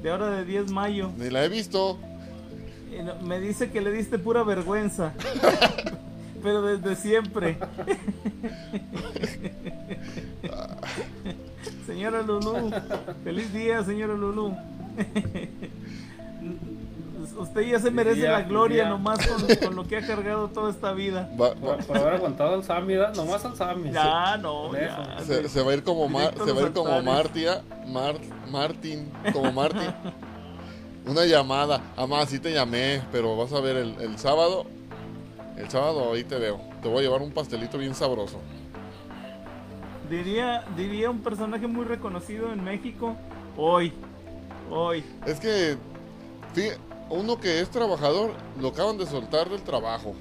de 0.03 0.09
ahora 0.11 0.29
de 0.29 0.45
10 0.45 0.67
de 0.67 0.73
mayo. 0.73 1.09
Ni 1.17 1.29
la 1.31 1.43
he 1.43 1.49
visto. 1.49 1.97
Me 3.23 3.39
dice 3.39 3.71
que 3.71 3.81
le 3.81 3.91
diste 3.91 4.19
pura 4.19 4.43
vergüenza. 4.43 5.13
Pero 6.43 6.61
desde 6.61 6.95
siempre. 6.95 7.57
señora 11.85 12.21
Lulú, 12.21 12.71
feliz 13.23 13.51
día, 13.53 13.83
señora 13.83 14.13
Lulú. 14.13 14.55
Usted 17.37 17.61
ya 17.61 17.79
se 17.79 17.89
merece 17.91 18.21
la 18.27 18.41
gloria 18.43 18.87
nomás 18.89 19.25
con, 19.27 19.55
con 19.65 19.75
lo 19.75 19.87
que 19.87 19.97
ha 19.97 20.05
cargado 20.07 20.49
toda 20.49 20.69
esta 20.71 20.91
vida. 20.93 21.29
Va- 21.39 21.53
Por, 21.55 21.69
va- 21.71 21.77
por 21.77 21.97
haber 21.97 22.13
aguantado 22.15 22.53
al 22.55 22.63
Sammy, 22.63 22.95
¿verdad? 22.95 23.15
Nomás 23.15 23.43
al 23.45 23.55
Sammy. 23.55 23.91
Ya, 23.91 24.37
no, 24.37 24.73
ya. 24.73 25.17
se, 25.25 25.47
se 25.49 25.61
va 25.61 25.71
a 25.71 25.73
ir 25.75 25.83
como 25.83 26.07
Mar- 26.09 26.33
se 26.43 26.51
va 26.51 26.61
a 26.61 26.63
ir 26.65 26.71
como. 26.73 27.01
Martia, 27.01 27.61
Mar, 27.87 28.15
Martin, 28.49 29.11
como 29.33 29.51
Martin. 29.51 29.89
Una 31.05 31.25
llamada. 31.25 31.81
Amá, 31.97 32.25
sí 32.25 32.39
te 32.39 32.51
llamé, 32.53 33.01
pero 33.11 33.35
vas 33.35 33.51
a 33.53 33.59
ver 33.59 33.75
el, 33.77 33.95
el 34.01 34.17
sábado. 34.19 34.65
El 35.57 35.69
sábado 35.69 36.13
ahí 36.13 36.23
te 36.23 36.37
veo. 36.37 36.59
Te 36.81 36.87
voy 36.89 36.99
a 36.99 37.01
llevar 37.01 37.21
un 37.21 37.31
pastelito 37.31 37.77
bien 37.77 37.93
sabroso. 37.95 38.39
Diría, 40.09 40.63
diría 40.75 41.09
un 41.09 41.19
personaje 41.21 41.67
muy 41.67 41.85
reconocido 41.85 42.51
en 42.51 42.63
México. 42.63 43.15
Hoy. 43.57 43.93
Hoy. 44.69 45.03
Es 45.25 45.39
que 45.39 45.77
fí- 46.53 46.75
uno 47.11 47.39
que 47.39 47.59
es 47.59 47.69
trabajador 47.69 48.31
lo 48.59 48.69
acaban 48.69 48.97
de 48.97 49.05
soltar 49.05 49.49
del 49.49 49.61
trabajo. 49.61 50.15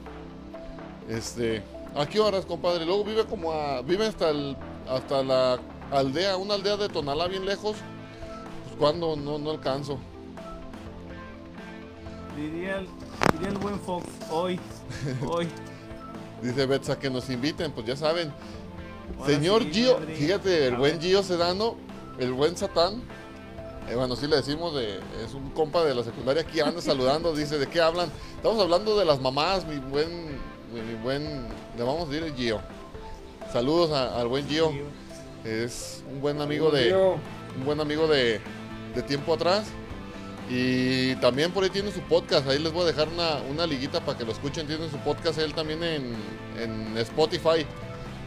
Este, 1.09 1.63
¿a 1.95 2.07
qué 2.07 2.21
horas, 2.21 2.45
compadre? 2.45 2.85
Luego 2.85 3.05
vive 3.05 3.25
como 3.25 3.53
a 3.53 3.83
vive 3.83 4.07
hasta 4.07 4.31
el 4.31 4.57
hasta 4.89 5.23
la 5.23 5.59
aldea, 5.91 6.37
una 6.37 6.55
aldea 6.55 6.77
de 6.77 6.89
Tonalá 6.89 7.29
bien 7.29 7.47
lejos. 7.47 7.77
Pues 8.65 8.77
cuando 8.79 9.17
no 9.17 9.39
no 9.39 9.51
alcanzo. 9.51 9.99
Diría 12.37 12.79
el, 12.79 12.89
diría 13.33 13.49
el 13.49 13.59
buen 13.59 13.79
Fox. 13.81 14.07
Hoy. 14.31 14.59
Hoy. 15.27 15.49
Dice 16.43 16.67
Betsa 16.67 16.99
que 16.99 17.11
nos 17.11 17.29
inviten, 17.29 17.73
pues 17.73 17.87
ya 17.87 17.97
saben. 17.97 18.33
Ahora 19.19 19.35
Señor 19.35 19.63
sí, 19.65 19.73
Gio, 19.73 19.99
fíjate, 19.99 20.69
el 20.69 20.75
A 20.75 20.79
buen 20.79 20.93
ver. 20.95 21.03
Gio 21.03 21.23
Sedano, 21.23 21.77
el 22.19 22.33
buen 22.33 22.57
Satán. 22.57 23.03
Eh, 23.91 23.95
bueno, 23.97 24.17
sí 24.17 24.27
le 24.27 24.37
decimos 24.37 24.75
de, 24.75 24.99
es 25.25 25.35
un 25.35 25.51
compa 25.51 25.85
de 25.85 25.95
la 25.95 26.03
secundaria 26.05 26.43
aquí 26.43 26.61
anda 26.61 26.81
saludando, 26.81 27.35
dice, 27.37 27.59
¿de 27.59 27.67
qué 27.67 27.81
hablan? 27.81 28.11
Estamos 28.37 28.61
hablando 28.61 28.99
de 28.99 29.05
las 29.05 29.21
mamás, 29.21 29.67
mi 29.67 29.77
buen, 29.79 30.27
mi, 30.73 30.95
buen, 31.03 31.47
le 31.77 31.83
vamos 31.83 32.09
a 32.09 32.13
decir 32.13 32.35
Gio. 32.37 32.61
Saludos 33.53 33.91
a- 33.91 34.21
al 34.21 34.29
buen 34.29 34.47
Gio, 34.49 34.73
es 35.45 36.05
un 36.13 36.21
buen 36.21 36.41
amigo 36.41 36.71
de, 36.71 36.91
un 37.59 37.65
buen 37.65 37.81
amigo 37.81 38.07
de, 38.07 38.41
de 38.95 39.03
tiempo 39.03 39.35
atrás. 39.35 39.67
Y 40.53 41.15
también 41.17 41.53
por 41.53 41.63
ahí 41.63 41.71
tiene 41.71 41.93
su 41.93 42.01
podcast. 42.01 42.49
Ahí 42.49 42.59
les 42.59 42.73
voy 42.73 42.83
a 42.83 42.87
dejar 42.87 43.09
una, 43.09 43.37
una 43.49 43.67
liguita 43.67 44.01
para 44.05 44.19
que 44.19 44.25
lo 44.25 44.33
escuchen. 44.33 44.67
Tiene 44.67 44.91
su 44.91 44.97
podcast 44.99 45.39
él 45.39 45.55
también 45.55 45.81
en, 45.85 46.15
en 46.59 46.99
Spotify. 46.99 47.65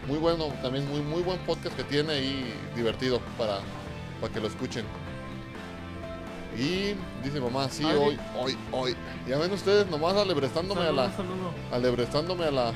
Muy 0.07 0.17
bueno, 0.19 0.45
también 0.61 0.87
muy, 0.87 1.01
muy 1.01 1.21
buen 1.21 1.37
podcast 1.39 1.75
que 1.75 1.83
tiene 1.83 2.13
ahí 2.13 2.53
divertido 2.77 3.19
para, 3.37 3.59
para 4.21 4.31
que 4.33 4.39
lo 4.39 4.47
escuchen. 4.47 4.85
Y 6.57 6.95
dice 7.23 7.39
mamá, 7.39 7.67
sí, 7.69 7.83
Adri. 7.83 7.97
hoy, 7.97 8.19
hoy, 8.37 8.57
hoy. 8.71 8.95
Ya 9.27 9.37
ven 9.37 9.51
ustedes 9.51 9.87
nomás 9.87 10.15
alebrestándome 10.15 10.81
a 10.81 10.91
la. 10.91 11.11
saludo. 11.11 11.51
Alebrestándome 11.71 12.45
a 12.45 12.51
la. 12.51 12.73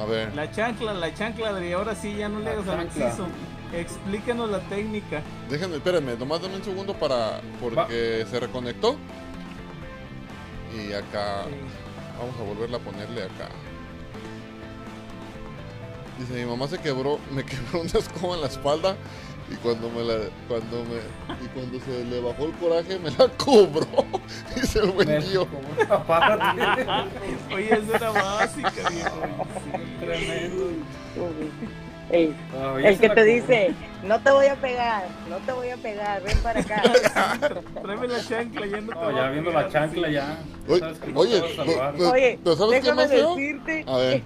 A 0.00 0.04
ver. 0.06 0.34
La 0.34 0.50
chancla, 0.50 0.94
la 0.94 1.12
chancla, 1.12 1.50
Adri. 1.50 1.72
Ahora 1.72 1.94
sí, 1.94 2.14
ya 2.16 2.28
no 2.28 2.40
le 2.40 2.50
hagas 2.50 2.68
al 2.68 2.84
inciso. 2.84 3.26
Explícanos 3.74 4.48
la 4.48 4.60
técnica. 4.60 5.22
Déjenme, 5.50 5.76
espérenme, 5.76 6.16
nomás 6.16 6.40
dame 6.40 6.56
un 6.56 6.64
segundo 6.64 6.94
para. 6.94 7.40
Porque 7.60 8.24
se 8.30 8.40
reconectó. 8.40 8.96
Y 10.74 10.92
acá. 10.92 11.44
Sí. 11.48 11.56
Vamos 12.18 12.34
a 12.40 12.42
volverla 12.42 12.78
a 12.78 12.80
ponerle 12.80 13.22
acá. 13.24 13.48
Dice, 16.18 16.32
mi 16.34 16.44
mamá 16.50 16.66
se 16.66 16.78
quebró, 16.78 17.18
me 17.32 17.44
quebró 17.46 17.82
una 17.82 17.90
escoba 17.98 18.34
en 18.34 18.40
la 18.40 18.48
espalda 18.48 18.96
y 19.50 19.54
cuando 19.56 19.88
me 19.90 20.02
la, 20.04 20.14
cuando 20.46 20.84
me, 20.84 20.96
y 21.44 21.48
cuando 21.54 21.80
se 21.80 22.04
le 22.04 22.20
bajó 22.20 22.44
el 22.46 22.52
coraje 22.52 22.98
me 22.98 23.10
la 23.10 23.28
cobró. 23.36 23.86
Dice 24.54 24.80
el 24.80 24.90
buen 24.92 25.18
tío. 25.20 25.46
Oye, 27.54 27.72
es 27.74 27.88
una 27.88 28.10
básica, 28.10 28.90
viejo. 28.90 29.22
Tremendo. 30.00 30.70
Ya 32.80 32.88
el 32.90 32.98
que 32.98 33.08
te 33.08 33.08
cobró. 33.08 33.24
dice, 33.24 33.74
no 34.02 34.18
te 34.20 34.30
voy 34.30 34.46
a 34.46 34.54
pegar, 34.56 35.08
no 35.28 35.36
te 35.38 35.52
voy 35.52 35.68
a 35.70 35.76
pegar, 35.76 36.22
ven 36.22 36.38
para 36.38 36.60
acá. 36.60 36.82
Tráeme 37.82 38.08
la 38.08 38.24
chancla, 38.24 38.66
ya 38.66 38.80
no 38.80 38.94
te 38.94 38.94
No, 38.94 39.10
voy 39.10 39.14
ya 39.14 39.26
a 39.26 39.30
viendo 39.30 39.50
pegar, 39.50 39.64
la 39.64 39.70
chancla 39.70 40.08
sí. 40.08 40.14
ya. 40.14 40.38
Oye, 40.68 40.82
oye, 41.14 41.42
Oye, 42.06 42.38
pero 42.42 42.56
¿sabes 42.56 42.80
qué 42.80 42.92
déjame 42.92 43.02
más 43.02 43.10
decirte 43.10 43.84
A 43.86 43.96
ver, 43.98 44.22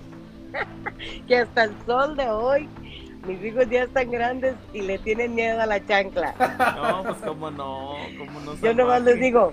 que 1.27 1.37
hasta 1.39 1.65
el 1.65 1.73
sol 1.87 2.17
de 2.17 2.29
hoy 2.31 2.69
mis 3.27 3.43
hijos 3.45 3.65
ya 3.71 3.85
están 3.85 4.11
grandes 4.11 4.55
y 4.73 4.83
le 4.83 4.99
tienen 4.99 5.35
miedo 5.35 5.61
a 5.61 5.67
la 5.67 5.85
chancla. 5.87 6.35
No, 6.77 7.03
pues 7.05 7.17
cómo 7.25 7.51
no, 7.51 7.97
cómo 8.19 8.41
no. 8.41 8.57
Yo 8.57 8.75
nomás 8.75 9.03
les 9.03 9.21
digo, 9.21 9.53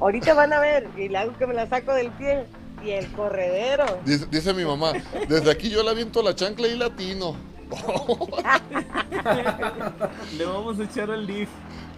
ahorita 0.00 0.34
van 0.34 0.52
a 0.52 0.60
ver 0.60 0.88
y 0.96 1.08
le 1.08 1.18
hago 1.18 1.36
que 1.36 1.46
me 1.46 1.54
la 1.54 1.68
saco 1.68 1.94
del 1.94 2.10
pie 2.12 2.44
y 2.84 2.90
el 2.90 3.10
corredero. 3.12 3.84
dice, 4.04 4.26
dice 4.30 4.52
mi 4.52 4.64
mamá, 4.64 4.92
desde 5.28 5.50
aquí 5.50 5.70
yo 5.70 5.82
le 5.82 5.90
aviento 5.90 6.22
la 6.22 6.34
chancla 6.34 6.68
y 6.68 6.76
latino. 6.76 7.36
Le 10.36 10.44
vamos 10.44 10.78
a 10.78 10.84
echar 10.84 11.10
al 11.10 11.26
leaf. 11.26 11.48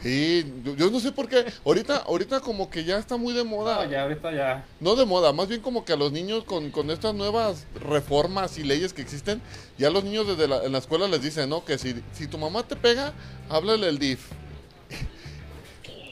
Sí, 0.02 0.52
yo, 0.76 0.90
no 0.90 1.00
sé 1.00 1.12
por 1.12 1.28
qué. 1.28 1.44
Ahorita, 1.64 1.96
ahorita 1.98 2.40
como 2.40 2.70
que 2.70 2.84
ya 2.84 2.98
está 2.98 3.16
muy 3.16 3.34
de 3.34 3.44
moda. 3.44 3.84
No, 3.84 3.90
ya 3.90 4.02
ahorita 4.02 4.32
ya. 4.32 4.64
No 4.80 4.94
de 4.96 5.04
moda, 5.04 5.32
más 5.32 5.48
bien 5.48 5.60
como 5.60 5.84
que 5.84 5.92
a 5.92 5.96
los 5.96 6.12
niños 6.12 6.44
con, 6.44 6.70
con 6.70 6.90
estas 6.90 7.14
nuevas 7.14 7.66
reformas 7.80 8.58
y 8.58 8.64
leyes 8.64 8.92
que 8.92 9.02
existen, 9.02 9.42
ya 9.76 9.90
los 9.90 10.04
niños 10.04 10.26
desde 10.26 10.46
la, 10.46 10.64
en 10.64 10.72
la 10.72 10.78
escuela 10.78 11.08
les 11.08 11.22
dicen, 11.22 11.48
¿no? 11.48 11.64
Que 11.64 11.78
si, 11.78 12.02
si 12.12 12.28
tu 12.28 12.38
mamá 12.38 12.62
te 12.62 12.76
pega, 12.76 13.12
háblale 13.48 13.88
el 13.88 13.98
DIF. 13.98 14.30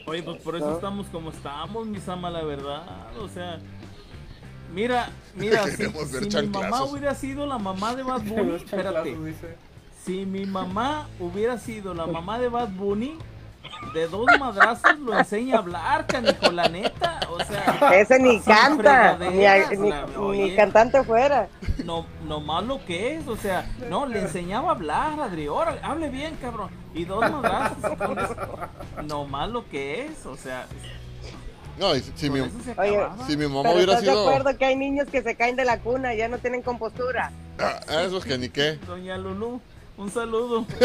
Oye, 0.07 0.23
pues 0.23 0.41
por 0.41 0.55
eso 0.55 0.73
estamos 0.73 1.07
como 1.07 1.31
estamos, 1.31 1.85
mi 1.85 1.99
Sama, 1.99 2.29
la 2.29 2.41
verdad. 2.43 2.83
O 3.19 3.27
sea, 3.27 3.59
mira, 4.73 5.09
mira, 5.35 5.65
si, 5.67 5.75
si 5.75 6.37
mi 6.41 6.47
mamá 6.47 6.83
hubiera 6.85 7.13
sido 7.13 7.45
la 7.45 7.57
mamá 7.57 7.93
de 7.93 8.03
Bad 8.03 8.21
Bunny, 8.21 8.55
espérate, 8.55 9.17
si 10.05 10.25
mi 10.25 10.45
mamá 10.45 11.09
hubiera 11.19 11.57
sido 11.57 11.93
la 11.93 12.07
mamá 12.07 12.39
de 12.39 12.47
Bad 12.47 12.69
Bunny, 12.69 13.17
de 13.93 14.07
dos 14.07 14.25
madrazos 14.39 14.97
lo 14.99 15.17
enseña 15.17 15.55
a 15.55 15.59
hablar, 15.59 16.05
canijo, 16.07 16.51
la 16.51 16.67
neta. 16.69 17.19
O 17.29 17.39
sea, 17.43 17.91
Ese 17.93 18.19
ni 18.19 18.39
canta, 18.41 19.17
ni, 19.17 19.45
a- 19.45 19.67
fregaderas, 19.67 19.79
ni- 19.79 19.89
la- 19.89 20.05
ni 20.07 20.15
oye, 20.17 20.55
cantante 20.55 21.03
fuera. 21.03 21.47
no, 21.85 22.05
no 22.25 22.39
más 22.41 22.63
lo 22.63 22.83
que 22.85 23.15
es, 23.15 23.27
o 23.27 23.35
sea, 23.37 23.65
no, 23.89 24.05
le 24.05 24.19
enseñaba 24.19 24.69
a 24.69 24.71
hablar, 24.71 25.19
Adri, 25.19 25.47
hable 25.83 26.09
bien, 26.09 26.35
cabrón. 26.41 26.69
Y 26.93 27.05
dos 27.05 27.19
madrazos, 27.31 27.97
con 27.97 28.17
eso, 28.19 28.35
no 29.05 29.25
más 29.25 29.49
lo 29.49 29.67
que 29.69 30.05
es, 30.07 30.25
o 30.25 30.35
sea, 30.35 30.65
No, 31.77 31.95
y 31.95 32.01
si, 32.15 32.29
mi, 32.31 32.39
se 32.63 32.73
Oye, 32.79 32.99
si 33.27 33.37
mi 33.37 33.45
mamá 33.47 33.69
hubiera 33.71 33.93
estás 33.93 34.01
de 34.01 34.07
sido... 34.09 34.27
acuerdo 34.27 34.57
que 34.57 34.65
hay 34.65 34.75
niños 34.75 35.07
que 35.11 35.21
se 35.21 35.35
caen 35.35 35.55
de 35.55 35.63
la 35.63 35.79
cuna 35.79 36.15
y 36.15 36.17
ya 36.17 36.27
no 36.27 36.39
tienen 36.39 36.63
compostura. 36.63 37.31
Ah, 37.59 37.79
esos 38.03 38.25
que 38.25 38.35
ni 38.39 38.49
qué. 38.49 38.79
Doña 38.87 39.15
Lulú, 39.17 39.61
un 39.97 40.11
saludo. 40.11 40.65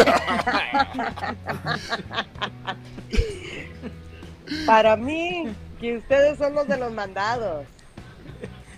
Para 4.67 4.97
mí, 4.97 5.55
que 5.81 5.99
ustedes 5.99 6.39
son 6.39 6.55
los 6.55 6.67
de 6.67 6.77
los 6.79 6.93
mandados. 6.93 7.67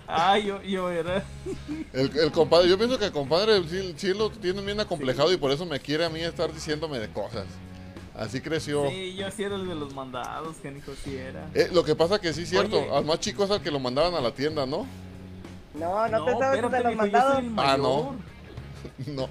Ay, 0.07 0.47
yo, 0.47 0.61
yo 0.63 0.91
era. 0.91 1.25
El, 1.93 2.17
el 2.19 2.31
compadre, 2.31 2.69
yo 2.69 2.77
pienso 2.77 2.99
que 2.99 3.07
el 3.07 3.13
compadre 3.13 3.63
sí, 3.69 3.95
sí 3.97 4.13
lo 4.13 4.31
tiene 4.31 4.61
bien 4.61 4.79
acomplejado 4.79 5.33
y 5.33 5.39
por 5.39 5.51
eso 5.51 5.65
me 5.65 5.81
quiere 5.81 6.05
a 6.05 6.11
mí 6.11 6.21
estar 6.21 6.53
diciéndome 6.53 6.99
de 6.99 7.09
cosas. 7.09 7.47
Así 8.15 8.41
creció. 8.41 8.89
Sí, 8.91 9.17
yo 9.17 9.31
sí 9.31 9.43
era 9.43 9.57
el 9.57 9.67
de 9.67 9.75
los 9.75 9.93
mandados, 9.95 10.57
que 10.59 10.71
Nico 10.71 10.93
sí 11.03 11.17
era. 11.17 11.49
Eh, 11.55 11.69
lo 11.73 11.83
que 11.85 11.97
pasa 11.97 12.21
que 12.21 12.33
sí 12.33 12.43
es 12.43 12.51
cierto, 12.51 12.81
Oye. 12.81 12.91
al 12.95 13.05
más 13.05 13.19
chico 13.19 13.45
es 13.45 13.51
al 13.51 13.61
que 13.61 13.71
lo 13.73 13.81
mandaban 13.81 14.15
a 14.15 14.21
la 14.21 14.33
tienda, 14.33 14.67
¿no? 14.67 14.87
No, 15.75 16.09
no, 16.09 16.25
te 16.25 16.33
sabes 16.39 16.71
de 16.71 16.83
los 16.83 16.97
mandados. 16.97 17.45
Ah, 17.57 17.77
no. 17.79 18.15
No. 19.07 19.29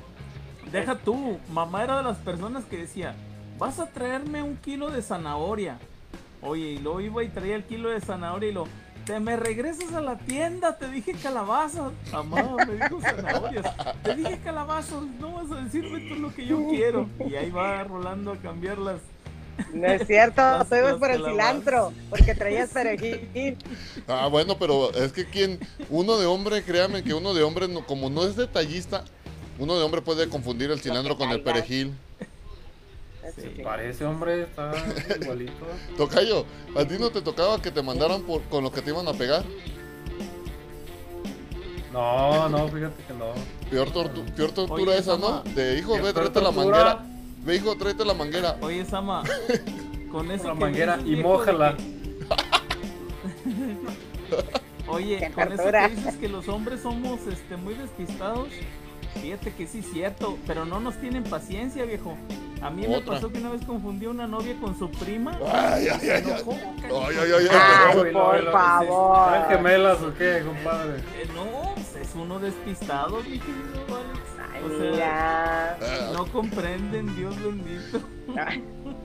Deja 0.73 0.95
tú, 0.95 1.37
mamá 1.51 1.83
era 1.83 1.97
de 1.97 2.03
las 2.03 2.17
personas 2.17 2.65
que 2.65 2.77
decía, 2.77 3.13
vas 3.59 3.79
a 3.79 3.85
traerme 3.85 4.41
un 4.43 4.57
kilo 4.57 4.89
de 4.89 5.01
zanahoria. 5.01 5.77
Oye, 6.41 6.71
y 6.71 6.79
luego 6.79 6.99
iba 6.99 7.23
y 7.23 7.29
traía 7.29 7.55
el 7.55 7.63
kilo 7.63 7.89
de 7.89 8.01
zanahoria 8.01 8.49
y 8.49 8.53
lo, 8.53 8.67
te 9.05 9.19
me 9.19 9.35
regresas 9.37 9.93
a 9.93 10.01
la 10.01 10.17
tienda, 10.17 10.77
te 10.77 10.89
dije 10.89 11.13
calabazas. 11.13 11.91
Mamá, 12.11 12.55
me 12.65 12.73
dijo 12.73 12.99
zanahorias. 13.01 13.65
Te 14.03 14.15
dije 14.15 14.39
calabazas, 14.43 15.03
no 15.19 15.33
vas 15.33 15.51
a 15.51 15.61
decirme 15.63 16.09
tú 16.09 16.15
lo 16.15 16.33
que 16.33 16.45
yo 16.47 16.57
quiero. 16.69 17.07
Y 17.29 17.35
ahí 17.35 17.51
va 17.51 17.83
rolando 17.83 18.31
a 18.31 18.37
cambiarlas. 18.37 18.99
No 19.73 19.85
es 19.85 20.07
cierto, 20.07 20.41
Las- 20.41 20.71
las 20.71 20.93
por 20.95 21.11
el 21.11 21.23
cilantro, 21.23 21.93
porque 22.09 22.33
traías 22.33 22.71
perejil. 22.71 23.57
Ah, 24.07 24.27
bueno, 24.27 24.57
pero 24.57 24.91
es 24.95 25.13
que 25.13 25.25
quien, 25.25 25.59
uno 25.91 26.17
de 26.17 26.25
hombre, 26.25 26.63
créame 26.63 27.03
que 27.03 27.13
uno 27.13 27.35
de 27.35 27.43
hombre, 27.43 27.67
no- 27.67 27.85
como 27.85 28.09
no 28.09 28.23
es 28.23 28.35
detallista, 28.35 29.03
uno 29.59 29.77
de 29.77 29.83
hombre 29.83 30.01
puede 30.01 30.27
confundir 30.29 30.71
el 30.71 30.79
cilantro 30.79 31.17
con 31.17 31.29
el 31.29 31.41
perejil. 31.41 31.93
Sí. 33.35 33.61
Parece, 33.63 34.05
hombre, 34.05 34.43
está 34.43 34.71
igualito. 35.21 35.65
Tocayo, 35.97 36.45
¿a 36.75 36.85
ti 36.85 36.95
no 36.99 37.09
te 37.09 37.21
tocaba 37.21 37.61
que 37.61 37.71
te 37.71 37.81
mandaran 37.81 38.21
por, 38.23 38.41
con 38.43 38.63
lo 38.63 38.71
que 38.71 38.81
te 38.81 38.89
iban 38.91 39.07
a 39.07 39.13
pegar? 39.13 39.43
No, 41.91 42.49
no, 42.49 42.67
fíjate 42.67 43.03
que 43.07 43.13
no. 43.13 43.33
Peor, 43.69 43.91
tortu- 43.93 44.25
peor 44.35 44.51
tortura 44.51 44.91
Oye, 44.91 44.97
esa, 44.99 45.17
¿no? 45.17 45.41
De 45.43 45.77
hijo, 45.79 45.93
ve, 46.01 46.11
tráete 46.11 46.41
la 46.41 46.51
tortura. 46.51 46.51
manguera. 46.51 47.05
Ve, 47.43 47.55
hijo, 47.55 47.75
tráete 47.77 48.05
la 48.05 48.13
manguera. 48.13 48.57
Oye, 48.61 48.83
Sama, 48.85 49.23
con 50.11 50.29
eso 50.31 50.47
La 50.49 50.53
que 50.55 50.59
manguera 50.59 50.97
dices, 50.97 51.19
y 51.19 51.21
mójala. 51.21 51.77
que- 51.77 51.83
Oye, 54.87 55.31
con 55.33 55.51
eso 55.53 55.63
que 55.71 55.89
dices 55.95 56.15
que 56.17 56.27
los 56.29 56.47
hombres 56.49 56.81
somos 56.81 57.19
este, 57.27 57.55
muy 57.57 57.73
despistados, 57.75 58.49
fíjate 59.21 59.53
que 59.53 59.67
sí 59.67 59.79
es 59.79 59.91
cierto, 59.91 60.37
pero 60.47 60.65
no 60.65 60.79
nos 60.79 60.95
tienen 60.97 61.23
paciencia, 61.23 61.85
viejo. 61.85 62.17
A 62.61 62.69
mí 62.69 62.87
me 62.87 63.01
pasó 63.01 63.29
que 63.31 63.39
una 63.39 63.49
vez 63.51 63.61
confundí 63.65 64.05
a 64.05 64.09
una 64.09 64.25
novia 64.27 64.55
con 64.61 64.77
su 64.79 64.89
prima. 64.89 65.37
Ay, 65.51 65.87
ay, 65.89 65.99
ay, 66.01 66.09
ay. 66.09 66.21
enojó. 66.35 66.51
Ay, 66.53 67.15
ay, 67.19 67.31
ay, 67.31 67.31
ay. 67.41 67.47
Ay, 67.51 67.97
Uy, 67.99 68.11
no, 68.13 68.19
por 68.31 68.51
favor. 68.51 69.33
¿Eran 69.35 69.49
gemelas 69.49 70.01
o 70.01 70.13
qué, 70.13 70.43
compadre? 70.45 70.97
Eh, 70.99 71.27
no, 71.35 71.73
pues, 71.75 71.95
es 72.07 72.15
uno 72.15 72.39
despistado, 72.39 73.17
mi 73.17 73.39
querido 73.39 73.85
Alex. 73.87 74.19
Ay, 74.53 74.61
O 74.63 74.69
sea, 74.79 74.91
mira. 74.91 75.77
Ah, 75.81 76.11
no 76.13 76.25
comprenden, 76.31 77.15
Dios 77.17 77.35
bendito. 77.43 77.99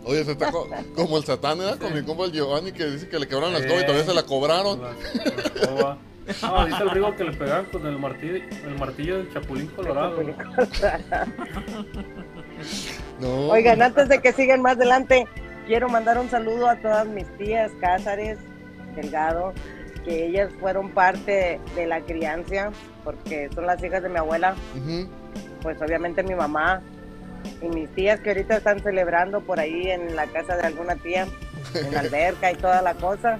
Oye, 0.05 0.25
se 0.25 0.33
está 0.33 0.53
co- 0.53 0.69
como 0.95 1.19
el 1.19 1.25
satán, 1.25 1.59
¿verdad? 1.59 1.79
Con 1.79 1.93
mi 1.95 2.03
compa 2.03 2.25
el 2.27 2.33
Giovanni 2.33 2.71
que 2.73 2.87
dice 2.87 3.09
que 3.09 3.19
le 3.19 3.27
quebraron 3.27 3.53
la 3.53 3.59
escoba 3.59 3.81
y 3.81 3.83
todavía 3.85 4.05
se 4.05 4.15
la 4.15 4.23
cobraron. 4.23 4.81
La- 4.81 4.93
la. 5.75 5.99
No, 6.43 6.67
dice 6.67 6.83
el 6.83 6.91
rigo 6.91 7.17
que 7.17 7.25
le 7.25 7.33
pegaban 7.33 7.65
con 7.67 7.87
el 7.87 7.99
martillo, 7.99 8.35
el 8.67 8.79
martillo 8.79 9.19
del 9.19 9.33
chapulín 9.33 9.67
colorado. 9.69 10.23
No. 13.21 13.49
Oigan, 13.49 13.83
antes 13.83 14.09
de 14.09 14.21
que 14.21 14.33
sigan 14.33 14.63
más 14.63 14.77
adelante, 14.77 15.27
quiero 15.67 15.89
mandar 15.89 16.19
un 16.19 16.29
saludo 16.29 16.69
a 16.69 16.77
todas 16.77 17.07
mis 17.07 17.27
tías 17.37 17.71
Cázares, 17.81 18.39
Delgado, 18.97 19.53
que 20.05 20.27
ellas 20.27 20.51
fueron 20.61 20.91
parte 20.91 21.61
de 21.75 21.87
la 21.87 22.01
crianza, 22.01 22.71
porque 23.05 23.49
son 23.55 23.67
las 23.67 23.83
hijas 23.83 24.03
de 24.03 24.09
mi 24.09 24.17
abuela, 24.17 24.55
pues 25.63 25.81
obviamente 25.83 26.23
mi 26.23 26.35
mamá 26.35 26.83
y 27.63 27.69
mis 27.69 27.89
tías 27.91 28.21
que 28.21 28.31
ahorita 28.31 28.57
están 28.57 28.81
celebrando 28.81 29.41
por 29.41 29.61
ahí 29.61 29.91
en 29.91 30.17
la 30.17 30.27
casa 30.27 30.57
de 30.57 30.67
alguna 30.67 30.97
tía, 30.97 31.27
en 31.75 31.93
la 31.93 32.01
alberca 32.01 32.53
y 32.53 32.57
toda 32.57 32.83
la 32.83 32.95
cosa. 32.95 33.39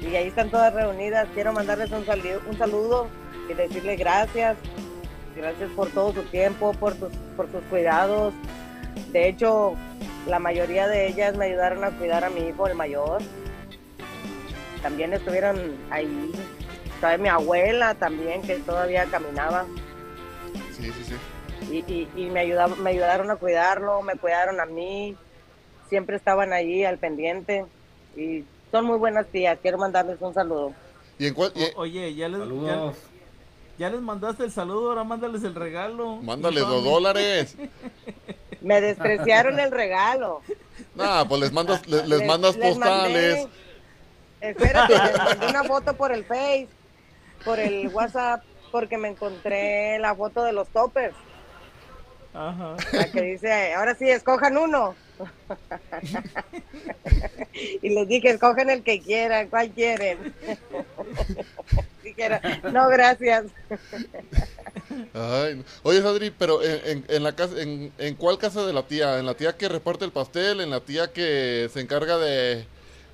Y 0.00 0.16
ahí 0.16 0.28
están 0.28 0.50
todas 0.50 0.72
reunidas. 0.72 1.28
Quiero 1.34 1.52
mandarles 1.52 1.90
un, 1.90 2.04
sali- 2.06 2.38
un 2.48 2.56
saludo 2.58 3.08
y 3.48 3.54
decirles 3.54 3.98
gracias. 3.98 4.56
Gracias 5.36 5.70
por 5.70 5.88
todo 5.90 6.12
su 6.12 6.22
tiempo, 6.24 6.72
por 6.72 6.94
sus, 6.98 7.12
por 7.36 7.50
sus 7.50 7.62
cuidados. 7.70 8.34
De 9.12 9.28
hecho, 9.28 9.74
la 10.26 10.38
mayoría 10.38 10.88
de 10.88 11.06
ellas 11.06 11.36
me 11.36 11.46
ayudaron 11.46 11.84
a 11.84 11.90
cuidar 11.90 12.24
a 12.24 12.30
mi 12.30 12.40
hijo, 12.48 12.66
el 12.66 12.74
mayor. 12.74 13.22
También 14.82 15.12
estuvieron 15.12 15.76
ahí. 15.90 16.32
Sabe 17.00 17.18
mi 17.18 17.28
abuela 17.28 17.94
también, 17.94 18.42
que 18.42 18.56
todavía 18.56 19.04
caminaba 19.06 19.64
Sí, 20.72 20.90
sí, 20.92 21.04
sí. 21.04 21.14
y, 21.72 21.92
y, 21.92 22.08
y 22.26 22.30
me, 22.30 22.40
ayudaba, 22.40 22.74
me 22.76 22.90
ayudaron 22.90 23.30
a 23.30 23.36
cuidarlo, 23.36 24.02
me 24.02 24.16
cuidaron 24.16 24.60
a 24.60 24.66
mí, 24.66 25.16
siempre 25.88 26.16
estaban 26.16 26.52
allí 26.52 26.84
al 26.84 26.98
pendiente 26.98 27.64
y 28.16 28.44
son 28.70 28.84
muy 28.84 28.98
buenas 28.98 29.26
tías, 29.26 29.58
quiero 29.60 29.78
mandarles 29.78 30.16
un 30.20 30.32
saludo. 30.34 30.72
¿Y 31.18 31.26
en 31.26 31.34
cuál? 31.34 31.52
y- 31.54 31.64
O- 31.76 31.80
oye, 31.80 32.14
ya 32.14 32.28
les, 32.28 32.40
ya, 33.78 33.90
les 33.90 34.00
mandaste 34.00 34.44
el 34.44 34.52
saludo, 34.52 34.90
ahora 34.90 35.04
mándales 35.04 35.42
el 35.44 35.54
regalo. 35.54 36.16
Mándales 36.16 36.62
dos 36.62 36.84
dólares. 36.84 37.56
Me 38.60 38.80
despreciaron 38.80 39.58
el 39.58 39.70
regalo. 39.70 40.42
Nah, 40.94 41.24
pues 41.24 41.40
les 41.40 41.52
mandas, 41.52 41.86
le- 41.86 42.06
les, 42.06 42.18
Les- 42.20 42.26
mandas 42.28 42.56
les 42.56 42.68
postales. 42.74 43.46
mandé- 43.46 43.48
espérate, 44.40 44.92
les 44.98 45.18
mandé 45.24 45.46
una 45.48 45.64
foto 45.64 45.94
por 45.94 46.12
el 46.12 46.24
Face, 46.24 46.68
por 47.44 47.58
el 47.58 47.88
WhatsApp, 47.88 48.42
porque 48.70 48.98
me 48.98 49.08
encontré 49.08 49.98
la 49.98 50.14
foto 50.14 50.42
de 50.44 50.52
los 50.52 50.68
toppers. 50.68 51.14
Ajá. 52.34 52.76
La 52.92 53.10
que 53.10 53.22
dice, 53.22 53.72
ahora 53.74 53.94
sí, 53.94 54.08
escojan 54.08 54.56
uno. 54.56 54.94
y 57.82 57.88
les 57.90 58.08
dije, 58.08 58.30
escogen 58.30 58.70
el 58.70 58.82
que 58.82 59.00
quieran, 59.00 59.48
¿cuál 59.48 59.70
quieren? 59.70 60.34
No, 62.72 62.88
gracias. 62.88 63.44
Ay, 65.14 65.54
no. 65.56 65.64
Oye, 65.84 66.02
Sadri, 66.02 66.30
pero 66.30 66.62
en, 66.62 66.80
en- 66.84 67.04
en 67.08 67.22
la 67.22 67.34
casa, 67.36 67.60
en, 67.62 67.90
¿en 67.98 68.14
cuál 68.16 68.36
casa 68.38 68.66
de 68.66 68.72
la 68.74 68.82
tía? 68.82 69.18
¿En 69.18 69.24
la 69.26 69.34
tía 69.34 69.56
que 69.56 69.68
reparte 69.68 70.04
el 70.04 70.10
pastel? 70.12 70.60
¿En 70.60 70.68
la 70.70 70.80
tía 70.80 71.12
que 71.12 71.70
se 71.72 71.80
encarga 71.80 72.18
de, 72.18 72.66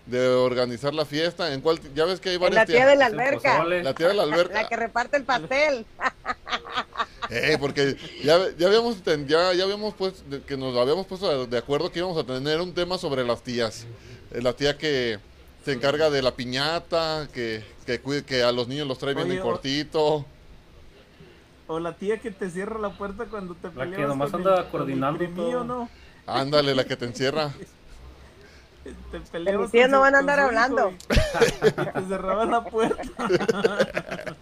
de 0.07 0.29
organizar 0.29 0.93
la 0.95 1.05
fiesta? 1.05 1.53
¿En 1.53 1.61
cuál? 1.61 1.79
Ya 1.95 2.05
ves 2.05 2.19
que 2.21 2.31
hay 2.31 2.35
En 2.37 2.41
varias 2.41 2.63
la 2.63 2.67
tía 2.67 2.77
tías. 2.77 2.89
de 2.89 2.97
la 2.97 3.07
alberca. 3.07 3.65
La 3.65 3.95
tía 3.95 4.09
de 4.09 4.15
la 4.15 4.23
alberca. 4.25 4.63
la 4.63 4.69
que 4.69 4.77
reparte 4.77 5.17
el 5.19 5.25
pastel. 5.25 5.85
Eh, 7.31 7.57
porque 7.61 7.97
ya, 8.23 8.39
ya 8.57 8.67
habíamos 8.69 9.03
ya, 9.05 9.53
ya 9.53 9.65
habíamos 9.65 9.95
pues 9.95 10.23
que 10.47 10.57
nos 10.57 10.77
habíamos 10.77 11.07
puesto 11.07 11.47
de, 11.47 11.59
acuerdo 11.59 11.91
que 11.91 11.99
íbamos 11.99 12.17
a 12.19 12.25
tener 12.25 12.61
un 12.61 12.73
tema 12.73 12.99
sobre 12.99 13.25
las 13.25 13.43
tías. 13.43 13.87
Eh, 14.33 14.41
la 14.43 14.53
tía 14.53 14.79
que 14.79 15.19
se 15.65 15.73
encarga 15.73 16.11
de 16.11 16.23
la 16.23 16.33
piñata, 16.35 17.29
que, 17.33 17.65
que, 17.85 18.01
cuide- 18.01 18.25
que 18.25 18.43
a 18.43 18.53
los 18.53 18.69
niños 18.69 18.87
los 18.87 18.99
trae 18.99 19.15
bien 19.15 19.27
Oye, 19.29 19.37
en 19.39 19.43
cortito. 19.43 20.25
O 21.67 21.81
la 21.81 21.97
tía 21.97 22.19
que 22.19 22.31
te 22.31 22.49
cierra 22.49 22.79
la 22.79 22.91
puerta 22.91 23.25
cuando 23.25 23.55
te 23.55 23.69
que 23.71 23.75
peleas 23.75 24.09
nomás 24.09 24.31
con 24.31 24.41
anda 24.43 24.51
el- 24.51 24.57
con 24.57 24.65
el 24.67 24.71
coordinando 24.71 25.19
primillo, 25.19 25.51
todo. 25.53 25.65
¿no? 25.65 25.89
Ándale, 26.27 26.75
la 26.75 26.85
que 26.85 26.97
te 26.97 27.07
encierra. 27.07 27.53
Te 29.11 29.19
peleabas 29.21 29.63
mis 29.63 29.71
tías 29.73 29.87
con 29.87 29.91
no 29.91 30.01
van 30.01 30.15
a 30.15 30.19
con 30.19 30.31
andar 30.31 30.39
hablando. 30.39 30.91
Y, 30.91 30.95
y 31.67 31.71
te 31.73 32.03
cerraban 32.09 32.53
la 32.53 32.65
puerta. 32.65 33.03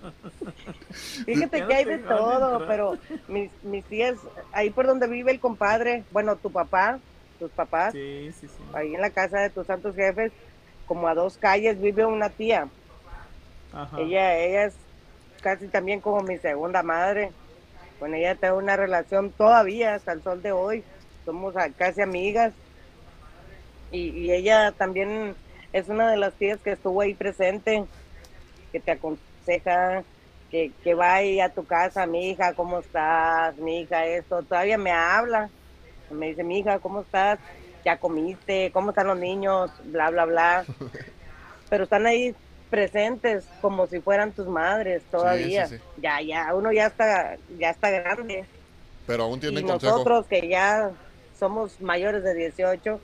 Fíjate 1.25 1.67
que 1.67 1.75
hay 1.75 1.85
de 1.85 1.99
todo, 1.99 2.67
pero 2.67 2.99
mis, 3.29 3.51
mis 3.63 3.85
tías, 3.85 4.17
ahí 4.53 4.71
por 4.71 4.87
donde 4.87 5.07
vive 5.09 5.33
el 5.33 5.41
compadre, 5.41 6.05
bueno, 6.13 6.37
tu 6.37 6.51
papá, 6.51 6.99
tus 7.39 7.51
papás, 7.51 7.93
Sí, 7.93 8.31
sí, 8.41 8.47
sí. 8.49 8.63
ahí 8.73 8.95
en 8.95 9.01
la 9.01 9.11
casa 9.11 9.41
de 9.41 9.51
tus 9.51 9.67
santos 9.67 9.95
jefes, 9.97 10.33
como 10.87 11.09
a 11.09 11.15
dos 11.15 11.37
calles 11.39 11.81
vive 11.81 12.05
una 12.05 12.29
tía. 12.31 12.69
Ajá. 13.73 14.01
Ella, 14.01 14.39
ella 14.39 14.65
es 14.67 14.75
casi 15.43 15.67
también 15.69 16.01
como 16.01 16.23
mi 16.23 16.39
segunda 16.39 16.83
madre. 16.83 17.33
Con 17.99 18.15
ella 18.15 18.35
tengo 18.35 18.59
una 18.59 18.77
relación 18.77 19.31
todavía 19.31 19.95
hasta 19.95 20.13
el 20.13 20.23
sol 20.23 20.43
de 20.43 20.53
hoy. 20.53 20.85
Somos 21.25 21.55
casi 21.77 22.03
amigas. 22.03 22.53
Y, 23.91 24.11
y 24.11 24.33
ella 24.33 24.73
también 24.73 25.35
es 25.73 25.89
una 25.89 26.11
de 26.11 26.17
las 26.17 26.35
tías 26.35 26.61
que 26.61 26.73
estuvo 26.73 27.01
ahí 27.01 27.15
presente, 27.15 27.85
que 28.73 28.81
te 28.81 28.93
aconseja, 28.93 30.03
que, 30.55 30.71
que 30.85 30.95
va 30.95 31.15
ahí 31.15 31.41
a 31.41 31.49
tu 31.49 31.65
casa, 31.67 32.07
mi 32.07 32.31
hija, 32.31 32.55
¿cómo 32.55 32.79
estás? 32.79 33.57
Mi 33.57 33.81
hija, 33.81 34.07
esto. 34.07 34.41
Todavía 34.45 34.79
me 34.79 34.93
habla. 34.93 35.51
Me 36.13 36.29
dice, 36.29 36.45
mi 36.45 36.61
hija, 36.61 36.79
¿cómo 36.79 37.01
estás? 37.01 37.41
¿Ya 37.85 37.97
comiste? 37.97 38.71
¿Cómo 38.73 38.91
están 38.91 39.09
los 39.09 39.19
niños? 39.19 39.73
Bla, 39.87 40.11
bla, 40.11 40.27
bla. 40.27 40.65
Pero 41.71 41.83
están 41.83 42.07
ahí 42.07 42.37
presentes 42.71 43.45
como 43.61 43.89
si 43.89 43.99
fueran 44.01 44.31
tus 44.31 44.47
madres 44.47 45.03
todavía. 45.11 45.67
sí, 45.67 45.77
sí. 45.77 45.83
Ya, 46.01 46.21
ya, 46.21 46.55
uno 46.55 46.71
ya 46.71 46.87
está, 46.87 47.37
ya 47.59 47.71
está 47.71 47.91
grande. 47.91 48.45
Pero 49.09 49.25
aún 49.25 49.39
Y 49.39 49.41
tienen 49.41 49.67
consejo. 49.67 49.91
nosotros 49.91 50.27
que 50.27 50.47
ya 50.47 50.93
somos 51.37 51.81
mayores 51.81 52.23
de 52.23 52.33
18, 52.33 53.01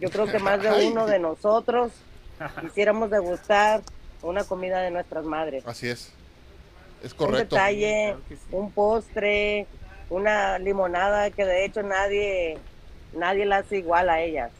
yo 0.00 0.10
creo 0.10 0.26
que 0.26 0.40
más 0.40 0.60
de 0.60 0.70
uno 0.88 1.06
de 1.06 1.20
nosotros 1.20 1.92
quisiéramos 2.60 3.10
degustar 3.10 3.80
una 4.22 4.42
comida 4.42 4.80
de 4.80 4.90
nuestras 4.90 5.24
madres. 5.24 5.64
Así 5.64 5.88
es. 5.88 6.12
Es 7.02 7.12
Un 7.12 7.18
correcto. 7.18 7.56
detalle, 7.56 8.04
Claro 8.08 8.20
que 8.28 8.36
sí. 8.36 8.42
un 8.52 8.70
postre, 8.72 9.66
una 10.10 10.58
limonada 10.58 11.30
que 11.30 11.44
de 11.44 11.64
hecho 11.64 11.82
nadie, 11.82 12.58
nadie 13.14 13.46
la 13.46 13.58
hace 13.58 13.78
igual 13.78 14.08
a 14.10 14.20
ellas. 14.20 14.50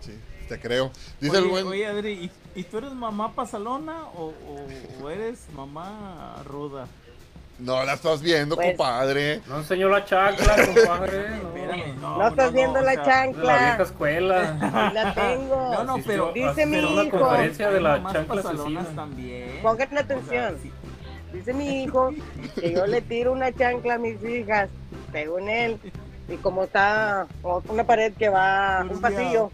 Sí, 0.00 0.18
te 0.48 0.60
creo. 0.60 0.90
Dice 1.20 1.36
oye, 1.38 1.44
el 1.46 1.50
buen. 1.50 1.66
oye, 1.66 1.86
Adri, 1.86 2.12
¿y, 2.54 2.60
y 2.60 2.62
tú 2.64 2.78
eres 2.78 2.92
mamá 2.92 3.32
pasalona 3.34 4.04
o, 4.16 4.26
o- 4.26 5.04
o 5.04 5.10
eres 5.10 5.46
mamá 5.54 6.42
ruda? 6.44 6.86
No 7.58 7.84
la 7.84 7.94
estás 7.94 8.20
viendo, 8.20 8.56
Pues- 8.56 8.68
compadre. 8.76 9.40
No 9.46 9.58
enseñó 9.58 9.88
la 9.88 10.04
chancla, 10.04 10.56
compadre. 10.74 11.28
No, 11.30 11.96
no, 12.00 12.18
No, 12.18 12.28
estás 12.28 12.52
viendo 12.52 12.80
la 12.80 12.82
sea, 12.82 12.90
de 12.90 12.96
la 12.96 13.04
chancla, 13.04 13.58
vieja 13.58 13.82
escuela. 13.84 14.90
la 14.92 15.14
tengo. 15.14 15.56
No, 15.72 15.84
no, 15.84 15.96
pero 16.04 16.32
dice 16.32 16.66
mi 16.66 16.78
hijo. 16.78 17.18
conferencia 17.18 17.70
de 17.70 17.80
la 17.80 18.02
chancla 18.12 18.42
también. 18.94 19.60
Pongan 19.62 19.86
O 19.86 19.90
sea, 19.90 20.00
atención. 20.00 20.58
sí. 20.62 20.72
Dice 21.34 21.52
mi 21.52 21.82
hijo 21.82 22.10
que 22.54 22.72
yo 22.72 22.86
le 22.86 23.02
tiro 23.02 23.32
una 23.32 23.52
chancla 23.52 23.94
a 23.94 23.98
mis 23.98 24.22
hijas, 24.24 24.70
según 25.10 25.48
él, 25.48 25.80
y 26.28 26.36
como 26.36 26.64
está 26.64 27.26
una 27.68 27.84
pared 27.84 28.12
que 28.14 28.28
va, 28.28 28.86
un 28.88 29.00
pasillo, 29.00 29.50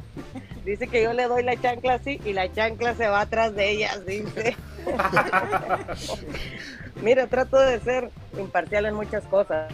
dice 0.64 0.88
que 0.88 1.02
yo 1.02 1.14
le 1.14 1.24
doy 1.24 1.42
la 1.42 1.56
chancla 1.56 1.94
así 1.94 2.20
y 2.24 2.34
la 2.34 2.52
chancla 2.52 2.94
se 2.94 3.08
va 3.08 3.22
atrás 3.22 3.54
de 3.54 3.70
ellas, 3.70 4.04
dice. 4.04 4.56
Mira, 7.02 7.26
trato 7.26 7.58
de 7.58 7.80
ser 7.80 8.10
imparcial 8.38 8.84
en 8.84 8.94
muchas 8.94 9.24
cosas. 9.24 9.72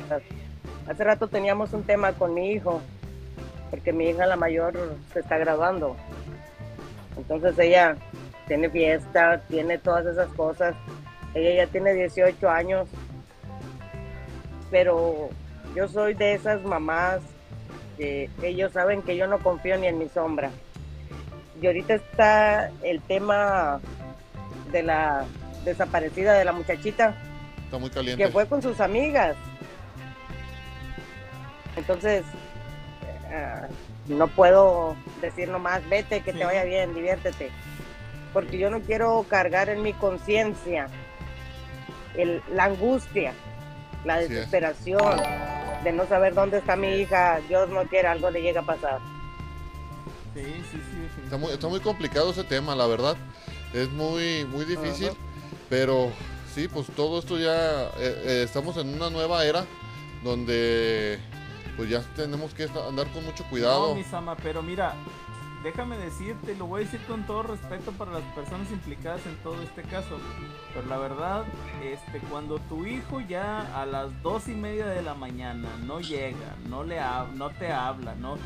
Hace 0.88 1.04
rato 1.04 1.26
teníamos 1.26 1.72
un 1.72 1.82
tema 1.82 2.12
con 2.12 2.34
mi 2.34 2.52
hijo, 2.52 2.80
porque 3.70 3.92
mi 3.92 4.10
hija 4.10 4.26
la 4.26 4.36
mayor 4.36 4.74
se 5.12 5.20
está 5.20 5.38
graduando. 5.38 5.96
Entonces 7.16 7.58
ella 7.58 7.96
tiene 8.46 8.70
fiesta, 8.70 9.40
tiene 9.48 9.78
todas 9.78 10.06
esas 10.06 10.28
cosas. 10.34 10.76
Ella 11.36 11.64
ya 11.64 11.70
tiene 11.70 11.92
18 11.92 12.48
años, 12.48 12.88
pero 14.70 15.28
yo 15.74 15.86
soy 15.86 16.14
de 16.14 16.32
esas 16.32 16.62
mamás 16.62 17.20
que 17.98 18.30
ellos 18.42 18.72
saben 18.72 19.02
que 19.02 19.16
yo 19.18 19.26
no 19.26 19.38
confío 19.40 19.76
ni 19.76 19.86
en 19.86 19.98
mi 19.98 20.08
sombra. 20.08 20.50
Y 21.60 21.66
ahorita 21.66 21.94
está 21.94 22.70
el 22.82 23.02
tema 23.02 23.80
de 24.72 24.82
la 24.82 25.24
desaparecida 25.64 26.32
de 26.34 26.44
la 26.46 26.52
muchachita 26.52 27.14
Está 27.64 27.76
muy 27.78 27.90
caliente. 27.90 28.22
que 28.24 28.30
fue 28.30 28.46
con 28.46 28.62
sus 28.62 28.80
amigas. 28.80 29.36
Entonces, 31.76 32.24
eh, 33.30 33.54
no 34.08 34.28
puedo 34.28 34.96
decir 35.20 35.48
nomás, 35.50 35.86
vete, 35.90 36.20
que 36.22 36.32
Sí. 36.32 36.38
te 36.38 36.44
vaya 36.46 36.64
bien, 36.64 36.94
diviértete. 36.94 37.50
Porque 38.32 38.56
yo 38.58 38.70
no 38.70 38.80
quiero 38.80 39.24
cargar 39.28 39.68
en 39.68 39.82
mi 39.82 39.92
conciencia 39.92 40.88
el- 42.16 42.42
la 42.52 42.64
angustia, 42.64 43.32
la 44.04 44.18
desesperación 44.18 45.20
de 45.84 45.92
no 45.92 46.06
saber 46.06 46.34
dónde 46.34 46.58
está 46.58 46.76
mi 46.76 46.88
hija. 46.88 47.40
Dios 47.48 47.68
no 47.68 47.84
quiera, 47.84 48.12
algo 48.12 48.30
le 48.30 48.42
llega 48.42 48.60
a 48.60 48.64
pasar. 48.66 48.98
Sí, 50.34 50.42
sí, 50.70 50.80
sí. 50.90 51.20
Está 51.24 51.36
muy, 51.36 51.52
está 51.52 51.68
muy 51.68 51.80
complicado 51.80 52.30
ese 52.30 52.44
tema, 52.44 52.74
la 52.74 52.86
verdad. 52.86 53.16
Es 53.72 53.90
muy, 53.90 54.44
muy 54.44 54.64
difícil. 54.64 55.10
Pero 55.68 56.10
sí, 56.54 56.68
pues 56.68 56.86
todo 56.94 57.18
esto 57.18 57.38
ya. 57.38 57.84
eh, 57.98 58.22
eh, 58.24 58.42
estamos 58.44 58.76
en 58.76 58.94
una 58.94 59.10
nueva 59.10 59.44
era 59.44 59.64
donde 60.22 61.18
pues 61.76 61.88
ya 61.90 62.00
tenemos 62.14 62.54
que 62.54 62.64
andar 62.88 63.06
con 63.12 63.24
mucho 63.24 63.44
cuidado. 63.50 63.88
No, 63.88 63.94
mi 63.94 64.04
Sama, 64.04 64.34
pero 64.36 64.62
mira, 64.62 64.94
déjame 65.66 65.96
decirte, 65.98 66.54
lo 66.56 66.66
voy 66.66 66.82
a 66.82 66.84
decir 66.84 67.00
con 67.06 67.24
todo 67.26 67.42
respeto 67.42 67.90
para 67.92 68.12
las 68.12 68.22
personas 68.34 68.70
implicadas 68.70 69.24
en 69.26 69.34
todo 69.42 69.60
este 69.62 69.82
caso. 69.82 70.16
Pero 70.72 70.86
la 70.86 70.96
verdad, 70.96 71.44
este, 71.82 72.20
cuando 72.28 72.58
tu 72.60 72.86
hijo 72.86 73.20
ya 73.20 73.80
a 73.80 73.84
las 73.84 74.22
dos 74.22 74.46
y 74.48 74.52
media 74.52 74.86
de 74.86 75.02
la 75.02 75.14
mañana 75.14 75.68
no 75.84 76.00
llega, 76.00 76.54
no 76.68 76.84
le 76.84 77.00
hab- 77.00 77.32
no 77.32 77.50
te 77.50 77.72
habla, 77.72 78.14
no, 78.14 78.38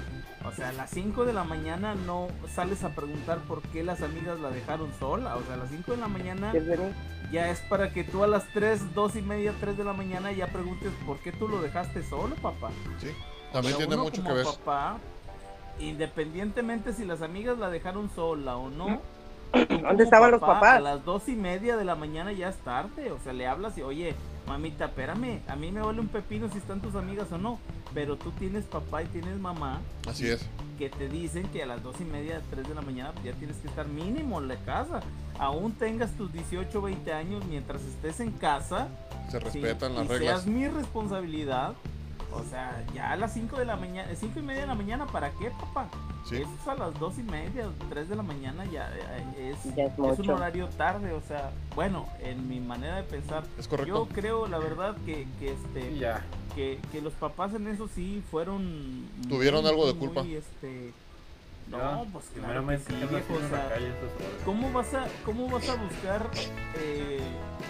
o 0.44 0.52
sea, 0.52 0.70
a 0.70 0.72
las 0.72 0.88
5 0.90 1.26
de 1.26 1.34
la 1.34 1.44
mañana 1.44 1.94
no 1.94 2.28
sales 2.55 2.82
a 2.84 2.94
preguntar 2.94 3.38
por 3.40 3.60
qué 3.60 3.82
las 3.84 4.01
amigas 4.01 4.40
la 4.40 4.48
dejaron 4.51 4.90
sola. 4.98 5.36
O 5.36 5.42
sea, 5.42 5.55
a 5.55 5.59
las 5.59 5.68
5 5.68 5.92
de 5.92 5.98
la 5.98 6.09
mañana 6.09 6.52
ya 7.30 7.51
es 7.51 7.60
para 7.60 7.92
que 7.92 8.02
tú 8.05 8.24
a 8.24 8.26
las 8.26 8.44
3, 8.55 8.94
2 8.94 9.16
y 9.16 9.22
media, 9.22 9.52
3 9.60 9.76
de 9.76 9.84
la 9.84 9.92
mañana 9.92 10.32
ya 10.32 10.47
preguntes 10.47 10.90
por 11.06 11.18
qué 11.18 11.30
tú 11.32 11.47
lo 11.48 11.60
dejaste 11.60 12.02
solo, 12.02 12.34
papá. 12.36 12.70
Sí, 12.98 13.09
también 13.52 13.74
O 13.74 13.76
sea, 13.76 13.86
tiene 13.86 13.94
uno 13.94 14.05
mucho 14.05 14.16
que 14.16 14.22
como 14.22 14.34
ver. 14.36 14.44
papá, 14.47 14.97
independientemente 15.81 16.93
si 16.93 17.05
las 17.05 17.23
amigas 17.23 17.59
la 17.59 17.70
dejaron 17.70 18.11
sola 18.15 18.57
o 18.57 18.70
no. 18.70 19.01
¿Dónde 19.82 20.05
estaban 20.05 20.31
los 20.31 20.43
A 20.43 20.47
papás? 20.47 20.81
las 20.82 21.05
dos 21.05 21.28
y 21.28 21.35
media 21.35 21.77
de 21.77 21.85
la 21.85 21.94
mañana 21.97 22.32
ya 22.32 22.48
es 22.51 22.57
tarde. 22.59 23.11
O 23.11 23.19
sea, 23.19 23.32
le 23.32 23.47
hablas 23.47 23.77
y, 23.78 23.82
oye, 23.82 24.15
mamita, 24.47 24.85
espérame, 24.86 25.40
a 25.48 25.57
mí 25.57 25.73
me 25.73 25.81
vale 25.81 26.01
un 26.01 26.07
pepino 26.09 26.48
si 26.51 26.59
están 26.59 26.81
tus 26.81 26.94
amigas 26.94 27.32
o 27.32 27.39
no. 27.39 27.59
Pero 27.93 28.16
tú 28.16 28.31
tienes 28.32 28.65
papá 28.66 29.02
y 29.02 29.07
tienes 29.07 29.39
mamá 29.40 29.81
Así 30.09 30.28
es. 30.28 30.48
que 30.78 30.89
te 30.89 31.09
dicen 31.09 31.48
que 31.48 31.65
a 31.65 31.66
las 31.66 31.82
dos 31.82 32.01
y 32.01 32.05
media, 32.05 32.40
3 32.51 32.69
de 32.69 32.74
la 32.77 32.82
mañana 32.82 33.12
ya 33.24 33.32
tienes 33.32 33.57
que 33.57 33.66
estar 33.66 33.89
mínimo 33.89 34.40
en 34.40 34.47
la 34.47 34.57
casa. 34.59 35.01
Aún 35.40 35.73
tengas 35.73 36.12
tus 36.12 36.32
18 36.32 36.81
20 36.81 37.12
años 37.12 37.44
mientras 37.47 37.82
estés 37.82 38.20
en 38.20 38.31
casa. 38.31 38.86
Se 39.31 39.39
Sí, 39.51 39.61
respetan 39.61 39.94
las 39.97 40.05
y 40.05 40.09
reglas. 40.09 40.43
Seas 40.43 40.47
mi 40.47 40.69
responsabilidad. 40.69 41.73
O 42.32 42.43
sea, 42.44 42.85
ya 42.94 43.12
a 43.12 43.16
las 43.16 43.32
5 43.35 43.57
de 43.59 43.65
la 43.65 43.77
mañana, 43.77 44.09
5 44.15 44.39
y 44.39 44.43
media 44.43 44.62
de 44.62 44.66
la 44.69 44.74
mañana, 44.74 45.07
¿para 45.07 45.31
qué, 45.32 45.51
papá? 45.51 45.89
Sí. 46.28 46.36
Eso 46.36 46.51
es 46.61 46.69
a 46.69 46.74
las 46.74 46.98
2 46.98 47.19
y 47.19 47.23
media, 47.24 47.69
3 47.89 48.09
de 48.09 48.16
la 48.16 48.23
mañana, 48.23 48.65
ya, 48.66 48.90
ya 48.97 49.16
es, 49.39 49.74
Ya 49.74 49.85
es 49.86 49.93
es 49.98 50.19
un 50.19 50.31
horario 50.31 50.69
tarde, 50.69 51.12
o 51.12 51.20
sea, 51.23 51.51
bueno, 51.74 52.07
en 52.20 52.48
mi 52.48 52.61
manera 52.61 52.97
de 52.97 53.02
pensar, 53.05 53.44
Es 53.59 53.66
correcto. 53.66 54.07
yo 54.07 54.15
creo, 54.15 54.47
la 54.47 54.59
verdad, 54.59 54.97
que, 55.05 55.27
que 55.39 55.52
este, 55.52 55.98
ya. 55.98 56.24
que, 56.55 56.78
que 56.93 57.01
los 57.01 57.12
papás 57.15 57.55
en 57.55 57.66
eso 57.69 57.89
sí 57.89 58.23
fueron 58.31 59.07
Tuvieron 59.28 59.66
algo 59.66 59.86
de 59.86 59.98
culpa. 59.98 60.23
muy, 60.23 60.36
este, 60.36 60.93
no, 61.69 62.05
pues 62.12 62.27
claro 62.35 62.66
que 62.66 62.78
sí, 62.78 62.85
¿qué 62.89 62.94
andas 62.94 63.11
viejo, 63.11 63.35
haciendo 63.35 63.47
o 63.47 63.48
sea, 63.48 63.66
horas? 63.66 63.82
¿Cómo 64.44 64.73
vas 64.73 64.94
a, 64.94 65.07
cómo 65.24 65.48
vas 65.48 65.69
a 65.69 65.74
buscar 65.77 66.31
eh, 66.77 67.20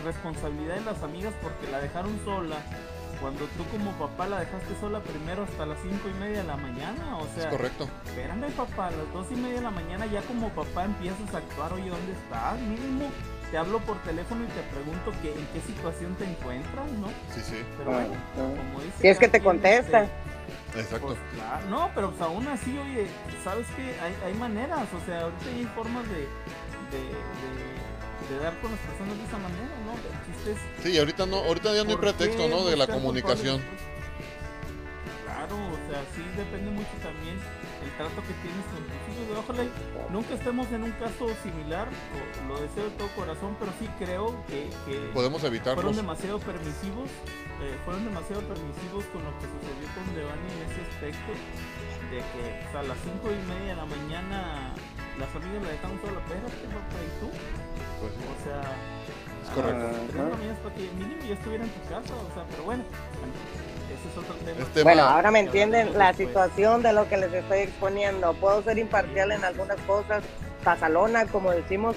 responsabilidad 0.04 0.78
en 0.78 0.84
las 0.86 1.02
amigas 1.02 1.34
porque 1.42 1.70
la 1.70 1.80
dejaron 1.80 2.18
sola 2.24 2.56
cuando 3.20 3.44
tú 3.56 3.64
como 3.70 3.92
papá 3.92 4.26
la 4.28 4.40
dejaste 4.40 4.74
sola 4.80 5.00
primero 5.00 5.44
hasta 5.44 5.66
las 5.66 5.78
cinco 5.82 6.08
y 6.08 6.14
media 6.14 6.38
de 6.38 6.44
la 6.44 6.56
mañana? 6.56 7.18
O 7.18 7.26
Es 7.26 7.32
sea, 7.42 7.50
correcto. 7.50 7.88
espérame 8.06 8.50
papá, 8.52 8.86
a 8.88 8.90
las 8.90 9.12
dos 9.12 9.26
y 9.30 9.34
media 9.36 9.56
de 9.56 9.62
la 9.62 9.70
mañana 9.70 10.06
ya 10.06 10.22
como 10.22 10.48
papá 10.50 10.84
empiezas 10.84 11.34
a 11.34 11.38
actuar, 11.38 11.72
oye, 11.72 11.90
¿dónde 11.90 12.12
estás? 12.12 12.58
Mínimo 12.60 13.12
te 13.50 13.58
hablo 13.58 13.80
por 13.80 14.00
teléfono 14.02 14.44
y 14.44 14.48
te 14.48 14.62
pregunto 14.62 15.12
que, 15.20 15.32
en 15.32 15.46
qué 15.48 15.60
situación 15.60 16.14
te 16.16 16.24
encuentras, 16.24 16.90
¿no? 16.92 17.08
Sí, 17.34 17.40
sí. 17.42 17.66
Pero 17.76 17.90
Ah, 17.90 17.94
bueno, 17.94 18.14
no. 18.36 18.54
como 18.56 18.80
dice 18.80 18.96
Si 19.00 19.08
es 19.08 19.18
que 19.18 19.28
te 19.28 19.42
contesta. 19.42 20.04
este, 20.04 20.80
Exacto. 20.80 21.06
pues 21.08 21.18
claro, 21.34 21.66
no, 21.68 21.90
pero 21.94 22.10
pues 22.10 22.22
aún 22.22 22.46
así, 22.48 22.78
oye, 22.78 23.08
¿sabes 23.42 23.66
qué? 23.76 23.98
Hay, 24.00 24.14
hay 24.24 24.34
maneras, 24.34 24.86
o 24.94 25.04
sea, 25.04 25.22
ahorita 25.22 25.48
hay 25.50 25.64
formas 25.74 26.04
de, 26.08 26.30
de, 26.90 27.02
de, 27.42 28.34
de 28.36 28.38
dar 28.42 28.56
con 28.60 28.70
las 28.70 28.80
personas 28.80 29.18
de 29.18 29.24
esa 29.24 29.38
manera, 29.38 29.74
¿no? 29.84 29.94
El 30.46 30.54
chiste 30.54 30.66
es... 30.78 30.82
Sí, 30.92 30.98
ahorita 30.98 31.26
no, 31.26 31.36
ahorita 31.38 31.74
ya 31.74 31.84
no 31.84 31.90
hay 31.90 31.96
¿por 31.96 32.04
qué 32.04 32.12
pretexto, 32.12 32.48
¿no? 32.48 32.64
De 32.64 32.76
la 32.76 32.86
comunicación. 32.86 33.60
Claro, 35.24 35.56
o 35.56 35.78
sea, 35.90 36.02
sí 36.14 36.22
depende 36.36 36.70
mucho 36.70 36.92
también 37.02 37.36
el 37.80 37.90
trato 37.96 38.20
que 38.28 38.34
tienes 38.44 38.64
con 38.68 38.82
tus 38.84 39.00
hijos. 39.08 39.38
Ojalá 39.40 39.62
nunca 40.10 40.34
estemos 40.34 40.66
en 40.72 40.82
un 40.84 40.92
caso 40.92 41.28
similar, 41.42 41.88
lo 42.48 42.60
deseo 42.60 42.84
de 42.84 42.90
todo 43.00 43.08
corazón, 43.16 43.56
pero 43.58 43.72
sí 43.80 43.88
creo 43.98 44.44
que, 44.46 44.68
que 44.84 44.98
Podemos 45.16 45.40
fueron 45.40 45.56
evitarlos. 45.56 45.96
demasiado 45.96 46.38
permisivos, 46.40 47.08
eh, 47.64 47.72
fueron 47.84 48.04
demasiado 48.04 48.42
permisivos 48.42 49.04
con 49.12 49.24
lo 49.24 49.32
que 49.40 49.46
sucedió 49.48 49.86
con 49.96 50.04
Devani 50.12 50.48
en 50.52 50.60
ese 50.68 50.80
aspecto, 50.92 51.32
de 52.12 52.18
que 52.20 52.44
a 52.76 52.82
las 52.84 52.98
cinco 53.00 53.32
y 53.32 53.40
media 53.48 53.72
de 53.72 53.80
la 53.80 53.86
mañana 53.88 54.74
las 55.16 55.30
amigas 55.36 55.62
la 55.64 55.70
dejaron 55.72 55.96
sola, 56.04 56.20
papá, 56.20 56.98
¿y 57.00 57.12
tú? 57.20 57.28
Pues 58.00 58.12
O 58.12 58.36
sea, 58.44 58.60
correcto. 59.54 59.86
a 59.86 59.92
las 59.92 59.96
tres 60.00 60.12
de 60.12 60.18
la 60.18 60.24
mañana 60.36 60.52
es 60.52 60.58
para 60.58 60.74
que 60.74 60.80
mínimo 60.82 61.22
ya 61.28 61.34
estuviera 61.34 61.64
en 61.64 61.70
tu 61.70 61.80
casa, 61.88 62.14
o 62.14 62.34
sea, 62.34 62.44
pero 62.50 62.62
bueno, 62.64 62.84
bueno, 63.18 63.34
ese 63.94 64.08
es 64.08 64.16
otro 64.18 64.34
tema. 64.44 64.62
Este 64.62 64.82
Bueno, 64.82 65.02
ahora 65.02 65.30
me 65.30 65.40
entienden 65.40 65.98
la 65.98 66.08
después. 66.08 66.28
situación 66.28 66.82
de 66.82 66.92
lo 66.92 67.08
que 67.08 67.16
les 67.16 67.32
estoy 67.32 67.58
exponiendo. 67.60 68.32
Puedo 68.34 68.62
ser 68.62 68.78
imparcial 68.78 69.32
en 69.32 69.44
algunas 69.44 69.78
cosas, 69.80 70.22
pasalona, 70.64 71.26
como 71.26 71.50
decimos, 71.52 71.96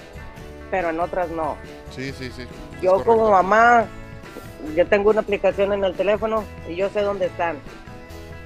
pero 0.72 0.90
en 0.90 1.00
otras 1.00 1.30
no. 1.30 1.56
Sí, 1.92 2.12
sí, 2.12 2.32
sí. 2.36 2.46
Yo 2.82 2.92
correcto. 2.94 3.12
como 3.12 3.32
mamá, 3.32 3.86
yo 4.76 4.88
tengo 4.88 5.12
una 5.12 5.22
aplicación 5.22 5.74
en 5.74 5.84
el 5.84 5.96
teléfono 5.96 6.44
y 6.68 6.76
yo 6.76 6.90
sé 6.90 7.02
dónde 7.02 7.28
están. 7.28 7.58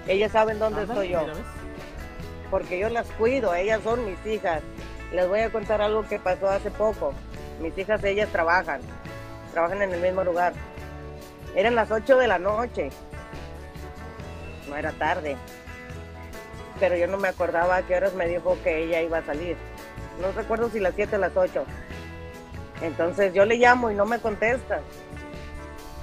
Ellas 0.08 0.32
saben 0.32 0.60
dónde 0.60 0.82
Ándale, 0.82 1.02
estoy 1.02 1.14
yo, 1.14 1.34
porque 2.50 2.80
yo 2.80 2.90
las 2.90 3.08
cuido, 3.12 3.54
ellas 3.56 3.82
son 3.84 4.06
mis 4.06 4.26
hijas. 4.26 4.62
Les 5.14 5.28
voy 5.28 5.40
a 5.42 5.50
contar 5.52 5.82
algo 5.82 6.04
que 6.08 6.20
pasó 6.20 6.50
hace 6.50 6.72
poco. 6.72 7.14
Mis 7.60 7.78
hijas, 7.78 8.04
ellas 8.04 8.30
trabajan, 8.30 8.82
trabajan 9.52 9.82
en 9.82 9.94
el 9.94 10.02
mismo 10.02 10.24
lugar. 10.24 10.54
Eran 11.56 11.76
las 11.76 11.90
8 11.90 12.18
de 12.18 12.28
la 12.28 12.38
noche, 12.38 12.90
no 14.70 14.76
era 14.76 14.92
tarde, 14.92 15.38
pero 16.80 16.96
yo 16.96 17.08
no 17.08 17.18
me 17.18 17.30
acordaba 17.30 17.78
a 17.78 17.82
qué 17.84 17.96
horas 17.96 18.14
me 18.14 18.28
dijo 18.28 18.58
que 18.64 18.84
ella 18.84 19.02
iba 19.02 19.20
a 19.20 19.26
salir. 19.26 19.58
No 20.22 20.32
recuerdo 20.32 20.70
si 20.70 20.80
las 20.80 20.94
7 20.96 21.16
o 21.16 21.20
las 21.20 21.36
8. 21.36 21.66
Entonces 22.82 23.34
yo 23.34 23.46
le 23.46 23.58
llamo 23.58 23.90
y 23.90 23.96
no 23.96 24.06
me 24.06 24.20
contesta. 24.20 24.82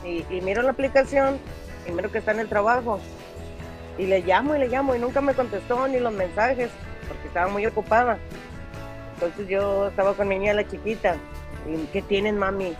Y, 0.05 0.24
y 0.28 0.40
miro 0.40 0.62
la 0.62 0.70
aplicación 0.70 1.39
y 1.86 1.93
miro 1.93 2.10
que 2.10 2.18
está 2.18 2.32
en 2.32 2.40
el 2.40 2.48
trabajo. 2.48 2.98
Y 3.97 4.06
le 4.06 4.20
llamo 4.22 4.56
y 4.56 4.59
le 4.59 4.68
llamo 4.68 4.94
y 4.94 4.98
nunca 4.98 5.20
me 5.20 5.35
contestó 5.35 5.86
ni 5.86 6.01
los 6.01 6.12
mensajes 6.12 6.70
porque 7.06 7.28
estaba 7.28 7.48
muy 7.48 7.64
ocupada. 7.66 8.18
Entonces 9.15 9.49
yo 9.49 9.89
estaba 9.89 10.15
con 10.15 10.28
mi 10.28 10.39
niña 10.39 10.55
la 10.55 10.69
chiquita. 10.69 11.16
Y 11.66 11.86
¿qué 11.86 12.03
tienen 12.03 12.39
mami? 12.39 12.74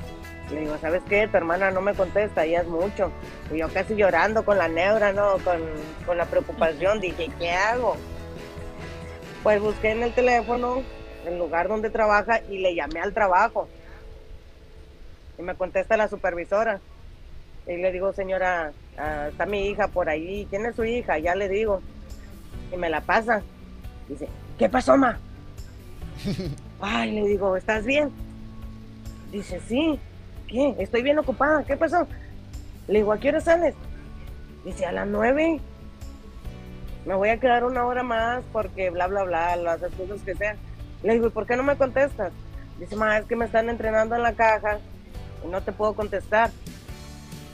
Le 0.53 0.61
digo, 0.61 0.77
¿sabes 0.79 1.03
qué? 1.09 1.27
Tu 1.27 1.37
hermana 1.37 1.71
no 1.71 1.81
me 1.81 1.95
contesta, 1.95 2.45
ya 2.45 2.61
es 2.61 2.67
mucho. 2.67 3.11
Y 3.51 3.59
yo 3.59 3.69
casi 3.73 3.95
llorando 3.95 4.45
con 4.45 4.59
la 4.59 4.69
neura, 4.69 5.13
¿no? 5.13 5.39
Con, 5.39 5.61
con 6.05 6.19
la 6.19 6.27
preocupación. 6.27 7.01
Dije, 7.01 7.31
¿qué 7.39 7.51
hago? 7.51 7.97
Pues 9.43 9.61
busqué 9.61 9.91
en 9.91 10.03
el 10.03 10.13
teléfono 10.13 10.83
el 11.27 11.39
lugar 11.39 11.69
donde 11.69 11.89
trabaja 11.91 12.41
y 12.51 12.59
le 12.59 12.75
llamé 12.75 13.01
al 13.01 13.15
trabajo. 13.15 13.69
Y 15.39 15.43
me 15.43 15.55
contesta 15.55 15.97
la 15.97 16.09
supervisora. 16.09 16.81
Y 17.67 17.77
le 17.77 17.93
digo, 17.93 18.13
señora, 18.13 18.73
ah, 18.99 19.29
está 19.31 19.47
mi 19.47 19.69
hija 19.69 19.89
por 19.89 20.09
ahí. 20.09 20.47
¿Quién 20.51 20.67
es 20.67 20.77
su 20.77 20.85
hija? 20.85 21.19
Ya 21.19 21.35
le 21.35 21.49
digo. 21.49 21.81
Y 22.73 22.77
me 22.77 22.91
la 22.91 23.01
pasa. 23.01 23.43
Dice, 24.09 24.29
¿qué 24.59 24.69
pasó, 24.69 24.97
ma? 24.97 25.19
Ay, 26.81 27.13
le 27.13 27.29
digo, 27.29 27.57
¿estás 27.57 27.85
bien? 27.85 28.11
Dice, 29.33 29.61
sí. 29.67 29.99
¿Qué? 30.49 30.75
Estoy 30.79 31.03
bien 31.03 31.19
ocupada. 31.19 31.65
¿Qué 31.65 31.77
pasó? 31.77 32.07
Le 32.89 32.99
digo, 32.99 33.13
¿a 33.13 33.19
qué 33.19 33.31
hora 33.31 33.41
sales? 33.41 33.75
Dice, 34.65 34.87
a 34.87 34.93
las 34.93 35.07
nueve. 35.07 35.61
Me 37.07 37.15
voy 37.15 37.29
a 37.29 37.39
quedar 37.39 37.65
una 37.65 37.85
hora 37.85 38.03
más 38.03 38.43
porque 38.53 38.91
bla, 38.91 39.07
bla, 39.07 39.25
bla, 39.25 39.57
las 39.57 39.83
excusas 39.83 40.21
que 40.23 40.35
sean. 40.35 40.57
Le 41.03 41.15
digo, 41.15 41.27
¿y 41.27 41.31
por 41.31 41.47
qué 41.47 41.57
no 41.57 41.63
me 41.63 41.77
contestas? 41.77 42.33
Dice, 42.79 42.97
ma, 42.97 43.19
es 43.19 43.27
que 43.27 43.37
me 43.37 43.45
están 43.45 43.69
entrenando 43.69 44.17
en 44.17 44.23
la 44.23 44.33
caja 44.33 44.79
y 45.45 45.49
no 45.49 45.63
te 45.63 45.73
puedo 45.73 45.95
contestar. 45.95 46.51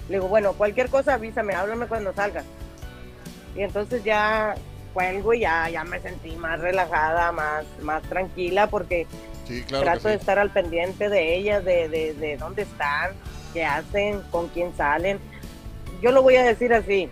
Le 0.08 0.16
digo, 0.16 0.28
bueno, 0.28 0.52
cualquier 0.52 0.88
cosa 0.88 1.14
avísame, 1.14 1.54
háblame 1.54 1.86
cuando 1.86 2.12
salga. 2.12 2.44
Y 3.56 3.62
entonces 3.62 4.04
ya 4.04 4.54
cuelgo 4.92 5.34
y 5.34 5.40
ya, 5.40 5.68
ya 5.68 5.84
me 5.84 6.00
sentí 6.00 6.32
más 6.36 6.60
relajada, 6.60 7.32
más, 7.32 7.64
más 7.82 8.02
tranquila 8.02 8.68
porque 8.68 9.06
Sí, 9.46 9.62
claro 9.62 9.84
trato 9.84 10.08
de 10.08 10.14
estar 10.14 10.38
al 10.38 10.50
pendiente 10.50 11.08
de 11.08 11.34
ellas, 11.36 11.64
de, 11.64 11.88
de, 11.88 12.14
de 12.14 12.36
dónde 12.36 12.62
están, 12.62 13.12
qué 13.52 13.64
hacen, 13.64 14.22
con 14.30 14.48
quién 14.48 14.76
salen. 14.76 15.18
Yo 16.00 16.12
lo 16.12 16.22
voy 16.22 16.36
a 16.36 16.44
decir 16.44 16.72
así, 16.72 17.08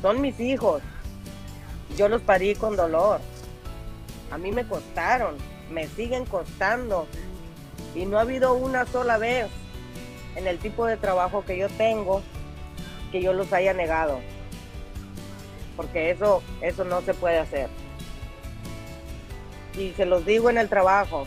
son 0.00 0.20
mis 0.20 0.40
hijos, 0.40 0.82
yo 1.96 2.08
los 2.08 2.22
parí 2.22 2.54
con 2.54 2.76
dolor, 2.76 3.20
a 4.30 4.38
mí 4.38 4.50
me 4.52 4.66
costaron, 4.66 5.36
me 5.70 5.86
siguen 5.88 6.24
costando. 6.24 7.06
Y 7.94 8.06
no 8.06 8.18
ha 8.18 8.22
habido 8.22 8.54
una 8.54 8.86
sola 8.86 9.18
vez 9.18 9.48
en 10.36 10.46
el 10.46 10.58
tipo 10.58 10.86
de 10.86 10.96
trabajo 10.96 11.44
que 11.44 11.58
yo 11.58 11.68
tengo 11.68 12.22
que 13.10 13.20
yo 13.20 13.32
los 13.32 13.52
haya 13.52 13.74
negado, 13.74 14.20
porque 15.80 16.10
eso, 16.10 16.42
eso 16.60 16.84
no 16.84 17.00
se 17.00 17.14
puede 17.14 17.38
hacer 17.38 17.70
y 19.76 19.92
se 19.92 20.04
los 20.04 20.26
digo 20.26 20.50
en 20.50 20.58
el 20.58 20.68
trabajo, 20.68 21.26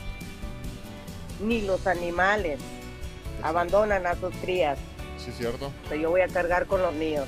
ni 1.42 1.62
los 1.62 1.88
animales 1.88 2.60
abandonan 3.42 4.06
a 4.06 4.16
sus 4.16 4.34
crías. 4.38 4.78
Sí, 5.18 5.32
cierto. 5.36 5.72
Sea, 5.90 5.98
yo 5.98 6.10
voy 6.10 6.22
a 6.22 6.28
cargar 6.28 6.68
con 6.68 6.82
los 6.82 6.94
míos. 6.94 7.26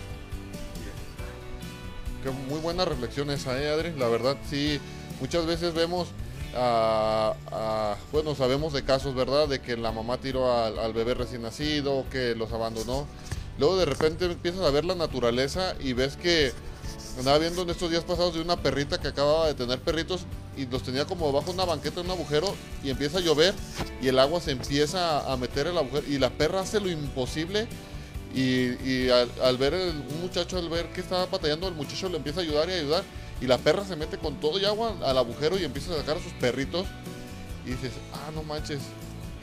Qué 2.23 2.29
muy 2.29 2.59
buena 2.59 2.85
reflexión 2.85 3.29
esa, 3.29 3.59
¿eh, 3.61 3.69
Adri? 3.69 3.91
La 3.97 4.07
verdad, 4.07 4.37
sí, 4.49 4.79
muchas 5.19 5.45
veces 5.45 5.73
vemos, 5.73 6.09
ah, 6.55 7.35
ah, 7.51 7.95
bueno, 8.11 8.35
sabemos 8.35 8.73
de 8.73 8.83
casos, 8.83 9.15
¿verdad? 9.15 9.47
De 9.47 9.61
que 9.61 9.77
la 9.77 9.91
mamá 9.91 10.17
tiró 10.17 10.51
al, 10.51 10.79
al 10.79 10.93
bebé 10.93 11.13
recién 11.13 11.43
nacido, 11.43 12.05
que 12.11 12.35
los 12.35 12.51
abandonó. 12.51 13.07
Luego 13.57 13.77
de 13.77 13.85
repente 13.85 14.25
empiezas 14.25 14.61
a 14.61 14.71
ver 14.71 14.85
la 14.85 14.95
naturaleza 14.95 15.75
y 15.79 15.93
ves 15.93 16.17
que 16.17 16.51
andaba 17.17 17.37
viendo 17.37 17.61
en 17.61 17.69
estos 17.69 17.89
días 17.89 18.03
pasados 18.03 18.33
de 18.33 18.41
una 18.41 18.57
perrita 18.57 18.99
que 18.99 19.07
acababa 19.07 19.47
de 19.47 19.53
tener 19.53 19.79
perritos 19.79 20.21
y 20.57 20.65
los 20.65 20.83
tenía 20.83 21.05
como 21.05 21.31
bajo 21.31 21.51
una 21.51 21.65
banqueta 21.65 21.99
en 22.01 22.07
un 22.07 22.11
agujero 22.13 22.53
y 22.83 22.89
empieza 22.89 23.17
a 23.19 23.21
llover 23.21 23.53
y 24.01 24.07
el 24.07 24.19
agua 24.19 24.41
se 24.41 24.51
empieza 24.51 25.31
a 25.31 25.37
meter 25.37 25.67
el 25.67 25.77
agujero 25.77 26.05
y 26.07 26.17
la 26.17 26.29
perra 26.29 26.61
hace 26.61 26.79
lo 26.79 26.89
imposible 26.89 27.67
y, 28.33 29.07
al, 29.09 29.57
ver 29.57 29.73
un 29.73 30.21
muchacho, 30.21 30.57
al 30.57 30.67
ver 30.67 30.91
que 30.91 30.99
estaba 30.99 31.25
batallando, 31.27 31.69
el 31.69 31.73
muchacho 31.73 32.09
le 32.09 32.17
empieza 32.17 32.41
a 32.41 32.43
ayudar 32.43 32.67
y 32.69 32.73
ayudar. 32.73 33.03
Y 33.39 33.47
la 33.47 33.57
perra 33.57 33.85
se 33.85 33.95
mete 33.95 34.17
con 34.17 34.41
todo 34.41 34.59
y 34.59 34.65
agua 34.65 34.93
al 35.05 35.17
agujero 35.17 35.57
y 35.57 35.63
empieza 35.63 35.93
a 35.93 35.97
sacar 35.99 36.17
a 36.17 36.21
sus 36.21 36.33
perritos. 36.33 36.85
Y 37.65 37.69
dices, 37.69 37.91
ah, 38.13 38.31
no 38.35 38.43
manches. 38.43 38.79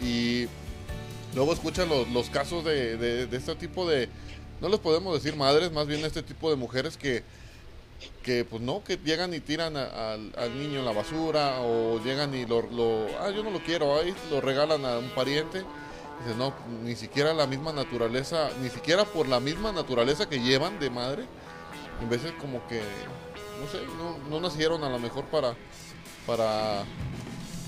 Y 0.03 0.47
luego 1.35 1.55
escuchas 1.55 1.89
los, 1.89 2.07
los 2.11 2.29
casos 2.29 2.67
de, 2.67 2.99
de- 2.99 3.27
de 3.27 3.37
este 3.39 3.55
tipo 3.55 3.89
de, 3.89 4.11
no 4.61 4.69
les 4.69 4.79
podemos 4.79 5.15
decir 5.15 5.37
madres, 5.39 5.73
más 5.73 5.87
bien 5.87 6.05
este 6.05 6.23
tipo 6.23 6.51
de 6.51 6.57
mujeres 6.57 6.99
que, 6.99 7.23
que 8.23 8.45
pues 8.45 8.63
no, 8.63 8.83
que 8.85 8.97
llegan 8.99 9.35
y 9.35 9.41
tiran 9.41 9.77
a- 9.77 10.13
al, 10.13 10.33
al 10.37 10.59
niño 10.59 10.79
en 10.81 10.85
la 10.85 10.93
basura 10.93 11.61
o 11.61 11.99
llegan 12.03 12.35
y 12.35 12.47
lo, 12.47 12.63
lo, 12.71 13.07
ah, 13.21 13.31
yo 13.31 13.43
no 13.43 13.51
lo 13.51 13.61
quiero, 13.63 13.97
ahí 13.99 14.15
lo 14.31 14.41
regalan 14.41 14.85
a 14.85 14.99
un 14.99 15.11
pariente 15.11 15.65
Dice, 16.25 16.37
no, 16.39 16.55
ni 16.85 16.95
siquiera 16.95 17.35
la 17.35 17.49
misma 17.49 17.73
naturaleza, 17.73 18.51
ni 18.63 18.69
siquiera 18.71 19.05
por 19.05 19.27
la 19.27 19.41
misma 19.41 19.73
naturaleza 19.73 20.29
que 20.29 20.39
llevan 20.39 20.79
de 20.79 20.89
madre, 20.89 21.25
en 22.01 22.09
veces 22.09 22.33
como 22.41 22.65
que, 22.69 22.81
no 23.61 23.67
sé, 23.69 23.79
no, 23.99 24.19
no 24.31 24.39
nacieron 24.41 24.85
a 24.85 24.89
lo 24.89 25.01
mejor 25.01 25.25
para, 25.25 25.57
para, 26.25 26.85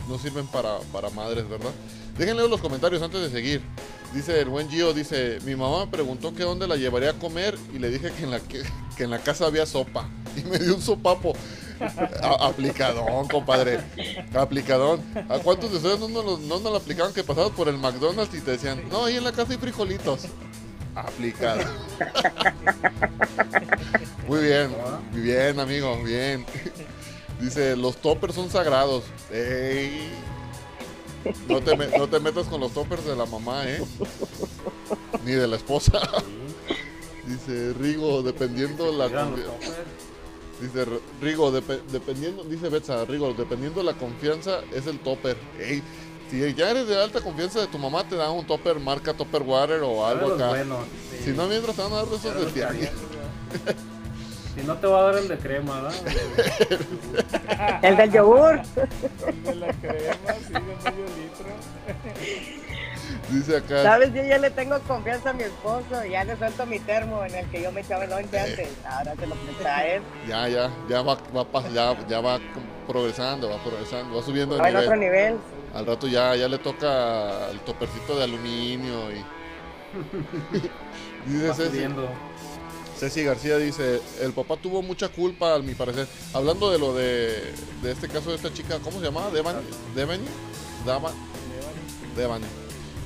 no 0.09 0.19
sirven 0.19 0.47
para, 0.47 0.78
para 0.93 1.11
madres, 1.11 1.48
¿verdad? 1.48 1.73
Déjenle 2.18 2.48
los 2.48 2.60
comentarios 2.60 3.02
antes 3.02 3.20
de 3.22 3.30
seguir. 3.30 3.62
Dice 4.12 4.40
el 4.40 4.48
buen 4.48 4.68
Gio, 4.70 4.92
dice, 4.94 5.38
mi 5.44 5.56
mamá 5.56 5.86
me 5.86 5.90
preguntó 5.90 6.32
que 6.34 6.44
dónde 6.44 6.68
la 6.68 6.76
llevaría 6.76 7.10
a 7.10 7.14
comer 7.14 7.58
y 7.74 7.78
le 7.80 7.90
dije 7.90 8.12
que 8.12 8.22
en 8.24 8.30
la, 8.30 8.38
que, 8.40 8.62
que 8.96 9.04
en 9.04 9.10
la 9.10 9.18
casa 9.18 9.46
había 9.46 9.66
sopa. 9.66 10.08
Y 10.36 10.42
me 10.44 10.58
dio 10.58 10.74
un 10.74 10.82
sopapo. 10.82 11.32
A- 11.80 12.46
aplicadón, 12.48 13.28
compadre. 13.28 13.80
Aplicadón. 14.34 15.00
¿A 15.28 15.38
cuántos 15.38 15.70
de 15.70 15.76
ustedes 15.76 16.00
no 16.00 16.08
nos, 16.08 16.24
lo- 16.24 16.38
no 16.38 16.58
nos 16.60 16.72
lo 16.72 16.76
aplicaban 16.76 17.12
que 17.12 17.22
pasabas 17.24 17.50
por 17.52 17.68
el 17.68 17.78
McDonald's 17.78 18.34
y 18.34 18.40
te 18.40 18.52
decían, 18.52 18.82
no, 18.90 19.04
ahí 19.04 19.16
en 19.16 19.24
la 19.24 19.32
casa 19.32 19.52
hay 19.52 19.58
frijolitos? 19.58 20.22
Aplicado. 20.94 21.62
Muy 24.28 24.42
bien, 24.42 24.70
muy 25.12 25.20
bien, 25.20 25.60
amigo, 25.60 26.02
bien. 26.02 26.46
Dice, 27.40 27.76
los 27.76 27.96
toppers 27.96 28.34
son 28.34 28.50
sagrados. 28.50 29.04
Ey. 29.30 30.10
No 31.48 31.60
te, 31.60 31.76
me- 31.76 31.96
no 31.98 32.09
te 32.09 32.20
metas 32.20 32.46
con 32.46 32.60
los 32.60 32.72
toppers 32.72 33.05
de 33.05 33.16
la 33.16 33.26
mamá, 33.26 33.64
¿eh? 33.68 33.82
Ni 35.24 35.32
de 35.32 35.46
la 35.46 35.56
esposa. 35.56 36.01
Dice 37.26 37.72
Rigo, 37.74 38.22
dependiendo 38.22 38.92
la. 38.92 39.09
Dice 40.60 40.86
Rigo, 41.20 41.51
depe- 41.52 41.80
dependiendo, 41.90 42.44
dice 42.44 42.68
Betsa, 42.68 43.05
Rigo, 43.06 43.32
dependiendo 43.34 43.82
la 43.82 43.94
confianza 43.94 44.60
es 44.72 44.86
el 44.86 44.98
topper. 45.01 45.36
Ey, 45.59 45.82
si 46.30 46.55
ya 46.55 46.70
eres 46.70 46.86
de 46.86 47.02
alta 47.02 47.20
confianza 47.20 47.60
de 47.60 47.66
tu 47.66 47.78
mamá, 47.78 48.06
te 48.09 48.16
dan 48.16 48.30
un 48.32 48.46
topper 48.46 48.78
marca 48.78 49.14
Topper 49.14 49.42
Water 49.42 49.80
o 49.82 50.06
algo 50.06 50.34
acá. 50.34 50.51
sí. 51.10 51.24
Si 51.24 51.30
no, 51.30 51.46
mientras 51.46 51.74
te 51.76 51.82
van 51.82 51.92
a 51.92 51.96
dar 51.96 52.06
esos 52.06 52.22
de. 52.55 52.90
Si 54.55 54.62
no 54.62 54.76
te 54.76 54.86
va 54.86 55.01
a 55.01 55.02
dar 55.05 55.16
el 55.16 55.28
de 55.28 55.39
crema, 55.39 55.81
¿verdad? 55.82 55.94
El 57.82 57.97
del 57.97 58.12
yogur. 58.12 58.60
De 58.62 59.55
la 59.56 59.72
crema, 59.72 60.35
sí, 60.47 60.52
de 60.52 60.60
medio 60.60 61.06
litro. 61.16 61.47
Dice 63.31 63.56
acá. 63.56 63.82
¿Sabes? 63.82 64.14
Yo 64.14 64.22
ya 64.22 64.39
le 64.39 64.51
tengo 64.51 64.78
confianza 64.81 65.31
a 65.31 65.32
mi 65.32 65.43
esposo. 65.43 66.05
Ya 66.09 66.24
le 66.24 66.36
suelto 66.36 66.66
mi 66.66 66.78
termo 66.78 67.24
en 67.24 67.35
el 67.35 67.47
que 67.47 67.62
yo 67.62 67.72
me 67.72 67.81
echaba 67.81 68.05
el 68.05 68.10
lonche 68.10 68.39
antes. 68.39 68.68
Ahora 68.89 69.14
se 69.16 69.26
lo 69.26 69.35
presta 69.35 69.76
a 69.76 69.86
él. 69.86 70.02
Ya, 70.28 70.48
ya, 70.48 70.70
ya 70.89 71.02
va, 71.02 71.18
va, 71.35 71.68
ya, 71.70 71.97
ya 72.06 72.20
va 72.20 72.39
progresando, 72.86 73.51
va 73.51 73.62
progresando, 73.62 74.16
va 74.16 74.22
subiendo 74.22 74.56
Va 74.59 74.68
el 74.68 74.76
en 74.76 74.82
otro 74.82 74.97
nivel. 74.97 75.36
Al 75.74 75.86
rato 75.86 76.06
ya, 76.06 76.36
ya 76.36 76.48
le 76.48 76.59
toca 76.59 77.51
el 77.51 77.59
topercito 77.60 78.16
de 78.16 78.24
aluminio 78.24 79.10
y. 79.10 79.24
dice 81.26 81.48
Va 81.48 81.55
subiendo. 81.55 82.09
Ceci 82.98 83.22
García 83.24 83.58
dice, 83.58 84.00
el 84.20 84.32
papá 84.32 84.56
tuvo 84.56 84.80
mucha 84.82 85.08
culpa, 85.08 85.54
a 85.54 85.58
mi 85.58 85.74
parecer. 85.74 86.06
Hablando 86.32 86.70
de 86.70 86.78
lo 86.78 86.94
de, 86.94 87.52
de 87.82 87.92
este 87.92 88.08
caso 88.08 88.30
de 88.30 88.36
esta 88.36 88.52
chica, 88.52 88.78
¿cómo 88.78 88.98
se 88.98 89.04
llamaba? 89.06 89.30
Devani. 89.30 89.58
Devani. 89.94 90.24
Dava- 90.86 91.12
Devani. 92.16 92.44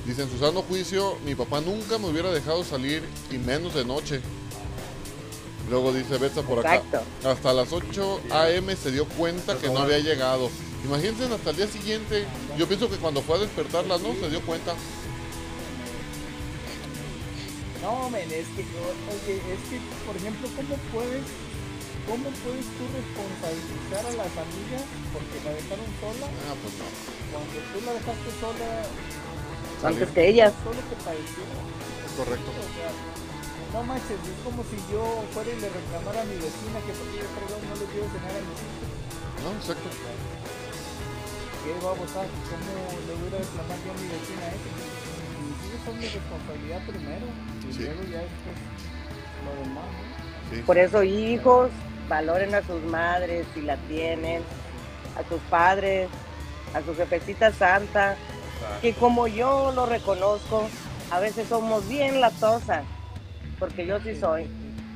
Dice, 0.05 0.23
en 0.23 0.29
su 0.29 0.37
sano 0.37 0.61
juicio, 0.61 1.17
mi 1.25 1.35
papá 1.35 1.59
nunca 1.61 1.97
me 1.97 2.07
hubiera 2.07 2.31
dejado 2.31 2.63
salir 2.63 3.03
y 3.31 3.37
menos 3.37 3.73
de 3.73 3.83
noche. 3.85 4.21
Luego 5.69 5.91
dice 5.93 6.17
Betsa 6.17 6.41
por 6.43 6.59
acá. 6.59 6.81
Hasta 7.25 7.53
las 7.53 7.71
8 7.73 8.21
a.m. 8.31 8.75
se 8.75 8.91
dio 8.91 9.05
cuenta 9.05 9.57
que 9.57 9.67
no 9.67 9.79
había 9.79 9.99
llegado. 9.99 10.49
Imagínense 10.85 11.25
hasta 11.25 11.49
el 11.51 11.55
día 11.57 11.67
siguiente. 11.67 12.25
Yo 12.57 12.67
pienso 12.67 12.89
que 12.89 12.95
cuando 12.97 13.21
fue 13.21 13.35
a 13.35 13.39
despertarla, 13.39 13.97
¿no? 13.97 14.13
Se 14.19 14.29
dio 14.29 14.41
cuenta. 14.41 14.73
No, 17.81 18.09
men, 18.09 18.27
es 18.31 18.47
que, 18.55 18.63
oye, 18.67 19.35
es 19.39 19.61
que, 19.71 19.77
por 20.05 20.15
ejemplo, 20.15 20.47
¿cómo 20.55 20.75
puedes, 20.91 21.23
cómo 22.03 22.27
puedes 22.43 22.67
tú 22.75 22.83
responsabilizar 22.91 24.03
a 24.03 24.13
las 24.19 24.33
amigas 24.35 24.83
porque 25.15 25.35
la 25.47 25.51
dejaron 25.55 25.89
sola 26.03 26.27
Ah, 26.27 26.55
pues 26.59 26.73
no. 26.75 26.87
cuando 27.31 27.55
tú 27.71 27.77
la 27.87 27.93
dejaste 27.95 28.29
sola? 28.43 28.67
Antes 29.79 30.09
que 30.11 30.21
ellas. 30.27 30.51
Solo 30.59 30.81
te 30.91 30.95
pareció. 31.07 31.43
Es 31.47 32.11
correcto. 32.19 32.49
O 32.51 32.67
sea, 32.75 32.91
no 33.71 33.79
manches, 33.87 34.19
es 34.27 34.39
como 34.43 34.59
si 34.67 34.75
yo 34.91 35.23
fuera 35.31 35.47
y 35.47 35.59
le 35.63 35.69
reclamara 35.71 36.19
a 36.19 36.27
mi 36.27 36.35
vecina 36.35 36.83
que 36.83 36.91
porque 36.99 37.15
yo 37.23 37.27
perdón 37.31 37.63
no 37.63 37.75
le 37.79 37.85
quiero 37.95 38.07
cenar 38.11 38.33
a 38.35 38.43
mis 38.43 38.59
hijos. 38.59 38.89
No, 39.39 39.49
exacto. 39.55 39.87
¿Qué 41.63 41.71
va 41.79 41.91
a 41.91 41.95
votar? 41.95 42.27
¿Cómo 42.27 42.71
le 43.07 43.13
voy 43.23 43.29
a 43.31 43.39
reclamar 43.39 43.77
yo 43.87 43.89
a 43.93 43.97
mi 44.03 44.07
vecina 44.11 44.43
eso? 44.51 44.67
Mis 44.67 44.83
hijos 44.83 44.88
son 45.85 45.97
mi 45.97 46.05
responsabilidad 46.07 46.79
primero 46.87 47.25
y 47.69 47.73
Sí. 47.73 47.83
luego 47.83 48.01
ya 48.03 48.19
después 48.21 48.55
lo 49.45 49.63
demás, 49.63 49.85
¿no? 49.85 50.55
Sí. 50.55 50.61
Por 50.63 50.77
eso, 50.77 51.03
hijos, 51.03 51.71
valoren 52.07 52.55
a 52.55 52.61
sus 52.63 52.81
madres 52.83 53.45
si 53.53 53.61
la 53.61 53.77
tienen, 53.87 54.41
a 55.17 55.27
sus 55.29 55.39
padres, 55.49 56.09
a 56.73 56.81
su 56.81 56.95
jefecita 56.95 57.51
santa, 57.51 58.15
que 58.81 58.93
como 58.93 59.27
yo 59.27 59.71
lo 59.73 59.85
reconozco, 59.85 60.67
a 61.11 61.19
veces 61.19 61.47
somos 61.47 61.87
bien 61.87 62.19
latosas, 62.21 62.83
porque 63.57 63.85
yo 63.85 63.99
sí 63.99 64.15
soy, 64.15 64.47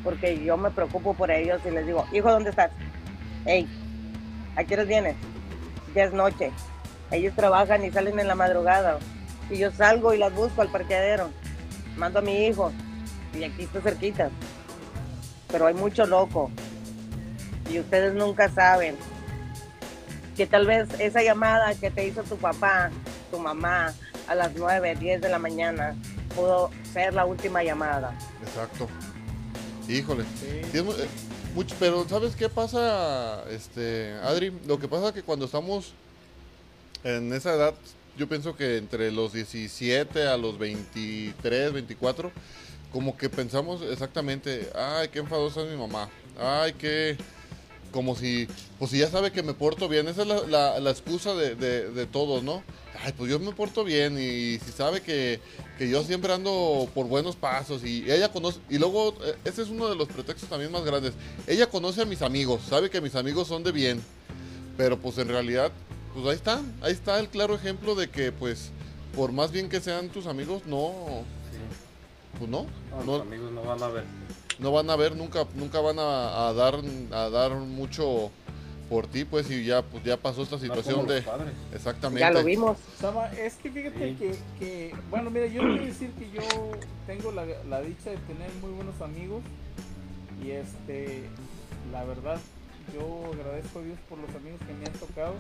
porque 0.04 0.44
yo 0.44 0.58
me 0.58 0.72
preocupo 0.72 1.14
por 1.14 1.32
ellos 1.32 1.62
y 1.66 1.72
les 1.72 1.86
digo, 1.86 2.06
hijo, 2.12 2.32
¿dónde 2.32 2.50
estás? 2.50 2.72
Hey, 3.46 3.68
¿a 4.56 4.64
qué 4.64 4.74
horas 4.76 4.88
vienes? 4.88 5.16
Ya 5.96 6.04
es 6.06 6.14
noche. 6.14 6.52
Ellos 7.12 7.36
trabajan 7.36 7.84
y 7.86 7.92
salen 7.92 8.20
en 8.20 8.28
la 8.28 8.36
madrugada. 8.36 8.98
Y 9.54 9.60
yo 9.60 9.72
salgo 9.72 10.16
y 10.16 10.18
las 10.18 10.34
busco 10.34 10.64
al 10.64 10.70
parqueadero. 10.70 11.30
Mando 11.96 12.20
a 12.20 12.22
mi 12.24 12.48
hijo. 12.48 12.72
Y 13.38 13.44
aquí 13.44 13.64
está 13.64 13.82
cerquita. 13.82 14.32
Pero 15.48 15.68
hay 15.68 15.76
mucho 15.76 16.08
loco. 16.08 16.50
Y 17.70 17.80
ustedes 17.80 18.16
nunca 18.16 18.50
saben 18.50 18.98
que 20.36 20.48
tal 20.48 20.66
vez 20.66 20.90
esa 21.00 21.22
llamada 21.22 21.76
que 21.76 21.92
te 21.92 22.08
hizo 22.08 22.24
tu 22.24 22.36
papá, 22.36 22.90
tu 23.30 23.38
mamá, 23.38 23.94
a 24.28 24.34
las 24.34 24.54
9, 24.56 24.96
10 24.96 25.22
de 25.22 25.30
la 25.30 25.38
mañana, 25.38 25.96
pudo 26.36 26.72
ser 26.92 27.14
la 27.14 27.26
última 27.26 27.64
llamada. 27.64 28.18
Exacto. 28.42 28.88
Híjole. 29.88 30.24
Sí. 30.40 30.62
Es 30.74 30.82
eh, 30.82 31.08
mucho, 31.54 31.76
pero 31.80 32.10
¿sabes 32.10 32.36
qué 32.36 32.50
pasa, 32.50 33.44
este, 33.52 34.14
Adri? 34.24 34.52
Lo 34.66 34.80
que 34.80 34.88
pasa 34.88 35.10
es 35.10 35.14
que 35.14 35.22
cuando 35.22 35.46
estamos 35.46 35.94
en 37.04 37.32
esa 37.34 37.54
edad, 37.54 37.76
yo 38.18 38.28
pienso 38.28 38.56
que 38.56 38.78
entre 38.78 39.12
los 39.12 39.34
17 39.34 40.28
a 40.28 40.38
los 40.38 40.58
23, 40.58 41.74
24, 41.74 42.32
como 42.92 43.18
que 43.18 43.30
pensamos 43.30 43.82
exactamente, 43.82 44.70
ay, 44.76 45.08
qué 45.10 45.20
enfadosa 45.20 45.62
es 45.62 45.70
mi 45.72 45.78
mamá, 45.78 46.10
ay, 46.40 46.74
qué... 46.74 47.18
Como 47.92 48.16
si, 48.16 48.48
pues 48.80 48.90
si 48.90 48.98
ya 48.98 49.08
sabe 49.08 49.32
que 49.32 49.44
me 49.44 49.54
porto 49.54 49.88
bien, 49.88 50.08
esa 50.08 50.24
es 50.24 50.28
la, 50.50 50.90
excusa 50.90 51.36
de, 51.36 51.54
de- 51.54 51.92
de 51.92 52.06
todos, 52.08 52.42
¿no? 52.42 52.64
Ay, 53.06 53.14
pues 53.16 53.30
yo 53.30 53.38
me 53.38 53.52
porto 53.52 53.84
bien 53.84 54.18
y 54.18 54.58
si 54.66 54.72
sabe 54.76 55.02
que, 55.04 55.40
que 55.78 55.88
yo 55.88 56.04
siempre 56.04 56.34
ando 56.34 56.90
por 56.96 57.06
buenos 57.06 57.36
pasos 57.36 57.84
y 57.84 58.04
ella 58.12 58.32
conoce, 58.32 58.58
y 58.68 58.80
luego 58.80 59.14
eh, 59.24 59.36
ese 59.46 59.62
es 59.62 59.68
uno 59.70 59.88
de 59.90 59.96
los 59.96 60.08
pretextos 60.08 60.50
también 60.50 60.72
más 60.72 60.84
grandes, 60.84 61.14
ella 61.46 61.68
conoce 61.70 62.02
a 62.02 62.06
mis 62.06 62.24
amigos, 62.24 62.62
sabe 62.68 62.90
que 62.90 63.00
mis 63.00 63.14
amigos 63.14 63.48
son 63.48 63.62
de 63.64 63.72
bien, 63.72 64.02
pero 64.76 64.98
pues 64.98 65.20
en 65.20 65.28
realidad, 65.28 65.72
pues 66.14 66.26
ahí 66.28 66.36
está, 66.36 66.62
ahí 66.82 66.92
está 66.94 67.20
el 67.20 67.28
claro 67.30 67.56
ejemplo 67.56 67.96
de 67.96 68.10
que 68.10 68.32
pues 68.32 68.72
por 69.16 69.32
más 69.32 69.52
bien 69.52 69.70
que 69.70 69.80
sean 69.80 70.10
tus 70.10 70.26
amigos, 70.28 70.64
no, 70.66 71.24
Sí. 71.52 72.38
pues 72.40 72.50
no, 72.50 72.66
No, 72.92 73.04
no, 73.06 73.12
los 73.18 73.22
amigos 73.22 73.52
no 73.52 73.62
van 73.64 73.84
a 73.84 73.88
ver. 73.88 74.04
no 74.60 74.72
van 74.72 74.90
a 74.90 74.96
ver 74.96 75.16
nunca 75.16 75.46
nunca 75.56 75.80
van 75.82 76.00
a, 76.00 76.48
a 76.48 76.54
dar 76.54 76.76
a 77.12 77.30
dar 77.30 77.52
mucho 77.56 78.32
por 78.90 79.08
ti 79.08 79.24
pues 79.26 79.50
y 79.50 79.64
ya 79.66 79.82
pues 79.82 80.04
ya 80.04 80.18
pasó 80.18 80.44
esta 80.44 80.58
No 80.58 80.62
situación 80.62 81.08
de 81.08 81.22
padres. 81.22 81.54
exactamente 81.74 82.20
Ya 82.22 82.32
lo 82.32 82.44
vimos. 82.44 82.78
Sama, 83.00 83.28
es 83.34 83.56
que 83.56 83.72
fíjate 83.72 84.10
Sí. 84.10 84.16
que, 84.16 84.36
que, 84.60 84.96
bueno, 85.10 85.30
mira, 85.32 85.48
yo 85.48 85.62
quiero 85.62 85.86
decir 85.86 86.12
que 86.12 86.30
yo 86.32 86.42
tengo 87.08 87.32
la, 87.32 87.46
la 87.70 87.82
dicha 87.82 88.10
de 88.12 88.18
tener 88.18 88.52
muy 88.62 88.72
buenos 88.72 89.00
amigos 89.02 89.42
y 90.44 90.52
este, 90.52 91.24
la 91.92 92.04
verdad, 92.04 92.38
yo 92.94 93.32
agradezco 93.34 93.80
a 93.80 93.82
Dios 93.84 93.98
por 94.10 94.18
los 94.20 94.30
amigos 94.36 94.60
que 94.68 94.74
me 94.74 94.86
han 94.86 94.94
tocado, 94.94 95.34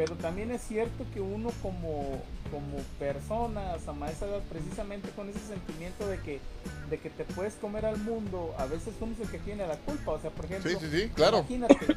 pero 0.00 0.14
también 0.14 0.50
es 0.50 0.62
cierto 0.62 1.04
que 1.12 1.20
uno 1.20 1.50
como, 1.60 2.22
como 2.50 2.78
persona, 2.98 3.72
a 3.72 3.76
esa 3.76 4.24
edad, 4.26 4.40
precisamente 4.48 5.10
con 5.10 5.28
ese 5.28 5.40
sentimiento 5.40 6.08
de 6.08 6.16
que, 6.20 6.40
de 6.88 6.98
que 6.98 7.10
te 7.10 7.24
puedes 7.24 7.52
comer 7.56 7.84
al 7.84 7.98
mundo, 7.98 8.54
a 8.56 8.64
veces 8.64 8.94
uno 8.98 9.12
es 9.12 9.20
el 9.20 9.28
que 9.28 9.38
tiene 9.40 9.66
la 9.66 9.76
culpa, 9.76 10.12
o 10.12 10.18
sea, 10.18 10.30
por 10.30 10.46
ejemplo, 10.46 10.70
sí 10.70 10.78
sí 10.80 10.90
sí 11.02 11.10
claro. 11.14 11.40
Imagínate, 11.40 11.94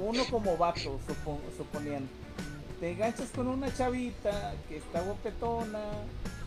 uno 0.00 0.24
como 0.30 0.56
vato, 0.56 1.00
supo- 1.08 1.40
suponiendo, 1.56 2.08
te 2.78 2.92
enganchas 2.92 3.30
con 3.34 3.48
una 3.48 3.74
chavita 3.74 4.54
que 4.68 4.76
está 4.76 5.00
guapetona, 5.00 5.82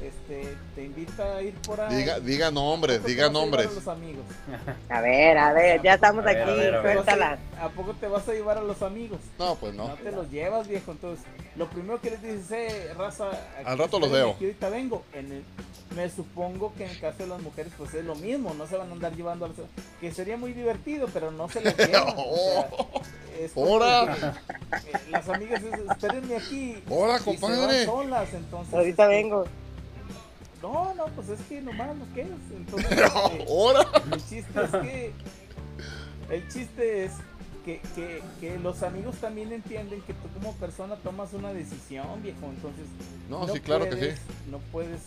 este, 0.01 0.55
te 0.75 0.83
invita 0.83 1.37
a 1.37 1.41
ir 1.41 1.53
por 1.55 1.81
ahí. 1.81 1.95
Diga, 1.95 2.19
diga 2.19 2.51
nombres, 2.51 2.97
¿a 2.97 2.99
poco 2.99 3.05
te 3.07 3.11
diga 3.13 3.29
nombres. 3.29 3.67
a 3.67 3.71
los 3.73 3.87
amigos? 3.87 4.25
A 4.89 5.01
ver, 5.01 5.37
a 5.37 5.53
ver, 5.53 5.81
ya 5.81 5.95
estamos 5.95 6.25
A 6.25 6.29
aquí, 6.29 6.39
a 6.41 6.45
ver, 6.45 6.75
a 6.75 6.81
ver. 6.81 6.93
suéltala. 6.93 7.37
¿A 7.59 7.69
poco 7.69 7.93
te 7.93 8.07
vas 8.07 8.27
a 8.29 8.33
llevar 8.33 8.57
a 8.57 8.61
los 8.61 8.81
amigos? 8.81 9.19
No, 9.39 9.55
pues 9.55 9.73
No 9.73 9.87
no. 9.87 9.93
te 9.95 10.11
los 10.11 10.29
llevas, 10.29 10.67
viejo. 10.67 10.91
Entonces, 10.91 11.25
lo 11.55 11.67
primero 11.69 11.99
que 11.99 12.11
les 12.11 12.21
dices, 12.21 12.51
eh, 12.51 12.93
raza. 12.97 13.29
aquí 13.31 13.63
Al 13.65 13.77
rato 13.77 13.99
los 13.99 14.11
veo. 14.11 14.37
que 14.37 14.45
ahorita 14.45 14.69
vengo. 14.69 15.03
En 15.13 15.31
el- 15.31 15.43
me 15.95 16.09
supongo 16.09 16.73
que 16.77 16.83
en 16.85 16.91
el 16.91 16.99
caso 16.99 17.17
de 17.23 17.27
las 17.27 17.41
mujeres, 17.41 17.71
pues 17.77 17.93
es 17.95 18.05
lo 18.05 18.13
mismo. 18.15 18.53
No 18.53 18.67
se 18.67 18.77
van 18.77 18.89
a 18.89 18.93
andar 18.93 19.15
llevando 19.15 19.45
a 19.45 19.47
los. 19.47 19.57
Que 19.99 20.11
sería 20.11 20.37
muy 20.37 20.53
divertido, 20.53 21.07
pero 21.11 21.31
no 21.31 21.49
se 21.49 21.61
las 21.61 21.75
llevan. 21.77 22.13
o 22.17 22.35
sea, 22.35 22.69
eh, 23.39 23.49
las 25.09 25.27
amigas 25.29 25.61
espérenme 25.91 26.35
aquí. 26.35 26.83
¡Hora, 26.89 27.19
compadre! 27.19 27.85
solas, 27.85 28.33
entonces. 28.33 28.73
Ahorita 28.73 29.03
este, 29.03 29.15
vengo. 29.15 29.45
No, 30.61 30.93
no, 30.95 31.05
pues 31.07 31.29
es 31.29 31.39
que 31.47 31.61
nomás 31.61 31.95
no 31.95 32.05
quedas. 32.13 32.39
Entonces, 32.55 32.91
este, 32.91 33.45
¡Hora! 33.47 33.85
el 34.11 34.25
chiste 34.27 34.61
es 34.63 34.71
que. 34.71 35.13
El 36.29 36.47
chiste 36.49 37.05
es 37.05 37.11
que, 37.63 37.81
que, 37.95 38.21
que 38.39 38.57
los 38.59 38.81
amigos 38.83 39.15
también 39.17 39.51
entienden 39.53 40.01
que 40.01 40.13
tú 40.13 40.27
como 40.33 40.53
persona 40.53 40.95
tomas 40.97 41.33
una 41.33 41.53
decisión, 41.53 42.21
viejo. 42.23 42.45
Entonces. 42.45 42.85
No, 43.29 43.47
sí, 43.47 43.59
claro 43.59 43.89
que 43.89 44.15
sí. 44.15 44.21
No 44.49 44.59
puedes 44.71 45.01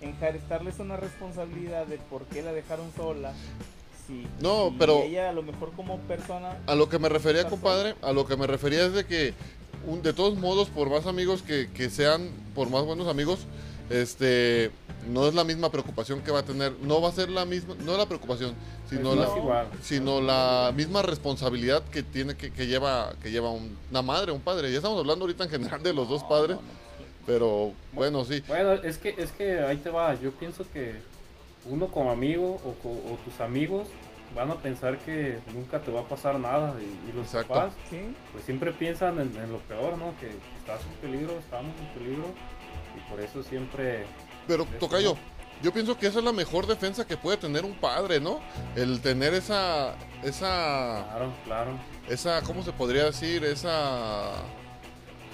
enjaretarles 0.00 0.78
una 0.78 0.96
responsabilidad 0.96 1.86
de 1.86 1.98
por 1.98 2.24
qué 2.26 2.42
la 2.42 2.52
dejaron 2.52 2.90
sola. 2.96 3.32
Si, 4.06 4.26
No, 4.40 4.70
si 4.70 4.76
pero- 4.78 5.02
Ella, 5.02 5.30
a 5.30 5.32
lo 5.32 5.42
mejor 5.42 5.72
como 5.72 5.98
persona. 6.00 6.56
A 6.66 6.74
lo 6.74 6.88
que 6.88 6.98
me 6.98 7.08
refería, 7.08 7.48
compadre, 7.48 7.94
a 8.02 8.12
lo 8.12 8.26
que 8.26 8.36
me 8.36 8.46
refería 8.46 8.84
es 8.86 8.92
de 8.94 9.04
que, 9.04 9.34
un- 9.86 10.02
de 10.02 10.12
todos 10.12 10.36
modos, 10.38 10.70
por 10.70 10.90
más 10.90 11.06
amigos 11.06 11.42
que, 11.42 11.70
que 11.72 11.88
sean, 11.88 12.30
por 12.54 12.68
más 12.68 12.84
buenos 12.84 13.06
amigos, 13.06 13.46
este, 13.92 14.70
no 15.08 15.26
es 15.28 15.34
la 15.34 15.44
misma 15.44 15.70
preocupación 15.70 16.20
que 16.22 16.30
va 16.30 16.40
a 16.40 16.44
tener, 16.44 16.72
no 16.82 17.00
va 17.00 17.08
a 17.10 17.12
ser 17.12 17.28
la 17.28 17.44
misma, 17.44 17.74
no 17.84 17.96
la 17.96 18.06
preocupación, 18.06 18.54
sino 18.88 19.14
Pues 19.14 19.28
no 19.28 19.48
la, 19.48 19.66
sino 19.82 20.20
la 20.20 20.72
misma 20.74 21.02
responsabilidad 21.02 21.82
que 21.84 22.02
tiene 22.02 22.36
que, 22.36 22.52
que 22.52 22.66
lleva, 22.66 23.12
que 23.22 23.30
lleva 23.30 23.50
un- 23.50 23.76
una 23.90 24.02
madre, 24.02 24.32
un 24.32 24.40
padre. 24.40 24.70
Ya 24.70 24.76
estamos 24.78 24.98
hablando 24.98 25.24
ahorita 25.24 25.44
en 25.44 25.50
general 25.50 25.82
de 25.82 25.92
los 25.92 26.08
dos 26.08 26.22
padres, 26.24 26.56
no, 26.56 26.62
no. 26.62 26.68
pero 27.26 27.72
bueno, 27.92 28.24
sí. 28.24 28.42
Bueno, 28.48 28.72
es 28.74 28.98
que, 28.98 29.14
es 29.18 29.30
que 29.32 29.60
ahí 29.60 29.76
te 29.78 29.90
va. 29.90 30.14
Yo 30.20 30.30
pienso 30.32 30.64
que 30.72 30.94
uno 31.68 31.86
como 31.88 32.10
amigo 32.10 32.60
o, 32.64 33.18
tus 33.24 33.40
amigos 33.40 33.86
van 34.34 34.50
a 34.50 34.54
pensar 34.56 34.98
que 34.98 35.38
nunca 35.54 35.80
te 35.80 35.90
va 35.92 36.00
a 36.00 36.04
pasar 36.08 36.38
nada. 36.40 36.74
Y, 36.80 37.10
y 37.10 37.12
los 37.14 37.26
Exacto. 37.26 37.48
papás, 37.54 37.72
Sí, 37.90 38.00
pues 38.32 38.44
siempre 38.44 38.72
piensan 38.72 39.20
en, 39.20 39.36
en 39.36 39.52
lo 39.52 39.58
peor, 39.58 39.98
¿no? 39.98 40.14
Que 40.18 40.28
estás 40.58 40.80
en 40.86 41.10
peligro, 41.10 41.38
estamos 41.38 41.72
en 41.78 41.98
peligro. 42.02 42.24
Por 43.12 43.20
eso 43.20 43.42
siempre. 43.42 44.06
Pero, 44.48 44.64
Tocayo, 44.80 45.16
yo 45.62 45.70
pienso 45.70 45.98
que 45.98 46.06
esa 46.06 46.20
es 46.20 46.24
la 46.24 46.32
mejor 46.32 46.66
defensa 46.66 47.06
que 47.06 47.18
puede 47.18 47.36
tener 47.36 47.62
un 47.62 47.74
padre, 47.74 48.20
¿no? 48.20 48.40
El 48.74 49.02
tener 49.02 49.34
esa, 49.34 49.94
esa, 50.22 51.04
Claro, 51.10 51.32
claro. 51.44 51.70
esa, 52.08 52.40
¿cómo 52.40 52.62
se 52.62 52.72
podría 52.72 53.04
decir? 53.04 53.44
Esa... 53.44 54.30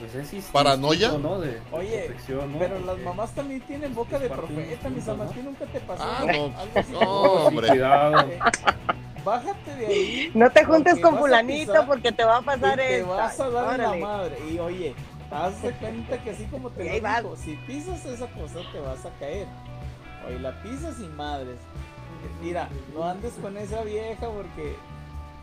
Pues 0.00 0.12
es 0.14 0.32
instinto, 0.32 0.52
¿Paranoia? 0.52 1.12
¿no? 1.18 1.40
De, 1.40 1.52
de 1.52 1.60
Oye, 1.70 2.10
pero 2.58 2.80
las 2.80 2.98
mamás 2.98 3.32
también 3.32 3.60
tienen 3.60 3.94
boca 3.94 4.18
de 4.18 4.28
profeta, 4.28 4.88
mis 4.90 5.06
amas. 5.06 5.28
¿no? 5.28 5.34
¿Qué 5.34 5.42
nunca 5.44 5.66
te 5.66 5.80
pasó? 5.80 6.02
Ah, 6.04 6.24
no, 6.24 6.52
así? 6.80 6.92
no, 6.92 7.00
hombre. 7.00 7.68
cuidado. 7.68 8.28
Bájate 9.24 9.74
de 9.76 9.86
ahí. 9.86 10.30
No 10.34 10.50
te 10.50 10.64
juntes 10.64 10.98
con 11.00 11.16
fulanito 11.18 11.72
pisar 11.72 11.86
porque 11.86 12.10
te 12.12 12.24
va 12.24 12.38
a 12.38 12.42
pasar 12.42 12.76
te 12.76 12.98
esto. 12.98 13.08
vas 13.08 13.38
a 13.38 13.50
dar 13.50 13.78
la 13.78 13.94
madre. 13.94 14.36
Y 14.50 14.58
oye, 14.58 14.94
haz 15.30 15.60
de 15.62 15.72
cuenta 15.72 16.22
que 16.22 16.30
así 16.30 16.44
como 16.44 16.70
te 16.70 16.84
lo 16.84 17.08
dijo, 17.08 17.36
si 17.36 17.56
pisas 17.66 18.04
esa 18.04 18.26
cosa 18.28 18.60
te 18.72 18.80
vas 18.80 19.04
a 19.04 19.10
caer. 19.18 19.46
Oye, 20.26 20.38
la 20.38 20.62
pisas 20.62 20.98
y 21.00 21.08
madres. 21.08 21.56
Mira, 22.42 22.68
no 22.94 23.04
andes 23.04 23.34
con 23.34 23.56
esa 23.56 23.82
vieja 23.82 24.28
porque 24.28 24.76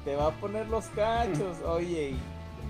te 0.03 0.15
va 0.15 0.27
a 0.27 0.31
poner 0.31 0.67
los 0.67 0.85
cachos. 0.87 1.57
Oye, 1.65 2.11
y, 2.11 2.19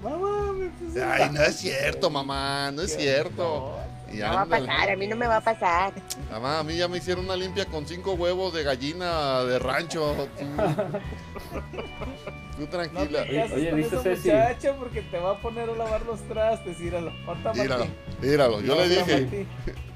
mamá, 0.03 0.53
me 0.53 0.67
puse 0.69 1.03
Ay, 1.03 1.29
no 1.31 1.41
es 1.41 1.57
cierto, 1.57 2.09
mamá, 2.09 2.71
no 2.71 2.81
es 2.81 2.95
cierto. 2.95 3.77
Y 4.11 4.17
No 4.17 4.33
va 4.33 4.41
a 4.41 4.45
pasar, 4.45 4.91
a 4.91 4.95
mí 4.95 5.07
no 5.07 5.15
me 5.15 5.27
va 5.27 5.37
a 5.37 5.41
pasar. 5.41 5.93
Mamá, 6.31 6.59
a 6.59 6.63
mí 6.63 6.77
ya 6.77 6.87
me 6.87 6.99
hicieron 6.99 7.25
una 7.25 7.35
limpia 7.35 7.65
con 7.65 7.87
cinco 7.87 8.13
huevos 8.13 8.53
de 8.53 8.63
gallina 8.63 9.43
de 9.43 9.59
rancho. 9.59 10.27
Tú, 12.57 12.61
Tú 12.61 12.61
No 12.61 12.68
tranquila. 12.68 13.23
te 13.23 13.53
Oye, 13.53 13.82
esa 13.82 14.02
Ceci. 14.02 14.27
muchacha 14.30 14.73
porque 14.76 15.02
te 15.02 15.18
va 15.19 15.32
a 15.32 15.38
poner 15.40 15.69
a 15.69 15.73
lavar 15.76 16.02
los 16.06 16.22
trastes. 16.22 16.80
Míralo. 16.80 17.11
Ahorita 17.27 17.53
Míralo, 17.53 17.88
míralo. 18.22 18.61
Yo 18.61 18.76
le 18.76 18.90
dije. 18.90 19.45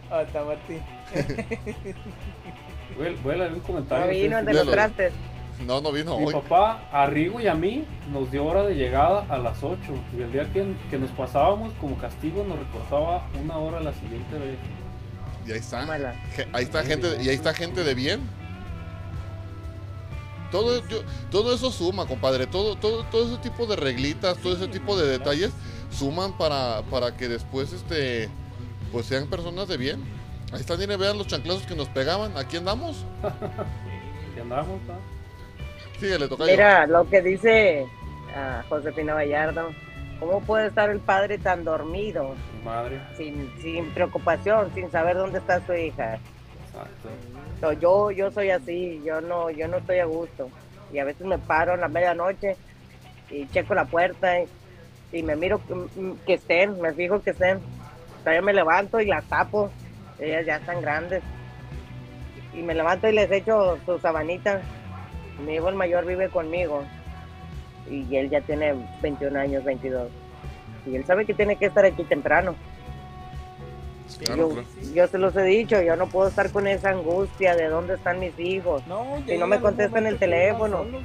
Ahorita 0.10 0.44
Martín. 0.44 0.82
Voy, 2.98 3.08
a- 3.08 3.22
voy 3.24 3.34
a 3.34 3.38
leer 3.38 3.52
un 3.54 3.58
No 3.60 3.64
comentario. 3.64 4.12
vino 4.22 4.40
el 4.40 4.46
de 4.46 4.54
los 4.54 4.72
trastes. 4.72 5.14
No, 5.66 5.82
no 5.82 5.92
vino 5.92 6.18
Mi 6.18 6.26
hoy. 6.26 6.34
papá, 6.34 6.88
a 6.92 7.06
Rigo 7.06 7.40
y 7.42 7.48
a 7.48 7.54
mí, 7.54 7.84
nos 8.12 8.32
dio 8.32 8.46
hora 8.46 8.64
de 8.64 8.76
llegada 8.76 9.26
a 9.30 9.38
las 9.38 9.62
8. 9.62 9.78
Y 10.18 10.22
el 10.22 10.32
día 10.32 10.52
que, 10.54 10.66
que 10.90 10.98
nos 10.98 11.12
pasábamos, 11.12 11.74
como 11.82 11.98
castigo, 11.98 12.46
nos 12.46 12.58
recortaba 12.60 13.28
una 13.42 13.58
hora 13.58 13.80
la 13.82 13.94
siguiente 13.94 14.38
vez. 14.38 14.58
Y 15.48 15.52
ahí 15.52 15.60
está. 15.60 15.82
Ahí 16.54 16.64
está 16.64 16.84
gente, 16.84 17.08
y 17.22 17.30
ahí 17.30 17.36
está 17.36 17.54
gente 17.54 17.84
de 17.84 17.94
bien. 17.94 18.22
Todo, 20.52 20.86
yo- 20.88 21.04
todo 21.32 21.54
eso 21.54 21.72
suma, 21.72 22.06
compadre. 22.06 22.48
Todo, 22.48 22.76
todo, 22.76 23.04
todo 23.06 23.28
ese 23.28 23.38
tipo 23.42 23.66
de 23.68 23.76
reglitas, 23.76 24.38
todo 24.38 24.54
ese 24.56 24.68
tipo 24.68 24.98
de 24.98 25.08
detalles 25.08 25.52
suman 25.92 26.38
para, 26.38 26.82
para 26.90 27.16
que 27.18 27.28
después 27.28 27.72
este 27.74 28.30
pues 28.92 29.06
sean 29.06 29.28
personas 29.28 29.68
de 29.68 29.78
bien. 29.78 30.04
Ahí 30.52 30.62
están, 30.62 30.80
miren, 30.80 31.00
vean 31.00 31.18
los 31.18 31.28
chanclazos 31.28 31.64
que 31.64 31.76
nos 31.76 31.88
pegaban. 31.90 32.36
Aquí 32.38 32.58
andamos. 32.58 33.06
Y 34.36 34.40
andamos, 34.42 34.80
¿no? 34.88 34.94
Síguele, 36.00 36.28
toca 36.28 36.46
Mira 36.46 36.86
lo 36.88 37.10
que 37.10 37.22
dice 37.22 37.86
ah, 38.36 38.64
Josefina 38.70 39.14
Vallardo. 39.16 39.72
¿Cómo 40.20 40.42
puede 40.42 40.68
estar 40.68 40.90
el 40.90 41.00
padre 41.00 41.38
tan 41.38 41.64
dormido, 41.64 42.36
Mi 42.58 42.64
madre. 42.66 43.02
sin, 43.18 43.52
sin 43.62 43.90
preocupación, 43.94 44.72
sin 44.76 44.92
saber 44.92 45.16
dónde 45.18 45.40
está 45.40 45.66
su 45.66 45.74
hija? 45.74 46.20
Yo, 47.80 48.12
yo 48.12 48.32
soy 48.32 48.52
así, 48.52 49.02
yo 49.04 49.22
no, 49.22 49.50
yo 49.50 49.68
no 49.68 49.78
estoy 49.78 50.00
a 50.00 50.06
gusto. 50.06 50.50
Y 50.92 51.00
a 51.00 51.06
veces 51.06 51.26
me 51.26 51.38
paro 51.38 51.74
en 51.74 51.82
la 51.82 51.88
medianoche 51.88 52.56
y 53.30 53.48
checo 53.48 53.76
la 53.76 53.86
puerta 53.86 54.40
y, 54.40 54.48
y 55.12 55.24
me 55.24 55.36
miro 55.36 55.62
que, 55.68 55.76
mm, 55.76 56.18
que 56.26 56.36
estén, 56.36 56.80
me 56.82 56.94
fijo 56.94 57.22
que 57.22 57.32
estén. 57.32 57.60
Todavía 58.20 58.42
me 58.42 58.54
levanto 58.54 59.00
y 59.00 59.06
las 59.06 59.26
tapo, 59.26 59.70
ellas 60.20 60.46
ya 60.46 60.58
están 60.58 60.82
grandes. 60.82 61.22
Y 62.54 62.62
me 62.62 62.74
levanto 62.74 63.08
y 63.08 63.14
les 63.14 63.32
echo 63.32 63.78
su 63.86 64.00
sabanita. 64.00 64.62
Mi 65.46 65.56
hijo 65.56 65.70
el 65.70 65.76
mayor 65.76 66.06
vive 66.06 66.30
conmigo 66.30 66.84
y 67.90 68.16
él 68.16 68.30
ya 68.30 68.42
tiene 68.42 68.74
21 69.02 69.40
años, 69.40 69.64
22. 69.64 70.10
Y 70.86 70.96
él 70.96 71.06
sabe 71.06 71.26
que 71.26 71.34
tiene 71.34 71.56
que 71.56 71.66
estar 71.68 71.86
aquí 71.86 72.04
temprano. 72.04 72.56
Claro, 74.18 74.50
yo, 74.50 74.54
claro. 74.56 74.68
yo 74.96 75.08
se 75.08 75.18
los 75.18 75.36
he 75.36 75.44
dicho, 75.44 75.82
yo 75.82 75.96
no 75.96 76.08
puedo 76.08 76.28
estar 76.30 76.52
con 76.52 76.68
esa 76.68 76.90
angustia 76.90 77.56
de 77.56 77.68
dónde 77.70 77.96
están 77.96 78.20
mis 78.20 78.38
hijos. 78.40 78.86
No, 78.88 79.22
Si 79.28 79.38
no 79.38 79.48
me 79.48 79.60
contestan 79.60 80.06
el 80.08 80.18
teléfono. 80.18 80.78
solos. 80.84 81.04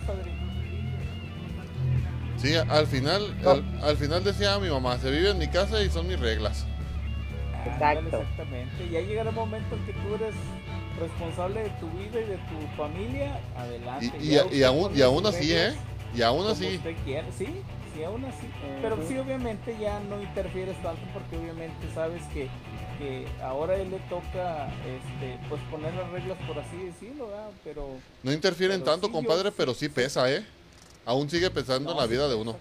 Sí, 2.39 2.55
al 2.56 2.86
final, 2.86 3.35
No. 3.43 3.51
al, 3.52 3.64
al 3.82 3.97
final 3.97 4.22
decía 4.22 4.59
mi 4.59 4.68
mamá, 4.68 4.98
se 4.98 5.10
vive 5.10 5.31
en 5.31 5.39
mi 5.39 5.48
casa 5.48 5.82
y 5.82 5.89
son 5.89 6.06
mis 6.06 6.18
reglas. 6.20 6.66
Exacto. 7.66 8.20
Exactamente. 8.20 8.89
Ya 8.90 9.01
llegará 9.01 9.31
el 9.31 9.35
momento 9.36 9.74
en 9.74 9.86
que 9.86 9.93
tú 9.93 10.14
eres 10.16 10.35
responsable 11.01 11.62
de 11.62 11.70
tu 11.81 11.89
vida 11.90 12.20
y 12.20 12.24
de 12.24 12.36
tu 12.36 12.76
familia. 12.76 13.40
Adelante. 13.56 14.12
Y, 14.20 14.62
aún, 14.62 14.90
y 14.94 15.01
aún 15.02 15.24
así, 15.26 15.52
¿eh? 15.55 15.72
Y 16.14 16.22
aún 16.22 16.47
así. 16.47 16.76
usted. 16.76 16.94
Sí, 17.36 17.47
sí, 17.94 18.05
aún 18.05 18.24
así. 18.26 18.47
Pero 18.82 18.98
sí, 19.09 19.18
obviamente 19.18 19.74
ya 19.81 19.98
no 20.01 20.20
interfieres 20.20 20.76
tanto 20.82 21.01
porque 21.14 21.36
obviamente 21.39 21.74
sabes 21.94 22.22
que, 22.35 22.48
que 22.98 23.26
ahora 23.42 23.74
a 23.74 23.76
él 23.76 23.90
le 23.90 23.98
toca 24.08 24.68
este, 24.80 25.38
pues 25.48 25.60
poner 25.70 25.92
las 25.94 26.08
reglas 26.10 26.38
por 26.46 26.58
así 26.58 26.76
decirlo, 26.76 27.28
¿verdad? 27.28 27.48
Pero 27.64 27.88
No 28.22 28.32
interfieren 28.32 28.80
Pero 28.80 28.90
tanto, 28.92 29.06
sí, 29.08 29.12
yo 29.12 29.18
compadre, 29.18 29.48
sí- 29.50 29.54
pero 29.56 29.74
sí 29.74 29.88
pesa, 29.88 30.30
¿eh? 30.32 30.44
Aún 31.06 31.28
sigue 31.28 31.50
pesando 31.50 31.90
en 31.90 31.96
No, 31.96 32.00
la 32.02 32.06
vida 32.06 32.28
de 32.28 32.34
uno. 32.34 32.56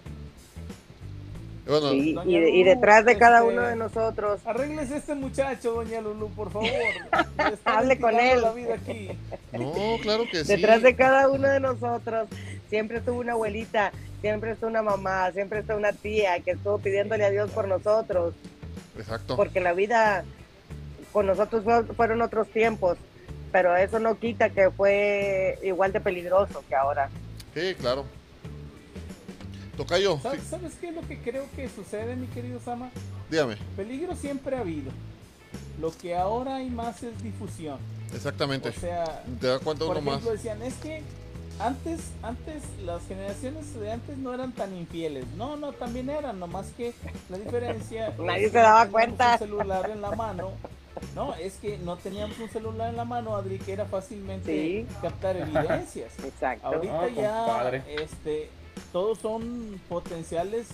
Bueno, 1.66 1.92
Sí, 1.92 2.14
y, 2.26 2.36
y 2.36 2.38
Lulu, 2.58 2.64
detrás 2.64 3.06
de 3.06 3.16
cada 3.16 3.38
este- 3.38 3.52
uno 3.54 3.62
de 3.62 3.74
nosotros, 3.76 4.40
arréglese 4.44 4.98
este 4.98 5.14
muchacho, 5.14 5.72
doña 5.72 6.00
Lulu, 6.02 6.28
por 6.30 6.50
favor. 6.52 6.68
Le 6.68 7.48
está 7.54 7.78
Hable 7.78 7.98
con 7.98 8.14
él. 8.20 8.42
la 8.42 8.52
vida 8.52 8.74
aquí. 8.74 9.08
no, 9.52 9.96
claro 10.02 10.24
que 10.30 10.44
sí. 10.44 10.52
detrás 10.56 10.82
de 10.82 10.94
cada 10.94 11.26
uno 11.30 11.48
de 11.48 11.60
nosotros, 11.60 12.28
siempre 12.68 12.98
estuvo 12.98 13.18
una 13.20 13.32
abuelita, 13.32 13.92
siempre 14.20 14.50
estuvo 14.50 14.68
una 14.68 14.82
mamá, 14.82 15.32
siempre 15.32 15.60
estuvo 15.60 15.78
una 15.78 15.92
tía 15.94 16.38
que 16.40 16.50
estuvo 16.50 16.78
pidiéndole 16.78 17.24
a 17.24 17.30
Dios 17.30 17.50
por 17.50 17.66
nosotros, 17.66 18.34
Exacto. 18.98 19.36
porque 19.36 19.60
la 19.60 19.72
vida 19.72 20.24
con 21.12 21.26
nosotros 21.26 21.64
fue- 21.64 21.84
fueron 21.94 22.22
otros 22.22 22.48
tiempos, 22.48 22.96
pero 23.52 23.76
eso 23.76 23.98
no 23.98 24.18
quita 24.18 24.50
que 24.50 24.70
fue 24.70 25.58
igual 25.62 25.92
de 25.92 26.00
peligroso 26.00 26.62
que 26.68 26.74
ahora. 26.74 27.08
Sí, 27.54 27.74
claro. 27.78 28.04
Tocayo, 29.76 30.16
sí, 30.16 30.22
¿Sabes, 30.22 30.42
¿Sabes 30.44 30.72
qué 30.80 30.88
es 30.88 30.94
lo 30.94 31.02
que 31.02 31.18
creo 31.18 31.46
que 31.56 31.68
sucede, 31.68 32.14
mi 32.16 32.26
querido 32.28 32.60
Sama? 32.60 32.90
dígame. 33.30 33.56
Peligro 33.76 34.14
siempre 34.14 34.56
ha 34.56 34.60
habido. 34.60 34.90
lo 35.80 35.90
que 35.90 36.14
ahora 36.14 36.56
hay 36.56 36.70
más 36.70 37.02
es 37.02 37.20
difusión. 37.22 37.78
Exactamente. 38.14 38.68
O 38.68 38.72
sea, 38.72 39.24
Te 39.40 39.48
das 39.48 39.60
cuenta 39.60 39.84
por 39.84 39.96
uno 39.96 40.02
más. 40.04 40.14
ejemplo, 40.20 40.32
decían, 40.32 40.62
es 40.62 40.74
que 40.74 41.02
antes, 41.58 42.00
antes 42.22 42.62
las 42.84 43.06
generaciones 43.06 43.74
de 43.78 43.92
antes 43.92 44.16
no 44.18 44.34
eran 44.34 44.52
tan 44.52 44.76
infieles. 44.76 45.24
No, 45.36 45.56
no, 45.56 45.72
también 45.72 46.10
eran, 46.10 46.38
nomás 46.38 46.66
que 46.76 46.92
la 47.28 47.38
diferencia 47.38 48.12
Nadie 48.18 48.50
se 48.50 48.58
daba 48.58 48.84
no 48.86 48.90
teníamos 48.90 48.92
cuenta. 48.92 49.32
Un 49.32 49.38
celular 49.38 49.90
en 49.90 50.00
la 50.02 50.10
mano. 50.12 50.50
No, 51.14 51.34
es 51.34 51.54
que 51.56 51.78
no 51.78 51.96
teníamos 51.96 52.38
un 52.38 52.48
celular 52.48 52.90
en 52.90 52.96
la 52.96 53.04
mano, 53.04 53.36
Adri, 53.36 53.58
que 53.58 53.72
era 53.72 53.84
fácilmente 53.84 54.52
Sí. 54.52 54.86
captar 55.02 55.36
evidencias. 55.36 56.12
Exacto. 56.24 56.66
Ahorita 56.66 56.92
No, 56.92 57.08
ya, 57.08 57.38
compadre. 57.46 57.82
este, 58.02 58.48
todos 58.92 59.18
son 59.18 59.80
potenciales, 59.88 60.66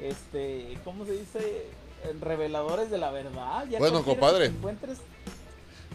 este, 0.00 0.76
¿cómo 0.84 1.04
se 1.06 1.12
dice? 1.12 1.66
Reveladores 2.20 2.90
de 2.90 2.98
la 2.98 3.10
verdad. 3.10 3.66
Ya 3.68 3.78
Bueno, 3.78 4.02
compadre. 4.02 4.46
encuentres 4.46 4.98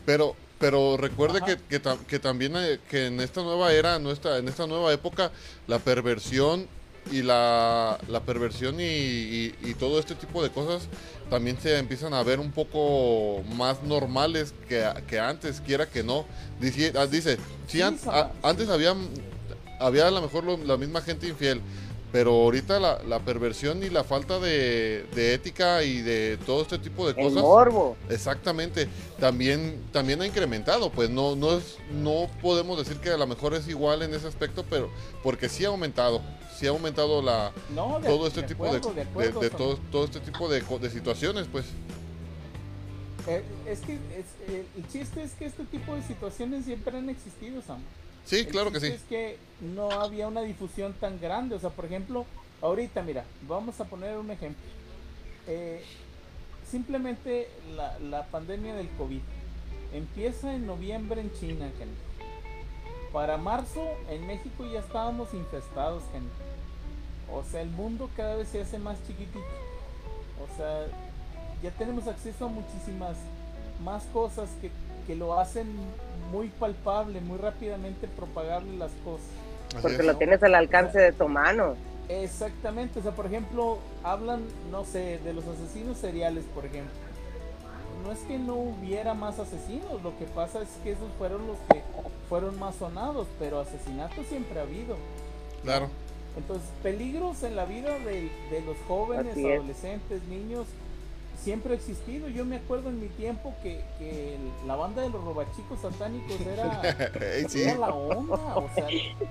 Pero, 0.05 0.35
pero 0.59 0.97
recuerde 0.97 1.41
que, 1.45 1.57
que, 1.69 1.81
tam- 1.81 1.99
que 2.05 2.19
también 2.19 2.53
eh, 2.55 2.79
que 2.89 3.07
en 3.07 3.19
esta 3.19 3.41
nueva 3.41 3.73
era, 3.73 3.95
en 3.95 4.07
esta, 4.07 4.37
en 4.37 4.47
esta 4.47 4.67
nueva 4.67 4.91
época, 4.93 5.31
la 5.67 5.79
perversión 5.79 6.67
y 7.11 7.21
la, 7.21 7.99
la 8.07 8.21
perversión 8.21 8.79
y, 8.79 8.83
y- 8.83 9.55
y 9.63 9.73
todo 9.75 9.99
este 9.99 10.15
tipo 10.15 10.41
de 10.41 10.49
cosas 10.49 10.87
también 11.29 11.57
se 11.61 11.77
empiezan 11.77 12.13
a 12.13 12.23
ver 12.23 12.39
un 12.39 12.51
poco 12.51 13.43
más 13.55 13.83
normales 13.83 14.53
que, 14.67 14.87
que 15.07 15.19
antes, 15.19 15.61
quiera 15.61 15.87
que 15.87 16.03
no. 16.03 16.25
Dice, 16.59 16.93
ah, 16.97 17.05
dice 17.05 17.37
sí, 17.67 17.81
an- 17.81 17.99
a- 18.07 18.31
antes 18.43 18.69
había, 18.69 18.95
había 19.79 20.07
a 20.07 20.11
lo 20.11 20.21
mejor 20.21 20.43
lo- 20.45 20.57
la 20.57 20.77
misma 20.77 21.01
gente 21.01 21.27
infiel, 21.27 21.61
pero 22.15 22.31
ahorita 22.31 22.79
la, 22.79 23.03
la 23.03 23.19
perversión 23.19 23.83
y 23.83 23.89
la 23.89 24.05
falta 24.05 24.39
de, 24.39 25.05
de 25.13 25.33
ética 25.33 25.83
y 25.83 26.01
de 26.01 26.39
todo 26.45 26.61
este 26.61 26.79
tipo 26.79 27.05
de 27.05 27.11
El 27.21 27.27
cosas. 27.27 27.43
morbo. 27.43 27.97
Exactamente, 28.09 28.87
también, 29.19 29.83
también 29.91 30.21
ha 30.21 30.25
incrementado, 30.25 30.89
pues 30.89 31.09
no, 31.09 31.35
no 31.35 31.57
es, 31.57 31.75
no 31.91 32.29
podemos 32.41 32.77
decir 32.77 33.01
que 33.01 33.09
a 33.09 33.17
lo 33.17 33.27
mejor 33.27 33.53
es 33.53 33.67
igual 33.67 34.01
en 34.01 34.13
ese 34.13 34.27
aspecto, 34.29 34.63
pero 34.69 34.89
porque 35.23 35.49
sí 35.49 35.65
ha 35.65 35.67
aumentado, 35.67 36.21
sí 36.57 36.67
ha 36.67 36.69
aumentado 36.69 37.21
la, 37.21 37.51
No, 37.75 37.99
de, 37.99 38.07
todo 38.07 38.27
este 38.27 38.43
de 38.43 38.47
tipo 38.47 38.63
acuerdo, 38.65 38.93
de, 38.93 39.01
acuerdo, 39.01 39.39
de 39.41 39.49
todo, 39.49 39.77
todo 39.91 40.05
este 40.05 40.21
tipo 40.21 40.47
de, 40.47 40.61
situaciones, 40.89 41.47
pues. 41.51 41.65
Eh, 43.27 43.43
es 43.67 43.79
que 43.81 43.95
es- 43.95 44.49
eh, 44.49 44.65
el 44.77 44.87
chiste 44.87 45.21
es 45.21 45.33
que 45.33 45.47
este 45.47 45.65
tipo 45.65 45.93
de 45.95 46.01
situaciones 46.03 46.63
siempre 46.63 46.97
han 46.97 47.09
existido, 47.09 47.61
Sam. 47.61 47.79
Sí, 48.25 48.45
claro 48.45 48.71
que 48.71 48.79
sí. 48.79 48.87
Es 48.87 49.03
que 49.03 49.37
no 49.61 49.91
había 49.91 50.27
una 50.27 50.41
difusión 50.41 50.93
tan 50.93 51.19
grande. 51.19 51.55
O 51.55 51.59
sea, 51.59 51.69
por 51.69 51.85
ejemplo, 51.85 52.25
ahorita, 52.61 53.01
mira, 53.03 53.23
vamos 53.47 53.79
a 53.79 53.85
poner 53.85 54.17
un 54.17 54.31
ejemplo. 54.31 54.63
Eh, 55.47 55.83
simplemente 56.69 57.47
la, 57.75 57.99
la 57.99 58.25
pandemia 58.25 58.75
del 58.75 58.89
COVID 58.97 59.21
empieza 59.93 60.53
en 60.53 60.65
noviembre 60.65 61.21
en 61.21 61.31
China, 61.33 61.71
Kenny. 61.77 61.91
Para 63.13 63.37
marzo 63.37 63.81
en 64.09 64.27
México 64.27 64.65
ya 64.65 64.79
estábamos 64.79 65.33
infestados, 65.33 66.03
Kenny. 66.11 66.27
O 67.31 67.43
sea, 67.43 67.61
el 67.61 67.69
mundo 67.69 68.09
cada 68.15 68.35
vez 68.35 68.49
se 68.49 68.61
hace 68.61 68.77
más 68.77 68.97
chiquitito. 69.07 69.39
O 70.43 70.57
sea, 70.57 70.87
ya 71.63 71.71
tenemos 71.71 72.07
acceso 72.07 72.45
a 72.45 72.49
muchísimas 72.49 73.15
más 73.83 74.03
cosas 74.05 74.49
que, 74.61 74.69
que 75.05 75.15
lo 75.15 75.39
hacen 75.39 75.97
muy 76.31 76.49
palpable, 76.51 77.21
muy 77.21 77.37
rápidamente 77.37 78.07
propagable 78.07 78.77
las 78.77 78.95
cosas. 78.97 79.43
Así 79.73 79.79
Porque 79.81 80.01
es. 80.01 80.03
lo 80.03 80.17
tienes 80.17 80.43
al 80.43 80.55
alcance 80.55 80.99
de 80.99 81.13
tu 81.13 81.27
mano. 81.29 81.79
Exactamente, 82.07 82.99
o 82.99 83.03
sea, 83.03 83.15
por 83.15 83.25
ejemplo, 83.27 83.83
hablan, 84.03 84.53
no 84.71 84.85
sé, 84.85 85.19
de 85.19 85.33
los 85.33 85.47
asesinos 85.47 85.97
seriales, 85.99 86.45
por 86.47 86.65
ejemplo. 86.65 86.99
No 88.03 88.11
es 88.11 88.23
que 88.23 88.37
no 88.39 88.55
hubiera 88.57 89.13
más 89.13 89.39
asesinos, 89.39 90.01
lo 90.03 90.17
que 90.17 90.27
pasa 90.27 90.61
es 90.61 90.69
que 90.83 90.91
esos 90.91 91.13
fueron 91.13 91.47
los 91.47 91.59
que 91.61 91.85
fueron 92.29 92.59
más 92.59 92.75
sonados, 92.77 93.27
pero 93.39 93.59
asesinatos 93.59 94.27
siempre 94.27 94.59
ha 94.59 94.63
habido. 94.63 94.99
Claro, 95.63 95.89
Entonces, 96.35 96.69
peligros 96.83 97.43
en 97.43 97.55
la 97.55 97.65
vida 97.65 97.99
de, 97.99 98.31
de 98.49 98.61
los 98.61 98.81
jóvenes, 98.81 99.43
adolescentes, 99.45 100.23
niños, 100.25 100.67
siempre 101.41 101.73
ha 101.73 101.75
existido. 101.75 102.27
Yo 102.29 102.45
me 102.45 102.55
acuerdo 102.57 102.89
en 102.89 102.99
mi 102.99 103.07
tiempo 103.07 103.53
que, 103.61 103.81
que 103.99 104.35
el- 104.35 104.67
la 104.67 104.75
banda 104.75 105.01
de 105.01 105.09
los 105.09 105.23
robachicos 105.23 105.79
satánicos 105.81 106.39
era, 106.41 106.81
sí, 107.49 107.63
era 107.63 107.77
la 107.77 107.93
onda, 107.93 108.35
o 108.57 108.69
sea, 108.75 108.87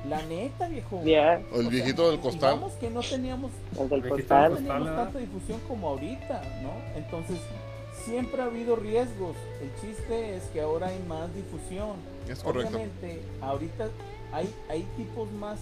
la 0.09 0.23
neta, 0.23 0.69
viejo. 0.69 1.03
Ya, 1.05 1.41
o 1.53 1.55
el 1.57 1.59
O 1.59 1.61
sea, 1.63 1.71
viejito 1.71 2.11
del 2.11 2.21
costal. 2.21 2.55
Digamos 2.55 2.73
que 2.75 2.91
no 2.91 3.01
teníamos, 3.01 3.51
el 3.79 3.89
del 3.89 4.01
Viejito 4.03 4.17
costal. 4.17 4.51
no 4.53 4.57
teníamos 4.59 4.97
tanta 4.97 5.19
difusión 5.19 5.61
como 5.69 5.89
ahorita, 5.89 6.43
¿no? 6.63 6.71
Entonces, 6.97 7.39
siempre 8.05 8.43
ha 8.43 8.47
habido 8.47 8.77
riesgos. 8.77 9.37
El 9.63 9.71
chiste 9.81 10.37
es 10.37 10.43
que 10.53 10.61
ahora 10.61 10.89
hay 10.89 10.99
más 11.09 11.35
difusión. 11.35 11.97
Es 12.29 12.41
correcto. 12.43 12.69
Obviamente, 12.77 13.23
ahorita 13.41 13.89
hay, 14.33 14.53
hay 14.69 14.83
tipos 14.97 15.31
más, 15.33 15.59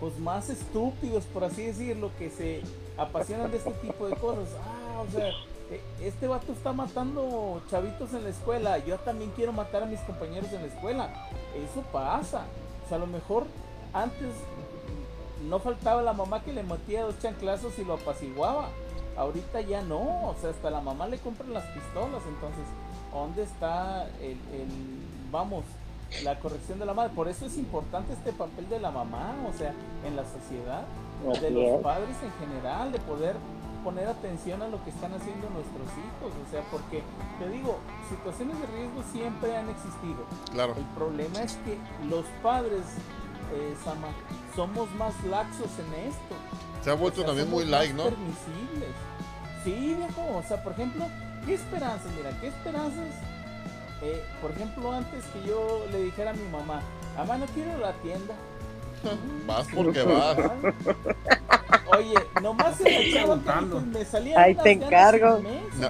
pues 0.00 0.18
más 0.18 0.50
estúpidos, 0.50 1.24
por 1.24 1.44
así 1.44 1.62
decirlo, 1.66 2.10
que 2.18 2.30
se 2.30 2.60
apasionan 2.96 3.50
de 3.50 3.56
este 3.58 3.70
tipo 3.72 4.06
de 4.08 4.16
cosas. 4.16 4.48
Ah, 4.60 4.83
o 5.00 5.10
sea, 5.10 5.28
e- 5.70 5.82
este 6.02 6.28
vato 6.28 6.52
está 6.52 6.72
matando 6.72 7.62
chavitos 7.70 8.12
en 8.14 8.24
la 8.24 8.30
escuela, 8.30 8.78
yo 8.78 8.98
también 8.98 9.30
quiero 9.36 9.52
matar 9.52 9.82
a 9.82 9.86
mis 9.86 10.00
compañeros 10.00 10.52
en 10.52 10.62
la 10.62 10.68
escuela. 10.68 11.08
Eso 11.56 11.82
pasa. 11.92 12.44
O 12.84 12.88
sea, 12.88 12.96
a 12.96 13.00
lo 13.00 13.06
mejor 13.06 13.44
antes 13.92 14.32
no 15.48 15.58
faltaba 15.58 16.02
la 16.02 16.12
mamá 16.12 16.42
que 16.42 16.52
le 16.52 16.62
metía 16.62 17.02
dos 17.04 17.18
chanclazos 17.20 17.78
y 17.78 17.84
lo 17.84 17.94
apaciguaba. 17.94 18.68
Ahorita 19.16 19.60
ya 19.60 19.82
no, 19.82 20.28
o 20.30 20.34
sea, 20.40 20.50
hasta 20.50 20.70
la 20.70 20.80
mamá 20.80 21.06
le 21.06 21.18
compra 21.18 21.46
las 21.46 21.64
pistolas, 21.66 22.22
entonces, 22.26 22.64
¿dónde 23.12 23.42
está 23.44 24.08
el, 24.20 24.32
el- 24.52 24.98
vamos, 25.30 25.64
la 26.24 26.38
corrección 26.40 26.78
de 26.80 26.86
la 26.86 26.94
madre? 26.94 27.12
Por 27.14 27.28
eso 27.28 27.46
es 27.46 27.56
importante 27.56 28.12
este 28.12 28.32
papel 28.32 28.68
de 28.68 28.80
la 28.80 28.90
mamá, 28.90 29.34
o 29.48 29.56
sea, 29.56 29.72
en 30.04 30.16
la 30.16 30.24
sociedad, 30.24 30.82
de 31.40 31.50
los 31.50 31.64
es. 31.76 31.80
padres 31.82 32.16
en 32.22 32.32
general, 32.48 32.90
de 32.90 32.98
poder 33.00 33.36
poner 33.84 34.08
atención 34.08 34.62
a 34.62 34.68
lo 34.68 34.82
que 34.82 34.90
están 34.90 35.12
haciendo 35.12 35.48
nuestros 35.50 35.86
hijos, 35.92 36.32
o 36.32 36.50
sea, 36.50 36.62
porque, 36.72 37.02
te 37.38 37.48
digo, 37.50 37.78
situaciones 38.08 38.58
de 38.58 38.66
riesgo 38.66 39.02
siempre 39.12 39.56
han 39.56 39.68
existido. 39.68 40.24
Claro, 40.50 40.74
El 40.76 40.84
problema 40.96 41.42
es 41.42 41.52
que 41.64 41.78
los 42.08 42.24
padres, 42.42 42.82
eh, 43.52 43.74
Sama, 43.84 44.08
somos 44.56 44.90
más 44.94 45.12
laxos 45.24 45.68
en 45.78 46.08
esto. 46.08 46.34
se 46.82 46.90
ha 46.90 46.94
vuelto 46.94 47.20
O 47.20 47.24
sea, 47.24 47.26
también 47.28 47.50
muy 47.50 47.64
like, 47.66 47.92
¿no? 47.94 48.04
Permisibles. 48.04 48.94
Sí, 49.62 49.94
viejo. 49.94 50.36
O 50.38 50.42
sea, 50.42 50.62
por 50.64 50.72
ejemplo, 50.72 51.06
¿qué 51.46 51.54
esperanzas? 51.54 52.10
Mira, 52.16 52.30
¿qué 52.40 52.48
esperanzas? 52.48 53.08
Eh, 54.02 54.22
por 54.40 54.50
ejemplo, 54.50 54.92
antes 54.92 55.24
que 55.26 55.46
yo 55.48 55.84
le 55.92 56.02
dijera 56.02 56.30
a 56.30 56.34
mi 56.34 56.48
mamá, 56.48 56.80
mamá, 57.16 57.36
no 57.38 57.46
quiero 57.46 57.78
la 57.78 57.92
tienda. 57.94 58.34
Vas 59.46 59.66
porque 59.74 60.02
vas. 60.04 60.36
Oye, 61.98 62.14
nomás 62.42 62.76
se 62.76 62.84
me 62.84 62.98
echaba 63.08 63.24
Preguntando. 63.36 63.80
y 63.80 63.84
me 63.84 64.04
salían 64.04 64.38
Ahí 64.40 64.54
te 64.54 64.72
encargo. 64.72 65.42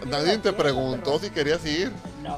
nadie 0.06 0.38
te 0.38 0.52
preguntó 0.52 1.18
si 1.18 1.30
querías 1.30 1.64
ir. 1.66 1.92
No, 2.22 2.36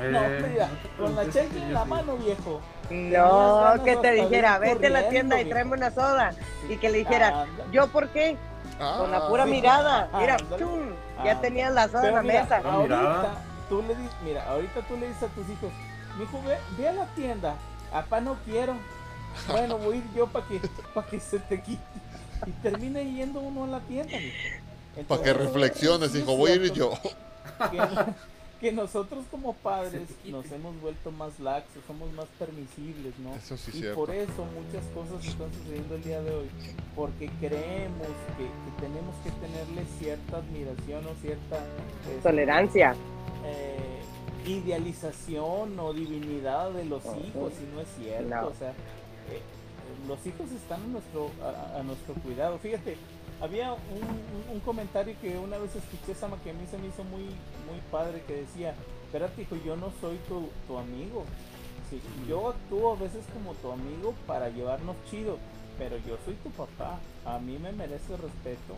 Eh, 0.00 0.10
no, 0.10 0.48
mira, 0.48 0.68
no 0.68 0.76
te 0.76 0.88
con 1.02 1.16
la 1.16 1.30
cheque 1.30 1.58
en 1.58 1.74
la 1.74 1.84
mano, 1.84 2.16
viejo. 2.16 2.60
No, 2.90 3.74
que 3.84 3.96
te 3.96 4.12
dijera, 4.12 4.58
vete 4.58 4.86
a 4.88 4.90
la 4.90 5.08
tienda 5.08 5.40
y 5.40 5.48
tráeme 5.48 5.72
una 5.76 5.90
soda. 5.90 6.30
Y 6.68 6.76
que 6.76 6.90
le 6.90 6.98
dijera. 6.98 7.46
¿yo 7.72 7.88
por 7.88 8.08
qué? 8.08 8.36
Con 8.78 9.10
la 9.10 9.28
pura 9.28 9.42
Ah, 9.44 9.46
sí. 9.46 9.52
mirada. 9.52 10.08
Mira, 10.18 10.36
chum, 10.58 10.90
ya 11.24 11.32
Ah. 11.32 11.40
tenías 11.40 11.72
la 11.72 11.88
soda 11.88 12.08
en 12.08 12.14
la 12.16 12.22
mira, 12.22 12.42
mesa. 12.42 12.60
Ah, 12.64 12.72
ahorita 12.72 13.34
tú 13.68 13.82
le 13.82 13.94
dices, 13.94 14.16
mira, 14.24 14.44
ahorita 14.48 14.80
tú 14.82 14.96
le 14.96 15.08
dices 15.08 15.22
a 15.22 15.26
tus 15.28 15.48
hijos, 15.48 15.70
mijo, 16.18 16.42
ve, 16.46 16.56
ve 16.76 16.88
a 16.88 16.92
la 16.92 17.06
tienda, 17.14 17.54
apá 17.92 18.20
no 18.20 18.36
quiero. 18.44 18.74
Bueno, 19.48 19.78
voy 19.78 19.94
a 19.94 19.98
ir 19.98 20.04
yo 20.14 20.26
para 20.26 20.46
que, 20.46 20.60
pa' 20.94 21.06
que 21.06 21.18
se 21.20 21.38
te 21.38 21.60
quite. 21.62 21.80
Y 22.46 22.50
termine 22.62 23.04
yendo 23.12 23.40
uno 23.40 23.64
a 23.64 23.66
la 23.68 23.80
tienda. 23.80 24.16
Para 25.08 25.22
que 25.22 25.32
reflexiones, 25.32 26.14
hijo, 26.14 26.36
voy 26.36 26.50
a 26.52 26.54
ir 26.56 26.72
yo. 26.72 26.92
Que, 27.70 27.80
que 28.60 28.72
nosotros 28.72 29.24
como 29.30 29.54
padres 29.54 30.08
nos 30.26 30.50
hemos 30.52 30.80
vuelto 30.80 31.10
más 31.10 31.38
laxos, 31.40 31.82
somos 31.86 32.12
más 32.12 32.26
permisibles, 32.38 33.18
¿no? 33.18 33.34
Eso 33.34 33.56
sí 33.56 33.70
es 33.70 33.74
y 33.76 33.78
cierto. 33.80 33.96
por 33.98 34.10
eso 34.14 34.44
muchas 34.54 34.84
cosas 34.94 35.24
están 35.26 35.52
sucediendo 35.52 35.94
el 35.96 36.02
día 36.04 36.20
de 36.22 36.30
hoy, 36.30 36.48
porque 36.94 37.28
creemos 37.40 38.06
que, 38.36 38.44
que 38.44 38.80
tenemos 38.80 39.14
que 39.24 39.30
tenerle 39.30 39.84
cierta 39.98 40.36
admiración 40.38 41.06
o 41.06 41.14
cierta 41.20 41.56
este, 41.56 42.22
Tolerancia. 42.22 42.94
eh, 43.46 44.00
idealización 44.46 45.78
o 45.78 45.92
divinidad 45.92 46.70
de 46.70 46.84
los 46.84 47.02
hijos 47.04 47.52
y 47.60 47.74
no 47.74 47.80
es 47.80 47.88
cierto 47.98 48.28
No. 48.28 48.46
o 48.48 48.54
sea 48.54 48.72
los 50.06 50.24
hijos 50.26 50.50
están 50.52 50.82
a 50.82 50.86
nuestro 50.86 51.30
a, 51.76 51.82
nuestro 51.82 52.14
cuidado. 52.14 52.58
Fíjate 52.58 52.96
había 53.40 53.72
un, 53.72 54.60
comentario 54.60 55.16
que 55.20 55.36
una 55.36 55.58
vez 55.58 55.74
escuché 55.74 56.14
Sama 56.14 56.36
que 56.44 56.50
a 56.50 56.52
mí 56.52 56.64
se 56.70 56.78
me 56.78 56.86
hizo 56.86 57.02
muy 57.02 57.22
muy 57.22 57.80
padre 57.90 58.22
que 58.26 58.34
decía 58.36 58.74
espérate 59.06 59.42
hijo 59.42 59.56
yo 59.64 59.76
no 59.76 59.92
soy 60.00 60.18
tu, 60.28 60.78
amigo 60.78 61.24
Sí, 61.90 62.00
yo 62.28 62.50
actúo 62.50 62.92
a 62.92 62.96
veces 62.96 63.24
como 63.34 63.52
tu 63.54 63.72
amigo 63.72 64.14
para 64.26 64.48
llevarnos 64.48 64.96
chido 65.10 65.38
pero 65.78 65.96
yo 65.96 66.16
soy 66.24 66.34
tu 66.34 66.50
papá. 66.50 67.00
A 67.24 67.38
mí 67.38 67.58
me 67.58 67.72
mereces 67.72 68.20
respeto 68.20 68.74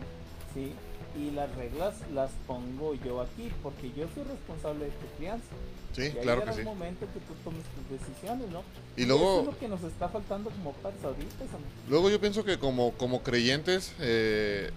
¿sí? 0.53 0.73
Y 1.17 1.31
las 1.31 1.53
reglas 1.55 1.93
las 2.13 2.29
pongo 2.45 2.93
yo 2.95 3.21
aquí, 3.21 3.49
porque 3.63 3.89
yo 3.95 4.05
soy 4.13 4.23
responsable 4.23 4.85
de 4.85 4.91
tu 4.91 5.05
crianza. 5.17 5.45
Sí, 5.93 6.01
y 6.01 6.05
ahí 6.05 6.23
claro 6.23 6.43
que 6.43 6.49
el 6.49 6.55
sí. 6.57 6.63
momento 6.63 7.05
que 7.13 7.19
tú 7.21 7.33
tomes 7.43 7.63
tus 7.63 7.99
decisiones, 7.99 8.49
¿no? 8.49 8.63
Y 8.97 9.03
Eso 9.03 9.07
luego, 9.09 9.39
es 9.39 9.45
lo 9.45 9.57
que 9.57 9.67
nos 9.69 9.83
está 9.83 10.09
faltando 10.09 10.49
como 10.49 10.73
padres 10.73 11.01
ahorita, 11.03 11.45
Samuel. 11.45 11.71
luego 11.87 12.09
yo 12.09 12.19
pienso 12.19 12.43
que 12.43 12.59
como, 12.59 12.91
como 12.93 13.23
creyentes, 13.23 13.93
eh, 13.99 14.71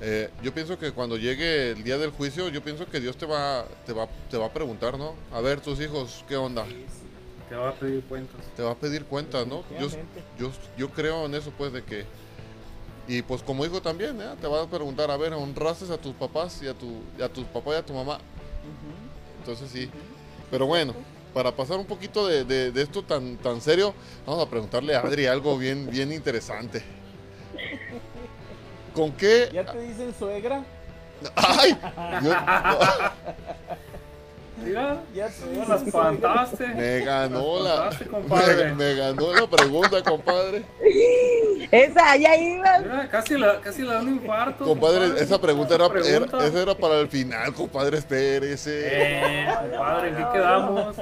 eh, 0.00 0.30
yo 0.42 0.54
pienso 0.54 0.78
que 0.78 0.92
cuando 0.92 1.18
llegue 1.18 1.72
el 1.72 1.84
día 1.84 1.98
del 1.98 2.10
juicio, 2.10 2.48
yo 2.48 2.62
pienso 2.62 2.86
que 2.86 2.98
Dios 2.98 3.16
te 3.18 3.26
va, 3.26 3.66
te 3.84 3.92
va, 3.92 4.08
te 4.30 4.38
va 4.38 4.46
a 4.46 4.52
preguntar, 4.52 4.98
¿no? 4.98 5.14
A 5.32 5.40
ver, 5.42 5.60
tus 5.60 5.78
hijos, 5.80 6.24
¿qué 6.28 6.36
onda? 6.36 6.64
Sí, 6.64 6.86
sí, 6.88 7.06
Te 7.50 7.54
va 7.56 7.68
a 7.68 7.74
pedir 7.74 8.02
cuentas. 8.04 8.40
Te 8.56 8.62
va 8.62 8.70
a 8.70 8.76
pedir 8.76 9.04
cuentas, 9.04 9.46
¿no? 9.46 9.62
Yo, 9.78 9.88
yo, 10.38 10.50
yo 10.78 10.88
creo 10.90 11.26
en 11.26 11.34
eso, 11.34 11.52
pues, 11.58 11.74
de 11.74 11.84
que... 11.84 12.06
Y 13.08 13.22
pues 13.22 13.42
como 13.42 13.64
hijo 13.64 13.82
también, 13.82 14.20
¿eh? 14.20 14.34
Te 14.40 14.46
va 14.46 14.62
a 14.62 14.66
preguntar, 14.66 15.10
a 15.10 15.16
ver, 15.16 15.32
¿honraste 15.34 15.92
a 15.92 15.98
tus 15.98 16.14
papás 16.14 16.62
y 16.62 16.68
a 16.68 16.74
tu, 16.74 17.00
y 17.18 17.22
a 17.22 17.28
tu 17.28 17.44
papá 17.44 17.72
y 17.72 17.74
a 17.76 17.82
tu 17.84 17.92
mamá? 17.92 18.18
Entonces 19.40 19.70
sí. 19.70 19.90
Pero 20.50 20.66
bueno, 20.66 20.94
para 21.34 21.50
pasar 21.50 21.78
un 21.78 21.86
poquito 21.86 22.26
de, 22.28 22.44
de- 22.44 22.70
de 22.70 22.82
esto 22.82 23.02
tan, 23.02 23.36
tan 23.38 23.60
serio, 23.60 23.92
vamos 24.26 24.46
a 24.46 24.48
preguntarle 24.50 24.94
a 24.94 25.00
Adri 25.00 25.26
algo 25.26 25.58
bien, 25.58 25.88
bien 25.90 26.12
interesante. 26.12 26.82
¿Con 28.94 29.10
qué? 29.12 29.48
¿Ya 29.52 29.64
te 29.64 29.80
dicen 29.80 30.14
suegra? 30.18 30.62
¡Ay! 31.36 31.76
Yo- 32.22 32.30
Mira, 34.64 35.02
Ya 35.14 35.26
te 35.28 35.32
suegra. 35.32 35.76
espantaste. 35.86 36.66
me 36.68 37.00
ganó 37.00 37.62
la, 37.62 37.90
me, 38.28 38.74
me 38.74 38.94
ganó 38.94 39.32
la 39.34 39.46
pregunta, 39.46 40.02
compadre. 40.02 40.62
Esa, 41.70 42.16
ya. 42.16 42.30
Mira, 42.38 43.08
casi 43.10 43.38
la, 43.38 43.60
casi 43.60 43.82
le 43.82 43.92
da 43.92 44.00
un 44.00 44.08
infarto. 44.14 44.64
Compadre, 44.64 45.20
esa 45.22 45.40
pregunta 45.40 45.74
era, 45.74 45.88
Pregunta. 45.88 46.36
era- 46.38 46.46
esa 46.46 46.62
era 46.62 46.74
para 46.76 47.00
el 47.00 47.08
final, 47.08 47.52
compadre, 47.54 47.98
espérese. 47.98 48.82
Eh, 48.84 49.46
compadre, 49.70 50.08
¿en 50.10 50.16
qué 50.16 50.24
quedamos? 50.32 50.96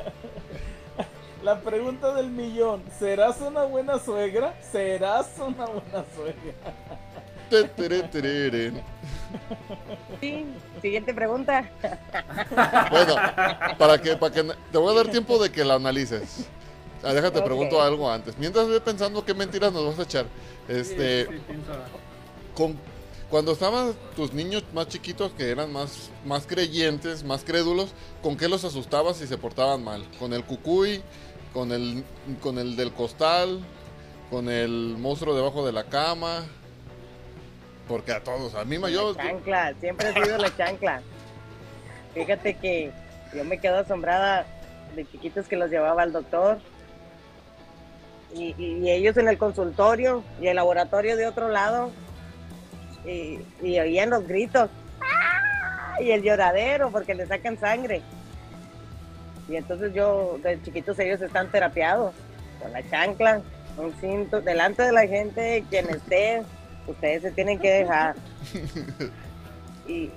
La 1.43 1.59
pregunta 1.61 2.12
del 2.15 2.28
millón, 2.31 2.82
¿serás 2.99 3.41
una 3.41 3.62
buena 3.65 3.99
suegra? 3.99 4.55
¿Serás 4.70 5.27
una 5.39 5.65
buena 5.65 6.05
suegra? 6.15 6.53
Sí. 10.20 10.44
Siguiente 10.82 11.15
pregunta. 11.15 11.70
Bueno, 12.90 13.15
para 13.78 14.01
que, 14.01 14.16
para 14.16 14.35
que 14.35 14.44
te 14.73 14.78
voy 14.78 14.93
a 14.93 14.97
dar 14.97 15.09
tiempo 15.11 15.39
de 15.43 15.51
que 15.51 15.65
la 15.65 15.74
analices. 15.74 16.47
Ah, 17.02 17.12
déjate 17.12 17.39
Ok. 17.39 17.44
pregunto 17.47 17.81
algo 17.81 18.11
antes. 18.11 18.36
Mientras 18.39 18.66
voy 18.69 18.81
pensando 18.81 19.24
qué 19.24 19.32
mentiras 19.35 19.73
nos 19.73 19.86
vas 19.86 19.98
a 19.98 20.02
echar. 20.02 20.27
Este, 20.69 21.27
Sí, 21.27 21.32
sí, 21.32 21.40
piensa. 21.47 21.73
con- 22.55 22.78
cuando 23.31 23.52
estaban 23.52 23.93
tus 24.16 24.32
niños 24.32 24.65
más 24.74 24.89
chiquitos 24.89 25.31
que 25.32 25.51
eran 25.51 25.73
más, 25.73 26.11
más 26.24 26.47
creyentes, 26.47 27.23
más 27.23 27.44
crédulos, 27.44 27.90
¿con 28.23 28.36
qué 28.36 28.48
los 28.48 28.65
asustabas 28.65 29.19
si 29.19 29.27
se 29.28 29.39
portaban 29.39 29.85
mal? 29.85 30.02
¿Con 30.19 30.32
el 30.32 30.44
cucuy? 30.44 31.01
¿Con 31.55 31.70
el, 31.73 32.05
con 32.43 32.59
el 32.59 32.74
del 32.77 32.93
costal? 32.93 33.61
¿Con 34.31 34.48
el 34.48 34.97
monstruo 34.98 35.35
debajo 35.35 35.65
de 35.65 35.73
la 35.73 35.85
cama? 35.85 36.44
Porque 37.91 38.12
a 38.12 38.21
todos, 38.23 38.55
a 38.55 38.65
mí 38.65 38.79
me 38.79 38.93
yo, 38.93 39.15
La 39.15 39.25
chancla, 39.25 39.75
siempre 39.81 40.07
ha 40.07 40.12
sido 40.15 40.39
la 40.39 40.57
chancla. 40.57 41.03
Fíjate 42.15 42.55
que 42.55 42.93
yo 43.35 43.45
me 43.45 43.59
quedo 43.59 43.79
asombrada 43.81 44.47
de 44.95 45.05
chiquitos 45.11 45.49
que 45.49 45.57
los 45.57 45.71
llevaba 45.71 46.03
al 46.03 46.12
doctor. 46.12 46.59
Y, 48.33 48.55
y- 48.57 48.79
y 48.87 48.91
ellos 48.93 49.17
en 49.17 49.27
el 49.29 49.39
consultorio 49.39 50.23
y 50.41 50.47
el 50.47 50.55
laboratorio 50.55 51.17
de 51.17 51.27
otro 51.27 51.49
lado. 51.49 51.91
Y, 53.05 53.41
y 53.61 53.81
oían 53.81 54.11
los 54.11 54.25
gritos. 54.29 54.71
¡Ah! 55.01 56.01
Y 56.01 56.12
el 56.12 56.23
lloradero 56.23 56.93
porque 56.93 57.17
le 57.17 57.27
sacan 57.27 57.59
sangre. 57.59 58.03
Y 59.49 59.57
entonces 59.57 59.93
yo, 59.95 60.39
de 60.45 60.62
chiquitos 60.62 60.97
ellos 61.01 61.21
están 61.21 61.51
terapiados 61.51 62.15
con 62.62 62.73
la 62.73 62.89
chancla, 62.89 63.43
un 63.77 63.93
cinto, 64.01 64.41
delante 64.41 64.85
de 64.85 64.93
la 64.93 65.09
gente, 65.09 65.65
quien 65.69 65.91
esté, 65.91 66.45
ustedes 66.86 67.23
se 67.23 67.31
tienen 67.31 67.59
que 67.59 67.70
dejar. 67.70 68.15
Y 69.86 70.11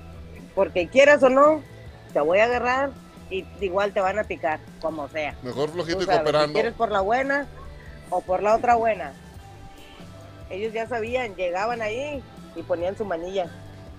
porque 0.56 0.88
quieras 0.88 1.24
o 1.24 1.30
no, 1.30 1.62
te 2.14 2.20
voy 2.22 2.40
a 2.40 2.46
agarrar 2.46 2.92
y 3.30 3.46
igual 3.62 3.92
te 3.94 4.02
van 4.02 4.20
a 4.20 4.24
picar, 4.24 4.60
como 4.82 5.08
sea. 5.10 5.36
mejor 5.42 5.70
flojito 5.70 6.02
y 6.02 6.06
sabes, 6.06 6.20
si 6.20 6.24
cooperando. 6.24 6.54
quieres 6.54 6.74
por 6.74 6.92
la 6.92 7.02
buena 7.02 7.48
o 8.10 8.22
por 8.22 8.44
la 8.44 8.56
otra 8.56 8.76
buena. 8.76 9.14
Ellos 10.50 10.74
ya 10.74 10.88
sabían, 10.88 11.36
llegaban 11.36 11.82
ahí 11.82 12.22
y 12.56 12.62
ponían 12.64 12.96
su 12.96 13.06
manilla. 13.06 13.48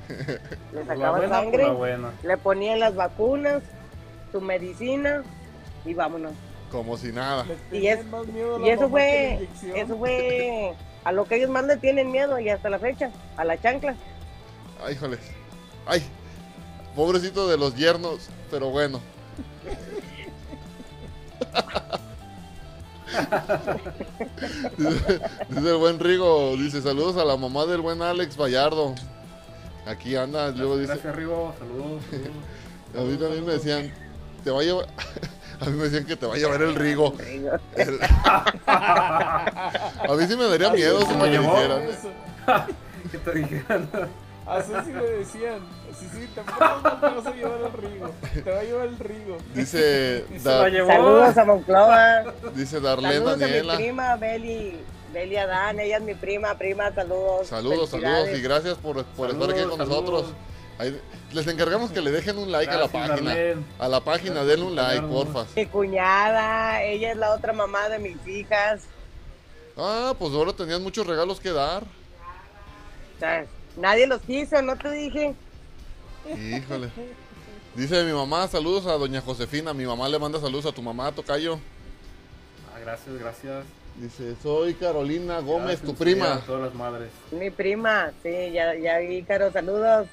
Le 0.72 0.84
sacaban 0.84 1.28
sangre, 1.28 1.64
la 1.64 1.72
buena. 1.72 2.10
le 2.22 2.36
ponían 2.36 2.78
las 2.78 2.94
vacunas, 2.94 3.62
su 4.30 4.40
medicina 4.40 5.22
y 5.84 5.94
vámonos. 5.94 6.32
Como 6.70 6.96
si 6.98 7.10
nada. 7.10 7.46
Y 7.72 7.86
es- 7.86 8.00
Y 8.62 8.68
eso 8.68 8.88
fue, 8.90 9.48
eso 9.74 9.96
fue 9.96 10.74
a 11.04 11.12
lo 11.12 11.26
que 11.26 11.36
ellos 11.36 11.50
más 11.50 11.64
le 11.64 11.76
tienen 11.76 12.10
miedo 12.10 12.38
y 12.38 12.48
hasta 12.48 12.70
la 12.70 12.78
fecha, 12.78 13.10
a 13.36 13.44
la 13.44 13.60
chancla. 13.60 13.94
Ay, 14.84 14.94
híjoles. 14.94 15.20
Ay, 15.86 16.02
pobrecito 16.96 17.46
de 17.48 17.58
los 17.58 17.76
yernos, 17.76 18.28
pero 18.50 18.70
bueno. 18.70 19.00
dice, 24.76 25.20
dice 25.48 25.70
el 25.70 25.76
buen 25.76 26.00
Rigo, 26.00 26.56
dice 26.56 26.80
saludos 26.82 27.16
a 27.16 27.24
la 27.24 27.36
mamá 27.36 27.66
del 27.66 27.80
buen 27.80 28.02
Alex 28.02 28.36
Vallardo. 28.36 28.94
Aquí 29.86 30.16
anda, 30.16 30.50
luego 30.50 30.78
dice, 30.78 30.94
Gracias, 30.94 31.14
Rigo. 31.14 31.54
Saludos. 31.58 32.02
saludos. 32.10 32.30
a 32.96 33.00
mí 33.00 33.16
también 33.18 33.44
me 33.44 33.52
decían, 33.52 33.92
te 34.42 34.50
va 34.50 34.60
a 34.60 34.62
llevar, 34.62 34.86
a 35.60 35.64
mí 35.66 35.72
me 35.76 35.84
decían 35.84 36.04
que 36.06 36.16
te 36.16 36.26
va 36.26 36.34
a 36.34 36.36
llevar 36.36 36.62
el 36.62 36.74
Rigo. 36.74 37.14
El- 37.76 38.00
a 38.66 40.14
mí 40.16 40.26
sí 40.26 40.36
me 40.36 40.44
daría 40.48 40.70
miedo 40.70 41.00
si 41.00 41.06
¿cómo 41.06 41.18
me 41.24 41.30
dijeran. 41.38 41.82
¿Qué 43.10 43.18
te 43.18 43.32
dijeron? 43.32 43.88
Así 44.46 44.72
sí 44.84 44.92
le 44.92 45.10
decían. 45.18 45.58
Sí, 45.98 46.06
sí, 46.12 46.28
te 46.34 46.40
vas 46.42 47.26
a 47.26 47.30
llevar 47.30 47.60
el 47.60 47.72
rigo. 47.90 48.10
Te 48.42 48.50
va 48.50 48.58
a 48.60 48.62
llevar 48.64 48.86
el 48.88 48.98
rigo. 48.98 49.38
Dice, 49.54 50.24
Da-. 50.42 50.68
Saludos 50.86 51.38
a 51.38 51.44
Monclova. 51.44 52.24
dice 52.54 52.80
Darlene 52.80 53.14
Saludos 53.14 53.32
a 53.34 53.36
mi 53.36 53.42
Daniela. 53.42 53.76
prima 53.76 54.16
Beli, 54.16 54.80
Beli 55.12 55.36
Adán, 55.36 55.78
ella 55.80 55.98
es 55.98 56.02
mi 56.02 56.14
prima, 56.14 56.58
prima, 56.58 56.92
saludos. 56.92 57.46
Saludos, 57.46 57.90
saludos 57.90 58.28
y 58.34 58.42
gracias 58.42 58.76
por, 58.76 59.04
por 59.04 59.30
estar 59.30 59.50
aquí 59.50 59.62
con 59.62 59.78
Saludos, 59.78 59.88
nosotros. 59.88 60.24
Ahí- 60.78 61.00
les 61.32 61.46
encargamos 61.46 61.90
que 61.92 62.00
le 62.00 62.10
dejen 62.10 62.36
un 62.38 62.50
like 62.50 62.72
a 62.72 62.78
la 62.78 62.88
página. 62.88 63.14
Darlene. 63.16 63.62
A 63.78 63.88
la 63.88 64.00
página, 64.00 64.44
denle 64.44 64.66
un 64.66 64.74
like, 64.74 65.02
porfa. 65.06 65.46
Mi 65.54 65.66
cuñada, 65.66 66.82
ella 66.82 67.12
es 67.12 67.16
la 67.16 67.32
otra 67.32 67.52
mamá 67.52 67.88
de 67.88 67.98
mis 67.98 68.26
hijas. 68.26 68.82
Ah, 69.76 70.14
pues 70.18 70.32
ahora 70.32 70.52
tenían 70.52 70.82
muchos 70.82 71.06
regalos 71.06 71.40
que 71.40 71.50
dar. 71.52 71.82
O 71.82 73.18
sea, 73.18 73.46
nadie 73.76 74.06
los 74.06 74.20
quiso, 74.22 74.60
¿no 74.62 74.76
te 74.76 74.90
dije? 74.90 75.34
Híjole. 76.26 76.90
Dice 77.74 78.04
mi 78.04 78.12
mamá, 78.12 78.46
saludos 78.48 78.86
a 78.86 78.92
doña 78.92 79.20
Josefina. 79.20 79.74
Mi 79.74 79.84
mamá 79.84 80.08
le 80.08 80.18
manda 80.18 80.40
saludos 80.40 80.66
a 80.66 80.72
tu 80.72 80.82
mamá, 80.82 81.10
Tocayo. 81.12 81.58
Ah, 82.74 82.78
gracias, 82.80 83.18
gracias. 83.18 83.64
Dice, 83.96 84.34
soy 84.42 84.74
Carolina 84.74 85.38
Gómez, 85.38 85.80
Gracias, 85.80 85.82
tu 85.86 85.94
prima. 85.94 86.40
Todas 86.46 86.62
las 86.62 86.74
madres. 86.74 87.10
Mi 87.30 87.50
prima, 87.50 88.10
sí, 88.24 88.50
ya, 88.52 88.74
ya 88.74 88.98
vi, 88.98 89.22
Caro, 89.22 89.52
saludos. 89.52 90.08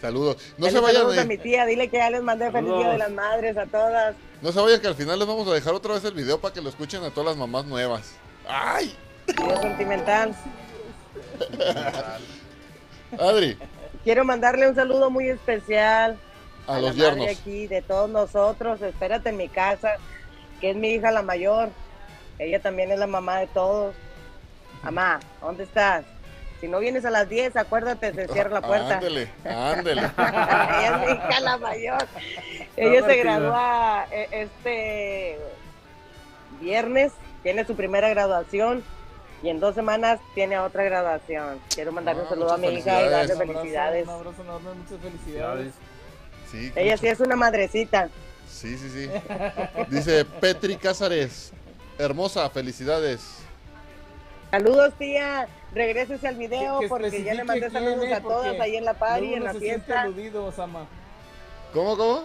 Saludos. 0.00 0.36
No 0.58 0.68
se 0.70 0.78
vayan, 0.78 1.02
saludos 1.02 1.18
a 1.18 1.24
mi 1.24 1.38
tía, 1.38 1.66
dile 1.66 1.88
que 1.88 1.96
ya 1.96 2.10
les 2.10 2.22
mandé 2.22 2.50
feliz 2.52 2.70
día 2.72 2.90
de 2.90 2.98
las 2.98 3.10
madres 3.10 3.56
a 3.56 3.66
todas. 3.66 4.14
no 4.40 4.52
se 4.52 4.60
vayan 4.60 4.80
que 4.80 4.86
al 4.86 4.94
final 4.94 5.18
les 5.18 5.26
vamos 5.26 5.48
a 5.48 5.52
dejar 5.52 5.74
otra 5.74 5.94
vez 5.94 6.04
el 6.04 6.14
video 6.14 6.40
para 6.40 6.54
que 6.54 6.60
lo 6.60 6.68
escuchen 6.68 7.02
a 7.02 7.10
todas 7.10 7.30
las 7.30 7.36
mamás 7.36 7.64
nuevas. 7.64 8.12
¡Ay! 8.48 8.96
Yo 9.26 9.60
sentimental. 9.60 10.34
Adri, 13.18 13.58
Quiero 14.04 14.24
mandarle 14.24 14.68
un 14.68 14.74
saludo 14.74 15.10
muy 15.10 15.28
especial 15.28 16.18
a 16.66 16.74
la 16.74 16.80
los 16.80 16.96
madre 16.96 17.10
yernos. 17.20 17.28
aquí, 17.40 17.66
de 17.66 17.82
todos 17.82 18.08
nosotros. 18.08 18.80
Espérate 18.82 19.30
en 19.30 19.36
mi 19.36 19.48
casa, 19.48 19.96
que 20.60 20.70
es 20.70 20.76
mi 20.76 20.90
hija 20.90 21.10
la 21.10 21.22
mayor. 21.22 21.70
Ella 22.38 22.60
también 22.62 22.92
es 22.92 22.98
la 22.98 23.06
mamá 23.06 23.40
de 23.40 23.46
todos. 23.48 23.94
Mamá, 24.82 25.18
¿dónde 25.40 25.64
estás? 25.64 26.04
Si 26.60 26.66
no 26.68 26.80
vienes 26.80 27.04
a 27.04 27.10
las 27.10 27.28
10, 27.28 27.56
acuérdate, 27.56 28.12
se 28.14 28.26
cierra 28.32 28.50
la 28.50 28.62
puerta. 28.62 28.94
Ándele, 28.98 29.28
ándele. 29.44 30.02
Ella 30.18 31.00
es 31.02 31.06
mi 31.06 31.12
hija 31.14 31.40
la 31.40 31.56
mayor. 31.58 32.06
Ella 32.76 33.04
se 33.06 33.16
gradúa 33.16 34.06
eh, 34.10 34.28
este 34.32 35.38
viernes, 36.60 37.12
tiene 37.42 37.64
su 37.64 37.76
primera 37.76 38.08
graduación 38.08 38.82
y 39.42 39.50
en 39.50 39.60
dos 39.60 39.74
semanas 39.76 40.18
tiene 40.34 40.58
otra 40.58 40.82
graduación. 40.84 41.60
Quiero 41.72 41.92
mandarle 41.92 42.22
un 42.22 42.26
Ah, 42.26 42.30
saludo 42.30 42.52
a 42.54 42.58
mi 42.58 42.68
hija 42.68 43.02
y 43.02 43.08
darle 43.08 43.34
Un 43.34 43.40
abrazo, 43.42 43.52
felicidades. 43.54 44.04
Un 44.08 44.10
abrazo 44.14 44.42
enorme, 44.42 44.70
muchas 44.74 44.98
felicidades. 45.00 45.72
Sí, 46.50 46.72
Ella 46.74 46.96
sí 46.96 47.06
es 47.06 47.20
una 47.20 47.36
madrecita. 47.36 48.08
Sí, 48.50 48.76
sí, 48.78 48.88
sí. 48.90 49.10
Dice 49.88 50.24
Petri 50.24 50.76
Cázares. 50.76 51.52
Hermosa, 51.98 52.48
felicidades. 52.50 53.20
Saludos, 54.50 54.94
tía. 54.98 55.48
Regrésese 55.74 56.26
al 56.26 56.36
video 56.36 56.78
Que- 56.78 56.86
que 56.86 56.88
porque 56.88 57.22
ya 57.22 57.34
le 57.34 57.44
mandé 57.44 57.70
saludos 57.70 58.10
a 58.12 58.20
todas 58.20 58.58
ahí 58.60 58.76
en 58.76 58.84
la 58.84 58.94
party, 58.94 59.34
en 59.34 59.44
la 59.44 59.52
se 59.52 59.58
siente 59.60 59.84
fiesta. 59.84 60.00
aludido, 60.02 60.46
Osama. 60.46 60.86
¿Cómo, 61.74 61.96
cómo? 61.96 62.24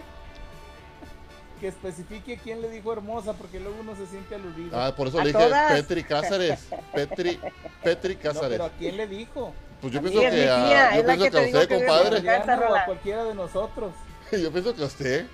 Que 1.59 1.67
especifique 1.67 2.39
quién 2.41 2.61
le 2.61 2.69
dijo 2.69 2.93
hermosa, 2.93 3.33
porque 3.33 3.59
luego 3.59 3.77
uno 3.81 3.95
se 3.95 4.05
siente 4.07 4.35
aludido. 4.35 4.79
Ah, 4.79 4.93
por 4.95 5.07
eso 5.07 5.17
le 5.19 5.27
dije 5.27 5.39
todas. 5.39 5.71
Petri 5.73 6.03
Cáceres. 6.03 6.67
Petri, 6.93 7.39
Petri 7.83 8.15
no, 8.15 8.21
Cáceres. 8.21 8.49
pero 8.51 8.65
¿a 8.65 8.69
quién 8.71 8.95
le 8.97 9.07
dijo? 9.07 9.53
Pues 9.81 9.91
yo 9.93 10.01
pienso 10.01 10.19
que 10.21 10.49
a, 10.49 10.95
yo 10.95 11.05
pienso 11.05 11.23
que 11.25 11.31
que 11.31 11.37
a 11.37 11.41
usted, 11.61 11.69
compadre. 11.77 12.55
rola. 12.55 12.81
a 12.81 12.85
cualquiera 12.85 13.23
de 13.25 13.35
nosotros. 13.35 13.91
Yo 14.31 14.51
pienso 14.51 14.73
que 14.73 14.81
a 14.81 14.85
usted. 14.85 15.25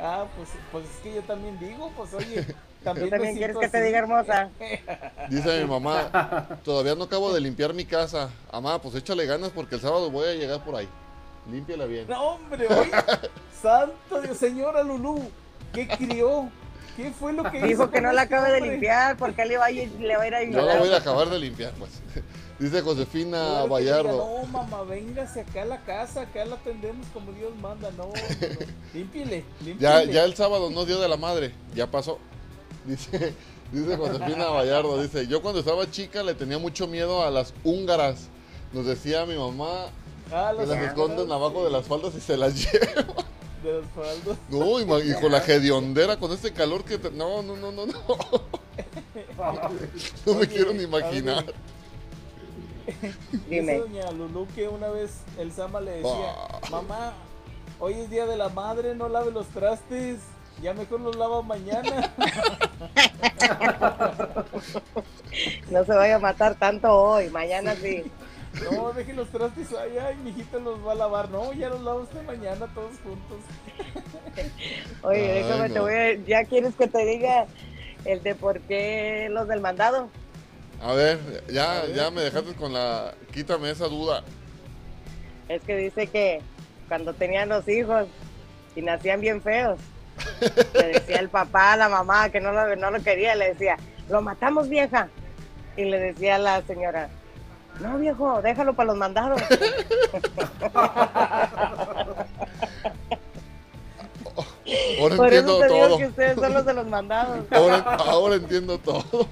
Ah, 0.00 0.24
pues, 0.36 0.48
pues 0.72 0.84
es 0.86 0.96
que 1.02 1.14
yo 1.14 1.20
también 1.22 1.58
digo, 1.60 1.92
pues 1.94 2.14
oye, 2.14 2.42
¿Tú 2.42 2.54
también, 2.82 3.10
también 3.10 3.36
quieres 3.36 3.56
que 3.58 3.68
te 3.68 3.82
diga 3.82 3.98
hermosa? 3.98 4.50
Dice 5.30 5.60
mi 5.62 5.68
mamá, 5.68 6.58
todavía 6.64 6.94
no 6.94 7.04
acabo 7.04 7.32
de 7.32 7.40
limpiar 7.40 7.74
mi 7.74 7.84
casa. 7.84 8.30
Amá, 8.50 8.80
pues 8.80 8.94
échale 8.94 9.26
ganas 9.26 9.50
porque 9.50 9.74
el 9.74 9.80
sábado 9.80 10.10
voy 10.10 10.28
a 10.28 10.34
llegar 10.34 10.64
por 10.64 10.76
ahí. 10.76 10.88
Límpiala 11.50 11.86
bien. 11.86 12.06
No, 12.08 12.34
hombre, 12.34 12.66
oye, 12.66 12.90
santo 13.62 14.20
Dios, 14.22 14.36
señora 14.36 14.82
Lulú, 14.82 15.30
¿qué 15.72 15.88
crió? 15.88 16.50
¿Qué 16.96 17.10
fue 17.12 17.32
lo 17.32 17.50
que 17.50 17.58
hizo? 17.58 17.66
Dijo 17.66 17.90
que 17.90 18.00
no 18.00 18.12
la 18.12 18.24
este 18.24 18.34
acabe 18.34 18.52
de 18.52 18.60
limpiar 18.60 19.16
porque 19.16 19.44
le 19.44 19.56
va 19.56 19.66
a 19.66 19.70
ir, 19.70 19.90
le 20.00 20.16
va 20.16 20.22
a 20.24 20.26
ir 20.26 20.34
a 20.34 20.44
Yo 20.44 20.62
la 20.62 20.78
voy 20.78 20.90
a 20.90 20.96
acabar 20.96 21.28
de 21.28 21.38
limpiar, 21.38 21.72
pues. 21.78 21.90
Dice 22.58 22.82
Josefina 22.82 23.38
Claro 23.38 23.54
diga, 23.54 23.66
Vallardo. 23.68 24.18
No, 24.18 24.46
mamá, 24.46 24.82
véngase 24.82 25.40
acá 25.40 25.62
a 25.62 25.64
la 25.64 25.80
casa, 25.80 26.22
acá 26.22 26.44
la 26.44 26.56
atendemos 26.56 27.06
como 27.14 27.32
Dios 27.32 27.56
manda. 27.56 27.90
No, 27.92 28.04
no, 28.04 28.12
no. 28.12 28.66
límpiele, 28.92 29.44
límpiele. 29.64 29.78
Ya, 29.78 30.04
ya 30.04 30.24
el 30.24 30.34
sábado 30.34 30.68
no 30.70 30.84
dio 30.84 31.00
de 31.00 31.08
la 31.08 31.16
madre, 31.16 31.54
ya 31.74 31.86
pasó. 31.86 32.18
Dice, 32.86 33.34
dice 33.72 33.96
Josefina 33.96 34.46
Vallardo, 34.48 35.00
dice, 35.02 35.26
yo 35.26 35.42
cuando 35.42 35.60
estaba 35.60 35.90
chica 35.90 36.22
le 36.22 36.34
tenía 36.34 36.58
mucho 36.58 36.86
miedo 36.86 37.22
a 37.22 37.30
las 37.30 37.52
húngaras. 37.64 38.28
Nos 38.72 38.86
decía 38.86 39.26
mi 39.26 39.36
mamá 39.36 39.86
Ah, 40.32 40.52
que 40.56 40.64
las 40.64 40.78
esconden 40.82 41.30
abajo 41.32 41.64
de 41.64 41.70
las 41.70 41.86
faldas 41.86 42.14
y 42.14 42.20
se 42.20 42.36
las 42.36 42.54
lleva. 42.72 43.04
De 43.64 43.72
los 43.72 43.86
faldos. 43.94 44.36
No, 44.48 44.80
y, 44.80 44.86
ma- 44.86 45.00
y 45.00 45.12
con 45.20 45.30
la 45.32 45.38
hediondera, 45.44 46.16
con 46.18 46.32
este 46.32 46.52
calor 46.52 46.84
que... 46.84 46.98
te- 46.98 47.10
No, 47.10 47.42
no, 47.42 47.56
no, 47.56 47.70
no, 47.72 47.84
no. 47.86 47.94
No 50.26 50.34
me 50.34 50.46
quiero 50.46 50.72
ni 50.72 50.84
imaginar. 50.84 51.44
Dime. 53.48 53.60
Dice 53.74 53.78
doña 53.78 54.10
Lulú 54.12 54.46
que 54.54 54.68
una 54.68 54.88
vez 54.88 55.10
el 55.38 55.52
Sama 55.52 55.80
le 55.80 55.92
decía, 55.92 56.10
Ah. 56.36 56.60
mamá, 56.70 57.12
hoy 57.78 57.94
es 57.94 58.10
día 58.10 58.26
de 58.26 58.36
la 58.36 58.48
madre, 58.48 58.94
no 58.94 59.08
lave 59.08 59.30
los 59.32 59.46
trastes, 59.48 60.18
ya 60.62 60.72
mejor 60.74 61.00
los 61.00 61.16
lava 61.16 61.42
mañana. 61.42 62.10
No 65.70 65.84
se 65.84 65.92
vaya 65.94 66.16
a 66.16 66.18
matar 66.18 66.54
tanto 66.56 66.88
hoy, 66.92 67.30
mañana 67.30 67.74
sí. 67.76 68.04
No, 68.70 68.92
deje 68.92 69.12
los 69.12 69.28
trastes 69.28 69.72
ahí, 69.72 69.96
ay, 69.98 70.16
mijita 70.24 70.58
los 70.58 70.84
va 70.84 70.92
a 70.92 70.96
lavar. 70.96 71.30
No, 71.30 71.52
ya 71.52 71.68
los 71.68 71.80
lava 71.82 72.00
usted 72.00 72.22
mañana 72.24 72.66
todos 72.74 72.92
juntos. 73.02 73.38
Oye, 75.02 75.32
Ay, 75.32 75.42
déjame, 75.42 75.68
no. 75.68 75.74
te 75.74 75.80
voy 75.80 75.94
a... 75.94 76.14
¿Ya 76.26 76.44
quieres 76.44 76.74
que 76.74 76.88
te 76.88 77.04
diga 77.06 77.46
el 78.04 78.22
de 78.22 78.34
por 78.34 78.60
qué 78.62 79.28
los 79.30 79.46
del 79.46 79.60
mandado? 79.60 80.08
A 80.82 80.92
ver, 80.94 81.18
ya, 81.48 81.80
A 81.80 81.82
ver. 81.82 81.94
ya 81.94 82.10
me 82.10 82.22
dejaste 82.22 82.54
con 82.54 82.72
la... 82.72 83.14
Quítame 83.32 83.70
esa 83.70 83.86
duda. 83.86 84.24
Es 85.48 85.62
que 85.62 85.76
dice 85.76 86.08
que 86.08 86.40
cuando 86.88 87.14
tenían 87.14 87.48
los 87.50 87.68
hijos 87.68 88.06
y 88.74 88.82
nacían 88.82 89.20
bien 89.20 89.40
feos, 89.42 89.78
le 90.74 90.88
decía 90.88 91.18
el 91.18 91.28
papá 91.28 91.72
a 91.72 91.76
la 91.76 91.88
mamá 91.88 92.28
que 92.30 92.40
no 92.40 92.52
lo, 92.52 92.76
no 92.76 92.90
lo 92.90 93.02
quería, 93.02 93.34
le 93.34 93.48
decía, 93.48 93.76
lo 94.08 94.22
matamos 94.22 94.68
vieja. 94.68 95.08
Y 95.76 95.84
le 95.84 95.98
decía 95.98 96.38
la 96.38 96.62
señora, 96.62 97.08
no 97.80 97.98
viejo, 97.98 98.42
déjalo 98.42 98.74
para 98.74 98.88
los 98.88 98.96
mandados. 98.96 99.40
Ahora 105.00 105.16
Por 105.16 105.32
eso 105.32 105.40
entiendo 105.40 105.58
te 105.58 105.66
digo 105.74 105.86
todo. 105.86 105.98
que 105.98 106.06
ustedes 106.06 106.34
son 106.36 106.54
los 106.54 106.64
de 106.64 106.74
los 106.74 106.86
mandados. 106.86 107.40
Ahora, 107.50 107.76
ahora 107.78 108.34
entiendo 108.36 108.78
todo. 108.78 109.26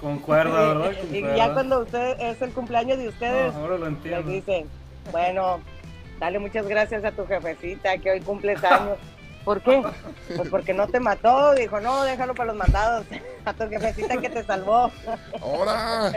Concuerda, 0.00 0.74
¿verdad? 0.74 0.92
Y 1.10 1.20
ya 1.22 1.52
cuando 1.52 1.80
usted 1.80 2.20
es 2.20 2.40
el 2.42 2.52
cumpleaños 2.52 2.98
de 2.98 3.08
ustedes, 3.08 3.52
No, 3.54 3.60
ahora 3.60 3.78
lo 3.78 3.90
les 3.90 4.26
dicen, 4.26 4.66
bueno, 5.10 5.60
dale 6.20 6.38
muchas 6.38 6.66
gracias 6.68 7.04
a 7.04 7.12
tu 7.12 7.26
jefecita 7.26 7.98
que 7.98 8.10
hoy 8.12 8.20
cumples 8.20 8.62
años. 8.64 8.98
¿Por 9.46 9.62
qué? 9.62 9.80
Pues 10.34 10.48
porque 10.50 10.74
no 10.74 10.88
te 10.88 10.98
mató, 10.98 11.54
dijo, 11.54 11.80
no, 11.80 12.02
déjalo 12.02 12.34
para 12.34 12.48
los 12.48 12.56
mandados, 12.56 13.06
a 13.44 13.52
tu 13.54 13.68
jefecita 13.68 14.16
que 14.20 14.28
te 14.28 14.42
salvó. 14.44 14.90
Ahora. 15.40 16.12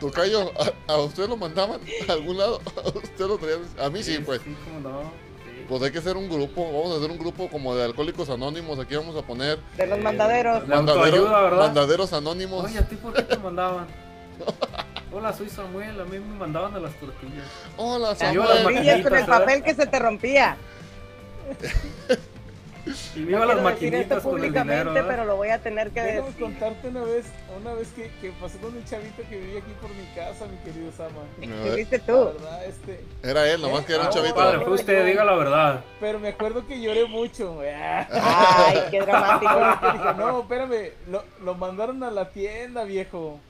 Tocayo, 0.00 0.50
¿a, 0.88 0.92
a 0.92 0.96
usted 0.98 1.28
lo 1.28 1.36
mandaban 1.36 1.80
a 2.08 2.12
algún 2.12 2.36
lado? 2.36 2.60
¿A 2.84 2.88
usted 2.88 3.26
lo 3.26 3.38
traían? 3.38 3.60
A 3.80 3.88
mí 3.90 4.02
sí, 4.02 4.18
pues. 4.18 4.40
Sí, 4.42 4.56
cómo 4.64 4.80
no. 4.80 5.02
Sí. 5.02 5.64
Pues 5.68 5.82
hay 5.84 5.92
que 5.92 5.98
hacer 5.98 6.16
un 6.16 6.28
grupo. 6.28 6.64
Vamos 6.64 6.94
a 6.94 6.98
hacer 6.98 7.12
un 7.12 7.18
grupo 7.18 7.48
como 7.48 7.76
de 7.76 7.84
alcohólicos 7.84 8.28
anónimos. 8.28 8.76
Aquí 8.80 8.96
vamos 8.96 9.16
a 9.16 9.22
poner 9.24 9.60
De 9.76 9.86
los 9.86 10.00
mandaderos. 10.00 10.66
De 10.66 10.74
autoayuda, 10.74 11.42
¿verdad? 11.42 11.58
mandaderos 11.58 12.12
anónimos. 12.12 12.64
Oye, 12.64 12.78
¿a 12.80 12.88
ti 12.88 12.96
por 12.96 13.12
qué 13.14 13.22
te 13.22 13.36
mandaban? 13.38 13.86
Hola, 15.12 15.32
soy 15.32 15.48
Samuel. 15.48 16.00
A 16.00 16.04
mí 16.06 16.18
me 16.18 16.34
mandaban 16.38 16.74
a 16.74 16.80
las 16.80 16.92
tortillas. 16.94 17.46
Hola, 17.76 18.16
Yo 18.32 18.42
las 18.42 18.48
Samuel. 18.48 18.62
Tortillas 18.64 19.02
con 19.02 19.14
el 19.16 19.26
papel 19.26 19.62
que 19.62 19.74
se 19.74 19.86
te 19.86 19.98
rompía. 20.00 20.56
Y 23.16 23.20
me 23.20 23.30
iba 23.30 23.38
a 23.44 23.46
No 23.46 23.54
las 23.54 23.62
maquinitas 23.62 24.22
con 24.22 24.32
el 24.34 24.38
públicamente, 24.40 24.72
dinero. 24.74 24.92
¿verdad? 24.92 25.08
pero 25.08 25.24
lo 25.24 25.36
voy 25.36 25.48
a 25.48 25.58
tener 25.58 25.90
que 25.90 26.02
Déjame 26.02 26.26
decir. 26.26 26.40
contarte 26.42 26.88
una 26.88 27.02
vez, 27.04 27.24
una 27.58 27.72
vez 27.72 27.88
que, 27.96 28.10
que 28.20 28.30
pasó 28.32 28.58
con 28.58 28.76
un 28.76 28.84
chavito 28.84 29.22
que 29.26 29.38
vivía 29.38 29.60
aquí 29.60 29.72
por 29.80 29.88
mi 29.94 30.04
casa, 30.14 30.44
mi 30.46 30.58
querido 30.58 30.92
Sama. 30.92 31.22
No, 31.38 31.74
¿Viste 31.76 31.96
La 31.98 32.04
tú? 32.04 32.24
verdad, 32.26 32.64
este, 32.66 33.00
Era 33.22 33.50
él, 33.50 33.62
nomás 33.62 33.86
que 33.86 33.94
era 33.94 34.04
un 34.04 34.10
chavito. 34.10 34.34
Padre, 34.34 34.60
fue 34.60 34.74
usted, 34.74 35.06
diga 35.06 35.24
la 35.24 35.34
verdad. 35.34 35.84
pero 35.98 36.18
me 36.18 36.28
acuerdo 36.28 36.66
que 36.66 36.78
lloré 36.78 37.06
mucho. 37.06 37.58
Ay, 37.62 38.82
qué 38.90 39.00
dramático. 39.06 40.12
No, 40.18 40.40
espérame, 40.42 40.90
lo, 41.08 41.24
lo 41.42 41.54
mandaron 41.54 42.02
a 42.04 42.10
la 42.10 42.28
tienda, 42.32 42.84
viejo, 42.84 43.40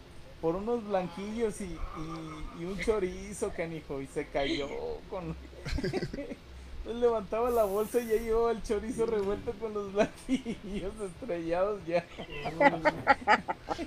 por 0.40 0.54
unos 0.54 0.86
blanquillos 0.86 1.60
y, 1.60 1.64
y, 1.64 2.62
y 2.62 2.64
un 2.66 2.78
chorizo, 2.78 3.50
canijo, 3.56 4.00
y 4.00 4.06
se 4.06 4.28
cayó 4.28 4.68
con... 5.10 5.34
Entonces 6.84 7.00
levantaba 7.00 7.48
la 7.48 7.64
bolsa 7.64 7.98
y 7.98 8.08
ya 8.08 8.16
llevaba 8.16 8.50
el 8.50 8.62
chorizo 8.62 9.06
revuelto 9.06 9.52
con 9.52 9.72
los 9.72 9.90
blanquillos 9.94 10.92
estrellados 11.20 11.80
ya. 11.86 12.04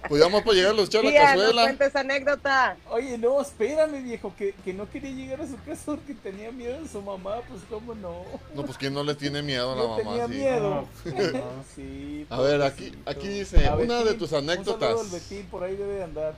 Pues 0.10 0.22
ya 0.22 0.28
más 0.30 0.42
para 0.42 0.56
llegar 0.56 0.72
a 0.72 0.76
los 0.76 0.90
Tía, 0.90 1.02
nos 1.04 1.14
cazuela. 1.14 1.62
cuenta 1.64 1.86
esa 1.86 2.00
anécdota. 2.02 2.78
Oye, 2.90 3.18
no, 3.18 3.40
espérame, 3.40 4.04
viejo, 4.04 4.34
que, 4.38 4.54
que 4.66 4.74
no 4.74 4.90
quería 4.90 5.12
llegar 5.12 5.42
a 5.42 5.48
su 5.48 5.56
casa 5.64 5.82
porque 5.86 6.14
tenía 6.16 6.52
miedo 6.52 6.82
de 6.82 6.88
su 6.90 7.02
mamá, 7.02 7.36
pues 7.48 7.62
cómo 7.70 7.94
no. 7.96 8.24
No, 8.56 8.66
pues 8.66 8.78
quién 8.78 8.94
no 8.94 9.04
le 9.04 9.16
tiene 9.16 9.42
miedo 9.44 9.72
a 9.72 9.76
la 9.76 9.84
mamá. 9.88 9.98
tenía 9.98 10.28
sí. 10.28 10.34
miedo. 10.34 10.70
No, 10.70 10.88
pues, 11.16 11.34
no. 11.34 11.42
Sí, 11.76 12.26
A 12.30 12.42
ver, 12.42 12.62
aquí- 12.64 12.92
aquí 13.06 13.28
dice, 13.28 13.66
A 13.68 13.76
una 13.76 14.04
de 14.04 14.16
tus 14.16 14.32
Un 14.32 14.40
anécdotas. 14.40 14.80
saludo 14.90 15.02
al 15.02 15.10
Betín, 15.10 15.46
por 15.46 15.64
ahí 15.64 15.76
debe 15.76 15.94
de 15.94 16.04
andar. 16.04 16.36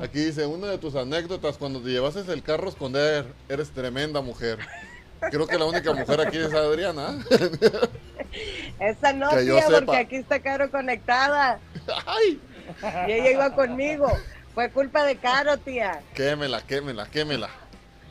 Aquí 0.00 0.20
dice, 0.20 0.46
una 0.46 0.68
de 0.68 0.78
tus 0.78 0.94
anécdotas, 0.94 1.58
cuando 1.58 1.80
te 1.82 1.88
llevases 1.90 2.28
el 2.28 2.42
carro 2.42 2.66
a 2.66 2.70
esconder, 2.70 3.26
eres 3.48 3.70
tremenda 3.70 4.20
mujer. 4.20 4.58
Creo 5.30 5.46
que 5.46 5.58
la 5.58 5.64
única 5.66 5.92
mujer 5.92 6.20
aquí 6.20 6.38
es 6.38 6.52
Adriana. 6.52 7.18
Esa 8.78 9.12
no, 9.12 9.30
Que 9.30 9.42
tía, 9.42 9.64
porque 9.84 9.96
aquí 9.96 10.16
está 10.16 10.40
Caro 10.40 10.70
conectada. 10.70 11.58
¡Ay! 12.06 12.40
Y 13.06 13.12
ella 13.12 13.30
iba 13.30 13.54
conmigo. 13.54 14.10
Fue 14.54 14.70
culpa 14.70 15.04
de 15.04 15.16
Caro, 15.16 15.56
tía. 15.58 16.00
Quémela, 16.14 16.60
quémela, 16.62 17.06
quémela. 17.06 17.48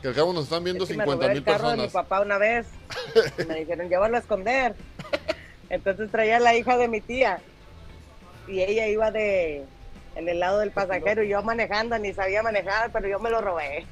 Que 0.02 0.08
al 0.08 0.14
cabo 0.14 0.32
nos 0.32 0.44
están 0.44 0.62
viendo 0.64 0.84
Es 0.84 0.90
que 0.90 0.96
me 0.96 1.04
50 1.04 1.24
robé 1.26 1.34
mil 1.34 1.44
de 1.44 1.50
mi 1.50 1.56
personas. 1.56 1.92
papá 1.92 2.20
una 2.20 2.38
vez. 2.38 2.66
Me 3.48 3.54
dijeron, 3.56 3.88
llévalo 3.88 4.16
a 4.16 4.20
esconder. 4.20 4.74
Entonces 5.70 6.10
traía 6.10 6.38
la 6.40 6.54
hija 6.54 6.76
de 6.76 6.88
mi 6.88 7.00
tía. 7.00 7.40
Y 8.46 8.60
ella 8.62 8.86
iba 8.86 9.10
de 9.10 9.64
en 10.14 10.28
el 10.28 10.40
lado 10.40 10.58
del 10.58 10.72
pasajero 10.72 11.22
y 11.22 11.28
yo 11.28 11.42
manejando, 11.42 11.96
ni 11.98 12.12
sabía 12.12 12.42
manejar, 12.42 12.90
pero 12.92 13.06
yo 13.08 13.20
me 13.20 13.30
lo 13.30 13.40
robé. 13.40 13.86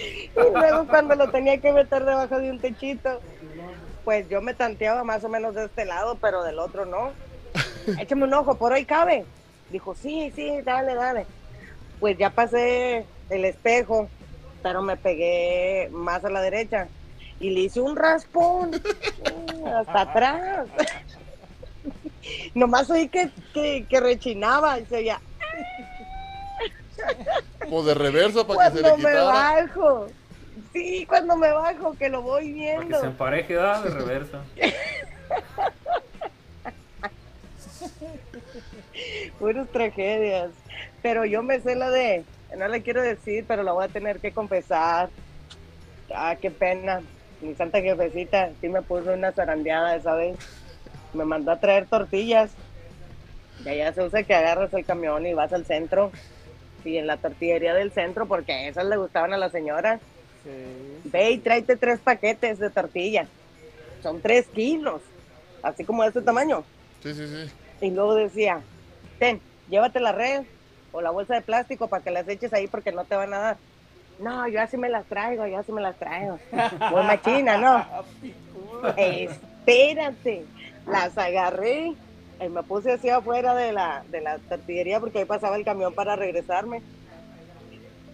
Y 0.00 0.30
luego 0.34 0.86
cuando 0.86 1.14
lo 1.14 1.30
tenía 1.30 1.58
que 1.58 1.72
meter 1.72 2.04
debajo 2.04 2.38
de 2.38 2.50
un 2.50 2.60
techito, 2.60 3.20
pues 4.04 4.28
yo 4.28 4.40
me 4.40 4.54
tanteaba 4.54 5.04
más 5.04 5.24
o 5.24 5.28
menos 5.28 5.54
de 5.54 5.64
este 5.64 5.84
lado, 5.84 6.16
pero 6.20 6.42
del 6.42 6.58
otro 6.58 6.86
no. 6.86 7.12
Échame 8.00 8.24
un 8.24 8.34
ojo, 8.34 8.56
por 8.56 8.72
ahí 8.72 8.84
cabe. 8.84 9.24
Dijo, 9.70 9.94
sí, 9.94 10.32
sí, 10.34 10.60
dale, 10.64 10.94
dale. 10.94 11.26
Pues 12.00 12.16
ya 12.16 12.30
pasé 12.30 13.04
el 13.28 13.44
espejo, 13.44 14.08
pero 14.62 14.82
me 14.82 14.96
pegué 14.96 15.88
más 15.92 16.24
a 16.24 16.30
la 16.30 16.40
derecha 16.40 16.88
y 17.40 17.50
le 17.50 17.60
hice 17.60 17.80
un 17.80 17.96
raspón 17.96 18.70
hasta 19.76 20.00
atrás. 20.00 20.68
Nomás 22.54 22.90
oí 22.90 23.08
que, 23.08 23.30
que, 23.54 23.86
que 23.88 24.00
rechinaba 24.00 24.78
y 24.78 24.86
se 24.86 24.96
oía, 24.96 25.20
Pues 27.70 27.86
de 27.86 27.94
reversa 27.94 28.46
para 28.46 28.70
que 28.70 28.76
se 28.78 28.82
le 28.82 28.88
cuando 28.90 29.08
me 29.08 29.14
quitara. 29.14 29.32
bajo. 29.32 30.06
Sí, 30.72 31.06
cuando 31.08 31.36
me 31.36 31.50
bajo, 31.52 31.94
que 31.96 32.08
lo 32.08 32.22
voy 32.22 32.42
Para 32.42 32.46
que 32.46 32.52
viendo. 32.52 33.00
se 33.00 33.06
empareje, 33.06 33.54
da 33.54 33.80
de 33.82 33.90
reversa. 33.90 34.40
puras 39.38 39.68
tragedias. 39.68 40.50
Pero 41.02 41.24
yo 41.24 41.42
me 41.42 41.60
sé 41.60 41.74
la 41.74 41.90
de, 41.90 42.24
no 42.56 42.68
le 42.68 42.82
quiero 42.82 43.02
decir, 43.02 43.44
pero 43.46 43.62
la 43.62 43.72
voy 43.72 43.84
a 43.84 43.88
tener 43.88 44.18
que 44.18 44.32
confesar. 44.32 45.10
Ah, 46.14 46.36
qué 46.40 46.50
pena. 46.50 47.02
Mi 47.40 47.54
santa 47.54 47.80
jefecita 47.80 48.50
sí 48.60 48.68
me 48.68 48.82
puso 48.82 49.12
una 49.12 49.32
zarandeada 49.32 49.96
esa 49.96 50.14
vez. 50.14 50.36
Me 51.14 51.24
mandó 51.24 51.52
a 51.52 51.60
traer 51.60 51.86
tortillas. 51.86 52.50
Y 53.64 53.68
allá 53.68 53.92
se 53.92 54.02
usa 54.02 54.22
que 54.22 54.34
agarras 54.34 54.72
el 54.74 54.84
camión 54.84 55.26
y 55.26 55.34
vas 55.34 55.52
al 55.52 55.64
centro. 55.64 56.10
Sí, 56.88 56.96
en 56.96 57.06
la 57.06 57.18
tortillería 57.18 57.74
del 57.74 57.92
centro, 57.92 58.24
porque 58.24 58.66
esas 58.66 58.86
le 58.86 58.96
gustaban 58.96 59.34
a 59.34 59.36
la 59.36 59.50
señora. 59.50 60.00
Sí. 60.42 60.50
Ve 61.04 61.32
y 61.32 61.38
tráete 61.38 61.76
tres 61.76 62.00
paquetes 62.00 62.58
de 62.58 62.70
tortilla. 62.70 63.26
Son 64.02 64.22
tres 64.22 64.46
kilos. 64.46 65.02
Así 65.62 65.84
como 65.84 66.00
de 66.00 66.08
este 66.08 66.22
tamaño. 66.22 66.64
Sí, 67.02 67.12
sí, 67.12 67.26
sí. 67.26 67.52
Y 67.82 67.90
luego 67.90 68.14
decía, 68.14 68.62
ten, 69.18 69.38
llévate 69.68 70.00
la 70.00 70.12
red 70.12 70.44
o 70.90 71.02
la 71.02 71.10
bolsa 71.10 71.34
de 71.34 71.42
plástico 71.42 71.88
para 71.88 72.02
que 72.02 72.10
las 72.10 72.26
eches 72.26 72.54
ahí 72.54 72.68
porque 72.68 72.90
no 72.90 73.04
te 73.04 73.16
van 73.16 73.34
a 73.34 73.38
dar. 73.38 73.56
No, 74.18 74.48
yo 74.48 74.62
así 74.62 74.78
me 74.78 74.88
las 74.88 75.04
traigo, 75.04 75.46
yo 75.46 75.58
así 75.58 75.72
me 75.72 75.82
las 75.82 75.96
traigo. 75.98 76.38
Muy 76.90 77.02
machina, 77.06 77.58
¿no? 77.58 77.84
Espérate. 78.96 80.46
Las 80.86 81.18
agarré 81.18 81.92
y 82.40 82.48
me 82.48 82.62
puse 82.62 82.92
así 82.92 83.08
afuera 83.08 83.54
de 83.54 83.72
la, 83.72 84.04
de 84.10 84.20
la 84.20 84.38
tortillería 84.38 85.00
porque 85.00 85.18
ahí 85.20 85.24
pasaba 85.24 85.56
el 85.56 85.64
camión 85.64 85.92
para 85.92 86.16
regresarme. 86.16 86.82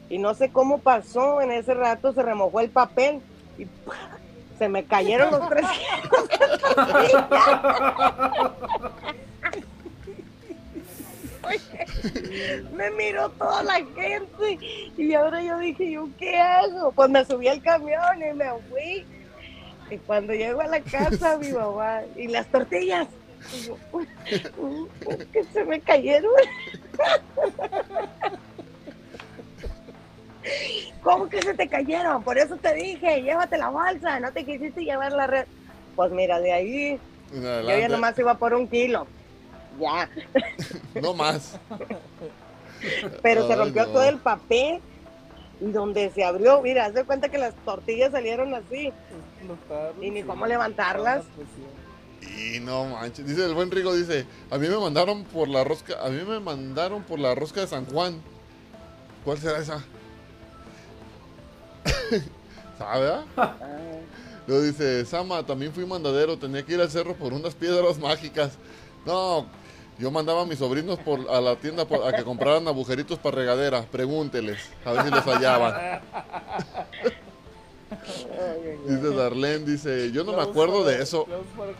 Y 0.08 0.18
no 0.18 0.34
sé 0.34 0.50
cómo 0.50 0.78
pasó, 0.78 1.40
en 1.40 1.50
ese 1.50 1.74
rato 1.74 2.12
se 2.12 2.22
remojó 2.22 2.60
el 2.60 2.70
papel 2.70 3.20
y 3.58 3.66
se 4.58 4.68
me 4.68 4.84
cayeron 4.84 5.30
los 5.30 5.48
tres 5.48 5.66
kilos 5.70 6.28
de 6.28 6.38
tortilla. 6.74 7.28
Oye, 11.46 11.86
me 12.72 12.90
miró 12.92 13.28
toda 13.30 13.62
la 13.62 13.74
gente 13.74 14.58
y 14.96 15.12
ahora 15.14 15.42
yo 15.42 15.58
dije, 15.58 15.90
¿yo 15.90 16.08
qué 16.18 16.38
hago? 16.38 16.92
Pues 16.92 17.10
me 17.10 17.24
subí 17.24 17.48
al 17.48 17.60
camión 17.60 18.22
y 18.22 18.32
me 18.32 18.46
fui. 18.70 19.04
Y 19.90 19.98
cuando 19.98 20.32
llego 20.32 20.62
a 20.62 20.66
la 20.66 20.80
casa, 20.80 21.36
mi 21.36 21.50
mamá, 21.50 22.00
y 22.16 22.28
las 22.28 22.46
tortillas, 22.46 23.06
y 23.52 23.62
yo, 23.66 23.76
"Uy, 23.92 24.08
uy, 24.58 24.88
uy, 25.06 25.26
que 25.32 25.44
se 25.44 25.64
me 25.64 25.80
cayeron. 25.80 26.30
¿Cómo 31.02 31.28
que 31.28 31.42
se 31.42 31.54
te 31.54 31.68
cayeron? 31.68 32.22
Por 32.22 32.38
eso 32.38 32.56
te 32.56 32.74
dije, 32.74 33.22
llévate 33.22 33.56
la 33.58 33.68
bolsa, 33.68 34.20
no 34.20 34.32
te 34.32 34.44
quisiste 34.44 34.82
llevar 34.84 35.12
la 35.12 35.26
red. 35.26 35.46
Pues 35.96 36.10
mira, 36.12 36.40
de 36.40 36.52
ahí 36.52 36.98
yo 37.32 37.62
ya 37.78 37.88
nomás 37.88 38.18
iba 38.18 38.34
por 38.34 38.54
un 38.54 38.68
kilo. 38.68 39.06
Ya. 39.80 40.08
No 41.00 41.14
más. 41.14 41.58
Pero 43.22 43.46
se 43.48 43.56
rompió 43.56 43.86
no. 43.86 43.92
todo 43.92 44.02
el 44.04 44.18
papel 44.18 44.80
y 45.60 45.70
donde 45.70 46.10
se 46.10 46.24
abrió, 46.24 46.60
mira, 46.62 46.86
haz 46.86 46.94
de 46.94 47.04
cuenta 47.04 47.28
que 47.28 47.38
las 47.38 47.54
tortillas 47.64 48.12
salieron 48.12 48.54
así. 48.54 48.92
Explotaron, 49.38 50.02
Y 50.04 50.10
ni 50.10 50.20
sí. 50.20 50.26
cómo 50.26 50.46
levantarlas. 50.46 51.24
Y 52.36 52.60
no 52.60 52.84
manches. 52.86 53.26
Dice 53.26 53.44
el 53.44 53.54
buen 53.54 53.70
Rigo, 53.70 53.94
dice, 53.94 54.26
a 54.50 54.58
mí 54.58 54.68
me 54.68 54.78
mandaron 54.78 55.24
por 55.24 55.48
la 55.48 55.64
rosca, 55.64 56.04
a 56.04 56.08
mí 56.08 56.22
me 56.26 56.40
mandaron 56.40 57.02
por 57.02 57.18
la 57.18 57.34
rosca 57.34 57.60
de 57.60 57.66
San 57.66 57.86
Juan. 57.86 58.20
¿Cuál 59.24 59.38
será 59.38 59.58
esa? 59.58 59.82
¿Sabe? 62.78 63.08
ah? 63.36 63.54
Luego 64.46 64.62
dice, 64.62 65.04
Sama, 65.06 65.44
también 65.46 65.72
fui 65.72 65.86
mandadero, 65.86 66.38
tenía 66.38 66.62
que 66.64 66.74
ir 66.74 66.80
al 66.80 66.90
cerro 66.90 67.14
por 67.14 67.32
unas 67.32 67.54
piedras 67.54 67.98
mágicas. 67.98 68.52
No, 69.06 69.46
yo 69.98 70.10
mandaba 70.10 70.42
a 70.42 70.44
mis 70.46 70.58
sobrinos 70.58 70.98
por, 70.98 71.30
a 71.30 71.40
la 71.40 71.56
tienda 71.56 71.86
por- 71.86 72.06
a 72.06 72.12
que 72.14 72.24
compraran 72.24 72.68
agujeritos 72.68 73.18
para 73.18 73.36
regadera. 73.36 73.82
Pregúnteles, 73.82 74.58
a 74.84 74.92
ver 74.92 75.04
si 75.04 75.10
los 75.10 75.24
hallaban. 75.24 76.00
Dice 78.88 79.14
Darlene, 79.14 79.64
dice, 79.64 80.10
yo 80.10 80.24
no 80.24 80.32
me 80.32 80.42
acuerdo 80.42 80.84
de 80.84 81.00
eso. 81.02 81.24
para. 81.56 81.72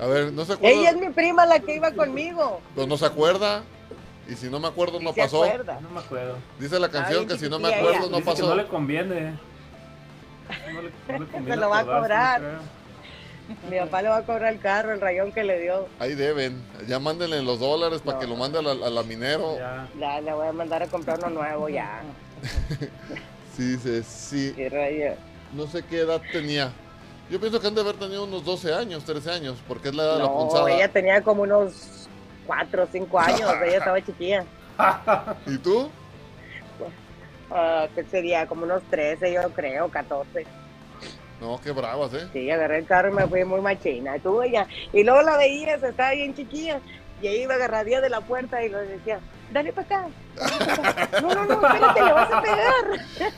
A 0.00 0.06
ver, 0.06 0.32
no 0.32 0.44
se 0.44 0.52
ay. 0.52 0.58
Ella 0.62 0.80
es 0.82 0.88
acuerda. 0.88 1.08
mi 1.08 1.14
prima 1.14 1.46
la 1.46 1.60
que 1.60 1.74
iba 1.76 1.90
conmigo. 1.92 2.60
Pues 2.74 2.86
no 2.86 2.96
se 2.96 3.06
acuerda. 3.06 3.62
Y 4.28 4.34
si 4.34 4.48
no 4.50 4.60
me 4.60 4.68
acuerdo, 4.68 5.00
no 5.00 5.12
se 5.12 5.22
pasó. 5.22 5.44
acuerda. 5.44 5.80
No 5.80 5.90
me 5.90 6.00
acuerdo. 6.00 6.36
Dice 6.58 6.78
la 6.78 6.88
canción 6.90 7.26
que 7.26 7.38
si 7.38 7.48
no 7.48 7.58
me 7.58 7.68
acuerdo, 7.74 7.90
ella. 7.90 8.00
no 8.00 8.06
Dice 8.18 8.18
que 8.20 8.24
pasó. 8.30 8.48
no 8.48 8.54
le 8.54 8.66
conviene. 8.66 9.38
No 10.72 10.82
le, 10.82 10.90
no 11.18 11.24
le 11.24 11.26
conviene 11.32 11.50
Se 11.54 11.56
lo 11.56 11.70
va 11.70 11.78
a 11.80 11.84
cobrar. 11.84 12.42
Mi 13.70 13.78
papá 13.78 14.02
le 14.02 14.08
va 14.10 14.16
a 14.18 14.22
cobrar 14.24 14.52
el 14.52 14.60
carro, 14.60 14.92
el 14.92 15.00
rayón 15.00 15.32
que 15.32 15.42
le 15.42 15.58
dio. 15.60 15.88
Ahí 15.98 16.14
deben. 16.14 16.62
Ya 16.86 16.98
mándenle 16.98 17.42
los 17.42 17.58
dólares 17.58 18.02
para 18.04 18.16
No. 18.16 18.20
que 18.20 18.26
lo 18.26 18.36
mande 18.36 18.58
a 18.58 18.62
la, 18.62 18.72
a 18.72 18.90
la 18.90 19.02
minero. 19.02 19.56
Ya. 19.56 19.88
Ya 19.98 20.20
le 20.20 20.32
voy 20.34 20.46
a 20.46 20.52
mandar 20.52 20.82
a 20.82 20.86
comprar 20.86 21.18
uno 21.18 21.30
nuevo 21.30 21.68
ya. 21.68 22.02
Sí, 23.56 23.72
dice, 23.72 24.04
sí. 24.04 24.54
Y 24.56 24.68
rayo. 24.68 25.14
No 25.52 25.66
sé 25.66 25.82
qué 25.82 26.02
edad 26.02 26.22
tenía. 26.30 26.70
Yo 27.30 27.38
pienso 27.38 27.60
que 27.60 27.66
han 27.66 27.74
de 27.74 27.82
haber 27.82 27.96
tenido 27.96 28.24
unos 28.24 28.44
12 28.44 28.72
años, 28.72 29.04
13 29.04 29.30
años, 29.30 29.58
porque 29.68 29.88
es 29.90 29.94
la 29.94 30.02
edad 30.04 30.12
de 30.14 30.18
la 30.20 30.24
No, 30.24 30.36
punzada. 30.38 30.70
ella 30.70 30.88
tenía 30.88 31.22
como 31.22 31.42
unos 31.42 32.08
4 32.46 32.84
o 32.84 32.86
5 32.90 33.18
años, 33.20 33.50
ella 33.66 33.78
estaba 33.78 34.00
chiquilla. 34.02 34.44
¿Y 35.46 35.58
tú? 35.58 35.90
Ah, 37.50 37.86
¿Qué 37.94 38.04
sería? 38.04 38.46
Como 38.46 38.64
unos 38.64 38.82
13, 38.90 39.32
yo 39.32 39.42
creo, 39.50 39.88
14. 39.88 40.46
No, 41.40 41.60
qué 41.62 41.70
bravas, 41.70 42.12
¿eh? 42.14 42.28
Sí, 42.32 42.50
agarré 42.50 42.78
el 42.78 42.86
carro 42.86 43.10
y 43.10 43.14
me 43.14 43.26
fui 43.26 43.44
muy 43.44 43.60
machina. 43.60 44.16
Y 44.16 44.20
tú 44.20 44.42
ella. 44.42 44.66
Y 44.92 45.04
luego 45.04 45.22
la 45.22 45.36
veías, 45.36 45.82
estaba 45.82 46.10
bien 46.12 46.34
chiquilla. 46.34 46.80
Y 47.22 47.26
ahí 47.28 47.42
iba 47.42 47.54
agarradía 47.54 48.00
de 48.00 48.08
la 48.10 48.20
puerta 48.20 48.62
y 48.62 48.68
le 48.68 48.78
decía, 48.78 49.20
dale 49.52 49.72
para 49.72 49.86
acá. 49.86 50.08
dale 50.36 50.76
pa' 50.76 50.90
acá". 50.90 51.08
No, 51.22 51.34
no, 51.34 51.44
no, 51.44 51.54
espérate, 51.66 52.02
le 52.02 52.12
vas 52.12 52.32
a 52.32 52.42
pegar. 52.42 53.32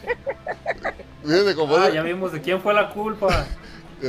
Fíjate 1.22 1.54
Ah, 1.76 1.86
de- 1.88 1.92
ya 1.94 2.02
vimos 2.02 2.32
de 2.32 2.40
quién 2.40 2.60
fue 2.60 2.72
la 2.74 2.90
culpa. 2.90 3.46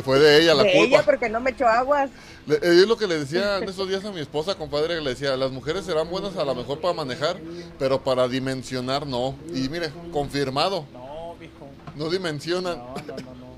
Fue 0.03 0.19
de 0.19 0.41
ella 0.41 0.53
la 0.53 0.63
de 0.63 0.71
culpa. 0.71 0.85
ella 0.87 1.03
porque 1.03 1.29
no 1.29 1.39
me 1.39 1.51
echó 1.51 1.67
aguas. 1.67 2.09
Le- 2.47 2.55
eh, 2.55 2.59
es 2.81 2.87
lo 2.87 2.97
que 2.97 3.07
le 3.07 3.19
decía 3.19 3.57
en 3.57 3.63
esos 3.69 3.87
días 3.87 4.03
a 4.05 4.11
mi 4.11 4.19
esposa, 4.21 4.55
compadre, 4.55 4.95
que 4.95 5.01
le 5.01 5.09
decía, 5.11 5.35
las 5.37 5.51
mujeres 5.51 5.85
serán 5.85 6.09
buenas 6.09 6.35
a 6.37 6.43
lo 6.45 6.55
mejor 6.55 6.79
para 6.81 6.93
manejar, 6.93 7.37
pero 7.77 8.01
para 8.01 8.27
dimensionar 8.27 9.05
no. 9.05 9.35
Y 9.53 9.69
mire, 9.69 9.91
confirmado, 10.11 10.85
No, 10.93 11.35
mijo. 11.39 11.67
no 11.95 12.09
dimensionan. 12.09 12.77
No, 12.77 12.95
no, 12.95 13.15
no, 13.15 13.15
no. 13.35 13.51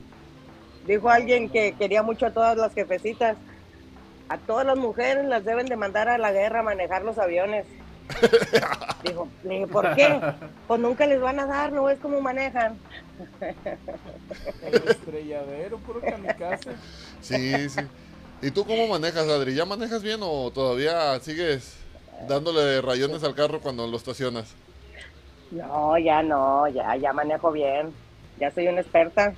Dijo 0.87 1.09
alguien 1.09 1.49
que 1.49 1.75
quería 1.77 2.03
mucho 2.03 2.25
a 2.25 2.31
todas 2.31 2.57
las 2.57 2.73
jefecitas. 2.73 3.37
A 4.29 4.37
todas 4.37 4.65
las 4.65 4.77
mujeres 4.77 5.25
las 5.27 5.45
deben 5.45 5.65
de 5.67 5.75
mandar 5.75 6.09
a 6.09 6.17
la 6.17 6.31
guerra 6.31 6.61
a 6.61 6.63
manejar 6.63 7.03
los 7.03 7.17
aviones. 7.19 7.65
Dijo, 9.03 9.27
le 9.43 9.49
dije, 9.49 9.67
¿por 9.67 9.95
qué? 9.95 10.19
Pues 10.67 10.79
nunca 10.79 11.05
les 11.05 11.19
van 11.19 11.39
a 11.39 11.45
dar, 11.45 11.71
no 11.71 11.89
es 11.89 11.99
como 11.99 12.21
manejan. 12.21 12.77
El 14.61 14.87
estrelladero, 14.87 15.77
puro 15.79 16.01
kamikaze. 16.01 16.71
Sí, 17.21 17.69
sí. 17.69 17.81
¿Y 18.41 18.51
tú 18.51 18.65
cómo 18.65 18.87
manejas, 18.87 19.27
Adri? 19.27 19.55
¿Ya 19.55 19.65
manejas 19.65 20.03
bien 20.03 20.19
o 20.21 20.51
todavía 20.51 21.19
sigues 21.21 21.77
dándole 22.27 22.81
rayones 22.81 23.23
al 23.23 23.35
carro 23.35 23.61
cuando 23.61 23.87
lo 23.87 23.97
estacionas? 23.97 24.53
No, 25.51 25.97
ya 25.97 26.23
no, 26.23 26.67
ya, 26.67 26.95
ya 26.95 27.13
manejo 27.13 27.51
bien. 27.51 27.93
Ya 28.39 28.51
soy 28.51 28.67
una 28.67 28.81
experta. 28.81 29.33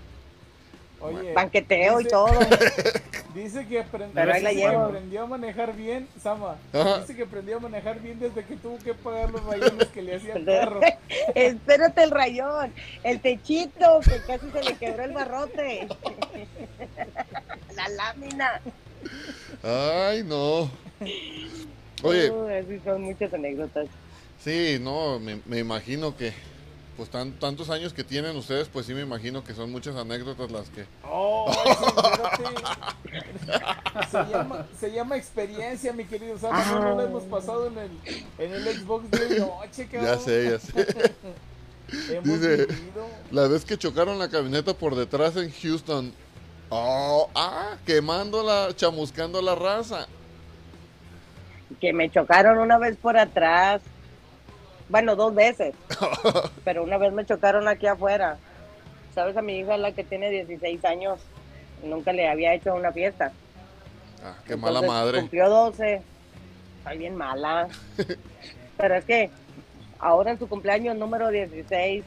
Oye, 1.02 1.34
Banqueteo 1.34 2.00
y 2.02 2.06
todo. 2.06 2.28
Dice 3.36 3.68
que, 3.68 3.84
aprend- 3.84 4.12
Pero 4.14 4.32
ahí 4.34 4.42
la 4.42 4.50
dice 4.52 4.62
que 4.62 4.70
llevo. 4.72 4.84
aprendió 4.86 5.24
a 5.24 5.28
manejar 5.28 5.76
bien, 5.76 6.08
Sama. 6.24 6.56
Ajá. 6.72 7.00
Dice 7.02 7.16
que 7.18 7.24
aprendió 7.24 7.58
a 7.58 7.60
manejar 7.60 8.00
bien 8.00 8.18
desde 8.18 8.46
que 8.46 8.56
tuvo 8.56 8.78
que 8.78 8.94
pagar 8.94 9.30
los 9.30 9.44
rayones 9.44 9.88
que 9.90 10.02
le 10.02 10.16
hacía 10.16 10.34
el 10.36 10.46
carro. 10.46 10.80
Espérate 11.36 12.04
el 12.04 12.12
rayón, 12.12 12.74
el 13.04 13.20
techito, 13.20 14.00
que 14.00 14.22
casi 14.26 14.50
se 14.52 14.64
le 14.64 14.76
quebró 14.78 15.04
el 15.04 15.12
barrote. 15.12 15.88
La 17.76 17.90
lámina. 17.90 18.62
Ay, 19.64 20.24
no. 20.24 20.72
Oye, 22.04 22.30
Uh, 22.32 22.48
así 22.48 22.80
son 22.86 23.02
muchas 23.02 23.34
anécdotas. 23.34 23.88
sí, 24.40 24.78
no, 24.82 25.20
me, 25.20 25.40
me 25.46 25.60
imagino 25.60 26.16
que, 26.16 26.32
pues 26.96 27.10
tan, 27.10 27.34
tantos 27.34 27.70
años 27.70 27.94
que 27.94 28.04
tienen 28.04 28.36
ustedes, 28.38 28.68
pues 28.70 28.86
sí 28.86 28.94
me 28.94 29.02
imagino 29.02 29.44
que 29.44 29.54
son 29.54 29.72
muchas 29.72 29.96
anécdotas 29.96 30.52
las 30.52 30.70
que... 30.70 30.86
Oh. 31.04 31.52
Se 34.12 34.24
llama, 34.26 34.66
se 34.78 34.92
llama 34.92 35.16
experiencia, 35.16 35.94
mi 35.94 36.04
querido 36.06 36.38
Sama. 36.38 36.64
No, 36.66 36.80
no 36.80 36.96
lo 36.96 37.02
hemos 37.02 37.24
pasado 37.24 37.68
en 37.68 37.78
el, 37.78 37.92
en 38.38 38.54
el 38.54 38.64
Xbox 38.78 39.10
de 39.10 39.40
noche, 39.40 39.88
cabrón. 39.88 40.06
Ya 40.06 40.20
sé, 40.20 40.52
ya 40.52 40.60
sé. 40.60 41.14
Hemos 42.14 42.24
Dice- 42.26 42.66
vivido. 42.66 43.08
La 43.32 43.48
vez 43.48 43.64
que 43.64 43.78
chocaron 43.78 44.20
la 44.20 44.30
camioneta 44.30 44.74
por 44.74 44.96
detrás 44.96 45.36
en 45.38 45.52
Houston. 45.52 46.14
Oh, 46.70 47.30
ah, 47.36 47.78
quemándola, 47.86 48.70
chamuscando 48.76 49.42
la 49.42 49.56
raza. 49.56 50.08
Que 51.80 51.94
me 51.94 52.10
chocaron 52.10 52.58
una 52.58 52.78
vez 52.78 52.98
por 52.98 53.18
atrás. 53.18 53.82
Bueno, 54.90 55.16
dos 55.16 55.34
veces. 55.34 55.74
Pero 56.64 56.84
una 56.84 56.98
vez 56.98 57.12
me 57.14 57.26
chocaron 57.26 57.68
aquí 57.68 57.88
afuera. 57.88 58.38
¿Sabes? 59.14 59.38
A 59.38 59.42
mi 59.42 59.60
hija, 59.60 59.78
la 59.78 59.94
que 59.94 60.04
tiene 60.04 60.30
16 60.30 60.84
años, 60.86 61.20
nunca 61.84 62.12
le 62.12 62.28
había 62.28 62.54
hecho 62.54 62.74
una 62.76 62.92
fiesta. 62.92 63.32
Ah, 64.24 64.36
qué 64.46 64.56
mala 64.56 64.82
madre. 64.82 65.22
Cumplió 65.22 65.50
12 65.50 66.02
soy 66.86 66.98
bien 66.98 67.16
mala. 67.16 67.68
Pero 68.78 68.96
es 68.96 69.06
que 69.06 69.30
ahora 70.00 70.32
en 70.32 70.40
su 70.40 70.48
cumpleaños 70.48 70.96
número 70.96 71.30
16 71.30 72.04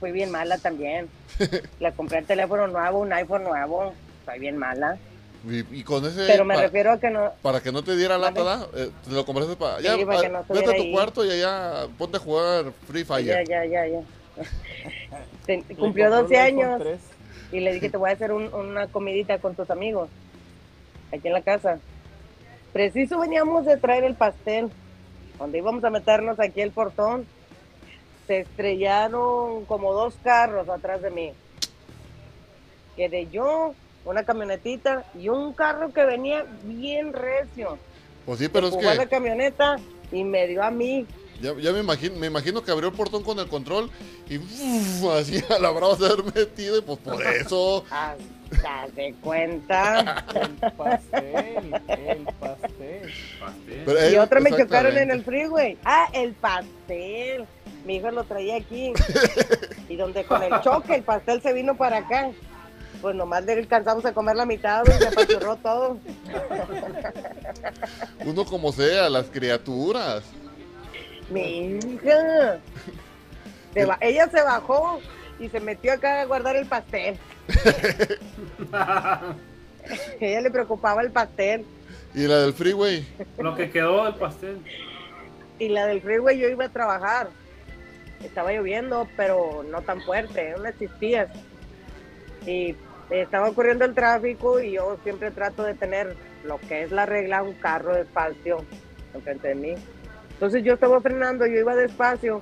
fui 0.00 0.12
bien 0.12 0.30
mala 0.30 0.58
también. 0.58 1.08
Le 1.80 1.92
compré 1.92 2.18
el 2.18 2.26
teléfono 2.26 2.66
nuevo, 2.66 2.98
un 2.98 3.12
iPhone 3.12 3.44
nuevo. 3.44 3.94
Soy 4.26 4.38
bien 4.40 4.58
mala. 4.58 4.98
Y, 5.48 5.80
y 5.80 5.84
con 5.84 6.04
ese. 6.06 6.26
Pero 6.26 6.44
me 6.44 6.56
refiero 6.56 6.92
a 6.92 6.98
que 6.98 7.10
no. 7.10 7.32
Para 7.42 7.60
que 7.60 7.70
no 7.70 7.82
te 7.82 7.96
diera 7.96 8.16
lata. 8.18 8.42
¿da? 8.42 8.66
Eh, 8.74 8.90
te 9.04 9.10
lo 9.10 9.24
compraste 9.26 9.56
para. 9.56 9.78
Sí, 9.78 9.84
Ya, 9.84 10.06
para 10.06 10.20
que 10.20 10.26
ah, 10.26 10.44
no 10.48 10.54
vete 10.54 10.70
a 10.70 10.76
tu 10.76 10.82
ahí. 10.82 10.92
cuarto 10.92 11.24
y 11.24 11.30
allá 11.30 11.86
ponte 11.98 12.16
a 12.16 12.20
jugar 12.20 12.72
Free 12.88 13.04
Fire. 13.04 13.24
Ya, 13.26 13.42
ya, 13.44 13.64
ya, 13.66 13.86
ya. 13.86 14.00
Cumplió 15.76 16.08
compró 16.08 16.10
12 16.10 16.34
un 16.34 16.40
iPhone 16.40 16.64
años 16.64 16.80
3. 16.80 17.00
y 17.52 17.60
le 17.60 17.72
dije, 17.74 17.90
te 17.90 17.96
voy 17.96 18.10
a 18.10 18.12
hacer 18.14 18.32
un- 18.32 18.52
una 18.54 18.86
comidita 18.86 19.38
con 19.38 19.54
tus 19.54 19.68
amigos 19.70 20.08
aquí 21.12 21.26
en 21.28 21.34
la 21.34 21.42
casa. 21.42 21.78
Preciso 22.72 23.18
veníamos 23.20 23.66
de 23.66 23.76
traer 23.76 24.04
el 24.04 24.14
pastel, 24.14 24.70
donde 25.38 25.58
íbamos 25.58 25.84
a 25.84 25.90
meternos 25.90 26.40
aquí 26.40 26.60
el 26.60 26.70
portón. 26.70 27.26
Se 28.26 28.40
estrellaron 28.40 29.66
como 29.66 29.92
dos 29.92 30.14
carros 30.24 30.68
atrás 30.70 31.02
de 31.02 31.10
mí. 31.10 31.32
Quedé 32.96 33.28
yo, 33.30 33.74
una 34.04 34.24
camionetita 34.24 35.04
y 35.18 35.28
un 35.28 35.52
carro 35.52 35.92
que 35.92 36.04
venía 36.04 36.44
bien 36.64 37.12
recio. 37.12 37.78
Pues 38.26 38.38
sí, 38.38 38.48
pero 38.48 38.68
es 38.68 38.74
a 38.74 38.94
la 38.94 39.04
que 39.04 39.08
camioneta 39.08 39.76
y 40.12 40.24
me 40.24 40.46
dio 40.46 40.62
a 40.62 40.70
mí. 40.70 41.06
ya, 41.40 41.52
ya 41.58 41.72
me 41.72 41.80
imagino, 41.80 42.16
me 42.16 42.26
imagino 42.26 42.62
que 42.62 42.70
abrió 42.70 42.88
el 42.88 42.94
portón 42.94 43.22
con 43.22 43.38
el 43.38 43.48
control 43.48 43.90
y 44.28 44.38
uf, 44.38 45.04
así 45.18 45.42
a 45.50 45.58
la 45.58 45.70
brava 45.70 45.96
se 45.96 46.06
haber 46.06 46.24
metido 46.34 46.78
y 46.78 46.80
pues 46.82 46.98
por 46.98 47.22
eso. 47.26 47.84
Hasta 47.90 48.86
de 48.94 49.14
cuenta. 49.20 50.24
El 50.34 50.72
pastel, 50.72 51.74
el 51.88 52.24
pastel. 52.38 53.12
Pastel. 53.40 53.82
Pero, 53.84 54.10
Y 54.10 54.14
eh, 54.14 54.20
otra 54.20 54.38
me 54.40 54.50
chocaron 54.56 54.96
en 54.96 55.10
el 55.10 55.24
freeway. 55.24 55.76
Ah, 55.84 56.08
el 56.12 56.34
pastel. 56.34 57.46
Mi 57.84 57.96
hijo 57.96 58.10
lo 58.12 58.22
traía 58.24 58.56
aquí. 58.56 58.92
Y 59.88 59.96
donde 59.96 60.24
con 60.24 60.42
el 60.42 60.52
choque 60.60 60.94
el 60.94 61.02
pastel 61.02 61.42
se 61.42 61.52
vino 61.52 61.76
para 61.76 61.98
acá. 61.98 62.30
Pues 63.04 63.14
nomás 63.16 63.44
le 63.44 63.52
alcanzamos 63.52 64.02
a 64.06 64.14
comer 64.14 64.34
la 64.34 64.46
mitad 64.46 64.82
y 64.86 64.92
se 64.92 65.08
apachurró 65.08 65.56
todo. 65.56 65.98
Uno 68.24 68.46
como 68.46 68.72
sea, 68.72 69.10
las 69.10 69.26
criaturas. 69.26 70.24
Mi 71.28 71.76
hija. 71.76 72.60
Se 73.74 73.86
ella 74.00 74.30
se 74.30 74.42
bajó 74.42 75.02
y 75.38 75.50
se 75.50 75.60
metió 75.60 75.92
acá 75.92 76.22
a 76.22 76.24
guardar 76.24 76.56
el 76.56 76.64
pastel. 76.64 77.18
ella 80.18 80.40
le 80.40 80.50
preocupaba 80.50 81.02
el 81.02 81.10
pastel. 81.10 81.66
Y 82.14 82.26
la 82.26 82.38
del 82.38 82.54
freeway. 82.54 83.06
Lo 83.36 83.54
que 83.54 83.68
quedó 83.68 84.06
del 84.06 84.14
pastel. 84.14 84.62
Y 85.58 85.68
la 85.68 85.84
del 85.88 86.00
freeway 86.00 86.38
yo 86.38 86.48
iba 86.48 86.64
a 86.64 86.70
trabajar. 86.70 87.28
Estaba 88.22 88.50
lloviendo, 88.50 89.06
pero 89.14 89.62
no 89.70 89.82
tan 89.82 90.00
fuerte, 90.00 90.54
unas 90.58 90.78
chistillas. 90.78 91.28
Y 92.46 92.74
estaba 93.10 93.48
ocurriendo 93.48 93.84
el 93.84 93.94
tráfico 93.94 94.60
y 94.60 94.72
yo 94.72 94.96
siempre 95.02 95.30
trato 95.30 95.62
de 95.62 95.74
tener 95.74 96.16
lo 96.44 96.58
que 96.58 96.82
es 96.82 96.92
la 96.92 97.06
regla, 97.06 97.42
un 97.42 97.54
carro 97.54 97.94
despacio 97.94 98.64
enfrente 99.14 99.48
de 99.48 99.54
mí. 99.54 99.74
Entonces 100.32 100.64
yo 100.64 100.74
estaba 100.74 101.00
frenando, 101.00 101.46
yo 101.46 101.58
iba 101.58 101.74
despacio, 101.76 102.40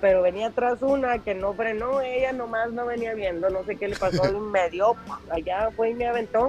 pero 0.00 0.22
venía 0.22 0.48
atrás 0.48 0.82
una 0.82 1.18
que 1.18 1.34
no 1.34 1.54
frenó, 1.54 2.00
ella 2.00 2.32
nomás 2.32 2.72
no 2.72 2.86
venía 2.86 3.14
viendo, 3.14 3.48
no 3.50 3.64
sé 3.64 3.76
qué 3.76 3.88
le 3.88 3.96
pasó, 3.96 4.40
me 4.40 4.68
dio, 4.70 4.96
allá 5.30 5.70
fue 5.74 5.90
y 5.90 5.94
me 5.94 6.06
aventó. 6.06 6.48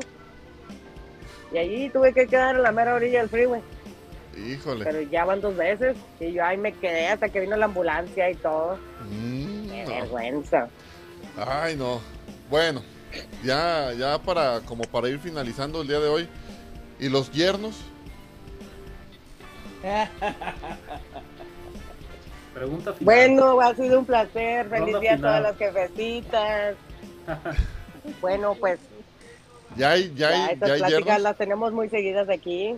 Y 1.51 1.57
allí 1.59 1.89
tuve 1.89 2.13
que 2.13 2.25
quedar 2.25 2.55
en 2.55 2.63
la 2.63 2.71
mera 2.71 2.95
orilla 2.95 3.19
del 3.19 3.29
freeway 3.29 3.61
Híjole. 4.35 4.83
pero 4.83 5.01
ya 5.03 5.23
van 5.23 5.39
dos 5.39 5.55
veces 5.55 5.95
y 6.19 6.31
yo 6.31 6.43
ahí 6.43 6.57
me 6.57 6.73
quedé 6.73 7.09
hasta 7.09 7.29
que 7.29 7.39
vino 7.41 7.55
la 7.55 7.65
ambulancia 7.65 8.31
y 8.31 8.35
todo. 8.35 8.79
Mm, 9.07 9.69
Qué 9.69 9.83
no. 9.85 9.89
vergüenza. 9.91 10.67
Ay, 11.37 11.75
no. 11.75 12.01
Bueno, 12.49 12.81
ya, 13.43 13.93
ya 13.93 14.19
para, 14.19 14.61
como 14.61 14.83
para 14.83 15.09
ir 15.09 15.19
finalizando 15.19 15.81
el 15.81 15.87
día 15.87 15.99
de 15.99 16.07
hoy. 16.07 16.27
¿Y 16.99 17.09
los 17.09 17.31
yernos? 17.31 17.75
Pregunta 22.53 22.93
final. 22.93 23.05
Bueno, 23.05 23.59
ha 23.59 23.75
sido 23.75 23.99
un 23.99 24.05
placer. 24.05 24.69
Ronda 24.69 24.85
Feliz 24.85 24.99
día 25.01 25.13
a 25.15 25.17
todas 25.17 25.41
las 25.41 25.57
jefecitas. 25.57 26.75
bueno, 28.21 28.55
pues 28.59 28.79
¿Ya 29.75 29.91
hay, 29.91 30.13
ya 30.15 30.29
ya 30.29 30.45
hay, 30.45 30.53
estas 30.53 30.67
ya 30.67 30.73
hay 30.73 30.79
pláticas 30.79 31.05
yernos? 31.05 31.21
las 31.21 31.37
tenemos 31.37 31.73
muy 31.73 31.89
seguidas 31.89 32.29
aquí. 32.29 32.75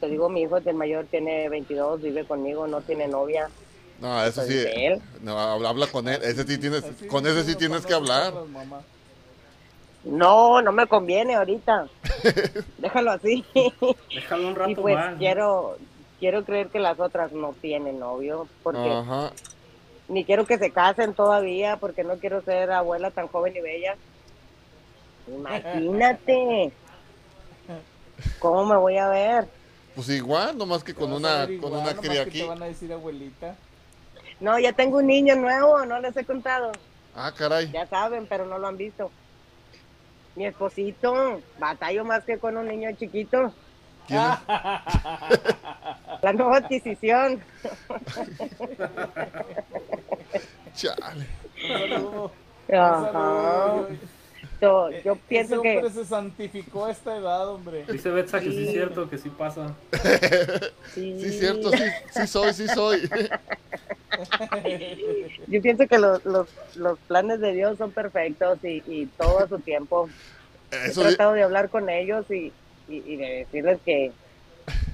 Te 0.00 0.08
digo, 0.08 0.28
mi 0.28 0.42
hijo, 0.42 0.56
el 0.56 0.74
mayor, 0.74 1.06
tiene 1.06 1.48
22, 1.48 2.02
vive 2.02 2.24
conmigo, 2.24 2.66
no 2.66 2.80
tiene 2.80 3.06
novia. 3.08 3.48
No, 4.00 4.22
eso 4.24 4.42
sí. 4.42 4.54
de 4.54 4.86
él. 4.86 5.02
No, 5.22 5.38
habla, 5.38 5.68
habla 5.70 5.86
con 5.86 6.08
él. 6.08 6.20
Ese 6.22 6.44
sí 6.44 6.58
tienes, 6.58 6.84
Así 6.84 7.06
con 7.06 7.26
ese 7.26 7.44
sí 7.44 7.54
tienes 7.56 7.86
que 7.86 7.94
hablar. 7.94 8.32
No, 10.04 10.62
no 10.62 10.72
me 10.72 10.86
conviene 10.86 11.34
ahorita. 11.34 11.88
Déjalo 12.78 13.12
así. 13.12 13.44
Déjalo 14.14 14.48
un 14.48 14.54
rato 14.54 14.70
y 14.70 14.74
pues 14.76 14.94
más. 14.94 15.14
quiero 15.16 15.78
quiero 16.20 16.44
creer 16.44 16.68
que 16.68 16.78
las 16.78 16.98
otras 16.98 17.32
no 17.32 17.54
tienen 17.60 17.98
novio, 17.98 18.48
porque 18.62 18.88
Ajá. 18.90 19.32
ni 20.08 20.24
quiero 20.24 20.46
que 20.46 20.58
se 20.58 20.70
casen 20.70 21.12
todavía 21.14 21.76
porque 21.76 22.04
no 22.04 22.16
quiero 22.16 22.42
ser 22.42 22.70
abuela 22.72 23.10
tan 23.10 23.28
joven 23.28 23.54
y 23.56 23.60
bella. 23.60 23.96
Imagínate. 25.28 26.72
¿Cómo 28.38 28.64
me 28.64 28.76
voy 28.76 28.96
a 28.96 29.08
ver? 29.08 29.48
Pues 29.94 30.08
igual, 30.10 30.56
nomás 30.56 30.84
que 30.84 30.94
con 30.94 31.12
una, 31.12 31.46
ver 31.46 31.58
con 31.58 31.70
igual, 31.70 31.82
una 31.82 31.94
cría 31.96 32.24
que 32.24 32.30
aquí. 32.30 32.40
te 32.40 32.46
van 32.46 32.62
a 32.62 32.66
decir 32.66 32.92
abuelita. 32.92 33.56
No, 34.40 34.58
ya 34.58 34.72
tengo 34.72 34.98
un 34.98 35.06
niño 35.06 35.34
nuevo, 35.36 35.84
no 35.86 35.98
les 36.00 36.16
he 36.16 36.24
contado. 36.24 36.72
Ah, 37.14 37.32
caray. 37.36 37.70
Ya 37.70 37.86
saben, 37.86 38.26
pero 38.26 38.44
no 38.44 38.58
lo 38.58 38.68
han 38.68 38.76
visto. 38.76 39.10
Mi 40.34 40.46
esposito, 40.46 41.40
batallo 41.58 42.04
más 42.04 42.24
que 42.24 42.38
con 42.38 42.56
un 42.56 42.68
niño 42.68 42.90
chiquito. 42.92 43.52
¿Quién 44.06 44.20
es? 44.20 44.38
La 46.22 46.32
nueva 46.32 46.58
adquisición. 46.58 47.42
Chale. 50.74 51.26
Ajá. 52.72 53.86
So, 54.60 54.90
yo 54.90 55.12
Ese 55.12 55.20
pienso 55.28 55.56
hombre 55.60 55.82
que 55.82 55.90
se 55.90 56.04
santificó 56.04 56.86
a 56.86 56.90
esta 56.90 57.16
edad, 57.16 57.48
hombre. 57.48 57.84
Dice 57.90 58.10
Betsa 58.10 58.40
que 58.40 58.50
sí 58.50 58.60
es 58.62 58.66
Sí. 58.66 58.72
cierto, 58.72 59.08
que 59.10 59.18
sí 59.18 59.30
pasa. 59.30 59.74
sí, 60.94 61.18
Sí, 61.20 61.32
cierto, 61.32 61.70
sí, 61.72 61.84
sí 62.10 62.26
soy, 62.26 62.52
sí 62.54 62.68
soy. 62.68 63.02
Yo 65.46 65.62
pienso 65.62 65.86
que 65.86 65.98
los, 65.98 66.24
los, 66.24 66.48
los 66.74 66.98
planes 67.00 67.40
de 67.40 67.52
Dios 67.52 67.78
son 67.78 67.92
perfectos 67.92 68.58
y, 68.64 68.82
y 68.86 69.06
todo 69.06 69.40
a 69.40 69.48
su 69.48 69.58
tiempo. 69.60 70.08
Eso 70.70 71.02
He 71.02 71.08
tratado 71.08 71.34
de 71.34 71.42
hablar 71.42 71.68
con 71.68 71.88
ellos 71.90 72.24
y, 72.30 72.52
y, 72.88 72.96
y 73.12 73.16
de 73.16 73.28
decirles 73.44 73.78
que, 73.84 74.12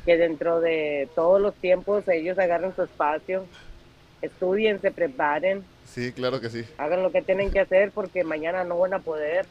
que 0.04 0.16
dentro 0.16 0.60
de 0.60 1.08
todos 1.14 1.40
los 1.40 1.54
tiempos 1.56 2.06
ellos 2.08 2.38
agarren 2.38 2.74
su 2.74 2.82
espacio, 2.82 3.46
estudien, 4.20 4.80
se 4.80 4.90
preparen, 4.90 5.64
Sí, 5.94 6.12
claro 6.12 6.40
que 6.40 6.48
sí. 6.50 6.64
hagan 6.78 7.02
lo 7.02 7.12
que 7.12 7.20
tienen 7.22 7.50
que 7.50 7.60
hacer 7.60 7.90
porque 7.92 8.24
mañana 8.24 8.64
no 8.64 8.78
van 8.78 8.94
a 8.94 8.98
poder. 9.00 9.46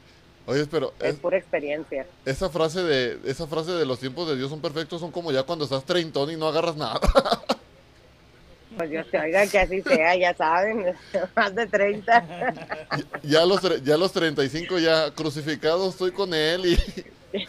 Oye, 0.48 0.66
pero 0.66 0.92
Es 1.00 1.14
es- 1.14 1.20
pura 1.20 1.38
experiencia. 1.38 2.06
esa 2.26 2.50
frase 2.50 2.82
de 2.82 3.20
esa 3.26 3.46
frase 3.46 3.72
de 3.74 3.86
los 3.86 4.00
tiempos 4.00 4.28
de 4.28 4.36
Dios 4.36 4.50
son 4.50 4.60
perfectos 4.60 5.00
son 5.00 5.12
como 5.12 5.32
ya 5.32 5.44
cuando 5.44 5.66
estás 5.66 5.86
treintón 5.86 6.32
y 6.32 6.36
no 6.38 6.48
agarras 6.48 6.76
nada. 6.76 7.00
Pues 8.78 8.90
Dios 8.90 9.06
te 9.12 9.20
oiga 9.20 9.46
que 9.48 9.60
así 9.60 9.82
sea, 9.82 10.16
ya 10.16 10.34
saben, 10.34 10.96
más 11.36 11.54
de 11.54 11.68
30. 11.68 12.26
ya 13.22 13.42
a 13.42 13.46
los 13.46 13.84
ya 13.84 13.98
los 13.98 14.14
35 14.14 14.80
ya 14.80 15.12
crucificado 15.12 15.90
estoy 15.90 16.12
con 16.14 16.34
él 16.34 16.66
y 16.66 16.78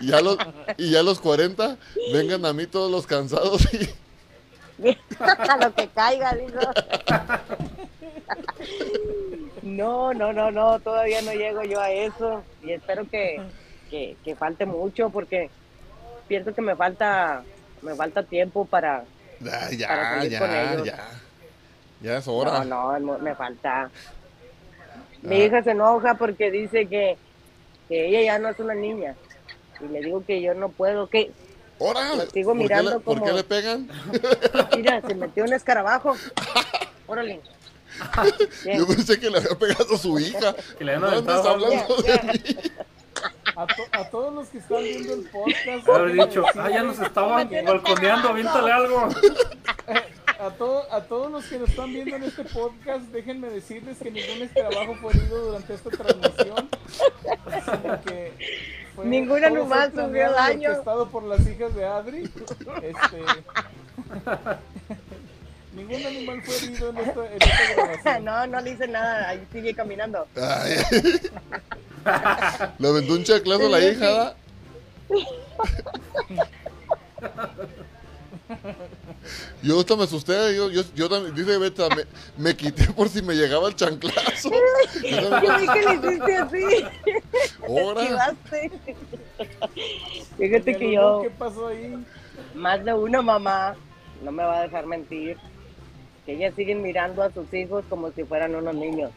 y 0.00 0.06
ya 0.08 0.20
los 0.22 0.38
y 0.78 0.90
ya 0.90 1.00
a 1.00 1.02
los 1.02 1.20
40 1.20 1.76
vengan 2.14 2.46
a 2.46 2.54
mí 2.54 2.66
todos 2.66 2.90
los 2.90 3.06
cansados 3.06 3.62
y 3.74 3.90
a 5.48 5.56
lo 5.56 5.74
que 5.74 5.88
caiga, 5.88 6.34
digo. 6.34 6.60
No, 9.62 10.12
no, 10.12 10.32
no, 10.32 10.50
no, 10.50 10.78
todavía 10.80 11.22
no 11.22 11.32
llego 11.32 11.62
yo 11.64 11.80
a 11.80 11.90
eso 11.90 12.42
y 12.62 12.72
espero 12.72 13.08
que, 13.08 13.40
que, 13.90 14.16
que 14.24 14.36
falte 14.36 14.66
mucho 14.66 15.10
porque 15.10 15.50
pienso 16.28 16.54
que 16.54 16.60
me 16.60 16.76
falta 16.76 17.42
me 17.82 17.94
falta 17.94 18.22
tiempo 18.22 18.64
para 18.66 19.04
ya 19.40 19.88
Para 19.88 20.24
ya 20.24 20.38
con 20.38 20.50
ya 20.50 20.72
ellos. 20.72 20.86
ya 20.86 21.08
ya 22.02 22.16
es 22.18 22.28
hora. 22.28 22.64
no, 22.64 22.98
no, 22.98 23.18
me 23.18 23.34
falta. 23.34 23.90
Mi 25.22 25.36
Ah. 25.40 25.44
hija 25.46 25.62
se 25.62 25.70
enoja 25.70 26.14
porque 26.14 26.50
dice 26.50 26.86
que, 26.86 27.16
que 27.88 28.06
ella 28.08 28.22
ya 28.22 28.38
no 28.38 28.48
es 28.50 28.58
una 28.58 28.74
niña 28.74 29.14
y 29.80 29.88
le 29.88 30.00
digo 30.00 30.22
que 30.26 30.42
yo 30.42 30.52
no 30.54 30.68
puedo, 30.68 31.08
que 31.08 31.30
Ahora, 31.86 32.14
Lo 32.16 32.26
sigo 32.30 32.50
¿por 32.50 32.56
qué 32.58 32.62
mirando 32.64 32.90
le- 32.92 33.00
¿por 33.00 33.22
qué 33.22 33.32
le 33.32 33.44
pegan? 33.44 33.88
mira, 34.76 35.00
se 35.06 35.14
metió 35.14 35.44
un 35.44 35.52
escarabajo. 35.52 36.16
Órale. 37.06 37.40
Bien. 38.64 38.78
Yo 38.78 38.86
pensé 38.86 39.20
que 39.20 39.30
le 39.30 39.38
había 39.38 39.56
pegado 39.58 39.94
a 39.94 39.98
su 39.98 40.18
hija. 40.18 40.54
Que 40.78 40.84
le 40.84 40.94
habían 40.94 41.24
No 41.24 41.32
hablando 41.32 41.96
Ya, 42.02 42.16
de 42.16 42.32
mí. 42.32 42.40
A, 43.56 43.66
to- 43.68 43.86
a 43.92 44.04
todos 44.10 44.34
los 44.34 44.48
que 44.48 44.58
están 44.58 44.82
viendo 44.82 45.14
el 45.14 45.22
podcast. 45.30 45.88
Haber 45.88 46.12
dicho, 46.12 46.44
ah, 46.56 46.68
ya 46.70 46.82
nos 46.82 46.98
estaban 46.98 47.48
balconeando, 47.64 48.28
aviéntale 48.30 48.72
algo. 48.72 49.08
a, 50.40 50.50
to- 50.50 50.92
a 50.92 51.00
todos 51.04 51.30
los 51.30 51.44
que 51.44 51.58
nos 51.60 51.68
están 51.70 51.92
viendo 51.92 52.16
en 52.16 52.24
este 52.24 52.42
podcast, 52.44 53.04
déjenme 53.12 53.48
decirles 53.50 53.98
que 53.98 54.10
ningún 54.10 54.42
escarabajo 54.42 54.96
fue 55.00 55.12
herido 55.12 55.46
durante 55.46 55.74
esta 55.74 55.90
transmisión. 55.90 56.68
sino 57.64 58.00
que 58.02 58.32
fue- 58.96 59.04
animal 59.44 59.84
sufrió 59.90 60.08
planeado 60.10 60.32
y 60.32 60.36
daño. 60.36 60.68
orquestado 60.70 61.08
por 61.08 61.22
las 61.24 61.40
hijas 61.48 61.74
de 61.74 61.84
Adri. 61.86 62.22
Este, 62.82 63.22
ningún 65.74 66.06
animal 66.06 66.42
fue 66.42 66.56
herido 66.56 66.90
en 66.90 66.98
esta, 66.98 67.26
en 67.26 67.42
esta 67.42 67.74
grabación. 67.74 68.24
No, 68.24 68.46
no 68.46 68.60
le 68.60 68.70
hice 68.70 68.88
nada, 68.88 69.28
ahí 69.28 69.46
sigue 69.52 69.74
caminando. 69.74 70.26
Ay. 70.36 70.76
Le 72.78 72.88
aventó 72.88 73.14
un 73.14 73.24
chaclazo 73.24 73.66
a 73.66 73.70
la 73.70 73.80
hija. 73.80 74.34
Yo 79.62 79.80
hasta 79.80 79.96
me 79.96 80.04
asusté, 80.04 80.54
yo, 80.54 80.70
yo, 80.70 80.82
yo 80.94 81.08
también, 81.08 81.34
dice 81.34 81.56
Beta, 81.58 81.88
me, 81.94 82.04
me 82.36 82.54
quité 82.56 82.84
por 82.92 83.08
si 83.08 83.22
me 83.22 83.34
llegaba 83.34 83.68
el 83.68 83.74
chanclazo. 83.74 84.50
Yo 85.02 85.40
vi 85.40 85.66
que 85.66 85.82
le 85.82 85.94
hiciste 85.94 86.36
así. 86.36 86.84
Fíjate 90.38 90.76
que 90.76 90.92
yo, 90.92 91.20
¿Qué 91.22 91.30
pasó 91.30 91.68
ahí? 91.68 92.04
más 92.54 92.84
de 92.84 92.92
una 92.94 93.22
mamá, 93.22 93.76
no 94.22 94.32
me 94.32 94.42
va 94.44 94.58
a 94.58 94.62
dejar 94.62 94.86
mentir, 94.86 95.36
que 96.26 96.32
ellas 96.34 96.54
siguen 96.54 96.82
mirando 96.82 97.22
a 97.22 97.30
sus 97.32 97.52
hijos 97.52 97.84
como 97.88 98.10
si 98.12 98.24
fueran 98.24 98.54
unos 98.54 98.74
niños. 98.74 99.10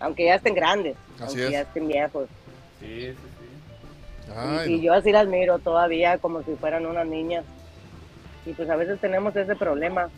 Aunque 0.00 0.26
ya 0.26 0.34
estén 0.36 0.54
grandes, 0.54 0.96
Así 1.16 1.22
aunque 1.24 1.44
es. 1.46 1.50
ya 1.52 1.60
estén 1.62 1.88
viejos. 1.88 2.28
Sí, 2.80 3.08
sí, 3.08 3.14
sí. 3.16 4.32
Ay, 4.36 4.74
y 4.74 4.76
no. 4.78 4.82
yo 4.84 4.94
así 4.94 5.12
las 5.12 5.26
miro 5.28 5.58
todavía 5.58 6.18
como 6.18 6.42
si 6.42 6.54
fueran 6.56 6.86
unas 6.86 7.06
niñas. 7.06 7.44
Y 8.46 8.52
pues 8.52 8.68
a 8.68 8.76
veces 8.76 9.00
tenemos 9.00 9.34
ese 9.36 9.56
problema, 9.56 10.08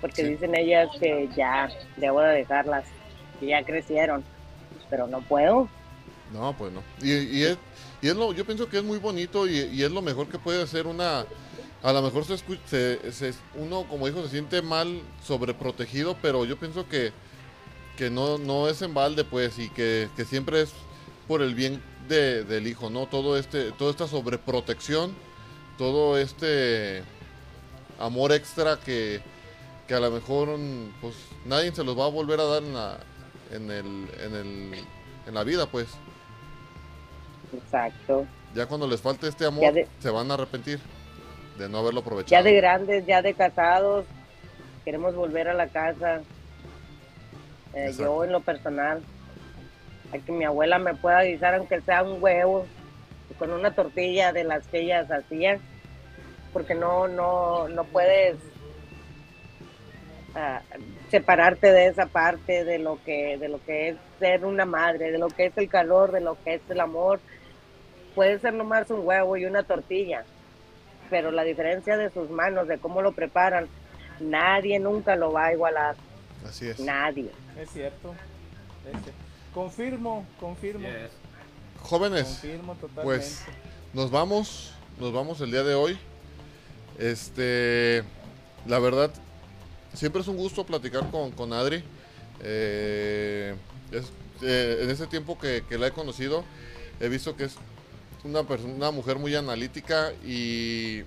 porque 0.00 0.22
Sí. 0.22 0.28
dicen 0.28 0.54
ellas 0.54 0.88
que 0.98 1.28
ya 1.36 1.68
debo 1.96 2.20
de 2.20 2.34
dejarlas, 2.38 2.84
que 3.38 3.46
ya 3.46 3.62
crecieron, 3.64 4.22
pero 4.90 5.06
no 5.06 5.20
puedo. 5.22 5.68
No, 6.32 6.54
pues 6.56 6.72
no. 6.72 6.82
Y, 7.02 7.12
y 7.12 7.44
es, 7.44 7.58
y 8.02 8.08
es 8.08 8.16
lo, 8.16 8.32
yo 8.32 8.44
pienso 8.44 8.68
que 8.68 8.78
es 8.78 8.84
muy 8.84 8.98
bonito 8.98 9.46
y, 9.48 9.58
y 9.58 9.82
es 9.82 9.90
lo 9.90 10.02
mejor 10.02 10.28
que 10.28 10.38
puede 10.38 10.62
hacer 10.62 10.86
una. 10.86 11.24
A 11.82 11.92
lo 11.94 12.02
mejor 12.02 12.24
se, 12.26 12.34
escu- 12.34 12.58
se- 12.66 13.10
se- 13.10 13.32
uno, 13.54 13.84
como 13.88 14.06
dijo, 14.06 14.22
se 14.22 14.28
siente 14.28 14.60
mal 14.60 15.00
sobreprotegido, 15.24 16.14
pero 16.20 16.44
yo 16.44 16.58
pienso 16.58 16.86
que, 16.86 17.10
que 17.96 18.10
no, 18.10 18.36
no 18.36 18.68
es 18.68 18.82
en 18.82 18.92
balde, 18.92 19.24
pues, 19.24 19.58
y 19.58 19.70
que, 19.70 20.08
que 20.14 20.26
siempre 20.26 20.60
es 20.60 20.72
por 21.26 21.40
el 21.40 21.54
bien 21.54 21.82
de- 22.06 22.44
del 22.44 22.66
hijo, 22.66 22.90
¿no? 22.90 23.06
Todo 23.06 23.38
este, 23.38 23.72
toda 23.72 23.90
esta 23.92 24.06
sobreprotección, 24.06 25.14
todo 25.78 26.18
este 26.18 27.02
amor 28.00 28.32
extra 28.32 28.76
que, 28.78 29.20
que 29.86 29.94
a 29.94 30.00
lo 30.00 30.10
mejor 30.10 30.48
mm, 30.58 30.94
pues 31.00 31.14
nadie 31.44 31.72
se 31.72 31.84
los 31.84 31.98
va 31.98 32.06
a 32.06 32.10
volver 32.10 32.40
a 32.40 32.44
dar 32.44 32.62
en 32.62 32.74
la, 32.74 32.98
en 33.52 33.70
el, 33.70 34.08
en 34.24 34.34
el, 34.34 34.84
en 35.26 35.34
la 35.34 35.44
vida, 35.44 35.66
pues. 35.66 35.88
Exacto. 37.52 38.26
Ya 38.54 38.66
cuando 38.66 38.86
les 38.86 39.00
falte 39.00 39.28
este 39.28 39.46
amor, 39.46 39.72
de- 39.72 39.88
se 40.00 40.10
van 40.10 40.30
a 40.30 40.34
arrepentir 40.34 40.80
de 41.58 41.68
no 41.68 41.78
haberlo 41.78 42.00
aprovechado. 42.00 42.30
Ya 42.30 42.42
de 42.42 42.56
grandes, 42.56 43.06
ya 43.06 43.22
de 43.22 43.34
casados, 43.34 44.04
queremos 44.84 45.14
volver 45.14 45.48
a 45.48 45.54
la 45.54 45.68
casa. 45.68 46.22
Eh, 47.74 47.92
yo 47.96 48.24
en 48.24 48.32
lo 48.32 48.40
personal, 48.40 49.00
a 50.12 50.18
que 50.18 50.32
mi 50.32 50.44
abuela 50.44 50.78
me 50.78 50.94
pueda 50.94 51.22
guisar 51.22 51.54
aunque 51.54 51.80
sea 51.82 52.02
un 52.02 52.20
huevo 52.20 52.66
con 53.38 53.52
una 53.52 53.72
tortilla 53.74 54.32
de 54.32 54.42
las 54.44 54.66
que 54.66 54.80
ellas 54.80 55.08
hacían, 55.10 55.60
porque 56.52 56.74
no, 56.74 57.08
no, 57.08 57.68
no 57.68 57.84
puedes 57.84 58.36
ah, 60.34 60.62
separarte 61.10 61.72
de 61.72 61.86
esa 61.86 62.06
parte 62.06 62.64
de 62.64 62.78
lo 62.78 63.02
que, 63.04 63.36
de 63.38 63.48
lo 63.48 63.62
que 63.64 63.90
es 63.90 63.96
ser 64.18 64.44
una 64.44 64.64
madre, 64.64 65.10
de 65.10 65.18
lo 65.18 65.28
que 65.28 65.46
es 65.46 65.56
el 65.56 65.68
calor, 65.68 66.12
de 66.12 66.20
lo 66.20 66.36
que 66.42 66.54
es 66.54 66.62
el 66.68 66.80
amor. 66.80 67.20
Puede 68.14 68.38
ser 68.38 68.54
nomás 68.54 68.90
un 68.90 69.06
huevo 69.06 69.36
y 69.36 69.44
una 69.44 69.62
tortilla, 69.62 70.24
pero 71.08 71.30
la 71.30 71.44
diferencia 71.44 71.96
de 71.96 72.10
sus 72.10 72.28
manos, 72.30 72.66
de 72.68 72.78
cómo 72.78 73.02
lo 73.02 73.12
preparan, 73.12 73.68
nadie 74.18 74.78
nunca 74.78 75.16
lo 75.16 75.32
va 75.32 75.46
a 75.46 75.52
igualar, 75.52 75.94
Así 76.46 76.68
es. 76.68 76.80
nadie. 76.80 77.30
Es 77.58 77.70
cierto. 77.70 78.14
es 78.84 78.90
cierto. 79.02 79.12
Confirmo, 79.54 80.26
confirmo. 80.38 80.86
Yes. 80.86 81.10
Jóvenes, 81.82 82.24
Confirmo 82.24 82.74
totalmente. 82.74 83.02
pues 83.04 83.44
nos 83.94 84.10
vamos, 84.10 84.74
nos 84.98 85.12
vamos 85.12 85.40
el 85.40 85.50
día 85.50 85.62
de 85.62 85.74
hoy. 85.74 85.98
Este, 87.00 88.04
la 88.66 88.78
verdad, 88.78 89.10
siempre 89.94 90.20
es 90.20 90.28
un 90.28 90.36
gusto 90.36 90.66
platicar 90.66 91.10
con, 91.10 91.30
con 91.32 91.52
Adri. 91.54 91.82
Eh, 92.42 93.54
eh, 94.42 94.78
en 94.82 94.90
ese 94.90 95.06
tiempo 95.06 95.38
que, 95.38 95.64
que 95.66 95.78
la 95.78 95.86
he 95.86 95.92
conocido, 95.92 96.44
he 97.00 97.08
visto 97.08 97.36
que 97.36 97.44
es 97.44 97.54
una, 98.22 98.42
una 98.42 98.90
mujer 98.90 99.18
muy 99.18 99.34
analítica 99.34 100.12
y, 100.26 101.00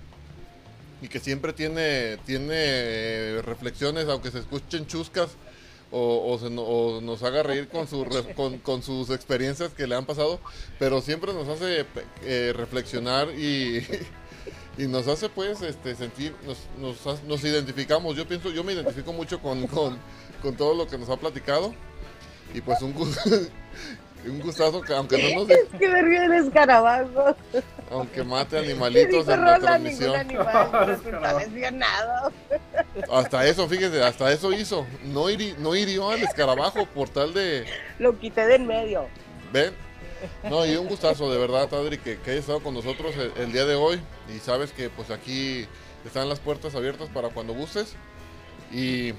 y 1.00 1.08
que 1.08 1.20
siempre 1.20 1.52
tiene, 1.52 2.18
tiene 2.26 2.54
eh, 2.56 3.42
reflexiones, 3.42 4.08
aunque 4.08 4.32
se 4.32 4.40
escuchen 4.40 4.88
chuscas 4.88 5.30
o, 5.92 7.00
nos 7.02 7.22
haga 7.22 7.44
reír 7.44 7.68
con, 7.68 7.86
su 7.86 8.04
con, 8.64 8.82
sus 8.82 9.10
experiencias 9.10 9.72
que 9.74 9.86
le 9.86 9.94
han 9.94 10.06
pasado, 10.06 10.40
pero 10.76 11.00
siempre 11.00 11.32
nos 11.32 11.46
hace 11.46 11.86
reflexionar 12.52 13.28
y, 13.30 13.86
y 14.76 14.86
nos 14.86 15.06
hace 15.08 15.28
pues 15.28 15.62
este 15.62 15.94
sentir, 15.94 16.34
nos, 16.46 16.58
nos, 16.78 17.06
ha- 17.06 17.22
nos 17.26 17.42
identificamos, 17.44 18.16
yo 18.16 18.26
pienso, 18.26 18.50
yo 18.50 18.64
me 18.64 18.72
identifico 18.72 19.12
mucho 19.12 19.40
con, 19.40 19.66
con, 19.68 19.98
con 20.42 20.56
todo 20.56 20.74
lo 20.74 20.86
que 20.86 20.98
nos 20.98 21.08
ha 21.10 21.16
platicado 21.16 21.74
y 22.52 22.60
pues 22.60 22.80
un, 22.82 22.94
gu- 22.94 23.48
un 24.26 24.40
gustazo 24.40 24.80
que 24.80 24.94
aunque 24.94 25.16
no 25.34 25.40
nos 25.40 25.50
Es 25.50 25.68
que 25.78 25.88
me 25.88 26.02
río 26.02 26.20
del 26.22 26.46
escarabajo. 26.46 27.36
aunque 27.90 28.24
mate 28.24 28.58
animalitos 28.60 29.28
en 29.28 29.44
la 29.44 29.58
transmisión. 29.58 30.16
animal. 30.16 30.70
Hasta 33.12 33.46
eso, 33.46 33.68
fíjese, 33.68 34.02
hasta 34.02 34.32
eso 34.32 34.52
hizo. 34.52 34.86
No, 35.04 35.28
hiri- 35.30 35.56
no 35.58 35.74
hirió 35.74 36.10
al 36.10 36.22
escarabajo 36.22 36.86
por 36.86 37.08
tal 37.08 37.34
de... 37.34 37.64
Lo 37.98 38.18
quité 38.18 38.46
de 38.46 38.54
en 38.56 38.66
medio. 38.66 39.06
¿Ven? 39.52 39.74
No, 40.42 40.66
y 40.66 40.76
un 40.76 40.86
gustazo, 40.88 41.30
de 41.30 41.38
verdad, 41.38 41.72
Adri, 41.72 41.98
que, 41.98 42.18
que 42.18 42.30
hayas 42.30 42.40
estado 42.40 42.60
con 42.60 42.74
nosotros 42.74 43.14
el, 43.36 43.52
día 43.52 43.64
de 43.64 43.74
hoy. 43.74 44.00
Y 44.34 44.38
sabes 44.38 44.72
que 44.72 44.90
pues 44.90 45.10
aquí 45.10 45.66
están 46.04 46.28
las 46.28 46.40
puertas 46.40 46.74
abiertas 46.74 47.08
para 47.08 47.28
cuando 47.28 47.54
gustes. 47.54 47.94
Y 48.70 49.12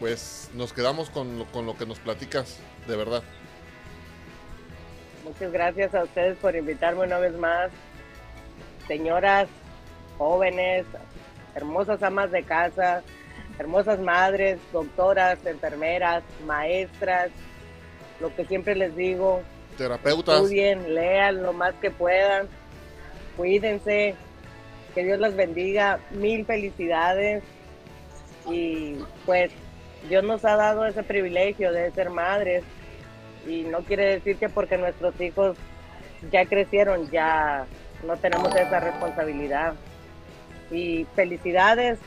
pues 0.00 0.50
nos 0.54 0.72
quedamos 0.72 1.10
con 1.10 1.44
con 1.46 1.66
lo 1.66 1.76
que 1.76 1.86
nos 1.86 1.98
platicas, 1.98 2.58
de 2.86 2.96
verdad. 2.96 3.22
Muchas 5.24 5.52
gracias 5.52 5.94
a 5.94 6.04
ustedes 6.04 6.36
por 6.38 6.54
invitarme 6.54 7.04
una 7.04 7.18
vez 7.18 7.34
más. 7.34 7.70
Señoras, 8.86 9.48
jóvenes, 10.18 10.84
hermosas 11.54 12.02
amas 12.02 12.30
de 12.30 12.42
casa, 12.42 13.02
hermosas 13.58 14.00
madres, 14.00 14.58
doctoras, 14.72 15.38
enfermeras, 15.46 16.22
maestras, 16.46 17.30
lo 18.20 18.34
que 18.34 18.44
siempre 18.44 18.74
les 18.74 18.94
digo, 18.96 19.42
Terapeutas, 19.76 20.36
estudien, 20.36 20.94
lean 20.94 21.42
lo 21.42 21.52
más 21.52 21.74
que 21.74 21.90
puedan, 21.90 22.48
cuídense, 23.36 24.14
que 24.94 25.04
Dios 25.04 25.18
las 25.18 25.34
bendiga, 25.34 25.98
mil 26.12 26.46
felicidades. 26.46 27.42
Y 28.48 28.96
pues 29.26 29.50
Dios 30.08 30.22
nos 30.22 30.44
ha 30.44 30.56
dado 30.56 30.86
ese 30.86 31.02
privilegio 31.02 31.72
de 31.72 31.90
ser 31.92 32.10
madres. 32.10 32.62
Y 33.46 33.62
no 33.62 33.80
quiere 33.80 34.06
decir 34.06 34.36
que 34.36 34.48
porque 34.48 34.78
nuestros 34.78 35.20
hijos 35.20 35.56
ya 36.30 36.46
crecieron 36.46 37.10
ya 37.10 37.66
no 38.06 38.16
tenemos 38.16 38.54
esa 38.54 38.80
responsabilidad. 38.80 39.74
Y 40.70 41.06
felicidades, 41.14 41.98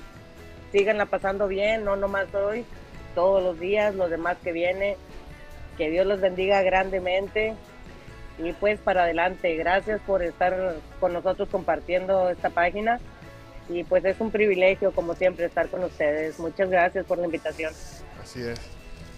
síganla 0.72 1.06
pasando 1.06 1.48
bien, 1.48 1.84
no 1.84 1.96
nomás 1.96 2.34
hoy, 2.34 2.66
todos 3.14 3.44
los 3.44 3.60
días, 3.60 3.96
los 3.96 4.10
demás 4.10 4.38
que 4.44 4.52
viene, 4.52 4.98
que 5.78 5.90
Dios 5.90 6.06
los 6.06 6.20
bendiga 6.20 6.62
grandemente 6.64 7.54
y 8.40 8.54
pues 8.54 8.80
para 8.80 9.04
adelante. 9.04 9.56
Gracias 9.56 10.02
por 10.06 10.22
estar 10.24 10.76
con 11.00 11.14
nosotros 11.14 11.48
compartiendo 11.50 12.30
esta 12.30 12.50
página 12.50 13.00
y 13.70 13.84
pues 13.84 14.04
es 14.06 14.20
un 14.20 14.32
privilegio 14.32 14.92
como 14.92 15.14
siempre 15.16 15.46
estar 15.46 15.68
con 15.70 15.84
ustedes. 15.84 16.40
Muchas 16.40 16.70
gracias 16.70 17.06
por 17.06 17.18
la 17.18 17.26
invitación. 17.26 17.74
así 18.22 18.42
es. 18.42 18.60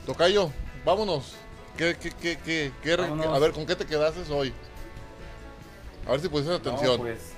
Tocayo, 0.06 0.52
vámonos. 0.86 1.36
¿Qué, 1.78 1.96
qué, 2.02 2.10
qué, 2.12 2.38
qué, 2.44 2.72
qué- 2.84 2.96
Vámonos. 2.98 3.28
a 3.28 3.40
ver, 3.40 3.52
¿con 3.52 3.66
qué 3.66 3.76
te 3.76 3.86
quedaste 3.86 4.32
hoy? 4.34 4.54
A 6.08 6.12
ver 6.12 6.20
si 6.20 6.28
pusiste 6.30 6.54
atención. 6.56 6.98
No, 6.98 7.04
pues, 7.04 7.34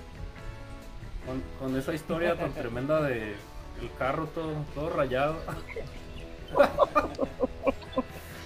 con, 1.25 1.43
con 1.59 1.77
esa 1.77 1.93
historia 1.93 2.35
tan 2.35 2.51
tremenda 2.53 3.01
de 3.01 3.35
el 3.81 3.89
carro 3.99 4.25
todo, 4.27 4.53
todo 4.73 4.89
rayado. 4.89 5.35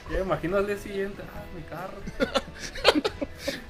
ya 0.10 0.18
me 0.18 0.22
imagino 0.24 0.58
al 0.58 0.68
día 0.68 0.78
siguiente, 0.78 1.22
ah, 1.36 1.44
mi 1.56 1.62
carro. 1.64 1.98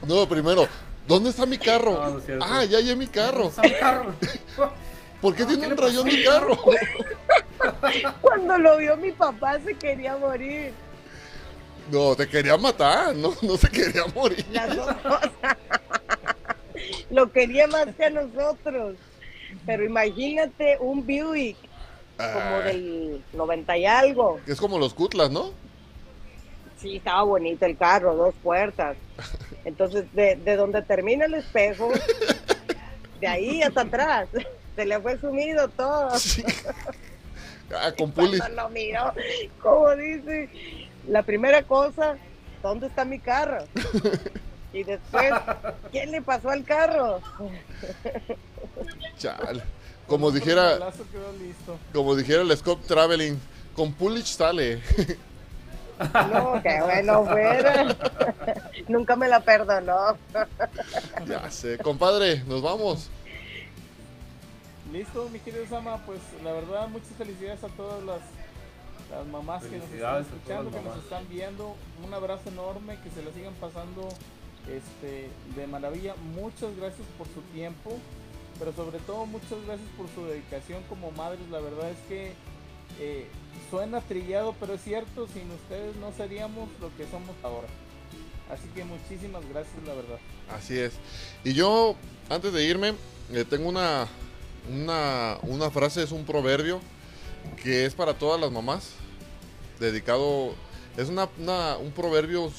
No, 0.08 0.28
primero, 0.30 0.68
¿dónde 1.08 1.32
está 1.32 1.46
mi 1.46 1.58
carro? 1.58 1.94
No, 1.94 2.10
no 2.12 2.18
es 2.20 2.26
cierto. 2.26 2.46
ah, 2.48 2.64
ya 2.64 2.78
hallé 2.78 2.96
mi 2.96 3.08
carro. 3.08 3.48
Está 3.48 3.64
mi 3.64 3.74
carro. 3.74 4.14
¿Por 5.22 5.36
qué 5.36 5.42
No, 5.44 5.48
tiene 5.50 5.66
¿qué 5.66 5.72
un 5.74 5.78
rayón 5.78 6.06
mi 6.06 6.24
carro? 6.24 6.58
Cuando 8.22 8.58
lo 8.60 8.78
vio 8.78 8.96
mi 8.98 9.12
papá 9.12 9.60
se 9.60 9.74
quería 9.74 10.16
morir. 10.18 10.72
No, 11.92 12.16
te 12.16 12.28
quería 12.28 12.56
matar, 12.58 13.16
no, 13.16 13.34
no 13.42 13.58
se 13.58 13.68
quería 13.70 14.06
morir. 14.14 14.46
Las 14.52 14.76
dos 14.76 14.94
cosas. 14.98 15.58
Lo 17.10 17.32
quería 17.32 17.68
más 17.68 17.88
que 17.96 18.06
a 18.06 18.10
nosotros. 18.12 18.96
Pero 19.66 19.84
imagínate 19.84 20.78
un 20.80 21.06
Buick 21.06 21.58
como 22.18 22.30
Ah, 22.30 22.62
del 22.66 23.24
90 23.34 23.78
y 23.78 23.86
algo. 23.86 24.40
Es 24.46 24.60
como 24.60 24.78
los 24.78 24.94
Cutlas, 24.94 25.32
¿no? 25.32 25.52
Sí, 26.86 26.98
estaba 26.98 27.24
bonito 27.24 27.66
el 27.66 27.76
carro, 27.76 28.16
dos 28.16 28.36
puertas. 28.44 28.96
Entonces, 29.64 30.06
de, 30.14 30.36
de 30.36 30.56
donde 30.56 30.84
termina 30.84 31.26
el 31.26 31.34
espejo, 31.34 31.92
de 33.20 33.28
ahí 33.28 33.64
hasta 33.64 33.82
atrás, 33.82 34.30
se 34.76 34.86
le 34.86 35.00
fue 35.00 35.20
sumido 35.20 35.68
todo. 35.70 36.16
Sí. 36.20 36.44
Ah, 37.76 37.92
con 37.98 38.12
pulis. 38.12 38.40
Cuando 38.40 38.62
lo 38.62 38.70
miró, 38.70 39.12
como 39.64 39.96
dice, 39.96 40.48
la 41.08 41.24
primera 41.24 41.64
cosa, 41.64 42.18
¿dónde 42.62 42.86
está 42.86 43.04
mi 43.04 43.18
carro? 43.18 43.66
Y 44.72 44.84
después, 44.84 45.34
¿qué 45.92 46.06
le 46.06 46.22
pasó 46.22 46.52
al 46.52 46.64
carro? 46.64 47.20
Chale. 49.18 49.64
Como 50.06 50.30
dijera, 50.30 50.78
como 51.92 52.16
dijera 52.16 52.44
el 52.44 52.56
Scope 52.56 52.86
Traveling, 52.86 53.40
con 53.76 53.92
Pulich 53.92 54.28
sale. 54.28 54.84
No, 56.00 56.62
que 56.62 56.82
bueno 56.82 57.26
fuera. 57.26 57.96
Nunca 58.88 59.16
me 59.16 59.28
la 59.28 59.40
perdonó. 59.40 60.18
Ya 61.28 61.50
sé. 61.50 61.78
Compadre, 61.78 62.44
nos 62.46 62.62
vamos. 62.62 63.10
Listo, 64.92 65.30
mi 65.30 65.40
querido 65.40 65.66
Sama, 65.68 65.98
pues 66.06 66.20
la 66.44 66.54
verdad 66.54 66.88
muchas 66.88 67.10
felicidades 67.18 67.64
a 67.64 67.68
todas 67.70 68.04
las, 68.04 68.22
las 69.12 69.28
mamás 69.28 69.64
que 69.64 69.78
nos 69.78 69.90
están 69.90 70.22
escuchando, 70.22 70.72
que 70.72 70.82
nos 70.82 70.98
están 70.98 71.28
viendo. 71.30 71.76
Un 72.06 72.14
abrazo 72.14 72.50
enorme, 72.50 72.98
que 73.04 73.10
se 73.10 73.24
la 73.24 73.32
sigan 73.34 73.54
pasando 73.56 74.08
este, 74.70 75.30
de 75.56 75.68
maravilla. 75.68 76.16
Muchas 76.36 76.76
gracias 76.78 77.08
por 77.18 77.28
su 77.28 77.42
tiempo, 77.54 77.98
pero 78.60 78.74
sobre 78.74 79.00
todo 79.00 79.26
muchas 79.26 79.64
gracias 79.66 79.90
por 79.98 80.08
su 80.16 80.28
dedicación 80.28 80.84
como 80.88 81.12
madres. 81.12 81.42
La 81.52 81.60
verdad 81.60 81.90
es 81.90 82.00
que 82.08 82.34
eh, 83.00 83.28
suena 83.70 84.02
trillado, 84.02 84.56
pero 84.60 84.74
es 84.74 84.82
cierto, 84.84 85.28
sin 85.34 85.50
ustedes 85.52 85.96
no 85.98 86.12
seríamos 86.16 86.70
lo 86.82 86.96
que 86.98 87.06
somos 87.10 87.36
ahora. 87.44 87.68
Así 88.50 88.68
que 88.76 88.84
muchísimas 88.86 89.44
gracias, 89.50 89.76
la 89.86 89.94
verdad. 89.94 90.20
Así 90.56 90.78
es. 90.78 90.94
Y 91.44 91.54
yo, 91.54 91.96
antes 92.30 92.54
de 92.54 92.64
irme, 92.64 92.94
eh, 93.34 93.44
tengo 93.50 93.68
una, 93.70 94.08
una, 94.72 95.38
una 95.44 95.72
frase, 95.72 96.04
es 96.04 96.12
un 96.12 96.26
proverbio 96.26 96.80
que 97.64 97.86
es 97.86 97.94
para 97.96 98.14
todas 98.14 98.40
las 98.40 98.52
mamás, 98.52 98.92
dedicado, 99.80 100.54
es 100.98 101.10
una, 101.10 101.28
una- 101.40 101.78
un 101.78 101.92
proverbio 101.92 102.52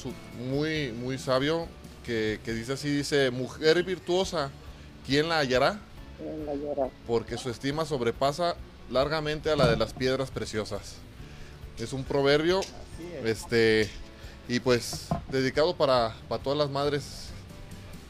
muy, 0.49 0.91
muy 0.91 1.17
sabio 1.17 1.67
que, 2.05 2.39
que 2.43 2.53
dice 2.53 2.73
así, 2.73 2.89
dice, 2.89 3.31
mujer 3.31 3.81
virtuosa, 3.83 4.51
¿quién 5.05 5.29
la 5.29 5.39
hallará? 5.39 5.79
Porque 7.05 7.37
su 7.37 7.49
estima 7.49 7.85
sobrepasa 7.85 8.55
largamente 8.89 9.49
a 9.51 9.55
la 9.55 9.67
de 9.67 9.77
las 9.77 9.93
piedras 9.93 10.31
preciosas. 10.31 10.95
Es 11.77 11.93
un 11.93 12.03
proverbio 12.03 12.61
es. 12.61 13.25
este, 13.25 13.89
y 14.47 14.59
pues 14.59 15.07
dedicado 15.29 15.75
para, 15.75 16.15
para 16.27 16.41
todas 16.41 16.57
las 16.57 16.69
madres, 16.69 17.29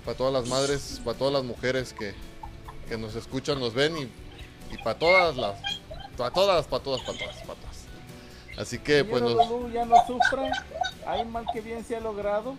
para 0.06 0.18
todas 0.18 0.34
las 0.34 0.48
madres, 0.48 1.02
para 1.04 1.18
todas 1.18 1.34
las 1.34 1.44
mujeres 1.44 1.94
que, 1.94 2.14
que 2.88 2.98
nos 2.98 3.16
escuchan, 3.16 3.60
nos 3.60 3.74
ven 3.74 3.98
y, 3.98 4.04
y 4.74 4.78
para 4.84 4.98
todas 4.98 5.36
las, 5.36 5.60
para 6.18 6.32
todas, 6.32 6.68
para 6.68 6.84
todas, 6.84 7.02
para 7.02 7.18
todas, 7.18 7.36
para 7.38 7.60
todas. 7.60 7.78
Así 8.58 8.80
que 8.80 9.04
pues 9.04 9.22
nos, 9.22 9.36
ya 9.72 9.86
no 9.86 9.96
sufra, 10.08 10.52
hay 11.06 11.26
mal 11.26 11.46
que 11.54 11.62
bien 11.62 11.84
se 11.86 11.96
ha 11.96 12.00
logrado. 12.00 12.56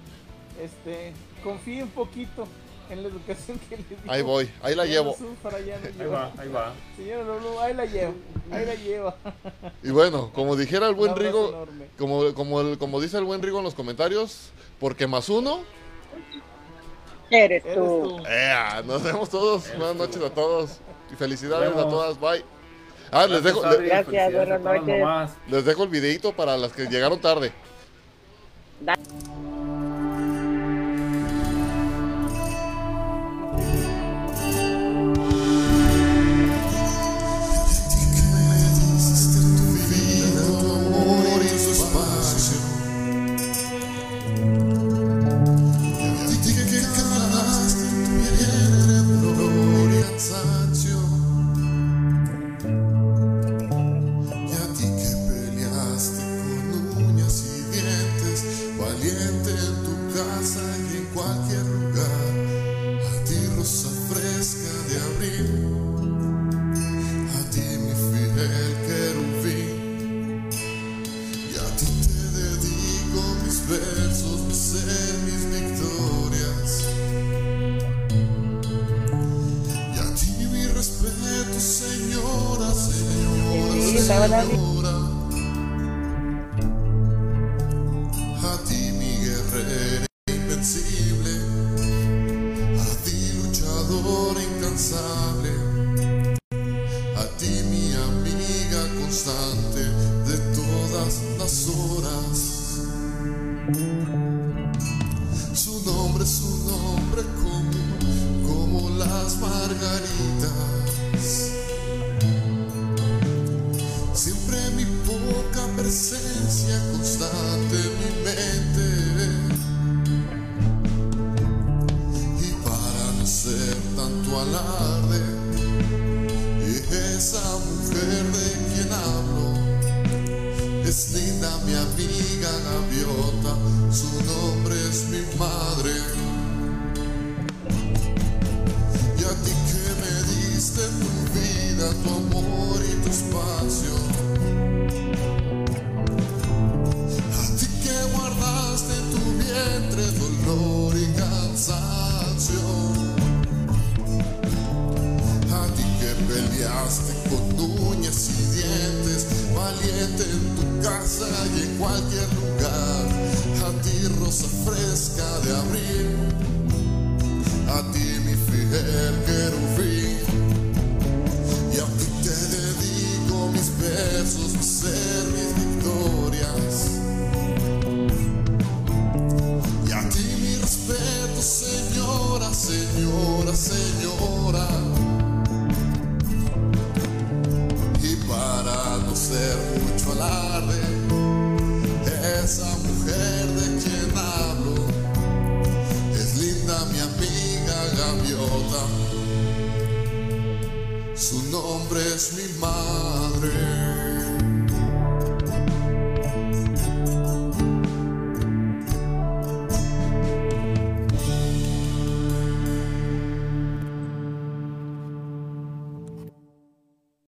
Este, 0.61 1.13
confíe 1.43 1.83
un 1.85 1.91
poquito 1.91 2.47
en 2.91 3.03
la 3.03 3.09
educación 3.09 3.59
que 3.69 3.77
le 3.77 3.83
dio. 3.85 3.97
ahí 4.09 4.23
voy, 4.23 4.51
ahí 4.63 4.75
la 4.75 4.85
llevo. 4.87 5.17
Ahí 5.19 6.07
va, 6.07 6.33
ahí 6.39 6.49
va. 6.49 6.73
Señora 6.97 7.25
Lulú, 7.25 7.59
ahí 7.61 7.75
la 7.75 7.85
llevo, 7.85 8.15
ahí 8.51 8.67
la 8.67 8.75
lleva. 8.75 9.17
Y 9.83 9.91
bueno, 9.91 10.31
como 10.35 10.57
dijera 10.57 10.89
el 10.89 10.95
buen 10.95 11.15
Rigo, 11.17 11.49
enorme. 11.49 11.87
como, 11.99 12.35
como, 12.35 12.61
el- 12.61 12.79
como 12.79 13.01
dice 13.01 13.19
el 13.19 13.25
buen 13.25 13.43
Rigo 13.43 13.59
en 13.59 13.65
los 13.65 13.75
comentarios, 13.75 14.51
porque 14.81 15.07
más 15.07 15.29
uno, 15.29 15.61
Eres 17.31 17.63
tú. 17.75 18.23
nos 18.87 19.03
vemos 19.03 19.29
todos, 19.29 19.69
buenas 19.77 19.97
noches 19.97 20.23
a 20.23 20.31
todos 20.31 20.79
y 21.13 21.17
felicidades 21.17 21.71
a 21.77 21.89
todas, 21.89 22.19
bye. 22.19 22.43
Ah, 23.11 23.27
les 23.27 23.43
dejo, 23.43 23.65
Adri, 23.65 23.87
Gracias, 23.89 24.33
buenas 24.33 24.61
noches. 24.61 25.31
les 25.49 25.65
dejo 25.65 25.83
el 25.85 25.89
videito 25.91 26.33
para 26.33 26.57
las 26.57 26.73
que 26.73 26.87
llegaron 26.87 27.21
tarde. 27.21 27.53